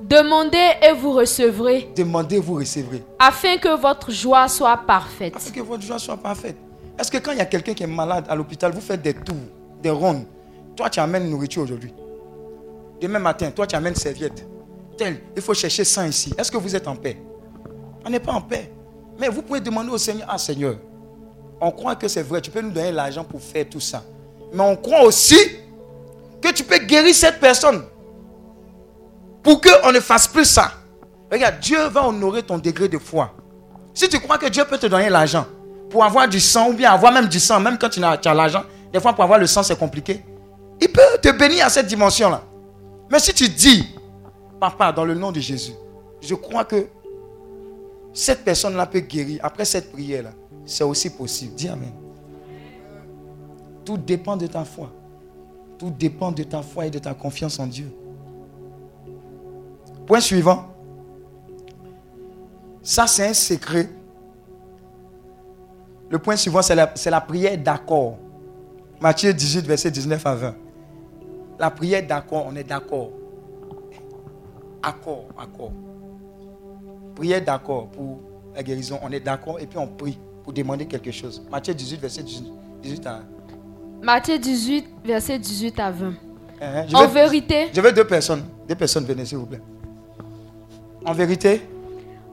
[0.00, 3.02] Demandez et vous recevrez, Demandez, vous recevrez.
[3.18, 5.34] afin que votre joie soit parfaite.
[5.36, 6.56] Afin que votre joie soit parfaite.
[6.98, 9.14] Est-ce que quand il y a quelqu'un qui est malade à l'hôpital, vous faites des
[9.14, 9.36] tours,
[9.80, 10.24] des rondes
[10.74, 11.94] Toi, tu amènes nourriture aujourd'hui.
[13.00, 14.44] Demain matin, toi, tu amènes serviette.
[14.96, 16.34] Tel, il faut chercher ça ici.
[16.36, 17.16] Est-ce que vous êtes en paix?
[18.04, 18.72] On n'est pas en paix.
[19.18, 20.76] Mais vous pouvez demander au Seigneur, ah Seigneur,
[21.60, 24.02] on croit que c'est vrai, tu peux nous donner l'argent pour faire tout ça.
[24.52, 25.38] Mais on croit aussi
[26.40, 27.84] que tu peux guérir cette personne
[29.42, 30.72] pour qu'on ne fasse plus ça.
[31.30, 33.34] Regarde, Dieu va honorer ton degré de foi.
[33.94, 35.46] Si tu crois que Dieu peut te donner l'argent
[35.90, 38.62] pour avoir du sang ou bien avoir même du sang, même quand tu as, l'argent,
[38.92, 40.22] des fois pour avoir le sang c'est compliqué,
[40.80, 42.42] il peut te bénir à cette dimension-là.
[43.10, 43.84] Mais si tu dis,
[44.60, 45.72] papa, dans le nom de Jésus,
[46.20, 46.86] je crois que
[48.12, 50.30] cette personne-là peut guérir après cette prière-là,
[50.66, 51.54] c'est aussi possible.
[51.54, 51.92] Dis Amen.
[53.84, 54.90] Tout dépend de ta foi.
[55.78, 57.90] Tout dépend de ta foi et de ta confiance en Dieu.
[60.06, 60.66] Point suivant.
[62.82, 63.88] Ça, c'est un secret.
[66.10, 68.16] Le point suivant, c'est la, prière d'accord.
[69.00, 70.54] Matthieu 18, verset 19 à 20.
[71.58, 73.10] La prière d'accord, on est d'accord.
[74.82, 75.72] Accord, accord.
[77.14, 78.20] Prière d'accord pour
[78.54, 81.42] la guérison, on est d'accord et puis on prie pour demander quelque chose.
[81.50, 82.22] Matthieu 18, verset
[82.82, 83.20] 18 à
[84.02, 86.12] Matthieu 18, verset 18 à 20.
[86.60, 88.44] Hein, je En veux- vérité, Je veux deux personnes.
[88.68, 89.60] Deux personnes, venez s'il vous plaît.
[91.04, 91.62] En vérité,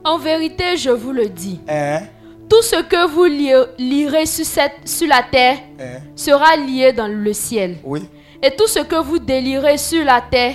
[0.04, 1.60] en vérité, je vous le dis.
[1.68, 2.02] hein,
[2.48, 6.00] Tout ce que vous li- lirez sur, cette, sur la terre Hein?
[6.14, 7.76] sera lié dans le ciel.
[7.84, 8.08] Oui,
[8.42, 10.54] Et tout ce que vous délirez sur la terre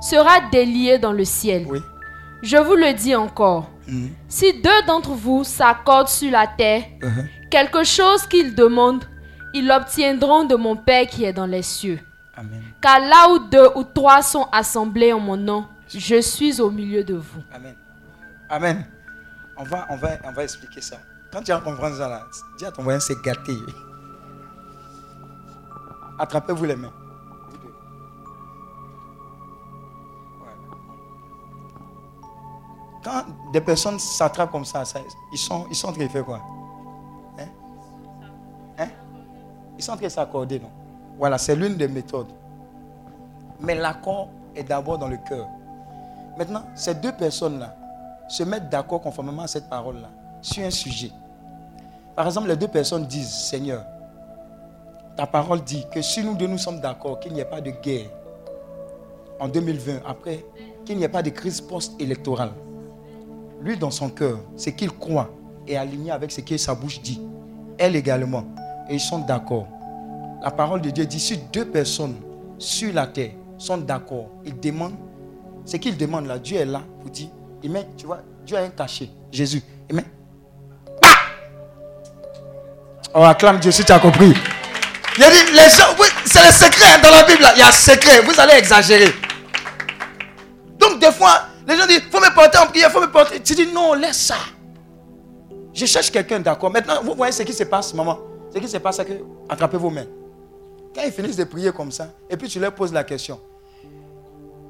[0.00, 1.66] sera délié dans le ciel.
[1.68, 1.80] oui.
[2.40, 3.68] Je vous le dis encore.
[3.88, 4.10] Mhm.
[4.28, 7.26] Si deux d'entre vous s'accordent sur la terre, Uh-huh.
[7.50, 9.04] quelque chose qu'ils demandent,
[9.52, 11.98] ils l'obtiendront de mon Père qui est dans les cieux.
[12.36, 12.62] Amen.
[12.80, 17.02] Car là où deux ou trois sont assemblés en mon nom, je suis au milieu
[17.02, 17.42] de vous.
[17.52, 17.74] Amen.
[18.48, 18.86] Amen.
[19.56, 20.98] On va, on, va, on va expliquer ça.
[21.32, 22.26] Quand tu vas comprendre ça, là,
[22.56, 23.54] dis à ton voisin, c'est gâté.
[26.18, 26.92] Attrapez-vous les mains.
[33.04, 35.00] Quand des personnes s'attrapent comme ça, ça,
[35.32, 36.40] ils, sont, ils sont en train de faire quoi?
[37.38, 37.46] Hein?
[38.78, 38.88] Hein?
[39.76, 40.70] Ils sont en train de s'accorder, non?
[41.18, 42.32] Voilà, c'est l'une des méthodes.
[43.60, 45.46] Mais l'accord est d'abord dans le cœur.
[46.36, 47.74] Maintenant, ces deux personnes-là
[48.28, 50.08] se mettent d'accord conformément à cette parole-là
[50.42, 51.10] sur un sujet.
[52.16, 53.84] Par exemple, les deux personnes disent, Seigneur,
[55.16, 57.70] ta parole dit que si nous deux nous sommes d'accord qu'il n'y ait pas de
[57.70, 58.08] guerre
[59.40, 60.44] en 2020, après,
[60.84, 62.50] qu'il n'y ait pas de crise post-électorale,
[63.60, 65.30] lui, dans son cœur, ce qu'il croit
[65.66, 67.20] est aligné avec ce que sa bouche dit.
[67.76, 68.44] Elle également.
[68.88, 69.66] Et ils sont d'accord.
[70.42, 72.16] La parole de Dieu dit, si deux personnes
[72.58, 74.94] sur la terre sont d'accord, ils demandent,
[75.64, 77.28] ce qu'ils demandent là, Dieu est là pour dire,
[77.68, 79.96] met, tu vois, Dieu a un cachet, Jésus, il
[83.18, 84.32] on acclame Dieu si tu as compris.
[85.16, 87.62] Il a dit, les gens, oui, c'est le secret hein, dans la Bible, il y
[87.62, 89.12] a un secret, vous allez exagérer.
[90.78, 93.40] Donc des fois, les gens disent, faut me porter en prière, faut me porter.
[93.40, 94.36] Tu dis, non, laisse ça.
[95.74, 96.70] Je cherche quelqu'un d'accord.
[96.70, 98.18] Maintenant, vous voyez ce qui se passe, maman.
[98.54, 99.12] Ce qui se passe, c'est que,
[99.48, 100.06] attrapez vos mains.
[100.94, 103.40] Quand ils finissent de prier comme ça, et puis tu leur poses la question.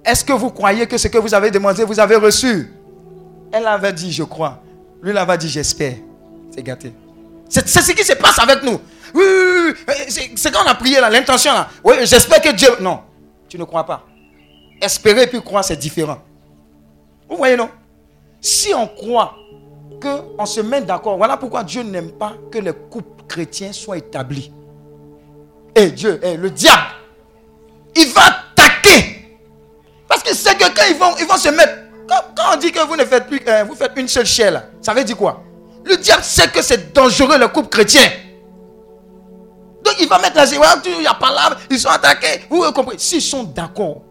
[0.04, 2.72] Est-ce que vous croyez que ce que vous avez demandé, vous avez reçu?
[3.52, 4.62] Elle avait dit, je crois.
[5.02, 5.96] Lui, il avait dit, j'espère.
[6.50, 6.94] C'est gâté.
[7.48, 8.78] C'est ce qui se passe avec nous.
[9.14, 9.24] Oui,
[9.88, 9.94] oui.
[10.08, 11.68] C'est- quand on a prié là, l'intention là.
[11.82, 12.68] Oui, j'espère que Dieu.
[12.80, 13.00] Non,
[13.48, 14.04] tu ne crois pas.
[14.80, 16.18] Espérer et puis croire, c'est différent.
[17.28, 17.70] Vous voyez, non?
[18.40, 19.34] Si on croit
[20.00, 24.52] qu'on se met d'accord, voilà pourquoi Dieu n'aime pas que les couples chrétiens soient établis.
[25.74, 26.82] Et Dieu, eh, le diable,
[27.96, 29.38] il va attaquer.
[30.06, 31.74] Parce qu'il sait que quand ils vont, ils se mettre.
[32.08, 34.50] Quand, quand on dit que vous ne faites plus, euh, vous faites une seule chair
[34.52, 35.42] là, ça veut dire quoi?
[35.88, 38.02] Le diable sait que c'est dangereux le couple chrétien.
[39.82, 42.42] Donc il va mettre la il n'y a pas là, ils sont attaqués.
[42.50, 42.98] Vous compris?
[42.98, 44.02] S'ils sont d'accord,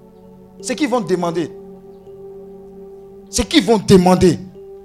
[0.60, 1.52] c'est qu'ils vont demander.
[3.30, 4.40] C'est qu'ils vont demander.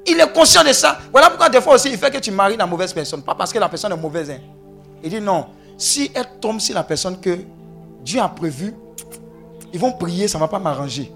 [0.06, 0.98] Il est conscient de ça.
[1.10, 3.22] Voilà pourquoi des fois aussi il fait que tu maries la mauvaise personne.
[3.22, 4.30] Pas parce que la personne est mauvaise.
[4.30, 4.40] hein.
[5.02, 5.46] Il dit non.
[5.78, 7.38] Si elle tombe sur la personne que
[8.02, 8.74] Dieu a prévu,
[9.72, 11.10] ils vont prier, ça ne va pas m'arranger.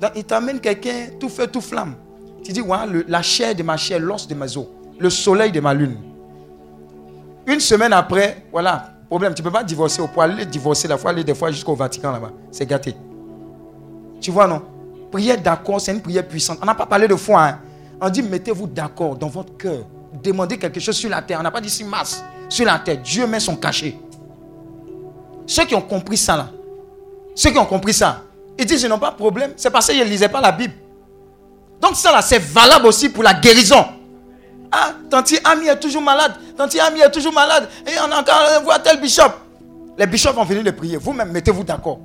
[0.00, 1.96] Donc il t'amène quelqu'un tout feu, tout flamme.
[2.44, 2.76] Tu dis, ouais,
[3.08, 4.66] la chair de ma chair, l'os de mes os,
[4.98, 5.96] le soleil de ma lune.
[7.46, 9.34] Une semaine après, voilà, problème.
[9.34, 10.02] Tu ne peux pas divorcer.
[10.12, 12.32] Pour aller divorcer, la fois aller des fois jusqu'au Vatican là-bas.
[12.50, 12.94] C'est gâté.
[14.20, 14.62] Tu vois, non?
[15.10, 16.58] Prière d'accord, c'est une prière puissante.
[16.62, 17.44] On n'a pas parlé de foi.
[17.44, 17.58] hein.
[18.00, 19.84] On dit, mettez-vous d'accord dans votre cœur.
[20.22, 21.38] Demandez quelque chose sur la terre.
[21.40, 22.22] On n'a pas dit si masse.
[22.48, 23.96] Sur la terre, Dieu met son cachet.
[25.46, 26.50] Ceux qui ont compris ça, là,
[27.34, 28.22] ceux qui ont compris ça,
[28.58, 29.52] ils disent, ils n'ont pas de problème.
[29.56, 30.74] C'est parce qu'ils ne lisaient pas la Bible.
[31.80, 33.84] Donc ça, là, c'est valable aussi pour la guérison.
[34.72, 36.32] Ah, tanti Ami est toujours malade.
[36.56, 37.68] Tanti Ami est toujours malade.
[37.86, 39.30] Et on a encore voit tel bishop.
[39.96, 40.96] Les bishops vont venir de prier.
[40.96, 42.00] Vous-même, mettez-vous d'accord.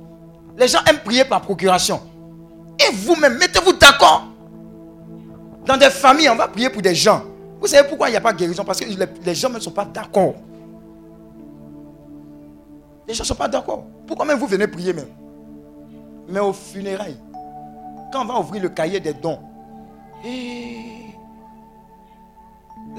[0.56, 2.00] Les gens aiment prier par procuration.
[2.78, 4.26] Et vous-même, mettez-vous d'accord.
[5.66, 7.22] Dans des familles, on va prier pour des gens.
[7.60, 8.64] Vous savez pourquoi il n'y a pas de guérison?
[8.64, 10.34] Parce que les, les gens ne sont pas d'accord.
[13.08, 13.84] Les gens ne sont pas d'accord.
[14.06, 15.08] Pourquoi même vous venez prier même?
[16.28, 17.18] Mais au funérailles,
[18.12, 19.40] quand on va ouvrir le cahier des dons,
[20.22, 21.08] les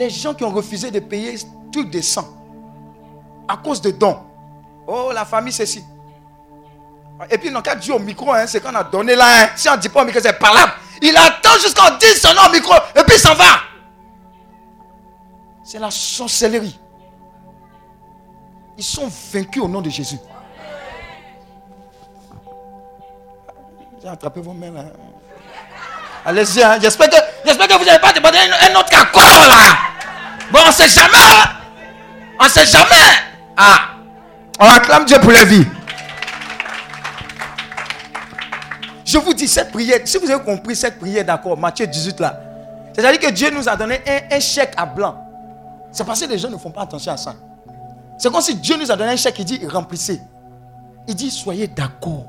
[0.09, 1.37] gens qui ont refusé de payer
[1.71, 2.25] tout descend
[3.47, 4.19] à cause de dons.
[4.87, 5.83] Oh, la famille, ceci.
[7.29, 9.25] Et puis, non, quand Dieu au micro, hein, c'est qu'on a donné là.
[9.43, 9.49] hein.
[9.55, 10.71] Si on ne dit pas au micro, c'est parlable.
[11.01, 12.73] Il attend jusqu'à dise son nom au micro.
[12.95, 13.43] Et puis, il s'en va.
[15.63, 16.79] C'est la sorcellerie.
[18.77, 20.17] Ils sont vaincus au nom de Jésus.
[24.01, 24.85] J'ai attrapé vos mains là.
[26.25, 26.77] Allez-y, hein.
[26.81, 29.77] j'espère que, j'espère que vous n'avez pas demandé un, autre accord là.
[30.51, 31.07] Bon, on ne sait jamais.
[31.17, 31.49] hein.
[32.39, 32.95] On ne sait jamais.
[33.57, 33.79] Ah,
[34.59, 35.65] on acclame Dieu pour la vie.
[39.05, 42.39] Je vous dis, cette prière, si vous avez compris cette prière, d'accord, Matthieu 18 là,
[42.93, 45.15] c'est-à-dire que Dieu nous a donné un, un chèque à blanc.
[45.91, 47.33] C'est parce que les gens ne font pas attention à ça.
[48.17, 50.21] C'est comme si Dieu nous a donné un chèque, il dit remplissez.
[51.07, 52.25] Il dit soyez d'accord.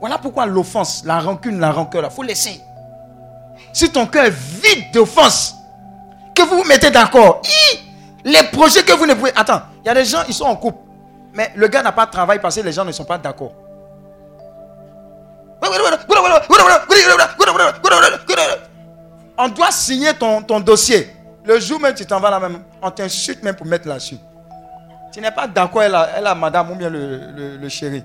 [0.00, 2.60] Voilà pourquoi l'offense, la rancune, la rancœur, il faut laisser.
[3.72, 5.54] Si ton cœur est vide d'offense,
[6.34, 7.42] que vous vous mettez d'accord,
[8.24, 9.32] les projets que vous ne pouvez...
[9.34, 10.78] Attends, il y a des gens, ils sont en couple.
[11.34, 13.52] Mais le gars n'a pas de travail parce que les gens ne sont pas d'accord.
[19.38, 21.16] On doit signer ton, ton dossier.
[21.44, 24.18] Le jour même tu t'en vas là même, on t'insulte même pour mettre là-dessus.
[25.12, 28.04] Tu n'es pas d'accord, elle a, madame ou bien le, le chéri.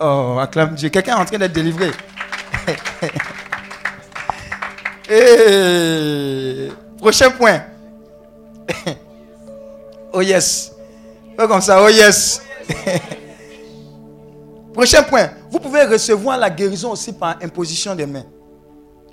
[0.00, 0.88] Oh, acclame Dieu.
[0.90, 1.90] Quelqu'un est en train d'être délivré.
[5.08, 7.62] Et prochain point.
[10.12, 10.72] oh yes.
[11.36, 12.42] Fais comme ça, oh yes.
[14.74, 15.30] prochain point.
[15.50, 18.26] Vous pouvez recevoir la guérison aussi par imposition des mains.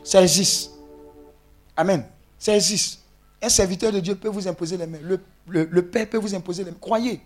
[0.04, 0.72] Ça existe.
[1.78, 2.06] Amen.
[2.38, 3.00] Ça existe.
[3.42, 5.00] Un serviteur de Dieu peut vous imposer les mains.
[5.02, 6.78] Le, le- Père peut vous imposer les mains.
[6.80, 7.22] Croyez.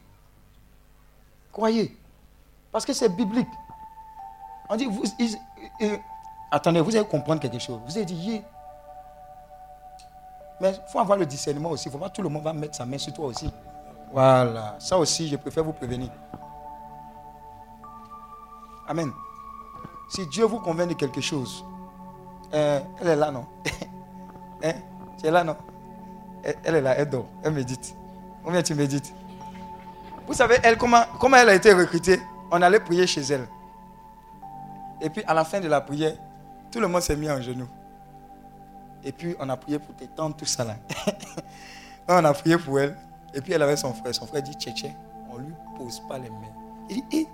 [1.52, 1.96] Croyez.
[2.72, 3.48] Parce que c'est biblique.
[4.70, 5.04] On dit, vous,
[6.52, 7.80] attendez, vous allez comprendre quelque chose.
[7.88, 8.42] Vous allez dire.
[10.62, 11.86] Mais il faut avoir le discernement aussi.
[11.88, 13.52] Il ne faut pas tout le monde va mettre sa main sur toi aussi.
[14.12, 14.76] Voilà.
[14.80, 16.10] Ça aussi, je préfère vous prévenir.
[18.88, 19.12] Amen.
[20.10, 21.64] Si Dieu vous convainc de quelque chose,
[22.54, 23.46] euh, elle est là, non?
[24.62, 24.74] Hein?
[25.18, 25.56] Tu es là, non?
[26.44, 27.96] Elle, elle est là, elle dort, elle médite.
[28.44, 29.14] Combien tu médites?
[30.28, 32.20] Vous savez, elle, comment, comment elle a été recrutée?
[32.52, 33.48] On allait prier chez elle.
[35.00, 36.16] Et puis, à la fin de la prière,
[36.72, 37.68] tout le monde s'est mis en genoux.
[39.04, 40.76] Et puis, on a prié pour t'étendre tout ça là.
[42.08, 42.96] on a prié pour elle.
[43.34, 44.14] Et puis, elle avait son frère.
[44.14, 44.94] Son frère dit Tché,
[45.30, 46.54] on ne lui pose pas les mains.
[46.90, 47.28] Il dit Eh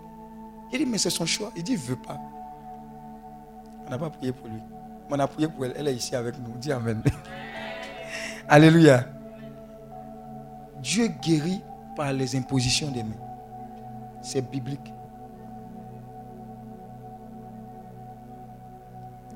[0.74, 1.52] Il dit Mais c'est son choix.
[1.56, 2.20] Il dit Il ne veut pas.
[3.86, 4.62] On n'a pas prié pour lui.
[5.10, 5.74] Mais on a prié pour elle.
[5.76, 6.56] Elle est ici avec nous.
[6.58, 7.02] Dis Amen.
[8.48, 9.06] Alléluia.
[10.82, 11.64] Dieu guérit
[11.96, 13.16] par les impositions des mains.
[14.22, 14.94] C'est biblique.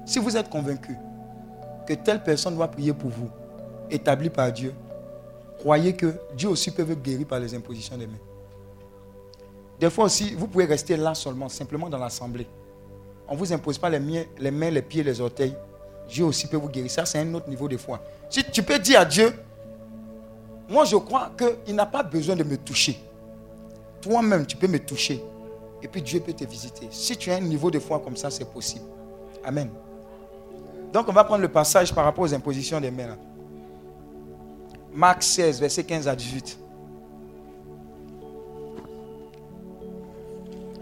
[0.06, 0.98] Si vous êtes convaincu
[1.90, 3.30] que telle personne doit prier pour vous,
[3.90, 4.74] établi par Dieu,
[5.58, 8.14] croyez que Dieu aussi peut vous guérir par les impositions des mains.
[9.80, 12.48] Des fois aussi, vous pouvez rester là seulement, simplement dans l'assemblée.
[13.28, 15.56] On ne vous impose pas les, miens- les mains, les pieds, les orteils.
[16.08, 16.92] Dieu aussi peut vous guérir.
[16.92, 18.00] Ça, c'est un autre niveau de foi.
[18.30, 19.34] Si tu peux dire à Dieu,
[20.70, 23.00] moi je crois qu'il n'a pas besoin de me toucher.
[24.02, 25.24] Toi-même, tu peux me toucher.
[25.82, 26.88] Et puis Dieu peut te visiter.
[26.92, 28.86] Si tu as un niveau de foi comme ça, c'est possible.
[29.44, 29.70] Amen.
[30.94, 33.18] Donc on va prendre le passage par rapport aux impositions des mains.
[34.94, 36.60] Marc 16, verset 15 à 18.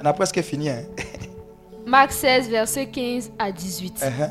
[0.02, 0.70] On a presque fini.
[0.70, 0.84] Hein?
[1.86, 4.00] Marc 16, verset 15 à 18.
[4.00, 4.30] Uh-huh.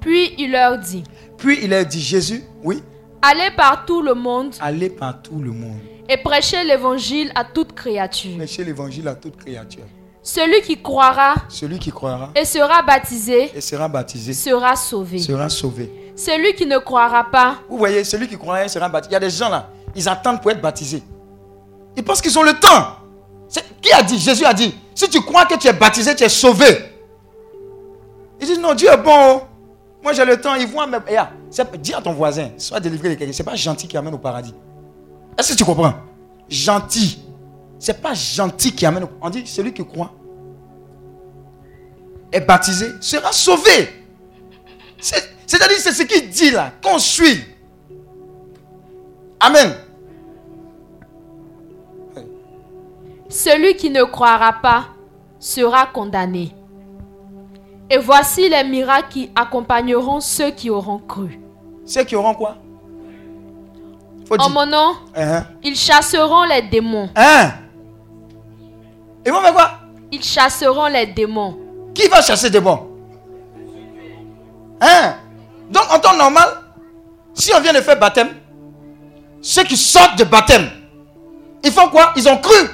[0.00, 1.04] Puis il leur dit,
[1.36, 2.82] Puis il a dit, Jésus, oui,
[3.26, 5.78] Allez par tout le monde allez par tout le monde.
[6.10, 8.36] et prêchez l'évangile à toute créature.
[8.36, 9.84] Prêchez l'évangile à toute créature.
[10.26, 15.18] Celui qui croira Celui qui croira et sera baptisé et sera baptisé sera sauvé.
[15.18, 16.12] sera sauvé.
[16.16, 19.10] Celui qui ne croira pas Vous voyez, celui qui croira et sera baptisé.
[19.10, 21.02] Il y a des gens là, ils attendent pour être baptisés.
[21.94, 22.96] Ils pensent qu'ils ont le temps.
[23.82, 24.18] Qui a dit?
[24.18, 26.90] Jésus a dit, si tu crois que tu es baptisé, tu es sauvé.
[28.40, 29.10] Ils disent, non, Dieu est bon.
[29.36, 29.42] oh.
[30.02, 31.02] Moi j'ai le temps, ils voient même.
[31.06, 33.32] Regarde, c'est- dis à ton voisin, sois délivré de quelqu'un.
[33.32, 34.54] Ce n'est pas gentil qui amène au paradis.
[35.38, 35.94] Est-ce que tu comprends?
[36.48, 37.23] Gentil.
[37.84, 40.10] Ce n'est pas gentil qui amène On dit, celui qui croit
[42.32, 44.06] est baptisé sera sauvé.
[44.98, 47.44] C'est- C'est-à-dire, c'est ce qu'il dit là, qu'on suit.
[49.38, 49.74] Amen.
[53.28, 54.86] Celui qui ne croira pas
[55.38, 56.54] sera condamné.
[57.90, 61.38] Et voici les miracles qui accompagneront ceux qui auront cru.
[61.84, 62.56] Ceux qui auront quoi?
[64.38, 65.44] En mon nom, Hein?
[65.62, 67.10] ils chasseront les démons.
[67.14, 67.50] Hein?
[69.24, 69.70] Ils vont faire quoi?
[70.12, 71.58] Ils chasseront les démons.
[71.94, 72.90] Qui va chasser des bons?
[74.80, 75.14] Hein?
[75.70, 76.48] Donc en temps normal,
[77.32, 78.30] si on vient de faire baptême,
[79.40, 80.70] ceux qui sortent de baptême,
[81.62, 82.12] ils font quoi?
[82.16, 82.68] Ils ont cru.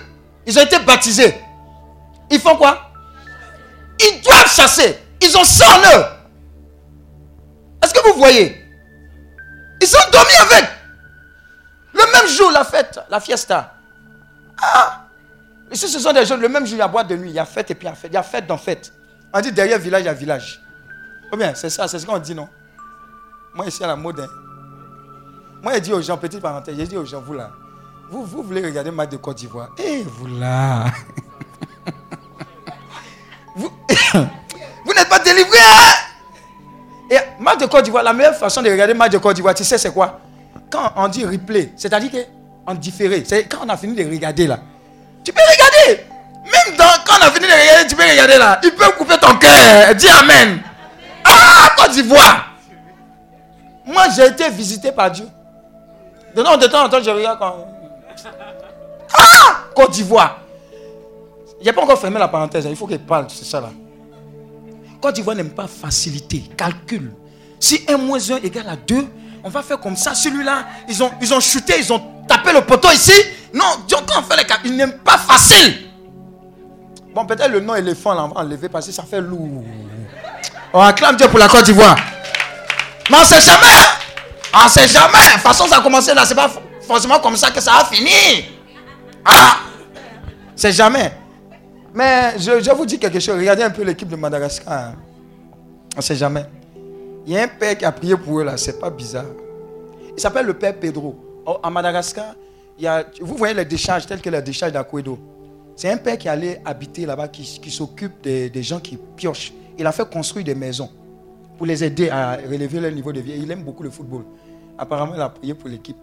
[0.46, 1.34] Ils ont été baptisés.
[2.30, 2.90] Ils font quoi?
[4.00, 4.98] Ils doivent chasser.
[5.22, 6.04] Ils ont ça en eux.
[7.82, 8.56] Est-ce que vous voyez?
[9.80, 10.68] Ils sont dormis avec.
[11.92, 13.74] Le même jour, la fête, la fiesta.
[14.60, 15.06] Ah
[15.72, 17.34] Ici, ce sont des gens, le même jour, il y a boîte de nuit, il
[17.34, 18.10] y a fête et puis il y a fête.
[18.10, 18.92] Il y a fête dans fête.
[19.32, 20.60] On dit derrière village, il y a village.
[21.36, 22.48] Bien, c'est ça, c'est ce qu'on dit, non?
[23.54, 24.26] Moi, ici, à la mode, hein.
[25.62, 27.50] moi, je dis aux gens, petite parenthèse, je dis aux gens, vous là,
[28.10, 29.70] vous, vous voulez regarder match de Côte d'Ivoire?
[29.78, 30.86] Eh, vous là
[33.54, 33.70] Vous,
[34.14, 35.92] vous n'êtes pas délivrés, hein?
[37.10, 39.62] Et match de Côte d'Ivoire, la meilleure façon de regarder match de Côte d'Ivoire, tu
[39.62, 40.20] sais, c'est quoi?
[40.68, 42.10] Quand on dit replay, c'est-à-dire
[42.66, 44.58] qu'en différé, c'est quand on a fini de regarder là,
[45.24, 46.04] tu peux regarder.
[46.44, 48.60] Même dans, quand on a fini de regarder, tu peux regarder là.
[48.62, 49.94] Il peut couper ton cœur.
[49.94, 50.62] Dis Amen.
[51.24, 52.54] Ah, Côte d'Ivoire.
[53.86, 55.26] Moi, j'ai été visité par Dieu.
[56.34, 57.66] De temps, en temps, je regarde quand.
[59.12, 60.38] Ah Côte d'Ivoire.
[61.66, 62.70] A pas encore fermé la parenthèse, hein.
[62.70, 63.70] il faut qu'il parle, c'est ça là.
[65.00, 67.12] Côte d'Ivoire n'aime pas facilité, calcul.
[67.58, 69.06] Si 1 moins 1 égale à 2,
[69.44, 70.14] on va faire comme ça.
[70.14, 73.12] Celui-là, ils ont, ils ont chuté, ils ont tapé le poteau ici.
[73.52, 75.88] Non, Dieu, quand on fait les calculs, ils n'aiment pas facile.
[77.14, 79.64] Bon, peut-être le nom éléphant, là, on va enlever parce que ça fait lourd.
[80.72, 81.96] On acclame Dieu pour la Côte d'Ivoire.
[83.10, 83.86] Mais on ne sait jamais.
[84.54, 85.18] On ne sait jamais.
[85.18, 86.24] De toute façon, ça a commencé là.
[86.24, 86.50] Ce n'est pas
[86.86, 88.44] forcément comme ça que ça va finir.
[89.24, 89.56] Ah
[90.54, 91.12] C'est jamais.
[91.92, 93.36] Mais je, je vous dis quelque chose.
[93.36, 94.72] Regardez un peu l'équipe de Madagascar.
[94.72, 94.94] hein.
[95.94, 96.46] On ne sait jamais.
[97.26, 98.56] Il y a un père qui a prié pour eux là.
[98.56, 99.24] C'est pas bizarre.
[100.16, 101.16] Il s'appelle le père Pedro.
[101.44, 102.34] Oh, à Madagascar,
[103.20, 105.18] vous voyez les décharges telles que les décharges d'Aquedo.
[105.76, 109.52] C'est un père qui allait habiter là-bas, qui, s'occupe des, des gens qui piochent.
[109.78, 110.90] Il a fait construire des maisons
[111.56, 113.34] pour les aider à relever leur niveau de vie.
[113.36, 114.24] Il aime beaucoup le football.
[114.78, 115.96] Apparemment, il a prié pour l'équipe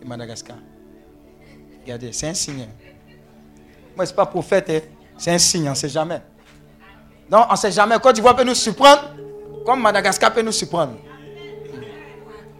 [0.00, 0.56] de Madagascar.
[1.82, 2.66] Regardez, c'est un signe.
[3.96, 4.80] Moi, ce n'est pas prophète, hein.
[5.18, 6.20] c'est un signe, on ne sait jamais.
[7.28, 7.98] Donc, on ne sait jamais.
[7.98, 9.14] Côte d'Ivoire peut nous surprendre,
[9.64, 10.94] comme Madagascar peut nous surprendre.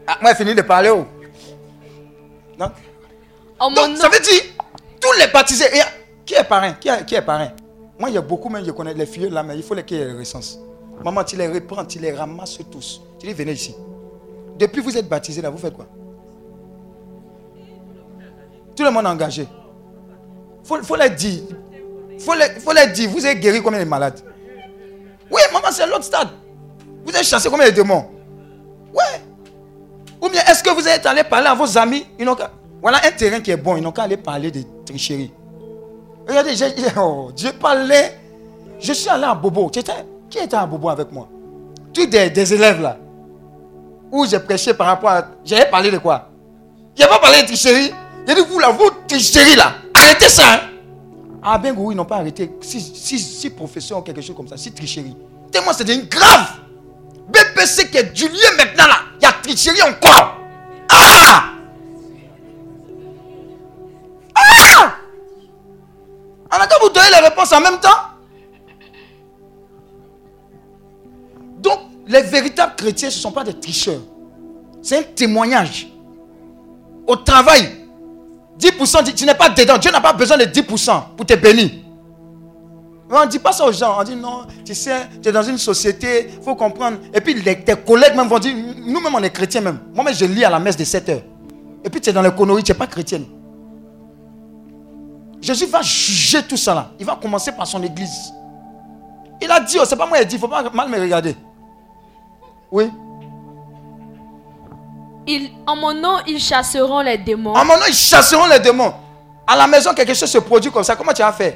[0.07, 0.91] Ah, moi, j'ai fini de parler.
[0.91, 1.07] Oh.
[2.59, 2.73] Donc,
[3.71, 4.43] Mon donc, nom, ça veut dire,
[5.01, 5.81] tous les baptisés, et
[6.27, 7.53] qui est parrain qui est, qui est parrain?
[7.99, 9.85] Moi, il y a beaucoup, même je connais les filles là, mais il faut les
[9.85, 10.59] qu'il y ait les recenses.
[11.05, 13.01] Maman, tu les reprends, tu les ramasses tous.
[13.21, 13.75] Tu dis, venez ici.
[14.59, 15.87] Depuis que vous êtes baptisés là, vous faites quoi?
[18.75, 19.43] Tout le monde est engagé.
[19.43, 21.43] Il faut, faut les dire.
[22.11, 24.21] Il faut les, faut les dire, vous êtes guéri combien de malades?
[25.31, 26.29] Oui, maman, c'est l'autre stade.
[27.05, 28.11] Vous êtes chassé combien de démons?
[28.93, 29.21] Ouais.
[30.21, 32.07] Ou bien est-ce que vous êtes allé parler à vos amis?
[32.19, 32.51] Ils n'ont qu'à-
[32.83, 35.33] Voilà un terrain qui est bon, ils n'ont qu'à aller parler de tricherie.
[36.29, 38.19] Regardez, j'ai- oh, parlait.
[38.81, 39.69] Je suis allé à Bobo.
[39.69, 41.29] Qui était à Bobo avec moi?
[41.95, 42.97] Tous des, élèves là.
[44.11, 45.29] Où j'ai prêché par rapport à.
[45.45, 46.29] J'avais parlé de quoi?
[46.97, 47.93] J'ai pas parlé de tricherie.
[48.27, 49.75] J'ai dit, vous là, vous tricherie là.
[49.95, 50.43] Arrêtez ça.
[50.55, 50.61] hein.
[51.43, 52.51] Ah ben ils n'ont pas arrêté.
[52.61, 53.53] Si, si, si
[53.93, 55.17] ont quelque chose comme ça, si tricherie.
[55.51, 56.49] Tellement c'est devenu grave.
[57.29, 58.97] BPC qui est du lieu maintenant là.
[59.21, 60.39] Il y a tricherie encore.
[66.73, 67.89] Qu'à vous donner les réponses en même temps.
[71.61, 74.01] Donc, les véritables chrétiens, ce ne sont pas des tricheurs.
[74.81, 75.89] C'est un témoignage.
[77.07, 77.69] Au travail,
[78.59, 79.79] 10%, dit- tu n'es pas dedans.
[79.79, 81.71] Dieu n'a pas besoin de 10% pour te bénir.
[83.11, 83.97] On ne dit pas ça aux gens.
[84.01, 86.97] On dit non, tu sais, tu es dans une société, il faut comprendre.
[87.13, 89.81] Et puis tes collègues même vont dire, nous-mêmes on est chrétiens même.
[89.95, 91.23] Moi-même je lis à la messe de 7 heures.
[91.85, 93.27] Et puis tu es dans les conneries, tu n'es pas chrétienne.
[95.43, 96.91] Jésus va juger tout ça là.
[96.99, 98.33] Il va commencer par son église.
[99.41, 100.89] Il a dit, oh, c'est pas moi qui ai dit, il ne faut pas mal
[100.89, 101.37] me regarder.
[102.71, 102.91] Oui.
[105.67, 107.55] en mon nom, ils chasseront les démons.
[107.55, 108.95] En mon nom, ils chasseront les démons.
[109.45, 110.95] À la maison, quelque chose se produit comme ça.
[110.95, 111.55] Comment tu vas faire?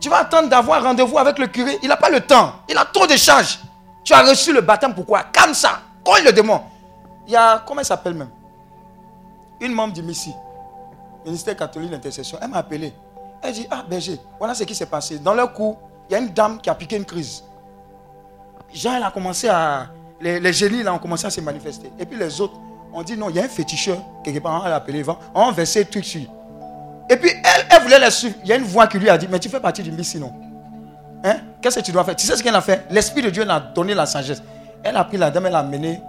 [0.00, 1.78] Tu vas attendre d'avoir rendez-vous avec le curé.
[1.82, 2.52] Il n'a pas le temps.
[2.68, 3.58] Il a trop de charges.
[4.04, 5.24] Tu as reçu le baptême, pourquoi?
[5.32, 5.80] Comme ça.
[6.04, 6.60] Cogne le démon.
[7.26, 8.30] Il y a, comment il s'appelle même?
[9.60, 10.32] Une membre du MISI,
[11.24, 12.92] ministère catholique d'intercession, elle m'a appelé.
[13.42, 15.18] Elle dit, ah berger, voilà ce qui s'est passé.
[15.18, 17.44] Dans leur cours, il y a une dame qui a piqué une crise.
[18.72, 19.88] Jean, elle a commencé à...
[20.20, 21.92] Les, génies, là, ont commencé à se manifester.
[21.98, 22.58] Et puis les autres
[22.92, 25.52] ont dit, non, il y a un féticheur, quelque part, on l'a appelé, on a
[25.52, 26.26] versé tout dessus.
[27.08, 28.34] Et puis, elle, elle voulait les suivre.
[28.42, 30.18] Il y a une voix qui lui a dit, mais tu fais partie du Messie,
[30.18, 30.32] non?
[31.24, 31.36] Hein?
[31.62, 32.16] Qu'est-ce que tu dois faire?
[32.16, 32.86] Tu sais ce qu'elle a fait?
[32.90, 34.42] L'Esprit de Dieu l'a donné la sagesse.
[34.82, 36.00] Elle a pris la dame, elle l'a amenée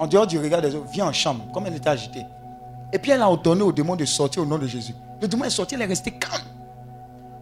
[0.00, 2.24] en dehors du regard des autres, viens en chambre, comme elle était agitée.
[2.92, 4.94] Et puis elle a ordonné au démon de sortir au nom de Jésus.
[5.20, 6.42] Le démon est sorti, elle est restée calme.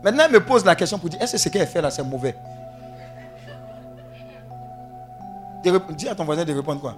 [0.02, 2.02] Maintenant, elle me pose la question pour dire, est-ce que ce qu'elle fait là, c'est
[2.02, 2.36] mauvais?
[5.96, 6.96] Dis à ton voisin de répondre quoi?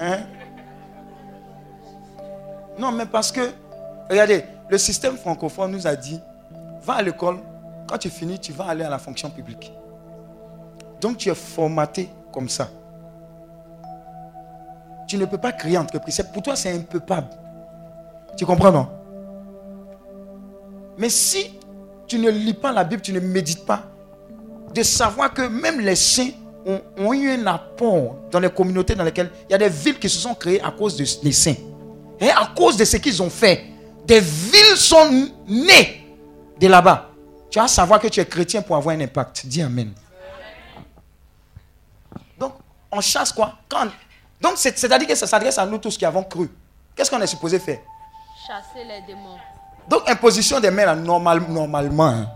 [0.00, 0.20] Hein?
[2.78, 3.52] Non, mais parce que,
[4.10, 6.18] regardez, le système francophone nous a dit,
[6.82, 7.38] va à l'école,
[7.86, 9.72] quand tu finis, tu vas aller à la fonction publique.
[11.00, 12.68] Donc tu es formaté comme ça.
[15.06, 16.22] Tu ne peux pas créer entreprise.
[16.32, 17.28] Pour toi, c'est impeuplable.
[18.36, 18.88] Tu comprends, non?
[20.96, 21.58] Mais si
[22.06, 23.82] tu ne lis pas la Bible, tu ne médites pas,
[24.74, 26.30] de savoir que même les saints
[26.98, 30.08] ont, eu un apport dans les communautés dans lesquelles il y a des villes qui
[30.08, 31.56] se sont créées à cause de- des saints.
[32.20, 33.64] Et à cause de ce qu'ils ont fait,
[34.06, 36.06] des villes sont nées
[36.60, 37.10] de là-bas.
[37.50, 39.44] Tu vas savoir que tu es chrétien pour avoir un impact.
[39.46, 39.92] Dis Amen.
[42.38, 42.54] Donc,
[42.90, 43.54] on chasse quoi?
[43.68, 43.88] Quand-
[44.42, 46.50] Donc, c'est- c'est-à-dire que ça s'adresse à nous tous qui avons cru.
[46.96, 47.78] Qu'est-ce qu'on est supposé faire?
[48.46, 49.36] Chasser les démons.
[49.88, 52.26] Donc, imposition des mains, là, normal- normalement, hein,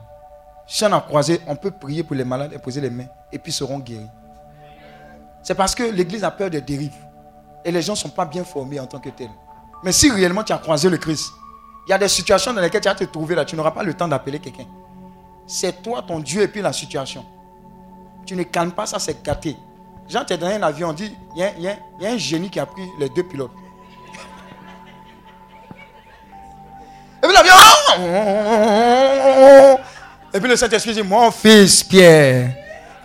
[0.67, 3.51] si on a croisé, on peut prier pour les malades, imposer les mains, et puis
[3.51, 4.07] ils seront guéris.
[5.43, 6.95] C'est parce que l'Église a peur des dérives.
[7.65, 9.31] Et les gens ne sont pas bien formés en tant que tels.
[9.83, 11.31] Mais si réellement tu as croisé le Christ,
[11.87, 13.83] il y a des situations dans lesquelles tu vas te trouver là, tu n'auras pas
[13.83, 14.67] le temps d'appeler quelqu'un.
[15.47, 17.25] C'est toi, ton Dieu, et puis la situation.
[18.25, 19.57] Tu ne calmes pas ça, c'est gâté.
[20.09, 22.07] Jean, tu es dans un avion, on dit, il y, a- il y a- il
[22.07, 23.51] un génie qui a pris les deux pilotes.
[27.23, 27.55] Et puis l'avion.
[30.35, 32.51] Et puis le Saint-Esprit dit, mon fils Pierre,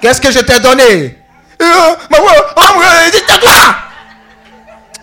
[0.02, 1.18] qu'est-ce que je t'ai donné?
[1.62, 3.52] Euh, oh, ouais, dis tais-toi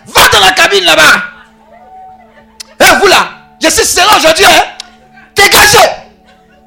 [0.07, 1.23] Va dans la cabine là-bas
[2.81, 3.29] Et vous là,
[3.63, 4.65] je suis serré aujourd'hui, hein
[5.37, 5.89] Dégagez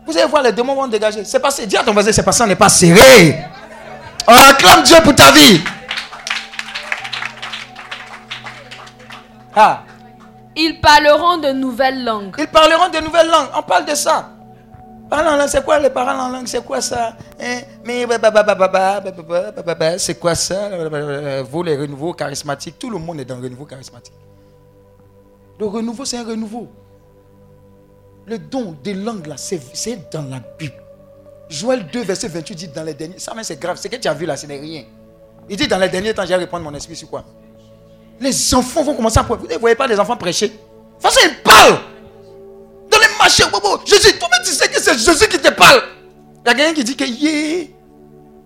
[0.06, 1.24] Vous allez voir, les démons vont dégager.
[1.26, 1.66] C'est passé.
[1.68, 3.44] Dis à ton voisin, c'est passé, on n'est pas serré.
[4.28, 5.62] On acclame Dieu pour ta vie.
[9.56, 9.84] Ah.
[10.56, 12.36] Ils parleront de nouvelles langues.
[12.38, 13.50] Ils parleront de nouvelles langues.
[13.56, 14.30] On parle de ça.
[15.10, 17.18] Parler en langue, c'est quoi les paroles en langue C'est quoi ça
[19.98, 20.70] c'est quoi ça
[21.44, 24.14] Vous, les renouveaux charismatiques, tout le monde est dans le renouveau charismatique.
[25.60, 26.70] Le renouveau, c'est un renouveau.
[28.26, 30.81] Le don des langues, là, c'est dans la Bible.
[31.52, 33.20] Joël 2, verset 28 dit dans les derniers.
[33.20, 33.78] Ça, c'est grave.
[33.78, 34.84] Ce que tu as vu là, ce n'est rien.
[35.50, 37.26] Il dit dans les derniers temps, j'ai répondre mon esprit sur quoi?
[38.22, 39.24] Les enfants vont commencer à.
[39.24, 40.48] Vous ne voyez pas les enfants prêcher?
[40.48, 40.54] De
[41.04, 41.80] toute ils parlent.
[42.90, 43.82] Dans les marchés, bobo.
[43.86, 45.82] Jésus, toi-même, tu sais que c'est Jésus qui te parle.
[46.46, 47.68] Il y a quelqu'un qui dit que, yeah.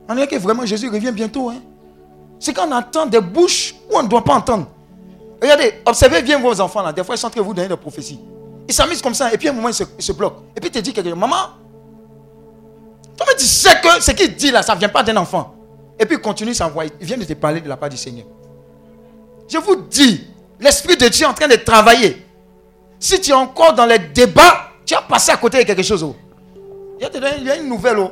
[0.09, 1.50] On dirait que vraiment Jésus revient bientôt.
[1.50, 1.61] Hein.
[2.40, 4.67] C'est quand on entend des bouches où on ne doit pas entendre.
[5.42, 6.92] Regardez, observez bien vos enfants là.
[6.92, 8.19] Des fois, ils sont en train de vous donner des prophéties.
[8.67, 10.42] Ils s'amusent comme ça, et puis à un moment, ils se, bloquent.
[10.56, 11.19] Et puis, tu dis quelque chose.
[11.19, 11.35] Maman,
[13.18, 15.56] toi-même, tu sais que ce qu'il dit là, ça ne vient pas d'un enfant.
[16.00, 16.92] Et puis, il continue s'envoyer.
[17.00, 18.26] Il vient de te parler de la part du Seigneur.
[19.48, 20.27] Je vous dis,
[20.60, 22.26] l'Esprit de Dieu est en train de travailler.
[23.00, 26.03] Si tu es encore dans les débats, tu as passé à côté de quelque chose.
[26.03, 26.16] oh.
[27.00, 28.00] Il y a une nouvelle.
[28.00, 28.11] oh.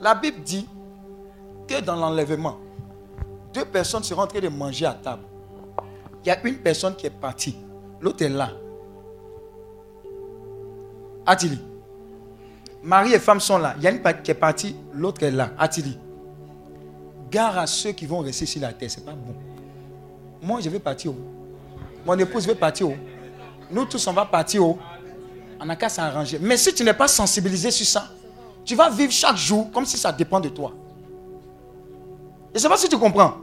[0.00, 0.66] La Bible dit
[1.68, 2.58] que dans l'enlèvement,
[3.54, 5.22] deux personnes seront en train de manger à table.
[6.24, 7.56] Il y a une personne qui est partie.
[8.00, 8.50] L'autre est là.
[11.24, 11.58] Attili.
[12.82, 13.74] Mari et femme sont là.
[13.78, 15.50] Il y a une qui est partie, l'autre est là.
[15.58, 15.96] Attili.
[17.30, 18.90] Gare à ceux qui vont rester sur la terre.
[18.90, 19.34] C'est pas bon.
[20.42, 21.12] Moi, je vais partir.
[21.12, 21.16] oh.
[22.04, 22.88] Mon épouse veut partir.
[22.88, 22.94] oh.
[23.70, 24.66] Nous tous, on va partir.
[24.66, 24.78] oh.
[25.60, 26.38] On n'a qu'à s'arranger.
[26.40, 28.08] Mais si tu n'es pas sensibilisé sur ça,
[28.64, 30.72] tu vas vivre chaque jour comme si ça dépend de toi.
[32.52, 33.34] Je ne sais pas si tu comprends.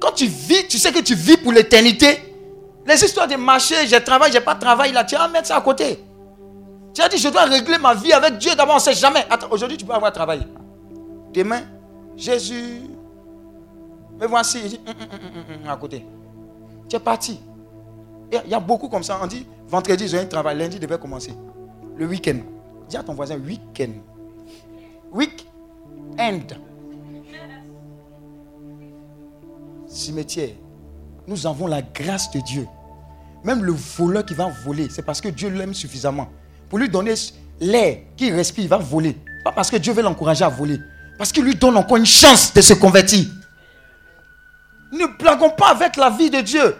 [0.00, 2.34] Quand tu vis, tu sais que tu vis pour l'éternité.
[2.84, 5.56] Les histoires de marché, j'ai travail, j'ai pas de travail, là, tu vas mettre ça
[5.56, 6.02] à côté.
[6.98, 9.24] Tu as dit, je dois régler ma vie avec Dieu d'abord, on ne sait jamais.
[9.52, 10.44] Aujourd'hui, tu peux avoir travail.
[11.32, 11.60] Demain,
[12.16, 12.80] Jésus,
[14.20, 16.04] me voici, il dit, Hum, hum, hum, à côté.
[16.88, 17.38] Tu es parti.
[18.32, 19.16] Il y a- beaucoup comme ça.
[19.22, 21.32] On dit, vendredi, ont un travail, lundi, devait commencer.
[21.94, 22.38] Le week-end.
[22.88, 23.92] Dis à ton voisin, week-end.
[25.12, 26.40] Week-end.
[29.86, 30.50] Cimetière.
[31.28, 32.66] Nous avons la grâce de Dieu.
[33.44, 36.26] Même le voleur qui va voler, c'est parce que Dieu l'aime suffisamment.
[36.68, 37.14] Pour lui donner
[37.60, 39.16] l'air qu'il respire, il va voler.
[39.44, 40.80] Pas parce que Dieu veut l'encourager à voler.
[41.16, 43.26] Parce qu'il lui donne encore une chance de se convertir.
[44.92, 46.76] Ne blaguons pas avec la vie de Dieu.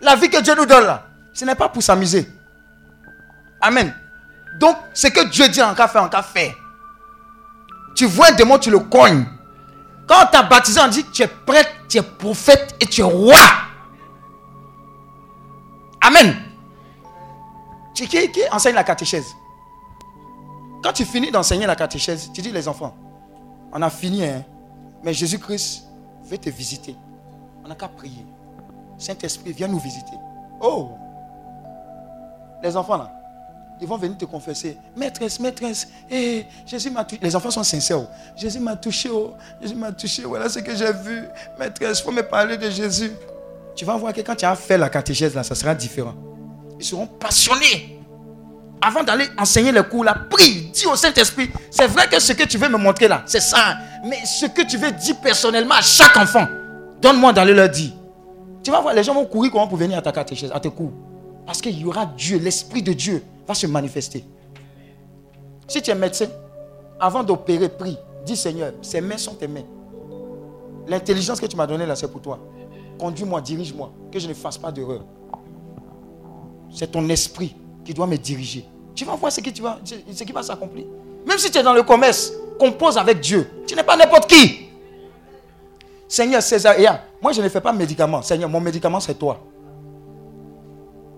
[0.00, 2.28] La vie que Dieu nous donne là, ce n'est pas pour s'amuser.
[3.60, 3.94] Amen.
[4.60, 6.54] Donc, ce que Dieu dit en cas faire, en cas faire.
[7.96, 9.24] Tu vois un démon, tu le cognes.
[10.06, 13.04] Quand on t'a baptisé, on dit tu es prêtre, tu es prophète et tu es
[13.04, 13.38] roi.
[16.00, 16.43] Amen.
[17.94, 19.34] Qui, qui enseigne la catéchèse?
[20.82, 22.94] Quand tu finis d'enseigner la catéchèse, tu dis les enfants,
[23.72, 24.44] on a fini, hein,
[25.02, 25.84] mais Jésus-Christ
[26.24, 26.94] veut te visiter.
[27.64, 28.26] On n'a qu'à prier.
[28.98, 30.12] Saint-Esprit, viens nous visiter.
[30.60, 30.90] Oh
[32.62, 33.10] Les enfants là,
[33.80, 34.76] ils vont venir te confesser.
[34.96, 37.20] Maîtresse, maîtresse, eh, Jésus m'a touché.
[37.22, 38.00] Les enfants sont sincères.
[38.00, 38.06] oh.
[38.36, 39.08] Jésus m'a touché.
[39.10, 39.32] oh.
[39.60, 40.22] Jésus m'a touché.
[40.24, 41.24] Voilà ce que j'ai vu.
[41.58, 43.12] Maîtresse, il faut me parler de Jésus.
[43.74, 46.14] Tu vas voir que quand tu as fait la catéchèse là, ça sera différent.
[46.84, 47.98] Ils seront passionnés.
[48.82, 52.44] Avant d'aller enseigner les cours là, prie, dis au Saint-Esprit, c'est vrai que ce que
[52.44, 53.78] tu veux me montrer là, c'est ça.
[54.04, 56.46] Mais ce que tu veux dire personnellement à chaque enfant,
[57.00, 57.92] donne-moi d'aller leur dire.
[58.62, 60.68] Tu vas voir, les gens vont courir comment pour venir à ta catéchèse, à tes
[60.68, 60.92] cours.
[61.46, 64.22] Parce qu'il y aura Dieu, l'Esprit de Dieu va se manifester.
[65.66, 66.26] Si tu es médecin,
[67.00, 67.96] avant d'opérer, prie.
[68.26, 69.64] Dis Seigneur, ces mains sont tes mains.
[70.86, 72.38] L'intelligence que tu m'as donnée là, c'est pour toi.
[72.98, 75.00] Conduis-moi, dirige-moi, que je ne fasse pas d'erreur.
[76.74, 77.54] C'est ton esprit
[77.84, 78.66] qui doit me diriger.
[78.94, 80.84] Tu vas voir ce, que tu vas, ce qui va s'accomplir.
[81.24, 83.48] Même si tu es dans le commerce, compose avec Dieu.
[83.66, 84.66] Tu n'es pas n'importe qui.
[86.08, 86.86] Seigneur, César, et
[87.22, 88.22] moi je ne fais pas de médicament.
[88.22, 89.40] Seigneur, mon médicament c'est toi.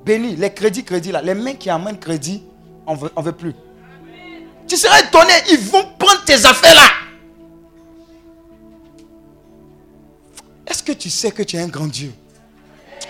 [0.04, 1.22] Bénis les crédits, crédits là.
[1.22, 2.42] Les mains qui amènent crédit,
[2.86, 3.54] on ne veut, veut plus.
[4.68, 6.88] Tu seras étonné, ils vont prendre tes affaires là.
[10.66, 12.12] Est-ce que tu sais que tu es un grand Dieu?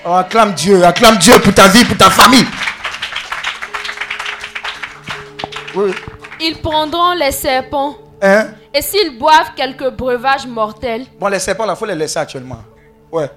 [0.09, 2.47] Oh, acclame Dieu, acclame Dieu pour ta vie, pour ta famille.
[5.75, 5.93] Oui.
[6.41, 7.97] Ils prendront les serpents.
[8.23, 8.49] Hein?
[8.73, 12.63] Et s'ils boivent quelques breuvages mortels, Bon, les serpents, il faut les laisser actuellement.
[13.11, 13.29] Ouais.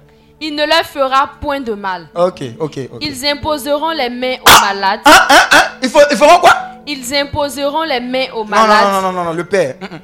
[0.41, 2.07] il ne leur fera point de mal.
[2.15, 2.97] Ok, ok, ok.
[3.01, 5.01] Ils imposeront les mains aux malades.
[5.05, 5.63] Hein, hein, hein?
[5.81, 6.53] Il faut, ils feront quoi?
[6.87, 8.91] Ils imposeront les mains aux Non, non, malades.
[8.91, 9.75] non, non, non, non, le père.
[9.81, 9.99] Mm, mm.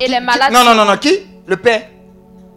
[0.00, 1.20] Et les malades Non, non, non, non, qui?
[1.46, 1.82] Le père.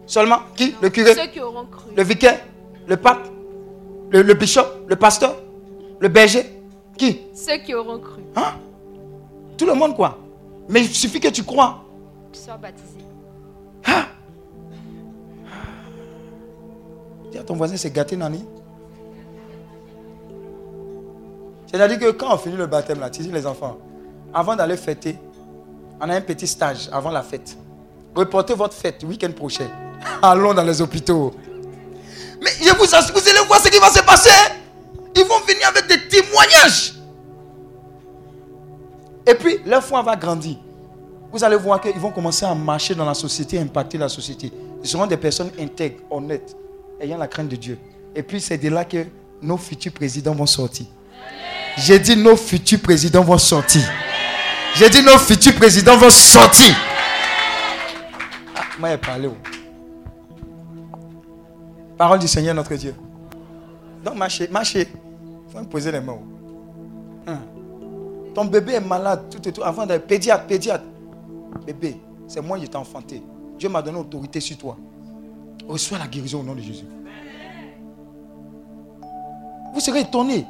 [0.05, 0.39] Seulement?
[0.55, 0.75] Qui?
[0.81, 1.13] Le curé?
[1.15, 1.91] ceux qui auront cru.
[1.95, 2.39] Le vicaire?
[2.87, 3.27] Le pape?
[4.11, 4.65] Le, le bishop?
[4.87, 5.35] Le pasteur?
[5.99, 6.45] Le berger?
[6.97, 7.21] Qui?
[7.33, 8.21] Ceux qui auront cru.
[8.35, 8.53] Hein?
[9.57, 10.17] Tout le monde, quoi.
[10.69, 11.83] Mais il suffit que tu crois.
[12.31, 12.99] Soient baptisés.
[17.31, 18.45] Dis à ton voisin, c'est gâté, Nani.
[21.65, 23.77] C'est-à-dire que quand on finit le baptême, là, tu dis les enfants,
[24.31, 25.17] avant d'aller fêter,
[25.99, 27.57] on a un petit stage avant la fête.
[28.15, 29.67] Reportez votre fête le week-end prochain.
[30.21, 31.33] Allons dans les hôpitaux.
[32.43, 34.29] Mais je vous vous allez voir ce qui va se passer.
[35.15, 36.93] Ils vont venir avec des témoignages.
[39.25, 40.57] Et puis, leur foi va grandir.
[41.31, 44.51] Vous allez voir qu'ils vont commencer à marcher dans la société, impacter la société.
[44.83, 46.55] Ils seront des personnes intègres, honnêtes,
[46.99, 47.79] ayant la crainte de Dieu.
[48.13, 49.05] Et puis, c'est de là que
[49.41, 50.85] nos futurs présidents vont sortir.
[51.77, 53.81] J'ai dit nos futurs présidents vont sortir.
[54.75, 56.75] J'ai dit nos futurs présidents vont sortir.
[58.55, 59.29] Ah, moi, j'ai parlé.
[62.03, 62.93] Parole du Seigneur notre Dieu.
[64.03, 64.89] Donc, marchez, marchez.
[64.91, 66.17] Il faut me poser les mains.
[67.25, 67.37] Hein.
[68.35, 69.63] Ton bébé est malade, tout et tout.
[69.63, 70.83] Avant d'être pédiatre, pédiatre.
[71.65, 71.95] Bébé,
[72.27, 73.23] c'est moi qui t'ai enfanté.
[73.57, 74.75] Dieu m'a donné autorité sur toi.
[75.65, 76.83] Reçois la guérison au nom de Jésus.
[79.73, 80.45] Vous serez étonné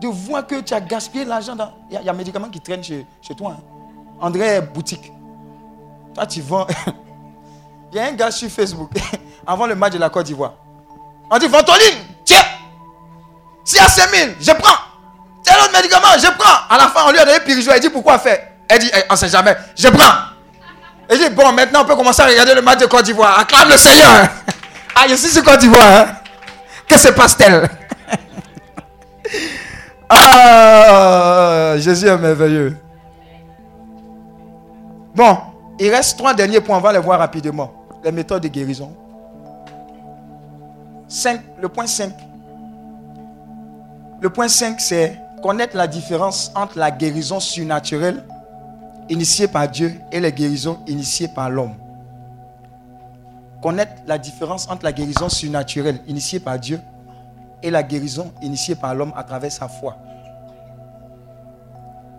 [0.00, 1.54] de voir que tu as gaspillé l'argent.
[1.54, 3.52] dans- Il y, a- il y a un médicament qui traîne chez, chez toi.
[3.56, 3.62] hein.
[4.20, 5.12] André Boutique.
[6.14, 6.66] Toi, tu vends.
[7.92, 8.90] Il y a un gars sur Facebook,
[9.46, 10.54] avant le match de la Côte d'Ivoire.
[11.30, 12.42] On dit Ventoline, tiens.
[13.64, 14.76] S'il y a 5000, je prends.
[15.42, 16.66] C'est l'autre médicament, je prends.
[16.68, 17.70] À la fin, on lui a donné Pirigeau.
[17.72, 18.38] Elle dit pourquoi faire?
[18.68, 19.56] Elle dit, eh, on ne sait jamais.
[19.76, 20.12] Je prends.
[21.08, 23.38] Elle dit, bon, maintenant on peut commencer à regarder le match de Côte d'Ivoire.
[23.38, 24.28] Acclame le Seigneur.
[24.92, 25.82] Ah, je suis sur Côte d'Ivoire.
[25.86, 26.06] hein.
[26.86, 27.68] Que se passe-t-elle?
[30.08, 32.76] Ah, Jésus est merveilleux.
[35.14, 35.38] Bon,
[35.78, 36.78] il reste trois derniers points.
[36.78, 37.72] On va les voir rapidement.
[38.02, 38.92] Les méthodes de guérison.
[41.10, 42.14] 5, le point 5.
[44.20, 48.24] Le point 5, c'est connaître la différence entre la guérison surnaturelle
[49.08, 51.74] initiée par Dieu et les guérisons initiées par l'homme.
[53.60, 56.80] Connaître la différence entre la guérison surnaturelle initiée par Dieu
[57.60, 59.96] et la guérison initiée par l'homme à travers sa foi.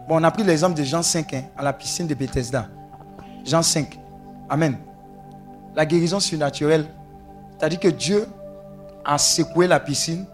[0.10, 2.68] Bon, on a pris l'exemple de Jean 5 hein, à la piscine de Bethesda.
[3.46, 3.98] Jean 5.
[4.50, 4.76] Amen.
[5.76, 6.86] La guérison surnaturelle,
[7.58, 8.28] c'est-à-dire que Dieu
[9.04, 10.26] a secoué la piscine.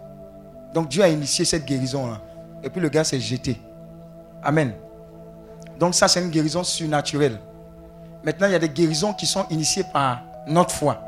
[0.74, 2.22] Donc Dieu a initié cette guérison-là.
[2.64, 3.60] Et puis le gars s'est jeté.
[4.44, 4.74] Amen.
[5.80, 7.40] Donc ça, c'est une guérison surnaturelle.
[8.24, 11.02] Maintenant, il y a des guérisons qui sont initiées par notre foi.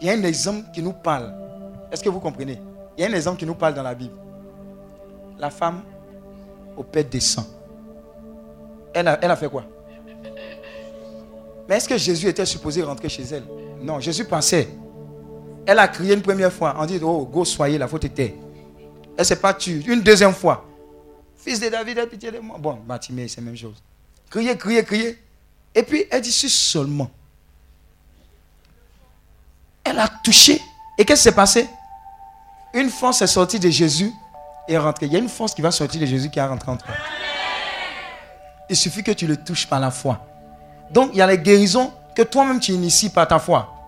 [0.00, 1.34] Il y a un exemple qui nous parle.
[1.92, 2.60] Est-ce que vous comprenez?
[2.96, 4.14] Il y a un exemple qui nous parle dans la Bible.
[5.38, 5.82] La femme
[6.76, 7.46] au père des sangs.
[8.94, 9.64] Elle a, elle a fait quoi?
[11.68, 13.44] Mais est-ce que Jésus était supposé rentrer chez elle?
[13.80, 14.68] Non, Jésus pensait.
[15.66, 16.74] Elle a crié une première fois.
[16.78, 18.34] On dit, oh, go, soyez la faute était.
[19.16, 19.82] Elle s'est pas tue.
[19.86, 20.64] Une deuxième fois.
[21.36, 22.58] Fils de David, aie pitié de moi.
[22.58, 23.82] Bon, Bartimée, c'est la même chose.
[24.28, 25.18] Crier, crier, crier.
[25.74, 27.10] Et puis, elle dit, si seulement.
[29.84, 30.60] Elle a touché.
[30.98, 31.68] Et qu'est-ce qui s'est passé?
[32.74, 34.12] Une force est sortie de Jésus
[34.68, 35.06] et est rentrée.
[35.06, 36.94] Il y a une force qui va sortir de Jésus qui est rentrée en toi.
[38.68, 40.24] Il suffit que tu le touches par la foi.
[40.90, 43.79] Donc, il y a les guérisons que toi-même tu inities par ta foi.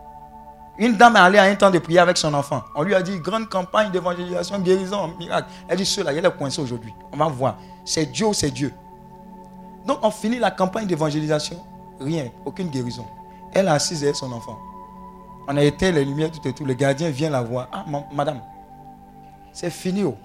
[0.78, 2.62] Une dame est allée à un temps de prière avec son enfant.
[2.74, 5.48] On lui a dit, grande campagne d'évangélisation, guérison, miracle.
[5.68, 6.94] Elle dit, ceux-là, il est coincé aujourd'hui.
[7.12, 7.56] On va voir.
[7.84, 8.72] C'est Dieu ou c'est Dieu.
[9.86, 11.62] Donc, on finit la campagne d'évangélisation.
[12.00, 13.06] Rien, aucune guérison.
[13.52, 14.58] Elle a assise avec son enfant.
[15.46, 16.64] On a éteint les lumières, tout et tout.
[16.64, 17.68] Le gardien vient la voir.
[17.72, 18.40] Ah, ma- madame,
[19.52, 20.04] c'est fini.
[20.04, 20.16] oh.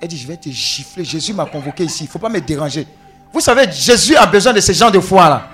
[0.00, 1.04] Elle dit, je vais te gifler.
[1.04, 2.04] Jésus m'a convoqué ici.
[2.04, 2.86] Il ne faut pas me déranger.
[3.32, 5.48] Vous savez, Jésus a besoin de ce genre de foi-là.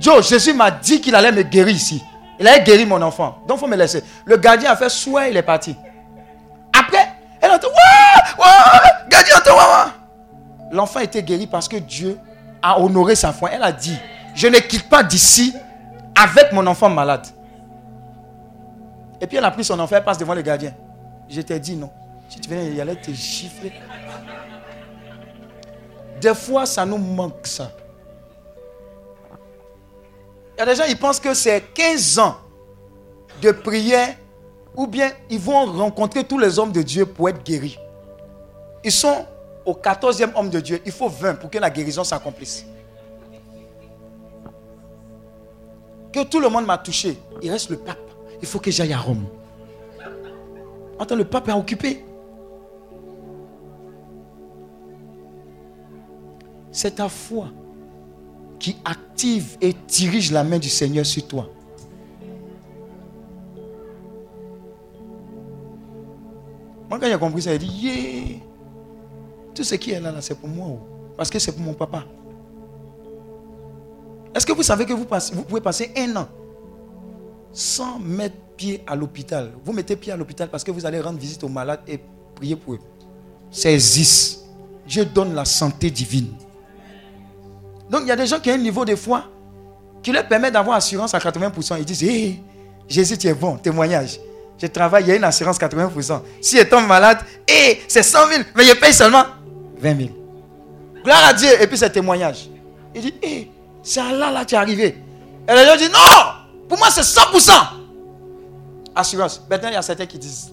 [0.00, 2.02] Joe, Jésus m'a dit qu'il allait me guérir ici.
[2.38, 3.38] Il allait guérir mon enfant.
[3.46, 4.02] Donc, il faut me laisser.
[4.24, 5.76] Le gardien a fait soit il est parti.
[6.72, 7.08] Après,
[7.40, 9.34] elle a ouais, gardien.
[10.72, 12.18] L'enfant était guéri parce que Dieu
[12.60, 13.50] a honoré sa foi.
[13.52, 13.96] Elle a dit,
[14.34, 15.54] je ne quitte pas d'ici
[16.14, 17.26] avec mon enfant malade.
[19.20, 20.72] Et puis elle a pris son enfant, elle passe devant le gardien.
[21.28, 21.90] Je t'ai dit non.
[22.28, 23.72] Si tu venais, il allait te gifler.
[26.20, 27.70] Des fois, ça nous manque ça.
[30.56, 32.36] Il y a des gens, ils pensent que c'est 15 ans
[33.42, 34.16] de prière
[34.76, 37.78] ou bien ils vont rencontrer tous les hommes de Dieu pour être guéris.
[38.84, 39.26] Ils sont
[39.64, 40.80] au 14e homme de Dieu.
[40.84, 42.66] Il faut 20 pour que la guérison s'accomplisse.
[46.12, 47.18] Que tout le monde m'a touché.
[47.42, 47.98] Il reste le pape.
[48.40, 49.26] Il faut que j'aille à Rome.
[50.98, 52.04] Attends, le pape est occupé.
[56.70, 57.48] C'est ta foi
[58.58, 61.50] qui active et dirige la main du Seigneur sur toi.
[66.88, 68.38] Moi, quand j'ai compris ça, j'ai dit, yeah,
[69.54, 70.66] tout ce qui est là, là c'est pour moi.
[70.70, 70.80] oh.
[71.16, 72.04] Parce que c'est pour mon papa.
[74.34, 76.28] Est-ce que vous savez que vous, pouvez passer un an
[77.52, 79.52] sans mettre pied à l'hôpital?
[79.64, 82.00] Vous mettez pied à l'hôpital parce que vous allez rendre visite aux malades et
[82.34, 82.80] prier pour eux.
[83.50, 84.44] Ça existe.
[84.86, 86.34] Dieu donne la santé divine.
[87.94, 89.22] Donc il y a des gens qui ont un niveau de foi
[90.02, 91.76] qui leur permet d'avoir assurance à 80%.
[91.78, 92.40] Ils disent, hé,
[92.88, 94.18] Jésus, tu es bon, témoignage.
[94.58, 96.20] Je travaille, il y a une assurance 80%.
[96.40, 99.22] Si je tombe malade, hé, c'est 100 000, mais je paye seulement
[99.78, 100.08] 20 000.
[101.04, 102.50] Gloire à Dieu, et puis c'est témoignage.
[102.96, 103.48] Il dit, hé,
[103.80, 104.98] c'est à là, là, tu es arrivé.
[105.48, 107.52] Et les gens disent, non, pour moi c'est 100%.
[108.96, 109.40] Assurance.
[109.48, 110.52] Maintenant, il y a certains qui disent,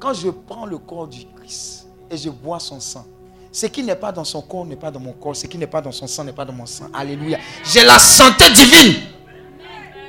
[0.00, 3.04] quand je prends le corps du Christ et je bois son sang,
[3.50, 5.66] ce qui n'est pas dans son corps n'est pas dans mon corps, ce qui n'est
[5.66, 6.86] pas dans son sang n'est pas dans mon sang.
[6.92, 7.38] Alléluia.
[7.64, 8.94] J'ai la santé divine.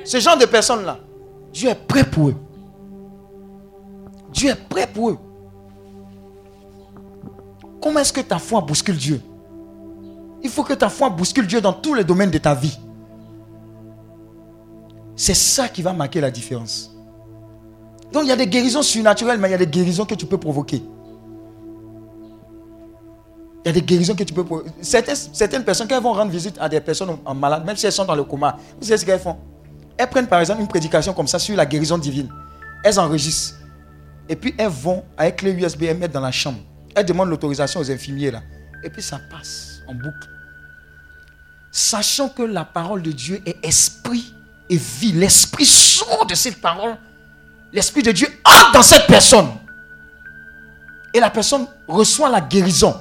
[0.04, 0.98] Ce genre de personnes-là,
[1.52, 2.36] Dieu est prêt pour eux.
[4.32, 5.18] Dieu est prêt pour eux.
[7.80, 9.20] Comment est-ce que ta foi bouscule Dieu?
[10.42, 12.78] Il faut que ta foi bouscule Dieu dans tous les domaines de ta vie.
[15.16, 16.94] C'est ça qui va marquer la différence.
[18.12, 20.26] Donc il y a des guérisons surnaturelles, mais il y a des guérisons que tu
[20.26, 20.82] peux provoquer.
[23.64, 24.44] Il y a des guérisons que tu peux.
[24.80, 27.84] Certaines, certaines personnes, quand elles vont rendre visite à des personnes en malade, même si
[27.86, 29.36] elles sont dans le coma, vous savez ce qu'elles font?
[29.98, 32.30] Elles prennent par exemple une prédication comme ça sur la guérison divine.
[32.82, 33.56] Elles enregistrent.
[34.30, 36.58] Et puis elles vont avec clé USB, elles mettent dans la chambre.
[36.94, 38.42] Elles demandent l'autorisation aux infirmiers là.
[38.82, 40.28] Et puis ça passe en boucle.
[41.70, 44.32] Sachant que la parole de Dieu est esprit
[44.70, 45.12] et vie.
[45.12, 46.96] L'esprit sort de cette parole.
[47.72, 49.48] L'esprit de Dieu entre dans cette personne.
[51.12, 52.96] Et la personne reçoit la guérison.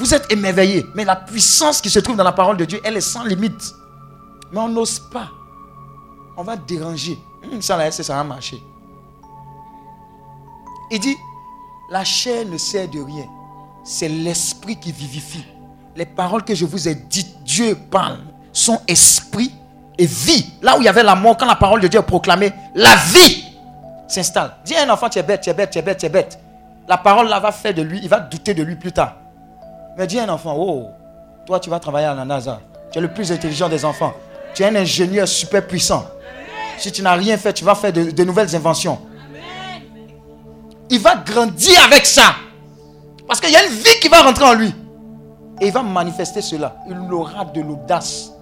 [0.00, 0.86] Vous êtes émerveillé.
[0.94, 3.74] Mais la puissance qui se trouve dans la parole de Dieu, elle est sans limite.
[4.50, 5.28] Mais on n'ose pas.
[6.38, 7.18] On va déranger.
[7.44, 8.62] Hum, ça, ça va marcher.
[10.90, 11.16] Il dit,
[11.90, 13.26] la chair ne sert de rien.
[13.84, 15.44] C'est l'esprit qui vivifie.
[15.94, 18.20] Les paroles que je vous ai dites, Dieu parle,
[18.54, 19.52] sont esprit
[19.98, 20.46] et vie.
[20.62, 22.96] Là où il y avait la mort, quand la parole de Dieu est proclamée, la
[22.96, 23.44] vie
[24.08, 24.56] s'installe.
[24.64, 26.08] Dis à un enfant, tu es bête, tu es bête, tu es bête, tu es
[26.08, 26.38] bête.
[26.88, 29.16] La parole là va faire de lui, il va douter de lui plus tard.
[29.96, 30.88] Mais dis à un enfant, oh,
[31.46, 32.60] toi tu vas travailler à la NASA.
[32.92, 34.12] Tu es le plus intelligent des enfants.
[34.54, 36.04] Tu es un ingénieur super puissant.
[36.78, 38.98] Si tu n'as rien fait, tu vas faire de, nouvelles inventions.
[40.88, 42.34] Il va grandir avec ça.
[43.26, 44.74] Parce qu'il y a une vie qui va rentrer en lui.
[45.60, 46.76] Et il va manifester cela.
[46.88, 48.32] Il aura de l'audace.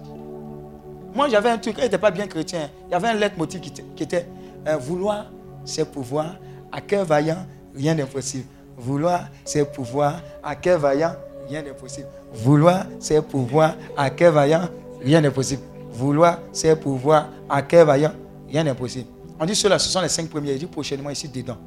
[1.13, 2.69] Moi, j'avais un truc, il n'était pas bien chrétien.
[2.87, 4.27] Il y avait un qui était, qui était
[4.67, 5.25] euh, vouloir,
[5.65, 6.35] c'est pouvoir.
[6.71, 7.45] À cœur vaillant,
[7.75, 8.45] rien n'est possible.
[8.77, 10.21] Vouloir, c'est pouvoir.
[10.41, 11.13] À cœur vaillant,
[11.49, 12.07] rien n'est possible.
[12.33, 13.75] Vouloir, c'est pouvoir.
[13.97, 14.69] À cœur vaillant,
[15.01, 15.63] rien n'est possible.
[15.91, 17.29] Vouloir, c'est pouvoir.
[17.49, 18.11] À cœur vaillant,
[18.47, 19.07] rien n'est possible.
[19.39, 20.53] On dit cela, ce sont les cinq premiers.
[20.53, 21.57] Il dit prochainement ici dedans.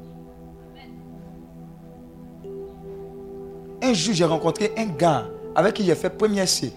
[3.81, 6.71] Un jour, j'ai rencontré un gars avec qui j'ai fait premier C.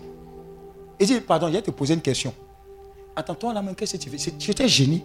[0.98, 2.32] Il dit, pardon, je vais te poser une question.
[3.14, 4.30] Attends-toi là, mais qu'est-ce que tu fais?
[4.32, 5.04] Tu étais génie.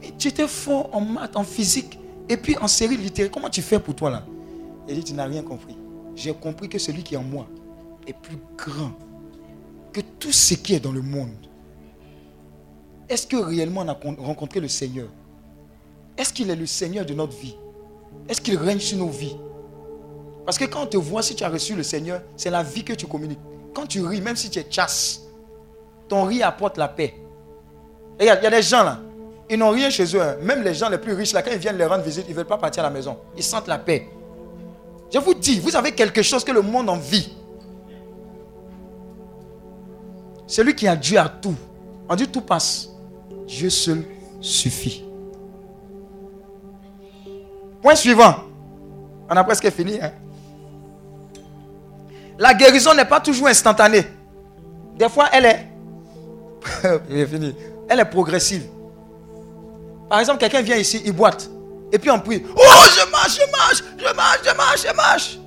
[0.00, 3.30] Mais tu étais fort en maths, en physique, et puis en série littéraire.
[3.30, 4.22] Comment tu fais pour toi là?
[4.88, 5.76] Il dit, tu n'as rien compris.
[6.14, 7.46] J'ai compris que celui qui est en moi
[8.06, 8.92] est plus grand
[9.92, 11.30] que tout ce qui est dans le monde.
[13.08, 15.08] Est-ce que réellement on a con- rencontré le Seigneur?
[16.16, 17.56] Est-ce qu'il est le Seigneur de notre vie?
[18.28, 19.36] Est-ce qu'il règne sur nos vies?
[20.44, 22.84] Parce que quand on te voit, si tu as reçu le Seigneur, c'est la vie
[22.84, 23.38] que tu communiques.
[23.74, 25.22] Quand tu ris, même si tu es chasse,
[26.08, 27.14] ton rire apporte la paix.
[28.18, 29.00] Et il y a des gens là,
[29.48, 30.20] ils n'ont rien chez eux.
[30.22, 30.36] hein.
[30.42, 32.36] Même les gens les plus riches là, quand ils viennent les rendre visite, ils ne
[32.36, 33.16] veulent pas partir à la maison.
[33.36, 34.08] Ils sentent la paix.
[35.12, 37.36] Je vous dis, vous avez quelque chose que le monde en vit.
[40.46, 41.54] Celui qui a Dieu a tout.
[42.08, 42.88] On dit tout passe.
[43.46, 44.04] Dieu seul
[44.40, 45.04] suffit.
[47.82, 48.34] Point suivant.
[49.28, 49.98] On a presque fini.
[50.00, 50.12] hein.
[52.38, 54.04] La guérison n'est pas toujours instantanée.
[54.96, 55.66] Des fois, elle est.
[57.88, 58.66] Elle est progressive.
[60.08, 61.50] Par exemple, quelqu'un vient ici, il boite.
[61.92, 62.44] Et puis on prie.
[62.56, 62.60] Oh,
[62.96, 65.38] je marche, je marche, je marche, je marche, je marche.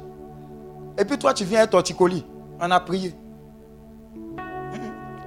[0.98, 2.26] Et puis toi, tu viens à torticolis.
[2.60, 3.14] On a prié.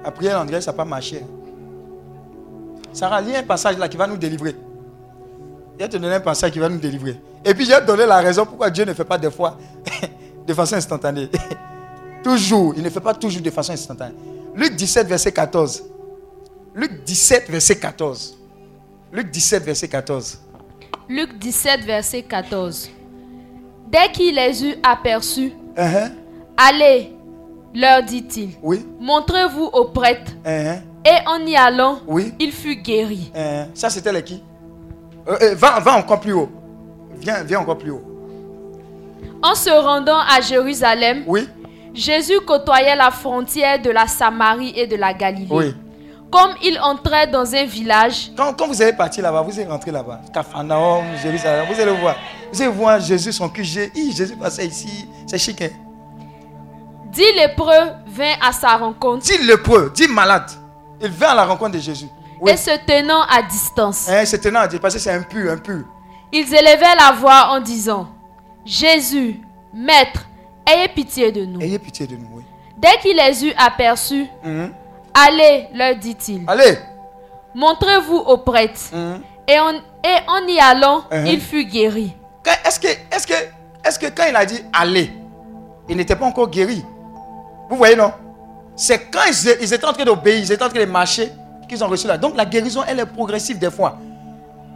[0.03, 1.23] A dirait que ça n'a pas marché.
[2.93, 4.55] Sarah, lis un passage là qui va nous délivrer.
[5.77, 7.19] Il va te donner un passage qui va nous délivrer.
[7.45, 9.57] Et puis, te donner la raison pourquoi Dieu ne fait pas des fois
[10.47, 11.29] de façon instantanée.
[12.23, 12.73] toujours.
[12.75, 14.15] Il ne fait pas toujours de façon instantanée.
[14.55, 15.83] Luc 17, verset 14.
[16.73, 18.37] Luc 17, verset 14.
[19.11, 20.39] Luc 17, verset 14.
[21.09, 22.89] Luc 17, verset 14.
[23.89, 26.11] Dès qu'il les eut aperçus, Uh-huh.
[26.57, 27.13] allez,
[27.73, 28.85] leur dit-il, Oui.
[28.99, 30.31] montrez-vous au prêtre.
[30.45, 30.79] Uh-huh.
[31.05, 32.33] Et en y allant, Oui.
[32.39, 33.31] il fut guéri.
[33.35, 33.67] Uh-huh.
[33.73, 34.43] Ça, c'était les qui?
[35.27, 36.49] Euh, euh, va, va encore plus haut.
[37.19, 38.03] Viens, viens encore plus haut.
[39.43, 41.47] En se rendant à Jérusalem, Oui.
[41.93, 45.47] Jésus côtoyait la frontière de la Samarie et de la Galilée.
[45.49, 45.73] Oui.
[46.31, 49.91] Comme il entrait dans un village, Quand, quand vous allez partir là-bas, vous allez rentrer
[49.91, 50.21] là-bas.
[50.33, 52.15] Capharnaüm, Jérusalem, vous allez voir.
[52.51, 53.91] Vous allez voir Jésus, son QG.
[53.95, 55.07] Hi, Jésus passait ici.
[55.25, 55.69] C'est chic, hein?
[57.11, 60.51] dix lépreux vinrent à sa rencontre Dis lépreux, dis malade.
[61.01, 62.07] Il vient à la rencontre de Jésus.
[62.39, 62.51] Oui.
[62.51, 64.07] et se tenant à distance.
[64.09, 65.83] Hein, c'est tenant à dire parce que c'est impur, impur.
[66.31, 68.07] Ils élevaient la voix en disant,
[68.65, 69.39] Jésus,
[69.73, 70.25] Maître,
[70.67, 71.61] ayez pitié de nous.
[71.61, 72.43] Ayez pitié de nous, oui.
[72.77, 74.71] Dès qu'il les eut aperçus, Mhm.
[75.25, 76.77] Allez, leur dit-il, Allez.
[77.55, 78.79] montrez-vous au prêtre.
[78.93, 79.21] Mhm.
[79.47, 81.25] Et, en, et en y allant, Mhm.
[81.27, 82.13] il fut guéri.
[82.65, 85.11] Est-ce que, est que, est que quand il a dit allez,
[85.89, 86.83] il n'était pas encore guéri?
[87.69, 88.11] Vous voyez, non?
[88.75, 91.31] C'est quand ils, ils étaient en train d'obéir, ils étaient en train de marcher,
[91.67, 92.17] qu'ils ont reçu là.
[92.17, 93.97] Donc la guérison, elle est progressive des fois.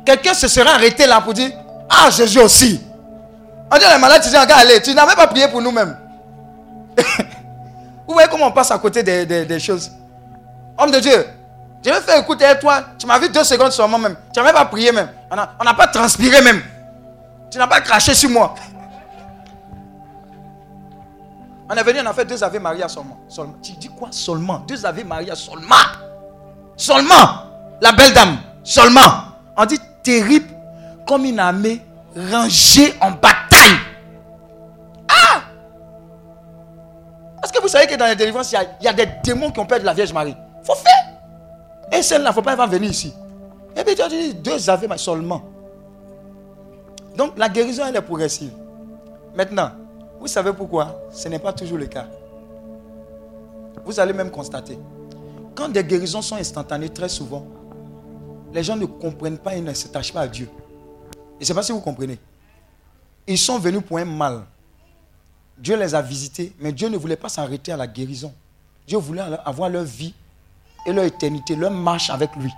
[0.05, 1.51] Quelqu'un se serait arrêté là pour dire
[1.89, 2.81] Ah, Jésus aussi.
[3.73, 5.95] On dit les malades, tu dis Regarde, allez, tu n'as même pas prié pour nous-mêmes.
[8.07, 9.91] Vous voyez comment on passe à côté des, des- des choses?
[10.77, 11.25] Homme de Dieu,
[11.83, 12.81] je vais faire écouter toi.
[12.97, 14.15] Tu m'as vu deux secondes sur moi même.
[14.33, 15.09] Tu n'as même pas prié même.
[15.31, 16.61] On n'a pas transpiré même.
[17.49, 18.55] Tu n'as pas craché sur moi.
[21.69, 23.17] On est venu, on a fait deux Ave Maria seulement.
[23.29, 23.53] seulement.
[23.63, 24.59] Tu dis quoi seulement?
[24.67, 25.75] Deux Ave Maria seulement.
[26.75, 27.45] Seulement.
[27.81, 28.37] La belle dame.
[28.63, 28.99] Seulement.
[29.55, 30.47] On dit terrible
[31.07, 31.81] comme une armée
[32.15, 33.77] rangée en bataille.
[35.09, 35.41] Ah
[37.43, 39.59] Est-ce que vous savez que dans les délivrances, il y y a des démons qui
[39.59, 40.35] ont peur de la Vierge Marie?
[40.63, 41.11] Faut faire.
[41.91, 43.13] Et celle-là, il ne faut pas elle va venir ici.
[43.75, 45.43] Et puis tu as dit deux Ave Maria seulement.
[47.15, 48.51] Donc la guérison, elle est progressive.
[49.35, 49.71] Maintenant,
[50.19, 51.01] vous savez pourquoi?
[51.11, 52.07] Ce n'est pas toujours le cas.
[53.85, 54.77] Vous allez même constater.
[55.55, 57.45] Quand des guérisons sont instantanées, très souvent,
[58.53, 60.49] les gens ne comprennent pas et ne s'attachent pas à Dieu.
[61.35, 62.19] Je ne sais pas si vous comprenez.
[63.27, 64.43] Ils sont venus pour un mal.
[65.57, 68.33] Dieu les a visités, mais Dieu ne voulait pas s'arrêter à la guérison.
[68.87, 70.13] Dieu voulait avoir leur vie
[70.85, 72.53] et leur éternité, leur marche avec lui.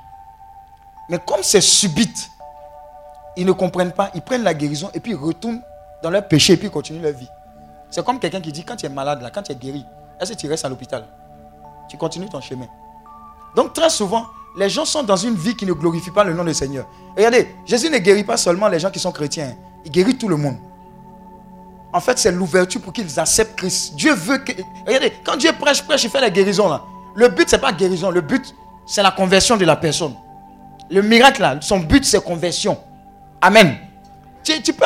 [1.09, 2.29] Mais comme c'est subite,
[3.35, 5.61] ils ne comprennent pas, ils prennent la guérison et puis ils retournent
[6.01, 7.29] dans leur péché et puis ils continuent leur vie.
[7.89, 9.85] C'est comme quelqu'un qui dit quand tu es malade, là, quand tu es guéri,
[10.19, 11.05] est-ce que tu restes à l'hôpital?
[11.89, 12.67] Tu continues ton chemin.
[13.55, 14.25] Donc très souvent,
[14.57, 16.87] les gens sont dans une vie qui ne glorifie pas le nom du Seigneur.
[17.15, 20.37] Regardez, Jésus ne guérit pas seulement les gens qui sont chrétiens, il guérit tout le
[20.37, 20.57] monde.
[21.91, 23.95] En fait, c'est l'ouverture pour qu'ils acceptent Christ.
[23.95, 24.51] Dieu veut que...
[24.87, 26.81] Regardez, quand Dieu prêche, prêche, il fait la guérison là.
[27.15, 28.09] Le but, c'est pas guérison.
[28.09, 28.53] Le but,
[28.85, 30.13] c'est la conversion de la personne.
[30.89, 32.77] Le miracle là, son but, c'est conversion.
[33.41, 33.77] Amen.
[34.43, 34.85] Tu, peux,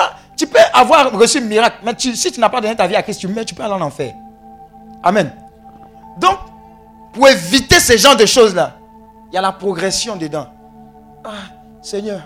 [0.73, 3.27] avoir reçu un miracle, mais si tu n'as pas donné ta vie à Christ, tu
[3.27, 4.13] meurs, tu peux aller en enfer.
[5.01, 5.31] Amen.
[6.17, 6.37] Donc,
[7.13, 8.75] pour éviter ce genre de choses-là,
[9.31, 10.47] il y a la progression dedans.
[11.23, 11.31] Ah,
[11.81, 12.21] Seigneur,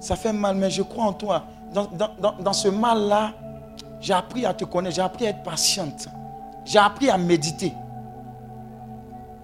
[0.00, 1.44] ça fait mal, mais je crois en toi.
[1.72, 3.32] Dans- dans ce mal-là,
[4.00, 6.08] j'ai appris à te connaître, j'ai appris à être patiente.
[6.64, 7.72] J'ai appris à méditer.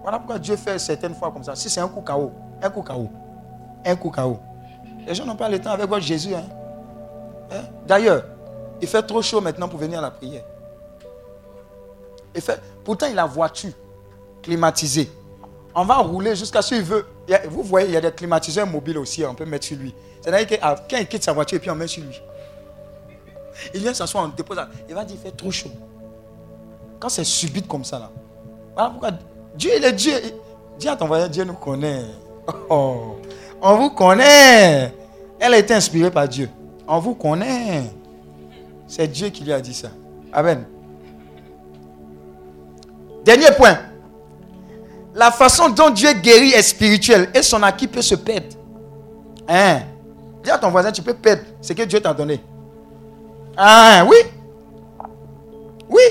[0.09, 1.55] Voilà pourquoi Dieu fait certaines fois comme ça.
[1.55, 2.31] Si c'est un coup KO,
[2.63, 3.09] un coup KO,
[3.85, 4.39] un coup KO.
[5.05, 6.33] Les gens n'ont pas le temps avec votre Jésus.
[6.33, 6.45] hein.
[7.51, 7.61] Hein?
[7.85, 8.23] D'ailleurs,
[8.81, 10.41] il fait trop chaud maintenant pour venir à la prière.
[12.33, 13.69] Il fait, pourtant, il a voiture
[14.41, 15.11] climatisée.
[15.75, 17.05] On va rouler jusqu'à ce qu'il veut.
[17.47, 19.93] Vous voyez, il y a des climatiseurs mobiles aussi, on peut mettre sur lui.
[20.21, 22.19] C'est-à-dire que ah, quand il quitte sa voiture et puis on met sur lui.
[23.75, 24.57] Il vient s'asseoir, on dépose.
[24.87, 25.69] Il va dire, il fait trop chaud.
[26.99, 28.09] Quand c'est subite comme ça, là.
[28.73, 29.11] Voilà pourquoi
[29.59, 30.13] Dieu, il est Dieu.
[30.79, 32.05] Dis à ton voisin, Dieu nous connaît.
[32.67, 33.17] Oh,
[33.61, 34.91] on vous connaît.
[35.39, 36.49] Elle a été inspirée par Dieu.
[36.87, 37.83] On vous connaît.
[38.87, 39.89] C'est Dieu qui lui a dit ça.
[40.33, 40.65] Amen.
[43.23, 43.77] Dernier point.
[45.13, 48.55] La façon dont Dieu guérit est spirituelle et son acquis peut se perdre.
[49.47, 49.81] Hein?
[50.43, 52.39] Dis à ton voisin, tu peux perdre ce que Dieu t'a donné.
[53.55, 54.17] Ah, oui.
[55.87, 56.01] Oui.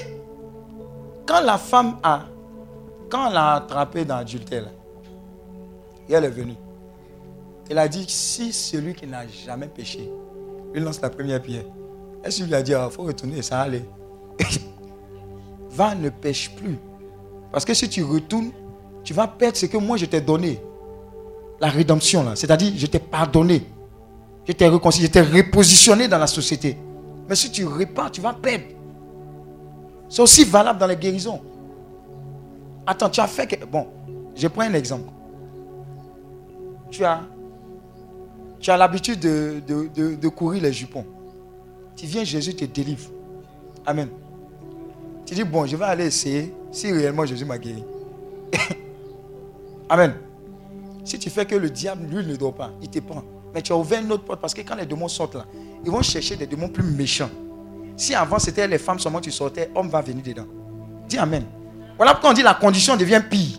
[1.26, 2.20] Quand la femme a,
[3.08, 4.68] quand on l'a attrapé dans l'adultère,
[6.08, 6.56] elle est venue,
[7.70, 10.10] elle a dit, si celui qui n'a jamais péché,
[10.72, 11.64] lui lance la première pierre.
[12.24, 13.84] Est-ce qu'il lui a dit, il faut retourner, ça aller.
[15.70, 16.78] Va, ne pêche plus.
[17.52, 18.50] Parce que si tu retournes,
[19.04, 20.60] tu vas perdre ce que moi je t'ai donné.
[21.60, 22.36] La rédemption, là.
[22.36, 23.66] C'est-à-dire, je t'ai pardonné.
[24.46, 26.76] Je t'ai réconcilié, je t'ai repositionné dans la société.
[27.28, 28.64] Mais si tu repars, tu vas perdre.
[30.08, 31.40] C'est aussi valable dans les guérisons.
[32.90, 33.66] Attends, tu as fait que...
[33.66, 33.86] Bon,
[34.34, 35.10] je prends un exemple.
[36.90, 37.20] Tu as,
[38.58, 39.60] tu as l'habitude de,
[40.14, 41.04] de- courir les jupons.
[41.94, 43.10] Tu viens, Jésus te délivre.
[43.84, 44.08] Amen.
[45.26, 47.84] Tu dis, bon, je vais aller essayer si réellement Jésus m'a guéri.
[49.90, 50.14] Amen.
[51.04, 53.22] Si tu fais que le diable, lui, ne dort pas, il te prend.
[53.52, 55.44] Mais tu as ouvert une autre porte parce que quand les démons sortent là,
[55.84, 57.30] ils vont chercher des démons plus méchants.
[57.98, 60.46] Si avant c'était les femmes seulement tu sortais, homme va venir dedans.
[61.06, 61.44] Dis Amen.
[61.98, 63.58] Voilà pourquoi on dit la condition devient pire.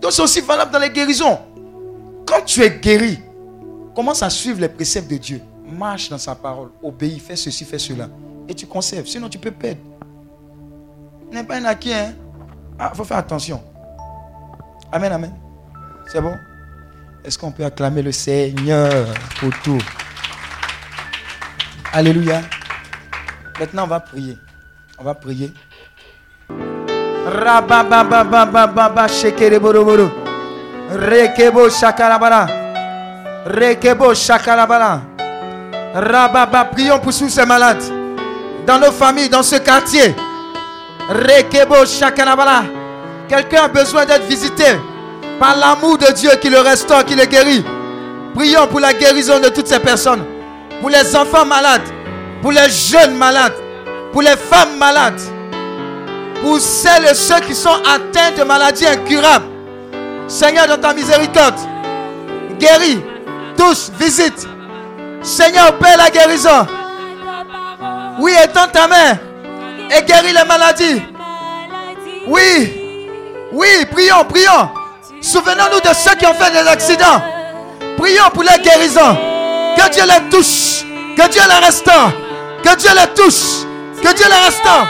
[0.00, 1.38] Donc c'est aussi valable dans les guérisons.
[2.26, 3.20] Quand tu es guéri,
[3.94, 5.40] commence à suivre les préceptes de Dieu.
[5.64, 8.08] Marche dans sa parole, obéis, fais ceci, fais cela.
[8.48, 9.06] Et tu conserves.
[9.06, 9.80] Sinon tu peux perdre.
[11.30, 12.14] N'est pas un acquis, hein?
[12.78, 13.62] Ah, faut faire attention.
[14.90, 15.32] Amen, amen.
[16.10, 16.34] C'est bon?
[17.24, 19.06] Est-ce qu'on peut acclamer le Seigneur
[19.38, 19.78] pour tout?
[21.92, 22.42] Alléluia.
[23.60, 24.36] Maintenant, on va prier.
[24.98, 25.52] On va prier.
[27.26, 30.10] Rababababababa shekereboroboro.
[30.92, 32.48] Rekebo shakalabala.
[33.46, 35.00] Rekebo shakalabala.
[35.94, 37.82] Rababa, prions pour tous ces malades.
[38.66, 40.14] Dans nos familles, dans ce quartier.
[41.08, 42.64] Rekebo shakalabala.
[43.28, 44.64] Quelqu'un a besoin d'être visité
[45.38, 47.64] par l'amour de Dieu qui le restaure, qui le guérit.
[48.34, 50.24] Prions pour la guérison de toutes ces personnes.
[50.80, 51.82] Pour les enfants malades.
[52.40, 53.54] Pour les jeunes malades.
[54.12, 55.20] Pour les femmes malades.
[56.42, 59.46] Pour celles et ceux qui sont atteints de maladies incurables.
[60.26, 61.54] Seigneur, dans ta miséricorde,
[62.58, 63.00] guéris,
[63.56, 64.46] touche, visite.
[65.22, 66.66] Seigneur, Père, la guérison.
[68.18, 69.18] Oui, étends ta main
[69.90, 71.02] et guéris les maladies.
[72.26, 72.82] Oui,
[73.52, 74.68] oui, prions, prions.
[75.20, 77.22] Souvenons-nous de ceux qui ont fait des accidents.
[77.96, 79.16] Prions pour leur guérison.
[79.76, 80.84] Que Dieu les touche.
[81.16, 82.12] Que Dieu les restaure.
[82.64, 83.64] Que Dieu les touche.
[84.02, 84.86] Que Dieu les restaure.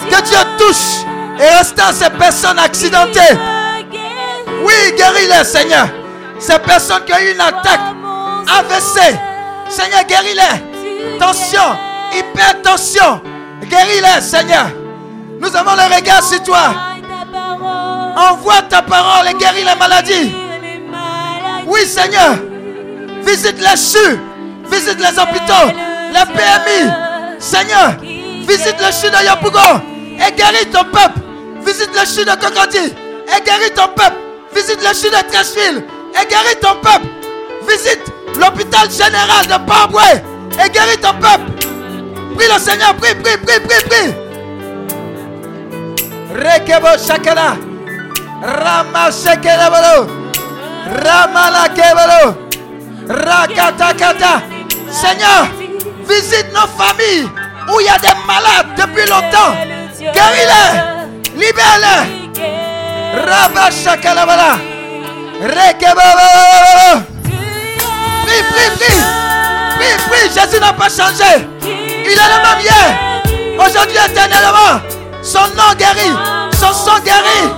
[0.00, 1.04] Que Dieu touche
[1.40, 3.38] et restaure ces personnes accidentées.
[4.62, 5.88] Oui, guéris-les, Seigneur.
[6.38, 7.80] Ces personnes qui ont eu une attaque
[8.58, 9.18] AVC.
[9.68, 11.18] Seigneur, guéris-les.
[11.18, 11.76] Tension,
[12.12, 13.20] hypertension.
[13.64, 14.66] Guéris-les, Seigneur.
[15.40, 16.74] Nous avons le regard sur toi.
[18.16, 20.34] Envoie ta parole et guéris les maladies.
[21.66, 22.36] Oui, Seigneur.
[23.24, 24.18] Visite les CHU.
[24.70, 25.76] Visite les hôpitaux.
[26.12, 26.92] Les PMI.
[27.38, 27.94] Seigneur.
[28.48, 29.58] Visite le CHU de Yopougo.
[30.26, 31.20] Et guéris ton peuple.
[31.66, 32.94] Visite le CHU de Cocody.
[33.28, 34.16] Et guéris ton peuple.
[34.54, 35.84] Visite le CHU de Trashville.
[36.14, 37.06] Et guéris ton peuple.
[37.68, 38.04] Visite
[38.40, 40.22] l'hôpital général de Pamboué.
[40.64, 41.52] Et guéris ton peuple.
[42.36, 42.94] Prie le Seigneur.
[42.94, 44.14] Prie, prie, prie, prie, prie.
[46.34, 47.56] Rekebo Shakala.
[48.42, 50.08] Rama Shekelebolo.
[51.04, 52.34] Ramala Kebolo.
[53.08, 54.42] Rakatakata.
[54.90, 55.48] Seigneur,
[56.08, 57.28] visite nos familles
[57.68, 59.54] où il y a des malades depuis longtemps.
[59.98, 60.70] Guéris-les.
[61.36, 62.28] Libère-les.
[63.14, 64.58] Rabba Shakalabala.
[65.40, 66.08] Rekebo.
[68.24, 69.00] Prie, prie, prie.
[69.76, 70.26] Prie, prie.
[70.34, 71.46] Jésus n'a pas changé.
[71.62, 72.88] Il est le même hier.
[73.58, 74.80] Aujourd'hui, éternellement.
[75.22, 76.16] Son nom guérit.
[76.58, 77.48] Son sang guérit.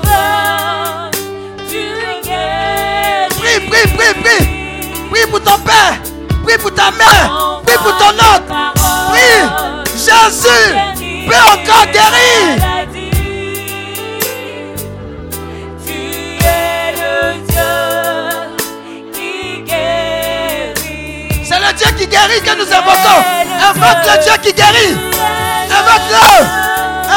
[3.39, 4.49] Prie, prie, prie, prie.
[5.11, 5.95] Prie pour ton père.
[6.45, 7.61] Prie pour ta mère.
[7.65, 8.75] Prie pour ton autre.
[9.11, 9.80] Prie.
[10.01, 10.75] Jésus
[11.29, 12.57] peut encore guérir.
[21.45, 23.23] C'est le Dieu qui guérit que nous invoquons.
[23.69, 24.97] Invoque le Dieu qui guérit.
[25.69, 26.47] Invoque-le.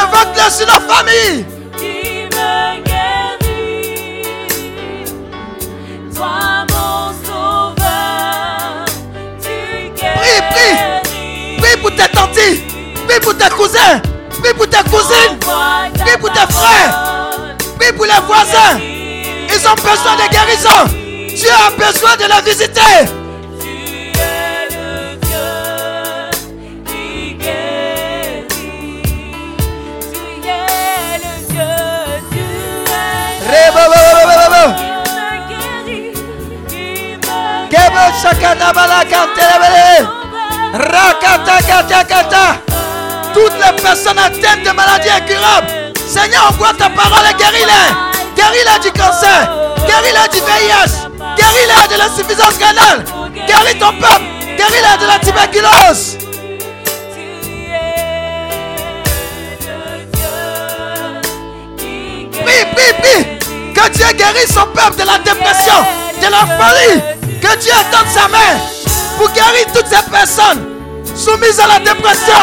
[0.04, 1.46] Invoque-le sur nos familles.
[10.16, 10.76] Prie, prie.
[11.58, 12.73] Prie pour tes tantes.
[13.08, 14.02] Prie pour tes cousins.
[14.42, 15.38] Prie pour tes cousines.
[15.40, 16.94] Prie pour tes frères.
[17.80, 18.80] Prie pour les voisins.
[18.80, 20.86] Ils ont besoin de guérison.
[21.36, 23.10] Dieu a besoin de la visiter.
[38.24, 40.08] Shakadabala Kantelebele.
[40.74, 42.73] Rakatakatakata.
[43.34, 45.68] Toutes les personnes atteintes de maladies incurables.
[46.08, 47.94] Seigneur, envoie ta parole et guéris-les.
[48.36, 49.50] Guéris-les du cancer.
[49.88, 51.10] Guéris-les du VIH.
[51.36, 53.04] Guéris-les de l'insuffisance rénale.
[53.48, 54.24] Guéris ton peuple.
[54.58, 56.18] Guéris-les de la tuberculose.
[62.44, 63.74] Prie, prie, prie.
[63.74, 65.86] Que Dieu guérisse son peuple de la dépression,
[66.22, 67.02] de la folie.
[67.42, 68.60] Que Dieu donne sa main
[69.18, 70.74] Vous guérissez toutes ces personnes
[71.16, 72.34] soumises à la dépression.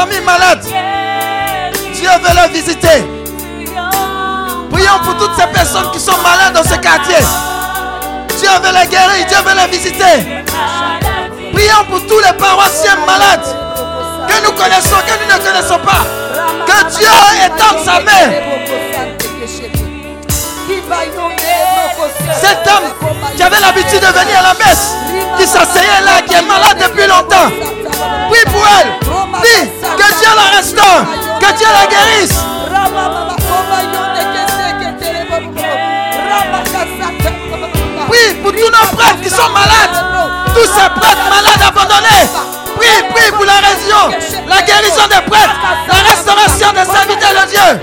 [0.00, 0.64] Amis malades.
[1.92, 3.04] Dieu veut les visiter.
[4.72, 7.18] Prions pour toutes ces personnes qui sont malades dans ce quartier.
[8.38, 10.42] Dieu veut les guérir, Dieu veut les visiter.
[11.52, 13.44] Prions pour tous les paroissiens malades
[14.26, 16.06] que nous connaissons, que nous ne connaissons pas.
[16.64, 17.08] Que Dieu
[17.44, 18.32] étende sa main.
[22.40, 22.88] Cet homme
[23.36, 24.94] qui avait l'habitude de venir à la messe,
[25.36, 27.50] qui s'asseyait là, qui est malade depuis longtemps.
[28.30, 29.09] Prie pour elle.
[29.32, 31.04] Que Dieu la restaure,
[31.38, 32.38] que Dieu la guérisse.
[38.08, 40.04] Prie pour tous nos prêtres qui sont malades,
[40.54, 42.28] tous ces prêtres malades abandonnés.
[42.76, 44.18] Prie, prie pour la région,
[44.48, 45.56] la guérison des prêtres,
[45.88, 47.80] la restauration des serviteurs de Dieu.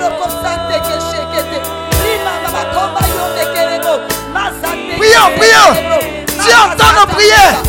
[4.97, 5.73] Prions, prions.
[6.43, 7.61] Dieu entend nos prières.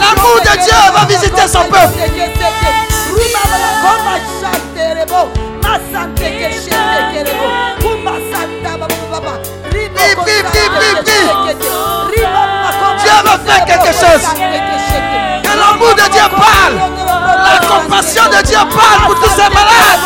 [0.00, 2.87] L'amour de Dieu va visiter son peuple.
[12.98, 14.24] Dieu veut faire quelque chose.
[15.42, 16.76] Que l'amour de Dieu parle.
[17.44, 19.98] La compassion de Dieu parle pour tous ces malades.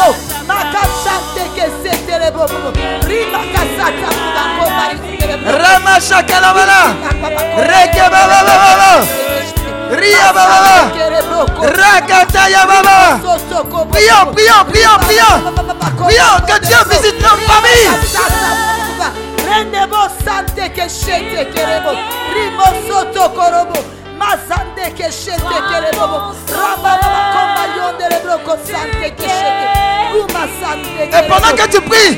[5.45, 6.83] Rama shakalabala.
[7.59, 9.32] Reke baba baba.
[9.93, 10.91] Ria baba.
[11.79, 13.21] Rakataya baba.
[13.93, 15.41] Prions, prions, prions, prions.
[16.07, 18.17] Prions que Dieu visite nos familles.
[19.47, 21.93] Rendebo sante que shete kerebo.
[22.35, 24.02] Rimo soto korobo.
[25.69, 26.35] Kerebo.
[26.53, 29.13] Komba yondere broko sante
[30.13, 32.17] Et pendant que tu pries,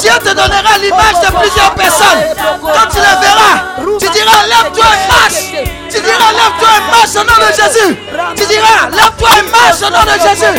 [0.00, 2.22] Dieu te donnera l'image de plusieurs personnes.
[2.36, 3.56] Quand tu les verras,
[4.00, 5.42] tu diras lève-toi et marche.
[5.88, 7.92] Tu diras lève-toi et marche au nom de Jésus.
[8.36, 10.54] Tu diras lève-toi et marche au nom de Jésus.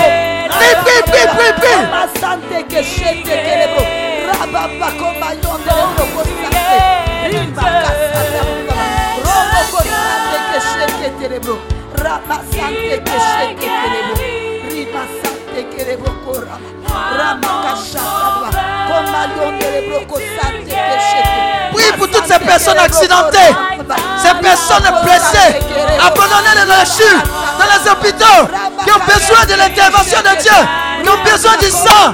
[0.49, 1.81] Prie, prie, prie, prie, prie.
[11.31, 11.57] Kerebo.
[11.95, 14.13] Rama sante que shete kerebo.
[14.69, 16.69] Rima sante kerebo korama.
[17.17, 18.61] Rama kashata baba.
[18.87, 21.39] Komba yondere broko sante que shete.
[21.73, 23.55] Prie pour toutes ces personnes accidentées,
[24.17, 25.59] ces personnes blessées,
[26.05, 27.23] abandonnées dans les chutes,
[27.57, 28.41] dans les hôpitaux,
[28.83, 30.59] qui ont besoin de l'intervention de Dieu,
[31.01, 32.13] qui ont besoin du sang.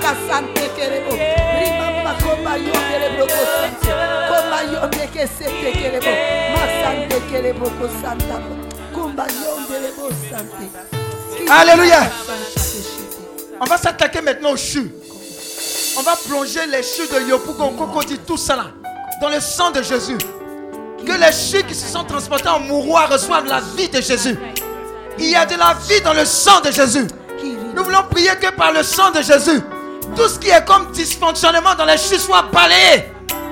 [11.49, 11.99] Alléluia.
[13.59, 14.93] On va s'attaquer maintenant aux chutes.
[15.97, 18.67] On va plonger les chutes de Yopougon, Cocody, tout ça
[19.19, 20.17] dans le sang de Jésus.
[21.05, 24.37] Que les chutes qui se sont transportées en mouroir reçoivent la vie de Jésus.
[25.17, 27.07] Il y a de la vie dans le sang de Jésus.
[27.75, 29.61] Nous voulons prier que par le sang de Jésus,
[30.15, 33.05] tout ce qui est comme dysfonctionnement dans les chutes soit balayé.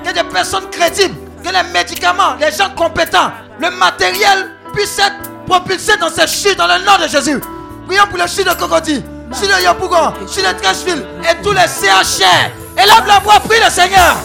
[0.04, 5.96] Que des personnes crédibles, que les médicaments, les gens compétents, le matériel puisse être propulsé
[5.98, 7.40] dans ces chutes dans le nom de Jésus.
[7.86, 9.02] Prions pour le chute de Cocody,
[9.32, 12.50] chute de Yopougon, chute de Trashville et tous les CHR.
[12.76, 14.16] Élève la voix, prie le Seigneur.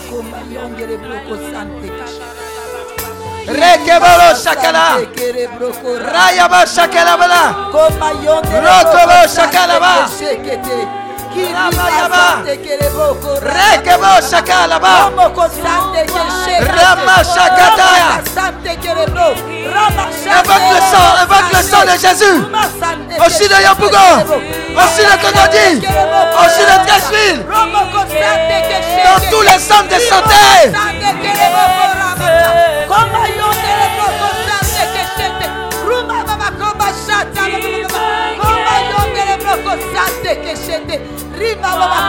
[3.47, 4.97] Rekebolo shakala.
[6.13, 7.55] Rayaba shakala bala.
[8.63, 11.00] Rokobo shakala ba.
[13.41, 15.11] Rekebo shakala ba.
[16.75, 18.11] Rama shakataya.
[20.41, 22.39] Évoque le sang, évoque le sang de Jésus.
[23.25, 24.13] Aussi de Yopougon,
[24.77, 25.69] aussi de Cocody,
[26.41, 27.39] aussi de Trashville.
[29.05, 30.71] Dans tous les centres de santé.
[32.89, 33.41] Baba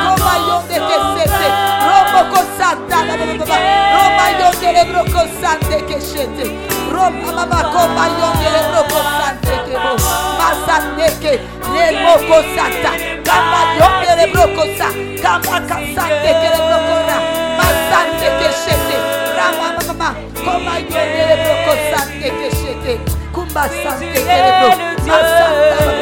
[0.04, 1.48] koma yonde kesete
[1.88, 3.58] Robo kosata la baba baba
[3.94, 6.44] Roma yonde le broko sante keshete
[6.92, 9.92] Roma baba koma yonde le broko sante kebo
[10.38, 11.32] Masante ke
[11.72, 12.92] le moko sata
[13.24, 14.88] Kama yondere brokosa.
[15.22, 17.16] Kama kasante kere brokora.
[17.58, 18.96] Masante keshete.
[19.36, 20.14] Rama mama.
[20.44, 23.00] Koma yondere brokosante keshete.
[23.32, 24.70] Kumba sante kere bro.
[25.06, 26.01] Masanta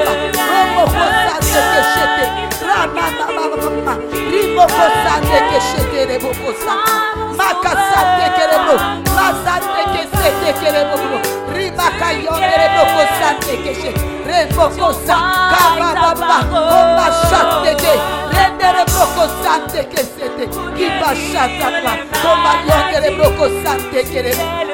[0.86, 1.00] baba.
[1.00, 2.24] Romo kosante keshete.
[2.66, 3.94] Rama mama mama.
[4.30, 6.92] Rimo kosante keshete rebo kosante.
[7.36, 8.76] Makasante kere bro.
[9.16, 11.18] Masante keshete kere bro.
[11.54, 14.00] Rima kayondere brokosante keshete.
[14.26, 15.16] Rebo kosa.
[15.52, 16.38] Kama baba.
[16.50, 17.94] Koma shante ke.
[18.34, 20.44] Rendere brokosante keshete.
[20.76, 21.92] Kiba shata baba.
[22.22, 24.32] Koma yondere brokosante kere.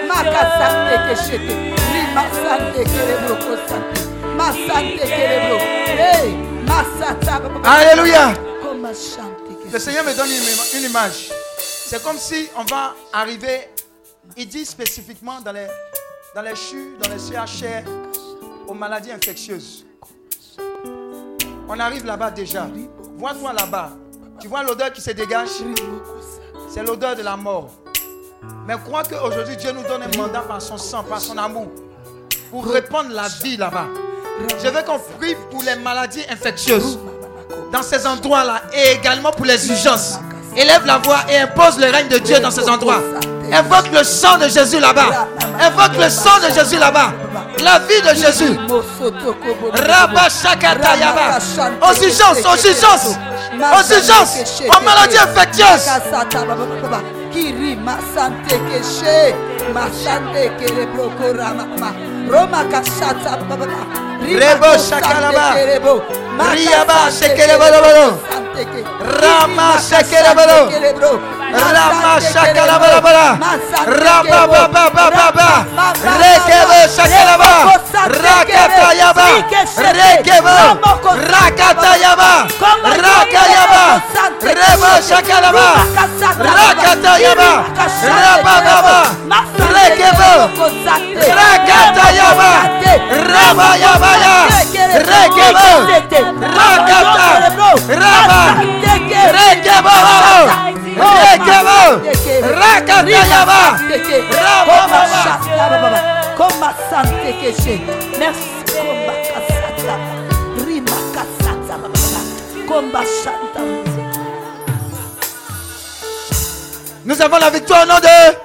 [0.09, 1.55] Makasante keshete.
[1.93, 2.85] Rima sante
[7.65, 8.33] Alléluia.
[9.73, 11.31] Le Seigneur me donne une, une image.
[11.59, 13.69] C'est comme si on va arriver,
[14.37, 15.67] il dit spécifiquement dans les,
[16.35, 17.89] dans les CHU, dans les CHR,
[18.69, 19.85] aux maladies infectieuses.
[21.69, 22.69] On arrive là-bas déjà.
[23.17, 23.91] Vois-toi là-bas.
[24.41, 25.49] Tu vois l'odeur qui se dégage?
[26.69, 27.71] C'est l'odeur de la mort.
[28.67, 31.69] Mais crois qu'aujourd'hui, Dieu nous donne un mandat par son sang, par son amour,
[32.51, 33.87] pour répandre la vie là-bas.
[34.63, 36.99] Je veux qu'on prie pour les maladies infectieuses
[37.73, 40.19] dans ces endroits-là et également pour les urgences.
[40.57, 43.01] Élève la voix et impose le règne de Dieu dans ces endroits.
[43.53, 45.29] Invoque le sang de Jésus là-bas.
[45.61, 47.13] Invoque le sang de Jésus là-bas.
[47.63, 48.57] La vie de Jésus.
[49.73, 51.39] Rabba Shakata Yaba.
[51.83, 53.17] Aux urgences, aux urgences,
[53.55, 55.89] aux urgences, aux maladies infectieuses.
[57.33, 57.77] Kiri
[62.71, 63.67] kasata baba
[64.27, 65.55] Rebo shakalaba.
[66.37, 68.21] Riaba shekelebolo.
[69.21, 70.61] Rama shekelebolo.
[71.57, 73.39] Rama shakalabala.
[73.87, 75.49] Rama baba baba baba.
[76.21, 77.53] Rekebe shakalaba.
[78.09, 79.29] Rakata yaba.
[79.97, 80.59] Rekebe.
[81.33, 82.33] Rakata yaba.
[83.05, 83.85] Rakayaba.
[84.43, 85.69] Rebo shakalaba.
[86.39, 87.51] Rakata yaba.
[88.05, 88.99] Raba baba.
[89.73, 90.31] Rekebe.
[91.39, 92.51] Rakata yaba.
[93.33, 94.37] Raba yaba ya.
[95.11, 96.26] Rekebe.
[117.05, 118.37] Nous avons la victoire au de.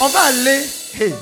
[0.00, 0.64] On va aller.
[0.98, 1.14] Hey,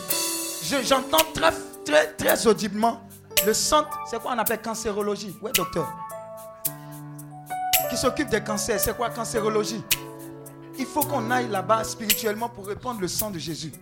[0.64, 1.52] je- J'entends très,
[1.84, 3.00] très, très audiblement
[3.46, 3.88] le centre.
[4.10, 5.36] C'est quoi on appelle cancérologie?
[5.40, 5.86] Ouais, docteur.
[7.90, 8.78] Qui s'occupe des cancers.
[8.80, 9.82] C'est quoi cancérologie?
[10.78, 13.72] Il faut qu'on aille là-bas spirituellement pour répandre le sang de Jésus.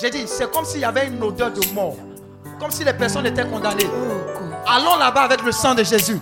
[0.00, 1.96] J'ai dit, c'est comme s'il y avait une odeur de mort.
[2.58, 3.88] Comme si les personnes étaient condamnées.
[4.66, 6.18] Allons là-bas avec le sang de Jésus.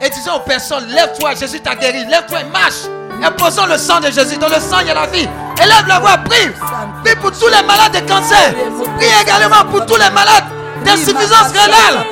[0.00, 2.04] Et disons aux personnes, lève-toi, Jésus t'a guéri.
[2.06, 2.84] Lève-toi et marche.
[3.22, 4.36] Imposons le sang de Jésus.
[4.38, 5.28] Dans le sang, il y a la vie.
[5.62, 6.50] Élève la voix, prie.
[7.04, 8.54] Prie pour tous les malades de cancer.
[8.96, 12.06] Prie également pour tous les malades d'insuffisance rénale.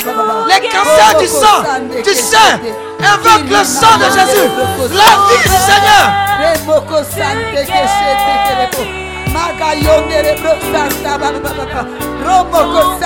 [0.49, 1.63] Les cancers du sang,
[2.03, 2.61] du sein.
[3.01, 4.49] Invoque le sang de Jésus.
[4.93, 6.07] La vie du Seigneur.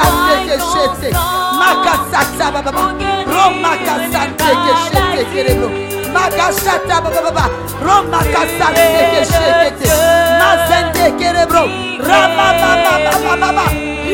[0.00, 1.10] Baba keshete.
[6.14, 7.44] Baba keshete baba
[9.14, 9.89] keshete.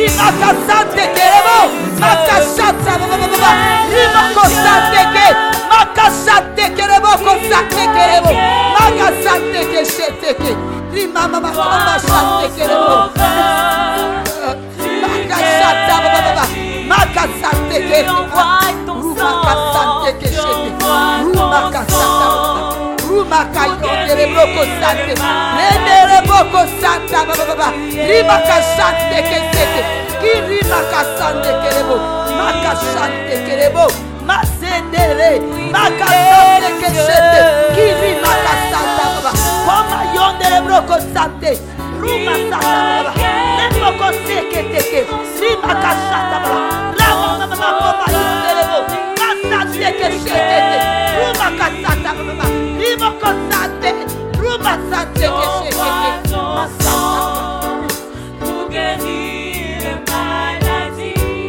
[0.07, 1.59] Rimaka sante kerebo.
[1.99, 3.51] Maka sata baba baba.
[3.91, 5.29] Rimoko sante ke.
[5.67, 8.31] Maka sante kerebo ko sante kerebo.
[8.79, 10.53] Maka sante keshete ke.
[10.95, 13.11] Rima mama mama sante kerebo.
[15.03, 16.45] Maka sata baba baba.
[16.87, 18.56] Maka sante kerebo.
[23.37, 25.13] Rumaka yondere broko sante.
[25.57, 27.69] Rendere broko santa baba baba.
[27.93, 29.83] Rimaka sante keshete.
[30.21, 31.97] Kirimaka sante kerebo.
[32.39, 33.85] Maka sante kerebo.
[34.25, 35.41] Masendere.
[35.71, 37.41] Maka sante keshete.
[37.77, 39.33] Kirimaka santa baba.
[39.67, 41.53] Koma yondere broko sante.
[42.01, 43.13] Ruma santa baba.
[43.59, 45.01] Nemoko seke teke.
[45.41, 46.59] Rimaka santa baba.
[46.99, 48.79] Rama mama koma yondere bo.
[49.21, 50.79] Masante keshete.
[51.19, 52.25] Rumaka santa baba.
[52.25, 52.35] Rimoko sante.
[52.35, 52.66] Ruma sante keshete.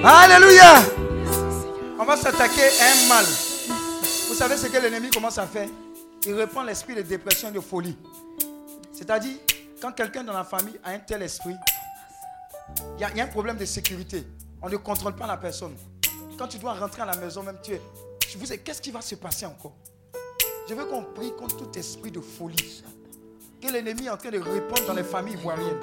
[0.03, 0.81] Alléluia.
[1.99, 3.25] On va s'attaquer à un mal.
[4.27, 5.67] Vous savez ce que l'ennemi commence à faire?
[6.25, 7.97] Il reprend l'esprit de dépression et de folie.
[8.93, 9.37] C'est-à-dire,
[9.81, 11.55] quand quelqu'un dans la famille a un tel esprit,
[12.97, 14.27] il y, a- un problème de sécurité.
[14.61, 15.75] On ne contrôle pas la personne.
[16.37, 17.81] Quand tu dois rentrer à la maison, même tu es,
[18.29, 19.73] Je vous qu'est-ce qui va se passer encore?
[20.69, 22.83] Je veux qu'on prie contre tout esprit de folie
[23.61, 25.79] que l'ennemi est en train de répandre dans les familles ivoiriennes.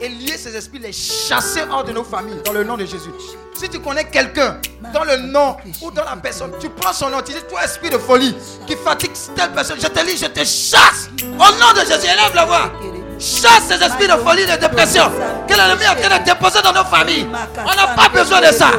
[0.00, 3.10] Et lier ces esprits, les chasser hors de nos familles dans le nom de Jésus.
[3.52, 4.58] Si tu connais quelqu'un
[4.94, 7.90] dans le nom ou dans la personne, tu prends son nom, tu dis toi esprit
[7.90, 8.34] de folie
[8.66, 12.06] qui fatigue telle personne, je te lis, je te chasse au nom de Jésus.
[12.06, 12.72] Élève la voix.
[13.18, 15.10] Chasse ces esprits de folie, de dépression
[15.46, 17.26] que l'ennemi est en train de déposer dans nos familles.
[17.58, 18.70] On n'a pas besoin de ça.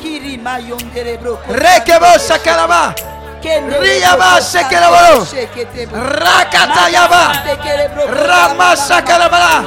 [0.00, 0.02] baba.
[0.02, 1.52] Kiri mayondere broko.
[1.52, 2.94] Rekebo shakalaba.
[3.42, 5.26] Riyaba shekelabolo.
[5.92, 7.32] Rakata yaba.
[8.08, 9.64] Rama shakalabala.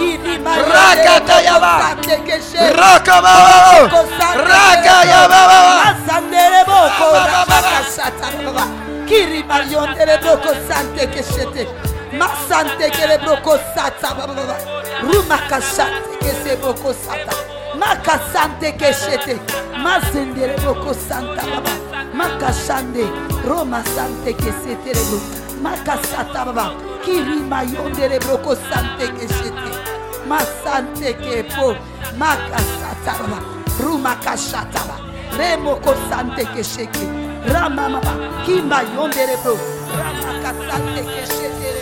[0.74, 1.98] Rakata yaba.
[2.78, 3.34] Rakaba.
[4.36, 5.42] Raka yaba.
[5.86, 8.66] Masandere boko ramakashata baba.
[9.08, 10.18] Kiri mayondere
[12.20, 14.58] masantekele brokosata bababa
[15.04, 17.34] rumakasatekese brokosata
[17.80, 19.40] makasandekeshete
[19.84, 21.74] mazendele brokosanta baba
[22.14, 23.06] makasande
[23.48, 25.18] romasantekesetelebo
[25.62, 26.72] makasata baba
[27.06, 29.70] kirimayondele brokosantekeshete
[30.28, 31.76] masantekepo
[32.18, 33.40] makasata baba
[33.84, 37.06] rumakashata baba remokosanteke sheke.
[37.54, 38.14] Ramamaba
[38.46, 39.58] kimbayondele bro.
[39.98, 41.82] Ramakasanteke shetere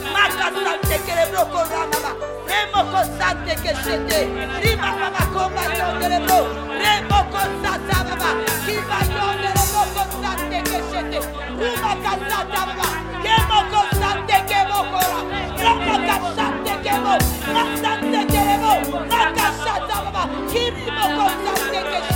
[0.04, 2.12] Makasante kere boko rama mama.
[2.50, 4.20] Remo kosante keshete.
[4.62, 6.38] Rima mama komba yondere bro.
[6.82, 8.30] Remo kosata baba.
[8.66, 11.18] Kimba yondere boko sante keshete.
[11.58, 12.88] Ruma kasata baba.
[13.24, 15.20] Kemo kosante kemo kora.
[15.62, 17.14] Rama kasante kemo.
[17.54, 18.72] Masante keremo.
[19.10, 20.22] Makasata baba.
[20.50, 21.92] Kirimo kosante keshete.
[21.92, 22.13] Kerimo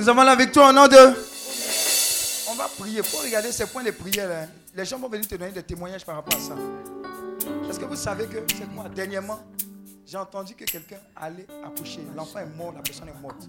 [0.00, 0.96] Nous avons la victoire au nom de.
[2.50, 3.00] On va prier.
[3.00, 4.30] Il faut regarder ces points de prière.
[4.30, 4.46] là.
[4.74, 6.54] Les gens vont venir te donner des témoignages par rapport à ça.
[7.68, 9.38] Est-ce que vous savez que c'est quoi Dernièrement,
[10.06, 12.00] j'ai entendu que quelqu'un allait accoucher.
[12.16, 13.46] L'enfant est mort, la personne est morte.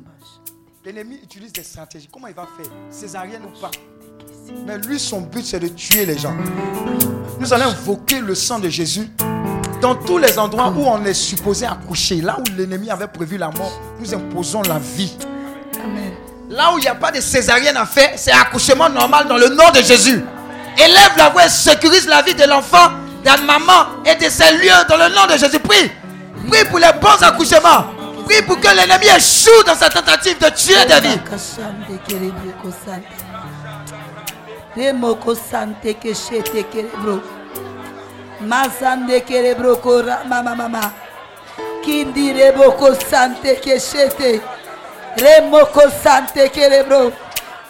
[0.84, 2.10] L'ennemi utilise des stratégies.
[2.12, 2.70] Comment il va faire?
[2.90, 3.72] Césarienne ou pas?
[4.66, 6.36] Mais lui, son but, c'est de tuer les gens.
[7.40, 9.08] Nous allons invoquer le sang de Jésus
[9.82, 12.20] dans tous les endroits où on est supposé accoucher.
[12.20, 15.16] Là où l'ennemi avait prévu la mort, nous imposons la vie.
[16.52, 19.48] Là où il n'y a pas de césarienne à faire, c'est accouchement normal dans le
[19.48, 20.22] nom de Jésus.
[20.78, 22.90] Élève la voix et sécurise la vie de l'enfant,
[23.24, 25.60] de la maman et de ses lieux dans le nom de Jésus.
[25.60, 25.90] Prie.
[26.50, 27.86] Prie pour les bons accouchements.
[28.26, 31.20] Prie pour que l'ennemi échoue dans sa tentative de tuer des vies.
[45.18, 47.12] Remoko sante kere bro.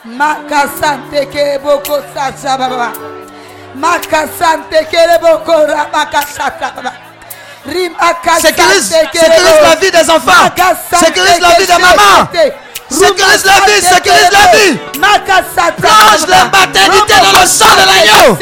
[0.06, 2.92] Makasante kere boko sacha baba.
[3.76, 6.94] Makasante kere boko ra makasata baba.
[8.42, 10.50] Sécurise, sécurise la vie des enfants?
[10.98, 12.28] Sécurise la vie des mamans?
[12.90, 14.80] Sécurise la vie, sécurise la vie?
[15.78, 18.38] Plonge la maternité dans le sang de l'agneau.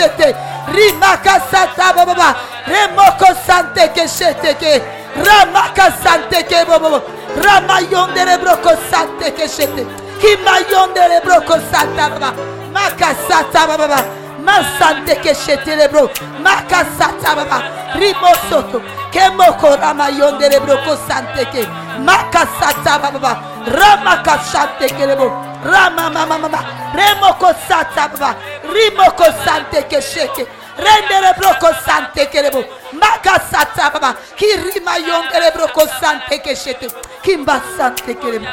[0.75, 4.81] Rimakasata baba remoko sante ke shete ke
[5.25, 7.01] ramaka sante ke bobo
[7.43, 9.83] ramayondere broko sante ke shete
[10.21, 12.33] kimayondere broko santa baba
[12.73, 13.99] makasata baba
[14.43, 16.07] masante ke shete le bro.
[16.45, 17.57] Makasata baba
[17.99, 18.81] rimosoto.
[19.11, 21.65] Kemoko ramayondere broko sante ke
[22.07, 23.33] makasata baba
[23.77, 25.29] ramakasante ke le bro.
[25.63, 26.59] Rama mama mama
[26.95, 30.47] remoko sata baba rimoko sante ke sheke
[30.85, 36.87] rendere broko sante kerebo makasata baba kirima yongere broko sante keshete
[37.23, 38.45] kimba sante kerebo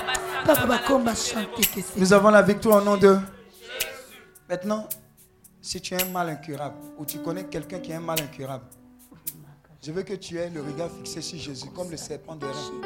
[0.47, 3.19] baba bakomba sante kese Nous avons la victoire au nom de.
[4.49, 4.89] Maintenant,
[5.61, 8.65] si tu as un mal incurable ou tu connais quelqu'un qui a un mal incurable,
[9.83, 12.81] je veux que tu aies le regard fixé sur Jésus comme le serpent de rein.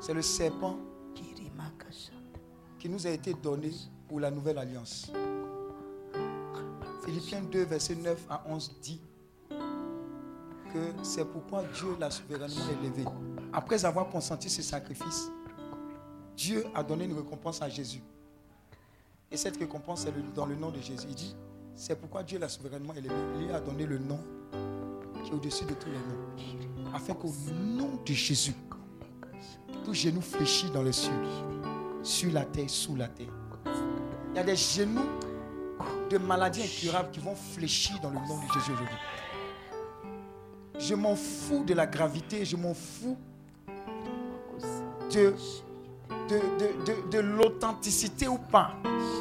[0.00, 0.76] C'est le serpent
[2.78, 3.72] qui nous a été donné
[4.08, 5.10] pour la nouvelle alliance.
[7.06, 9.00] Philippiens 2, verset 9 à 11 dit
[9.48, 13.04] que c'est pourquoi Dieu l'a souverainement élevé.
[13.52, 15.30] Après avoir consenti ce sacrifice,
[16.36, 18.02] Dieu a donné une récompense à Jésus.
[19.30, 21.06] Et cette récompense, c'est le- dans le nom de Jésus.
[21.08, 21.36] Il dit,
[21.76, 23.14] c'est pourquoi Dieu l'a souverainement élevé.
[23.38, 24.18] Il lui a donné le nom
[25.24, 26.92] qui est au-dessus de tous les noms.
[26.94, 28.54] Afin qu'au nom de Jésus,
[29.84, 31.12] tout genou fléchit dans les cieux,
[32.02, 33.32] sur la terre, sous la terre.
[34.32, 35.06] Il y a des genoux
[36.10, 38.72] de maladies incurables qui vont fléchir dans le nom de Jésus.
[40.78, 43.16] Je m'en fous de la gravité, je m'en fous
[47.10, 48.72] de l'authenticité ou pas,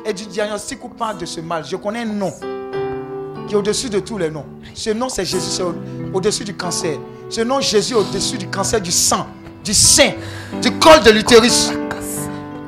[0.06, 2.34] et du diagnostic ou pas de ce mal, je connais un nom
[3.48, 4.46] qui est au-dessus de tous les noms.
[4.74, 5.76] Ce nom, c'est Jésus, c'est au-
[6.14, 6.98] au-dessus du cancer.
[7.30, 9.28] Ce nom, Jésus, au-dessus du cancer du sang,
[9.64, 10.14] du sein,
[10.62, 11.72] du col de l'utérus,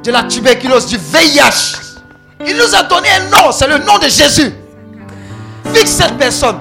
[0.03, 1.86] de la tuberculose, du VIH.
[2.45, 4.53] Il nous a donné un nom, c'est le nom de Jésus.
[5.73, 6.57] Fixe cette personne.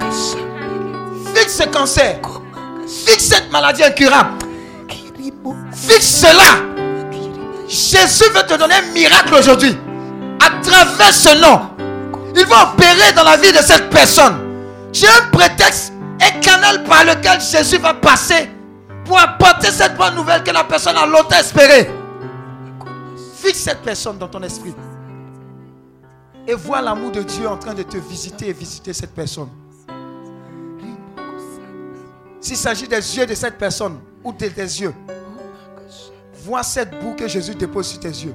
[1.35, 2.19] Fixe ce cancer.
[3.05, 4.31] Fixe cette maladie incurable.
[5.73, 6.63] Fixe cela.
[7.67, 9.77] Jésus veut te donner un miracle aujourd'hui.
[10.43, 11.61] À travers ce nom.
[12.35, 14.37] Il va opérer dans la vie de cette personne.
[14.93, 18.49] J'ai un prétexte, un canal par lequel Jésus va passer
[19.05, 21.89] pour apporter cette bonne nouvelle que la personne a longtemps espérée.
[23.41, 24.73] Fixe cette personne dans ton esprit.
[26.47, 29.49] Et vois l'amour de Dieu en train de te visiter et visiter cette personne.
[32.39, 34.93] S'il s'agit des yeux de cette personne ou de tes yeux,
[36.45, 38.33] vois cette boue que Jésus dépose sur tes yeux.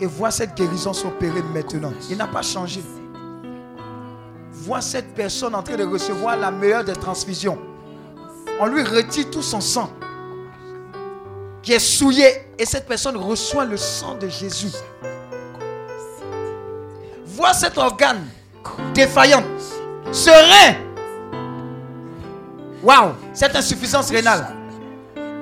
[0.00, 1.92] Et vois cette guérison s'opérer maintenant.
[2.08, 2.80] Il n'a pas changé.
[4.52, 7.58] Vois cette personne en train de recevoir la meilleure des transfusions.
[8.60, 9.90] On lui retire tout son sang
[11.62, 14.72] qui est souillé et cette personne reçoit le sang de Jésus.
[17.26, 18.26] Vois cet organe
[18.94, 19.42] défaillant,
[20.12, 20.74] serein.
[22.82, 24.46] Waouh, cette insuffisance rénale.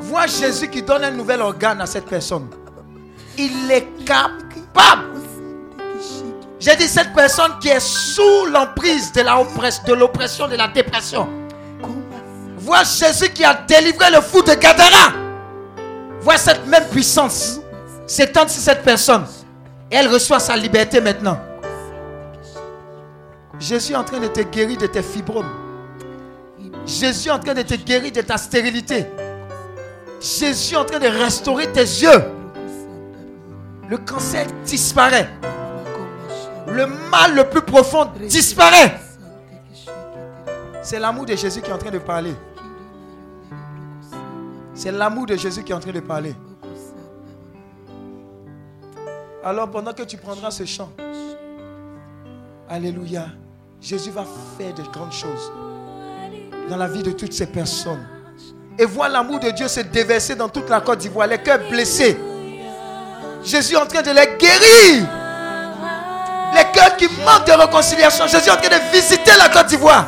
[0.00, 2.48] Vois Jésus qui donne un nouvel organe à cette personne.
[3.36, 5.18] Il est capable.
[6.58, 10.66] J'ai dit cette personne qui est sous l'emprise de la oppress- de l'oppression, de la
[10.66, 11.28] dépression.
[12.56, 15.12] Vois Jésus qui a délivré le fou de Gadara.
[16.28, 17.58] Vois cette même puissance
[18.06, 19.24] s'étendre sur cette personne.
[19.90, 21.40] Et elle reçoit sa liberté maintenant.
[23.58, 25.48] Jésus est en train de te guérir de tes fibromes.
[26.84, 29.06] Jésus est en train de te guérir de ta stérilité.
[30.20, 32.22] Jésus est en train de restaurer tes yeux.
[33.88, 35.30] Le cancer disparaît.
[36.66, 39.00] Le mal le plus profond disparaît.
[40.82, 42.34] C'est l'amour de Jésus qui est en train de parler.
[44.78, 46.36] C'est l'amour de Jésus qui est en train de parler.
[49.42, 50.92] Alors pendant que tu prendras ce chant,
[52.68, 53.26] Alléluia,
[53.80, 54.24] Jésus va
[54.56, 55.50] faire de grandes choses
[56.70, 58.06] dans la vie de toutes ces personnes.
[58.78, 62.16] Et vois l'amour de Dieu se déverser dans toute la Côte d'Ivoire, les cœurs blessés.
[63.42, 65.08] Jésus est en train de les guérir.
[66.54, 68.28] Les cœurs qui manquent de réconciliation.
[68.28, 70.06] Jésus est en train de visiter la Côte d'Ivoire.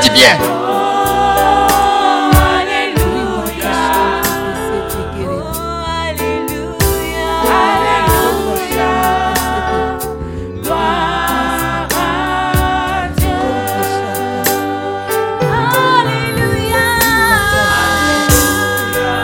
[0.00, 0.38] Du bien.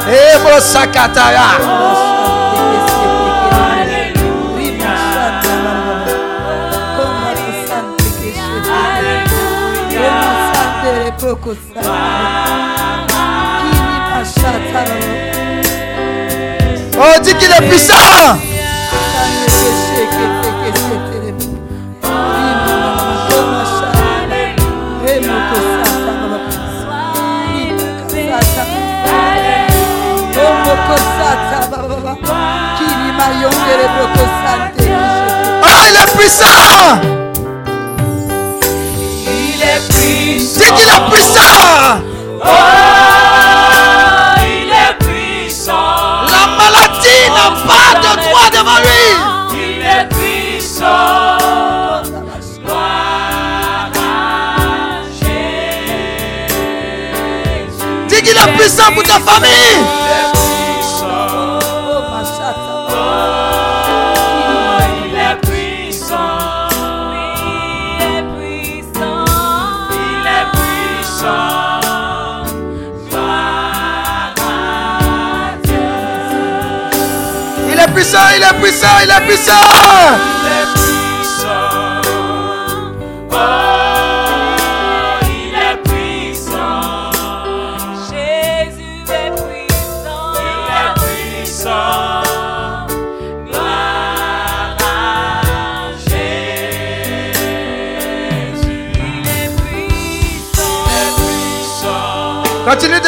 [0.07, 1.84] Ebo sakataya.
[16.97, 17.95] Oh, dis qu'il est puissant.
[35.67, 37.01] Oh, il est puissant.
[39.27, 40.59] Il est puissant.
[40.59, 42.03] Dis qu'il est puissant.
[42.45, 42.94] Oh,
[58.65, 59.51] puissant pour ta famille.
[65.05, 66.19] Il est puissant.
[68.01, 69.25] Il est puissant.
[77.71, 78.97] Il est puissant, il est puissant, il est puissant.
[79.03, 80.34] Il est puissant.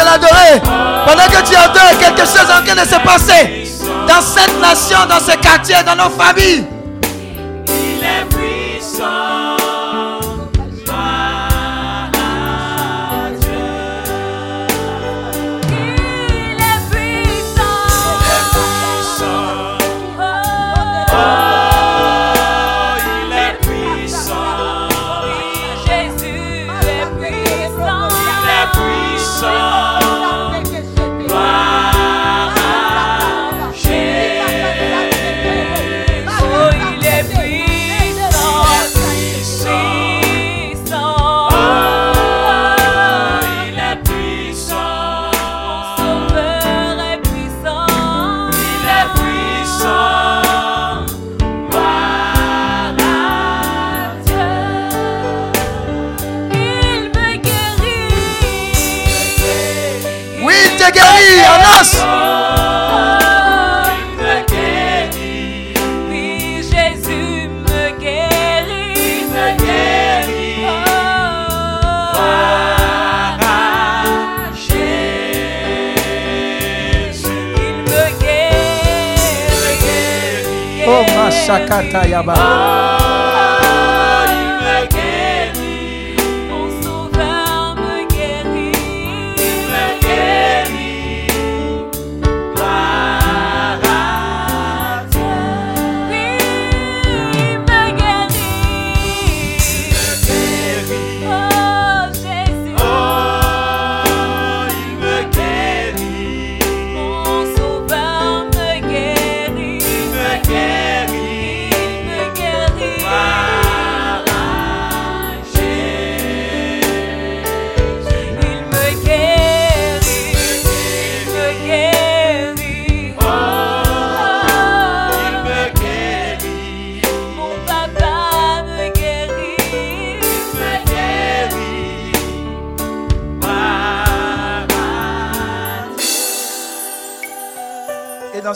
[0.06, 0.60] L'adorer.
[1.06, 3.64] Pendant que tu adores, quelque chose en train de se passer.
[4.08, 6.64] Dans cette nation, dans ce quartier, dans nos familles.
[81.46, 83.05] Shakata yaba.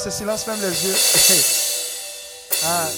[0.00, 0.94] Ce silence, même les yeux.
[2.62, 2.88] Ah,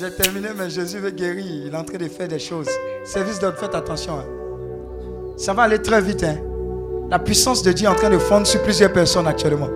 [0.00, 1.44] j'ai terminé, mais Jésus veut guérir.
[1.44, 2.68] Il est en train de faire des choses.
[3.04, 4.14] Service d'ordre, faites attention.
[4.18, 4.24] hein.
[5.36, 6.24] Ça va aller très vite.
[6.24, 6.36] hein.
[7.10, 9.68] La puissance de Dieu est en train de fondre sur plusieurs personnes actuellement.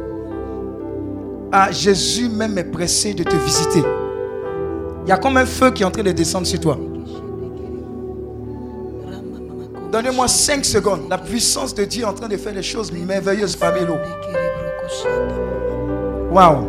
[1.53, 3.83] Ah, Jésus même est pressé de te visiter.
[5.05, 6.79] Il y a comme un feu qui est en train de descendre sur toi.
[9.93, 11.03] Donnez-moi 5 secondes.
[11.11, 13.99] La puissance de Dieu est en train de faire des choses merveilleuses parmi nous.
[16.31, 16.69] Waouh.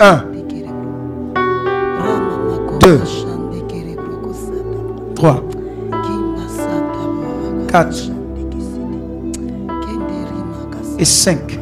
[0.00, 0.24] 1,
[2.80, 3.00] 2,
[5.14, 5.42] 3,
[7.68, 8.10] 4
[10.98, 11.58] et 5.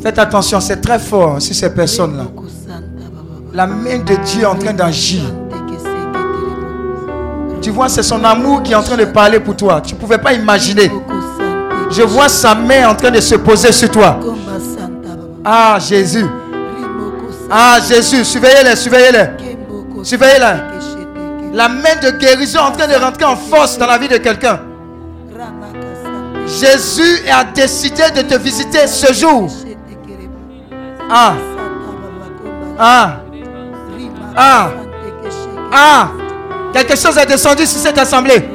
[0.00, 2.24] Faites attention, c'est très fort hein, sur ces personnes-là.
[3.54, 5.22] La main de Dieu est en train d'agir.
[7.60, 9.80] Tu vois, c'est son amour qui est en train de parler pour toi.
[9.80, 10.90] Tu ne pouvais pas imaginer.
[11.92, 14.18] Je vois sa main en train de se poser sur toi.
[15.44, 16.26] Ah, Jésus.
[17.50, 18.24] Ah, Jésus.
[18.24, 20.04] Surveillez-les, surveillez-les.
[20.04, 21.52] Surveillez-les.
[21.52, 24.16] La main de guérison est en train de rentrer en force dans la vie de
[24.16, 24.60] quelqu'un.
[26.46, 29.50] Jésus a décidé de te visiter ce jour.
[31.10, 31.34] Ah.
[32.78, 33.16] Ah.
[34.34, 34.70] Ah.
[35.72, 36.08] Ah.
[36.72, 38.48] Quelque chose est descendu sur cette assemblée.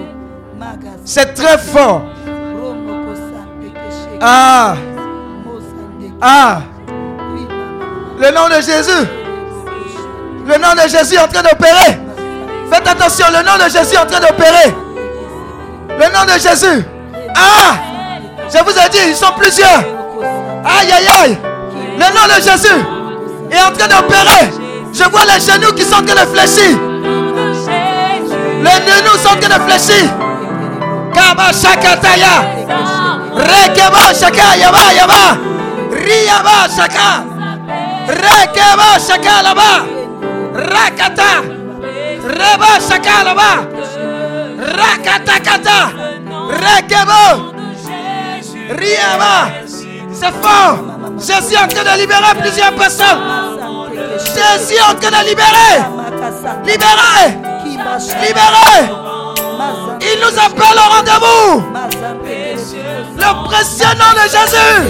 [1.05, 2.01] C'est très fort.
[4.21, 4.75] Ah.
[6.21, 6.61] Ah.
[8.19, 9.07] Le nom de Jésus.
[10.47, 11.99] Le nom de Jésus est en train d'opérer.
[12.71, 14.73] Faites attention, le nom de Jésus est en train d'opérer.
[15.89, 16.85] Le nom de Jésus.
[17.35, 17.75] Ah.
[18.51, 19.83] Je vous ai dit, ils sont plusieurs.
[20.65, 21.37] Aïe, aïe, aïe.
[21.95, 22.85] Le nom de Jésus
[23.51, 24.49] est en train d'opérer.
[24.93, 26.77] Je vois les genoux qui sont en train de fléchir.
[28.63, 30.09] Les genoux sont en train de fléchir.
[31.13, 32.96] Kaba shakataya.
[33.37, 35.23] Rekeba shaka yaba yaba.
[35.91, 37.09] Riyaba shaka.
[38.07, 39.71] Rekeba shaka laba.
[40.53, 41.31] Rakata.
[42.37, 43.51] Reba shaka laba.
[44.79, 45.79] Rakata kata.
[46.63, 47.53] Rekebo.
[48.79, 49.35] Riyaba.
[50.13, 50.77] C'est fort.
[51.19, 53.21] Jésus est en train de libérer plusieurs personnes.
[54.17, 55.77] Jésus est en train de libérer.
[56.65, 57.27] Libérer.
[58.21, 59.07] Libérer.
[60.01, 61.63] Il nous appelle au rendez-vous.
[62.73, 64.83] Le précieux nom de Jésus.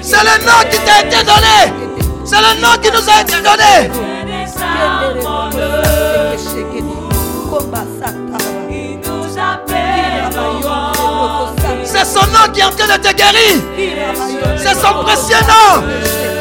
[0.00, 1.58] C'est le nom qui t'a été donné.
[2.24, 3.90] C'est le nom qui nous a été donné.
[11.84, 13.56] C'est son nom qui est en train de te guérir.
[14.58, 16.31] C'est son précieux nom.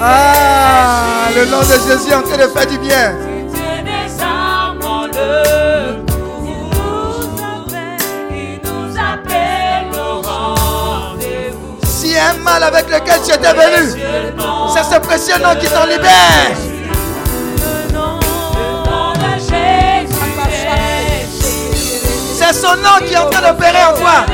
[0.00, 3.14] Ah, le nom de Jésus est en train de faire du bien.
[12.20, 14.00] A un mal avec lequel tu étais venu,
[14.74, 16.50] c'est ce précieux nom qui t'en libère.
[22.34, 24.26] C'est son nom qui est en train d'opérer en toi.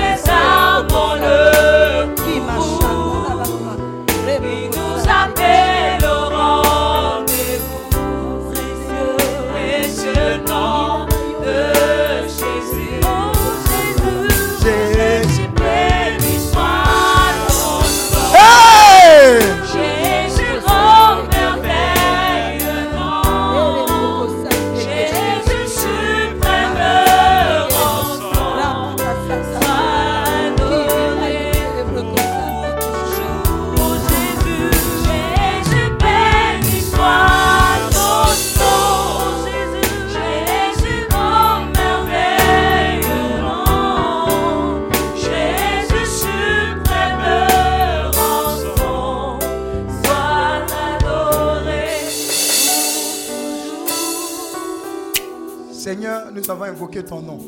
[57.02, 57.38] Ton nom.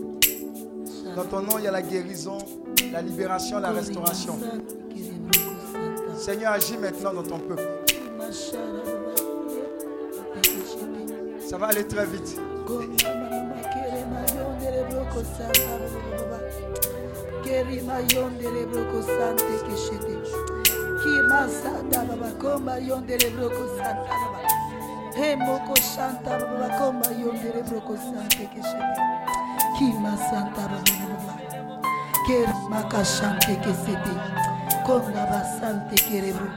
[1.15, 2.39] Dans ton nom, il y a la guérison,
[2.93, 4.39] la libération, la restauration.
[6.17, 7.63] Seigneur, agis maintenant dans ton peuple.
[11.41, 12.39] Ça va aller très vite.
[25.17, 28.97] Emoko Shanta baba komba yondere broko Sante Keshebe.
[29.79, 31.35] Kima santa baba baba.
[32.27, 34.15] Ker Maka Shante kesete.
[34.87, 36.49] Konga basante kerebro.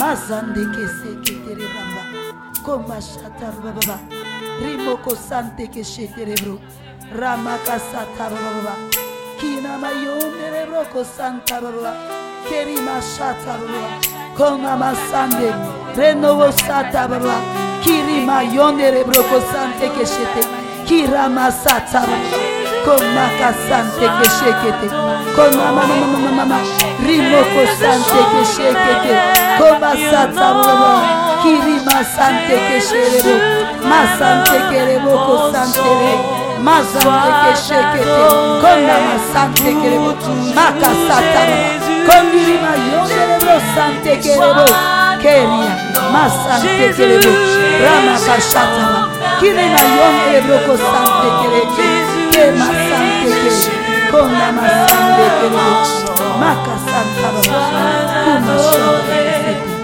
[0.00, 2.02] Mazande kesete kerebamba.
[2.64, 4.00] Komba shata baba baba.
[4.62, 6.60] Rimoko sante keshete rebro.
[7.12, 8.74] Ramaka sata baba baba.
[9.40, 11.92] Kina mayonde broko santa baba.
[12.48, 14.00] Kerima shata baba.
[14.36, 15.50] Konga masande.
[15.96, 17.69] Renovo sata baba.
[18.30, 20.46] Kirima yonde broko sante keshete.
[20.86, 22.38] Kirama sata baba.
[22.84, 24.88] Konga kasante keshekete.
[25.36, 26.58] Konga mama mama mama mama.
[27.06, 29.12] Rimoko sante keshekete.
[29.58, 30.92] Konga sata baba.
[31.42, 33.34] Kirima sante kesherebo.
[33.90, 36.14] Masante kerebo ko sante re.
[36.62, 38.22] Mazante keshekete.
[38.62, 40.10] Konga masante kerebo.
[40.54, 41.68] Makasata baba.
[42.06, 44.64] Kongirima yonderebo sante kerebo.
[45.22, 45.89] Keria.
[46.12, 47.32] Masante kerebo.
[47.82, 49.38] Rama kashata baba.
[49.40, 51.74] Kirima yonderebo ko sante kerebo.
[52.32, 53.72] Ke masante kerebo.
[54.10, 55.66] Konga masante kerebo.
[56.40, 57.58] Makasata baba.
[58.24, 59.70] Kumashante kesete.
[59.70, 59.79] Jésus,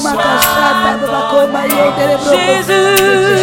[0.00, 3.40] Koma yondere broko Jésus,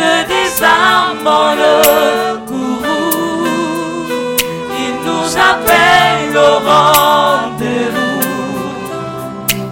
[0.00, 3.46] Âmes dans le courroux.
[4.76, 8.20] Il nous appelle au rendez-vous.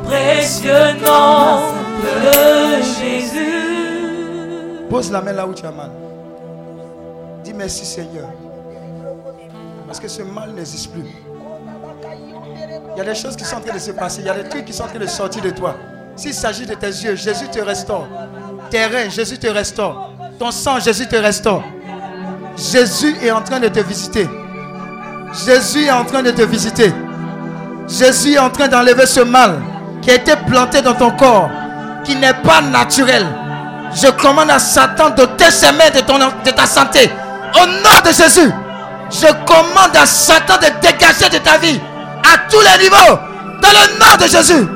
[0.04, 1.72] Précieux nom
[2.02, 3.64] de Jésus.
[4.88, 5.90] Pose la main là où tu as mal.
[7.42, 8.28] Dis merci Seigneur.
[9.86, 11.06] Parce que ce mal n'existe plus.
[12.94, 14.20] Il y a des choses qui sont en train de se passer.
[14.20, 15.74] Il y a des trucs qui sont en train de sortir de toi.
[16.14, 18.06] S'il s'agit de tes yeux, Jésus te restaure.
[18.70, 20.15] Tes reins, Jésus te restaure.
[20.38, 21.62] Ton sang, Jésus te restaure.
[22.58, 24.28] Jésus est en train de te visiter.
[25.46, 26.92] Jésus est en train de te visiter.
[27.88, 29.62] Jésus est en train d'enlever ce mal
[30.02, 31.48] qui a été planté dans ton corps,
[32.04, 33.24] qui n'est pas naturel.
[33.94, 37.10] Je commande à Satan d'ôter ses mains de, ton, de ta santé.
[37.54, 38.50] Au nom de Jésus,
[39.10, 41.80] je commande à Satan de dégager de ta vie
[42.22, 43.18] à tous les niveaux.
[43.62, 44.68] Dans le nom de Jésus,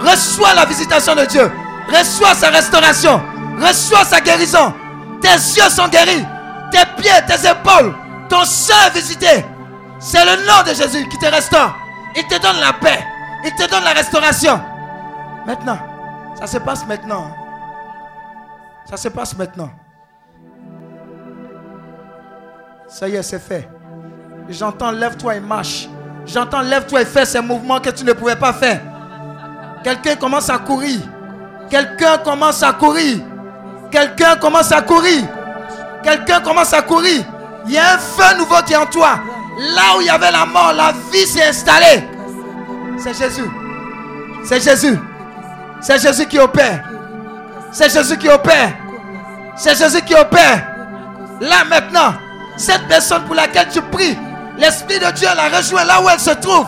[0.00, 1.50] reçois la visitation de Dieu.
[1.88, 3.22] Reçois sa restauration.
[3.58, 4.74] Reçois sa guérison.
[5.26, 6.24] Tes yeux sont guéris.
[6.70, 7.92] Tes pieds, tes épaules,
[8.28, 9.44] ton est visité.
[9.98, 11.74] C'est le nom de Jésus qui te restaure.
[12.14, 13.04] Il te donne la paix.
[13.44, 14.60] Il te donne la restauration.
[15.44, 15.78] Maintenant,
[16.38, 17.28] ça se passe maintenant.
[18.88, 19.70] Ça se passe maintenant.
[22.86, 23.68] Ça y est, c'est fait.
[24.48, 25.88] J'entends lève-toi et marche.
[26.24, 28.80] J'entends lève-toi et fais ces mouvements que tu ne pouvais pas faire.
[29.82, 31.00] Quelqu'un commence à courir.
[31.68, 33.18] Quelqu'un commence à courir.
[33.96, 35.22] Quelqu'un commence à courir.
[36.02, 37.24] Quelqu'un commence à courir.
[37.64, 39.18] Il y a un feu nouveau qui est en toi.
[39.74, 42.06] Là où il y avait la mort, la vie s'est installée.
[42.98, 43.50] C'est Jésus.
[44.44, 45.00] C'est Jésus.
[45.80, 46.84] C'est Jésus qui opère.
[47.72, 48.74] C'est Jésus qui opère.
[49.56, 50.66] C'est Jésus qui opère.
[51.40, 52.16] Là maintenant,
[52.58, 54.18] cette personne pour laquelle tu pries,
[54.58, 56.66] l'Esprit de Dieu la rejoint là où elle se trouve.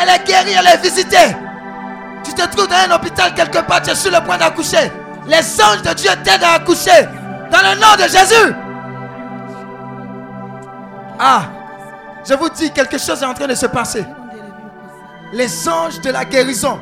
[0.00, 1.36] Elle est guérie, elle est visitée.
[2.24, 4.90] Tu te trouves dans un hôpital quelque part, tu es sur le point d'accoucher.
[5.28, 7.08] Les anges de Dieu t'aident à accoucher.
[7.50, 8.54] Dans le nom de Jésus.
[11.18, 11.42] Ah,
[12.28, 14.04] je vous dis, quelque chose est en train de se passer.
[15.32, 16.78] Les anges de la guérison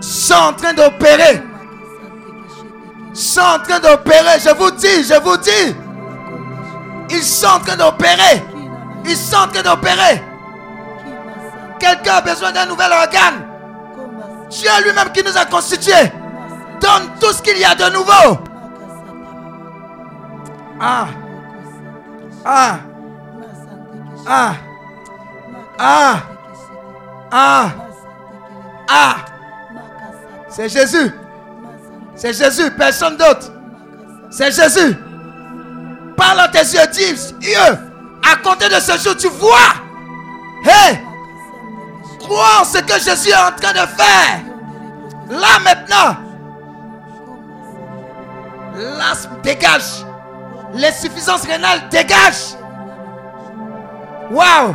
[0.00, 1.42] sont en train d'opérer.
[3.14, 4.38] Sont en train d'opérer.
[4.40, 5.76] Je vous dis, je vous dis.
[7.10, 8.42] Ils sont en train d'opérer.
[9.04, 10.22] Ils sont en train d'opérer.
[11.78, 13.47] Quelqu'un a besoin d'un nouvel organe.
[14.50, 16.12] Dieu lui-même qui nous a constitués
[16.80, 18.38] donne tout ce qu'il y a de nouveau.
[20.80, 21.08] Ah.
[22.44, 22.78] Ah.
[24.26, 24.54] Ah.
[25.78, 26.20] Ah.
[27.30, 27.70] Ah.
[28.88, 29.16] Ah.
[30.48, 31.12] C'est Jésus.
[32.14, 33.52] C'est Jésus, personne d'autre.
[34.30, 34.96] C'est Jésus.
[36.16, 39.74] Parle à tes yeux, dis, Dieu, à compter de ce jour, tu vois.
[40.64, 41.07] Hé, crois
[42.64, 44.40] ce que Jésus est en train de faire.
[45.30, 46.16] Là maintenant.
[48.98, 50.04] L'asthme dégage.
[50.74, 52.54] L'insuffisance rénale dégage.
[54.30, 54.74] Waouh.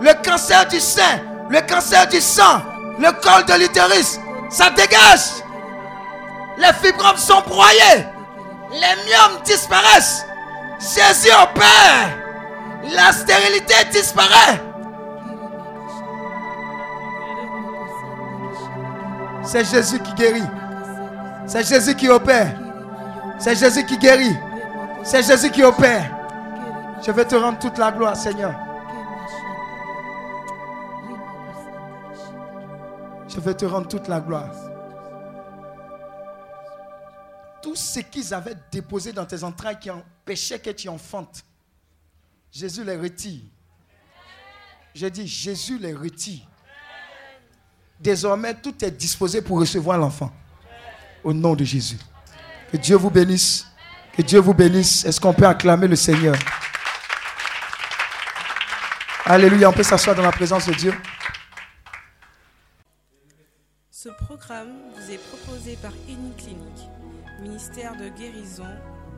[0.00, 1.20] Le cancer du sein,
[1.50, 2.62] le cancer du sang,
[2.98, 4.18] le col de l'utérus,
[4.50, 5.42] ça dégage.
[6.56, 8.06] Les fibromes sont broyés.
[8.72, 10.24] Les myomes disparaissent.
[10.78, 12.16] Jésus opère.
[12.94, 14.69] La stérilité disparaît.
[19.44, 20.48] C'est Jésus qui guérit.
[21.46, 22.58] C'est Jésus qui opère.
[23.38, 24.36] C'est Jésus qui guérit.
[25.02, 26.16] C'est Jésus qui opère.
[27.02, 28.54] Je vais te rendre toute la gloire, Seigneur.
[33.28, 34.50] Je vais te rendre toute la gloire.
[37.62, 41.44] Tout ce qu'ils avaient déposé dans tes entrailles qui empêchait que tu enfantes,
[42.50, 43.42] Jésus les retire.
[44.94, 46.49] J'ai dit, Jésus les retire.
[48.00, 50.32] Désormais, tout est disposé pour recevoir l'enfant.
[51.22, 51.98] Au nom de Jésus.
[52.72, 53.66] Que Dieu vous bénisse.
[54.16, 55.04] Que Dieu vous bénisse.
[55.04, 56.34] Est-ce qu'on peut acclamer le Seigneur?
[59.26, 60.94] Alléluia, on peut s'asseoir dans la présence de Dieu.
[63.90, 66.88] Ce programme vous est proposé par Clinique,
[67.42, 68.66] ministère de guérison,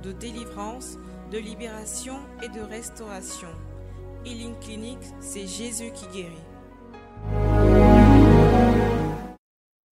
[0.03, 0.99] de délivrance,
[1.31, 3.49] de libération et de restauration.
[4.25, 7.82] Healing Clinic, c'est Jésus qui guérit.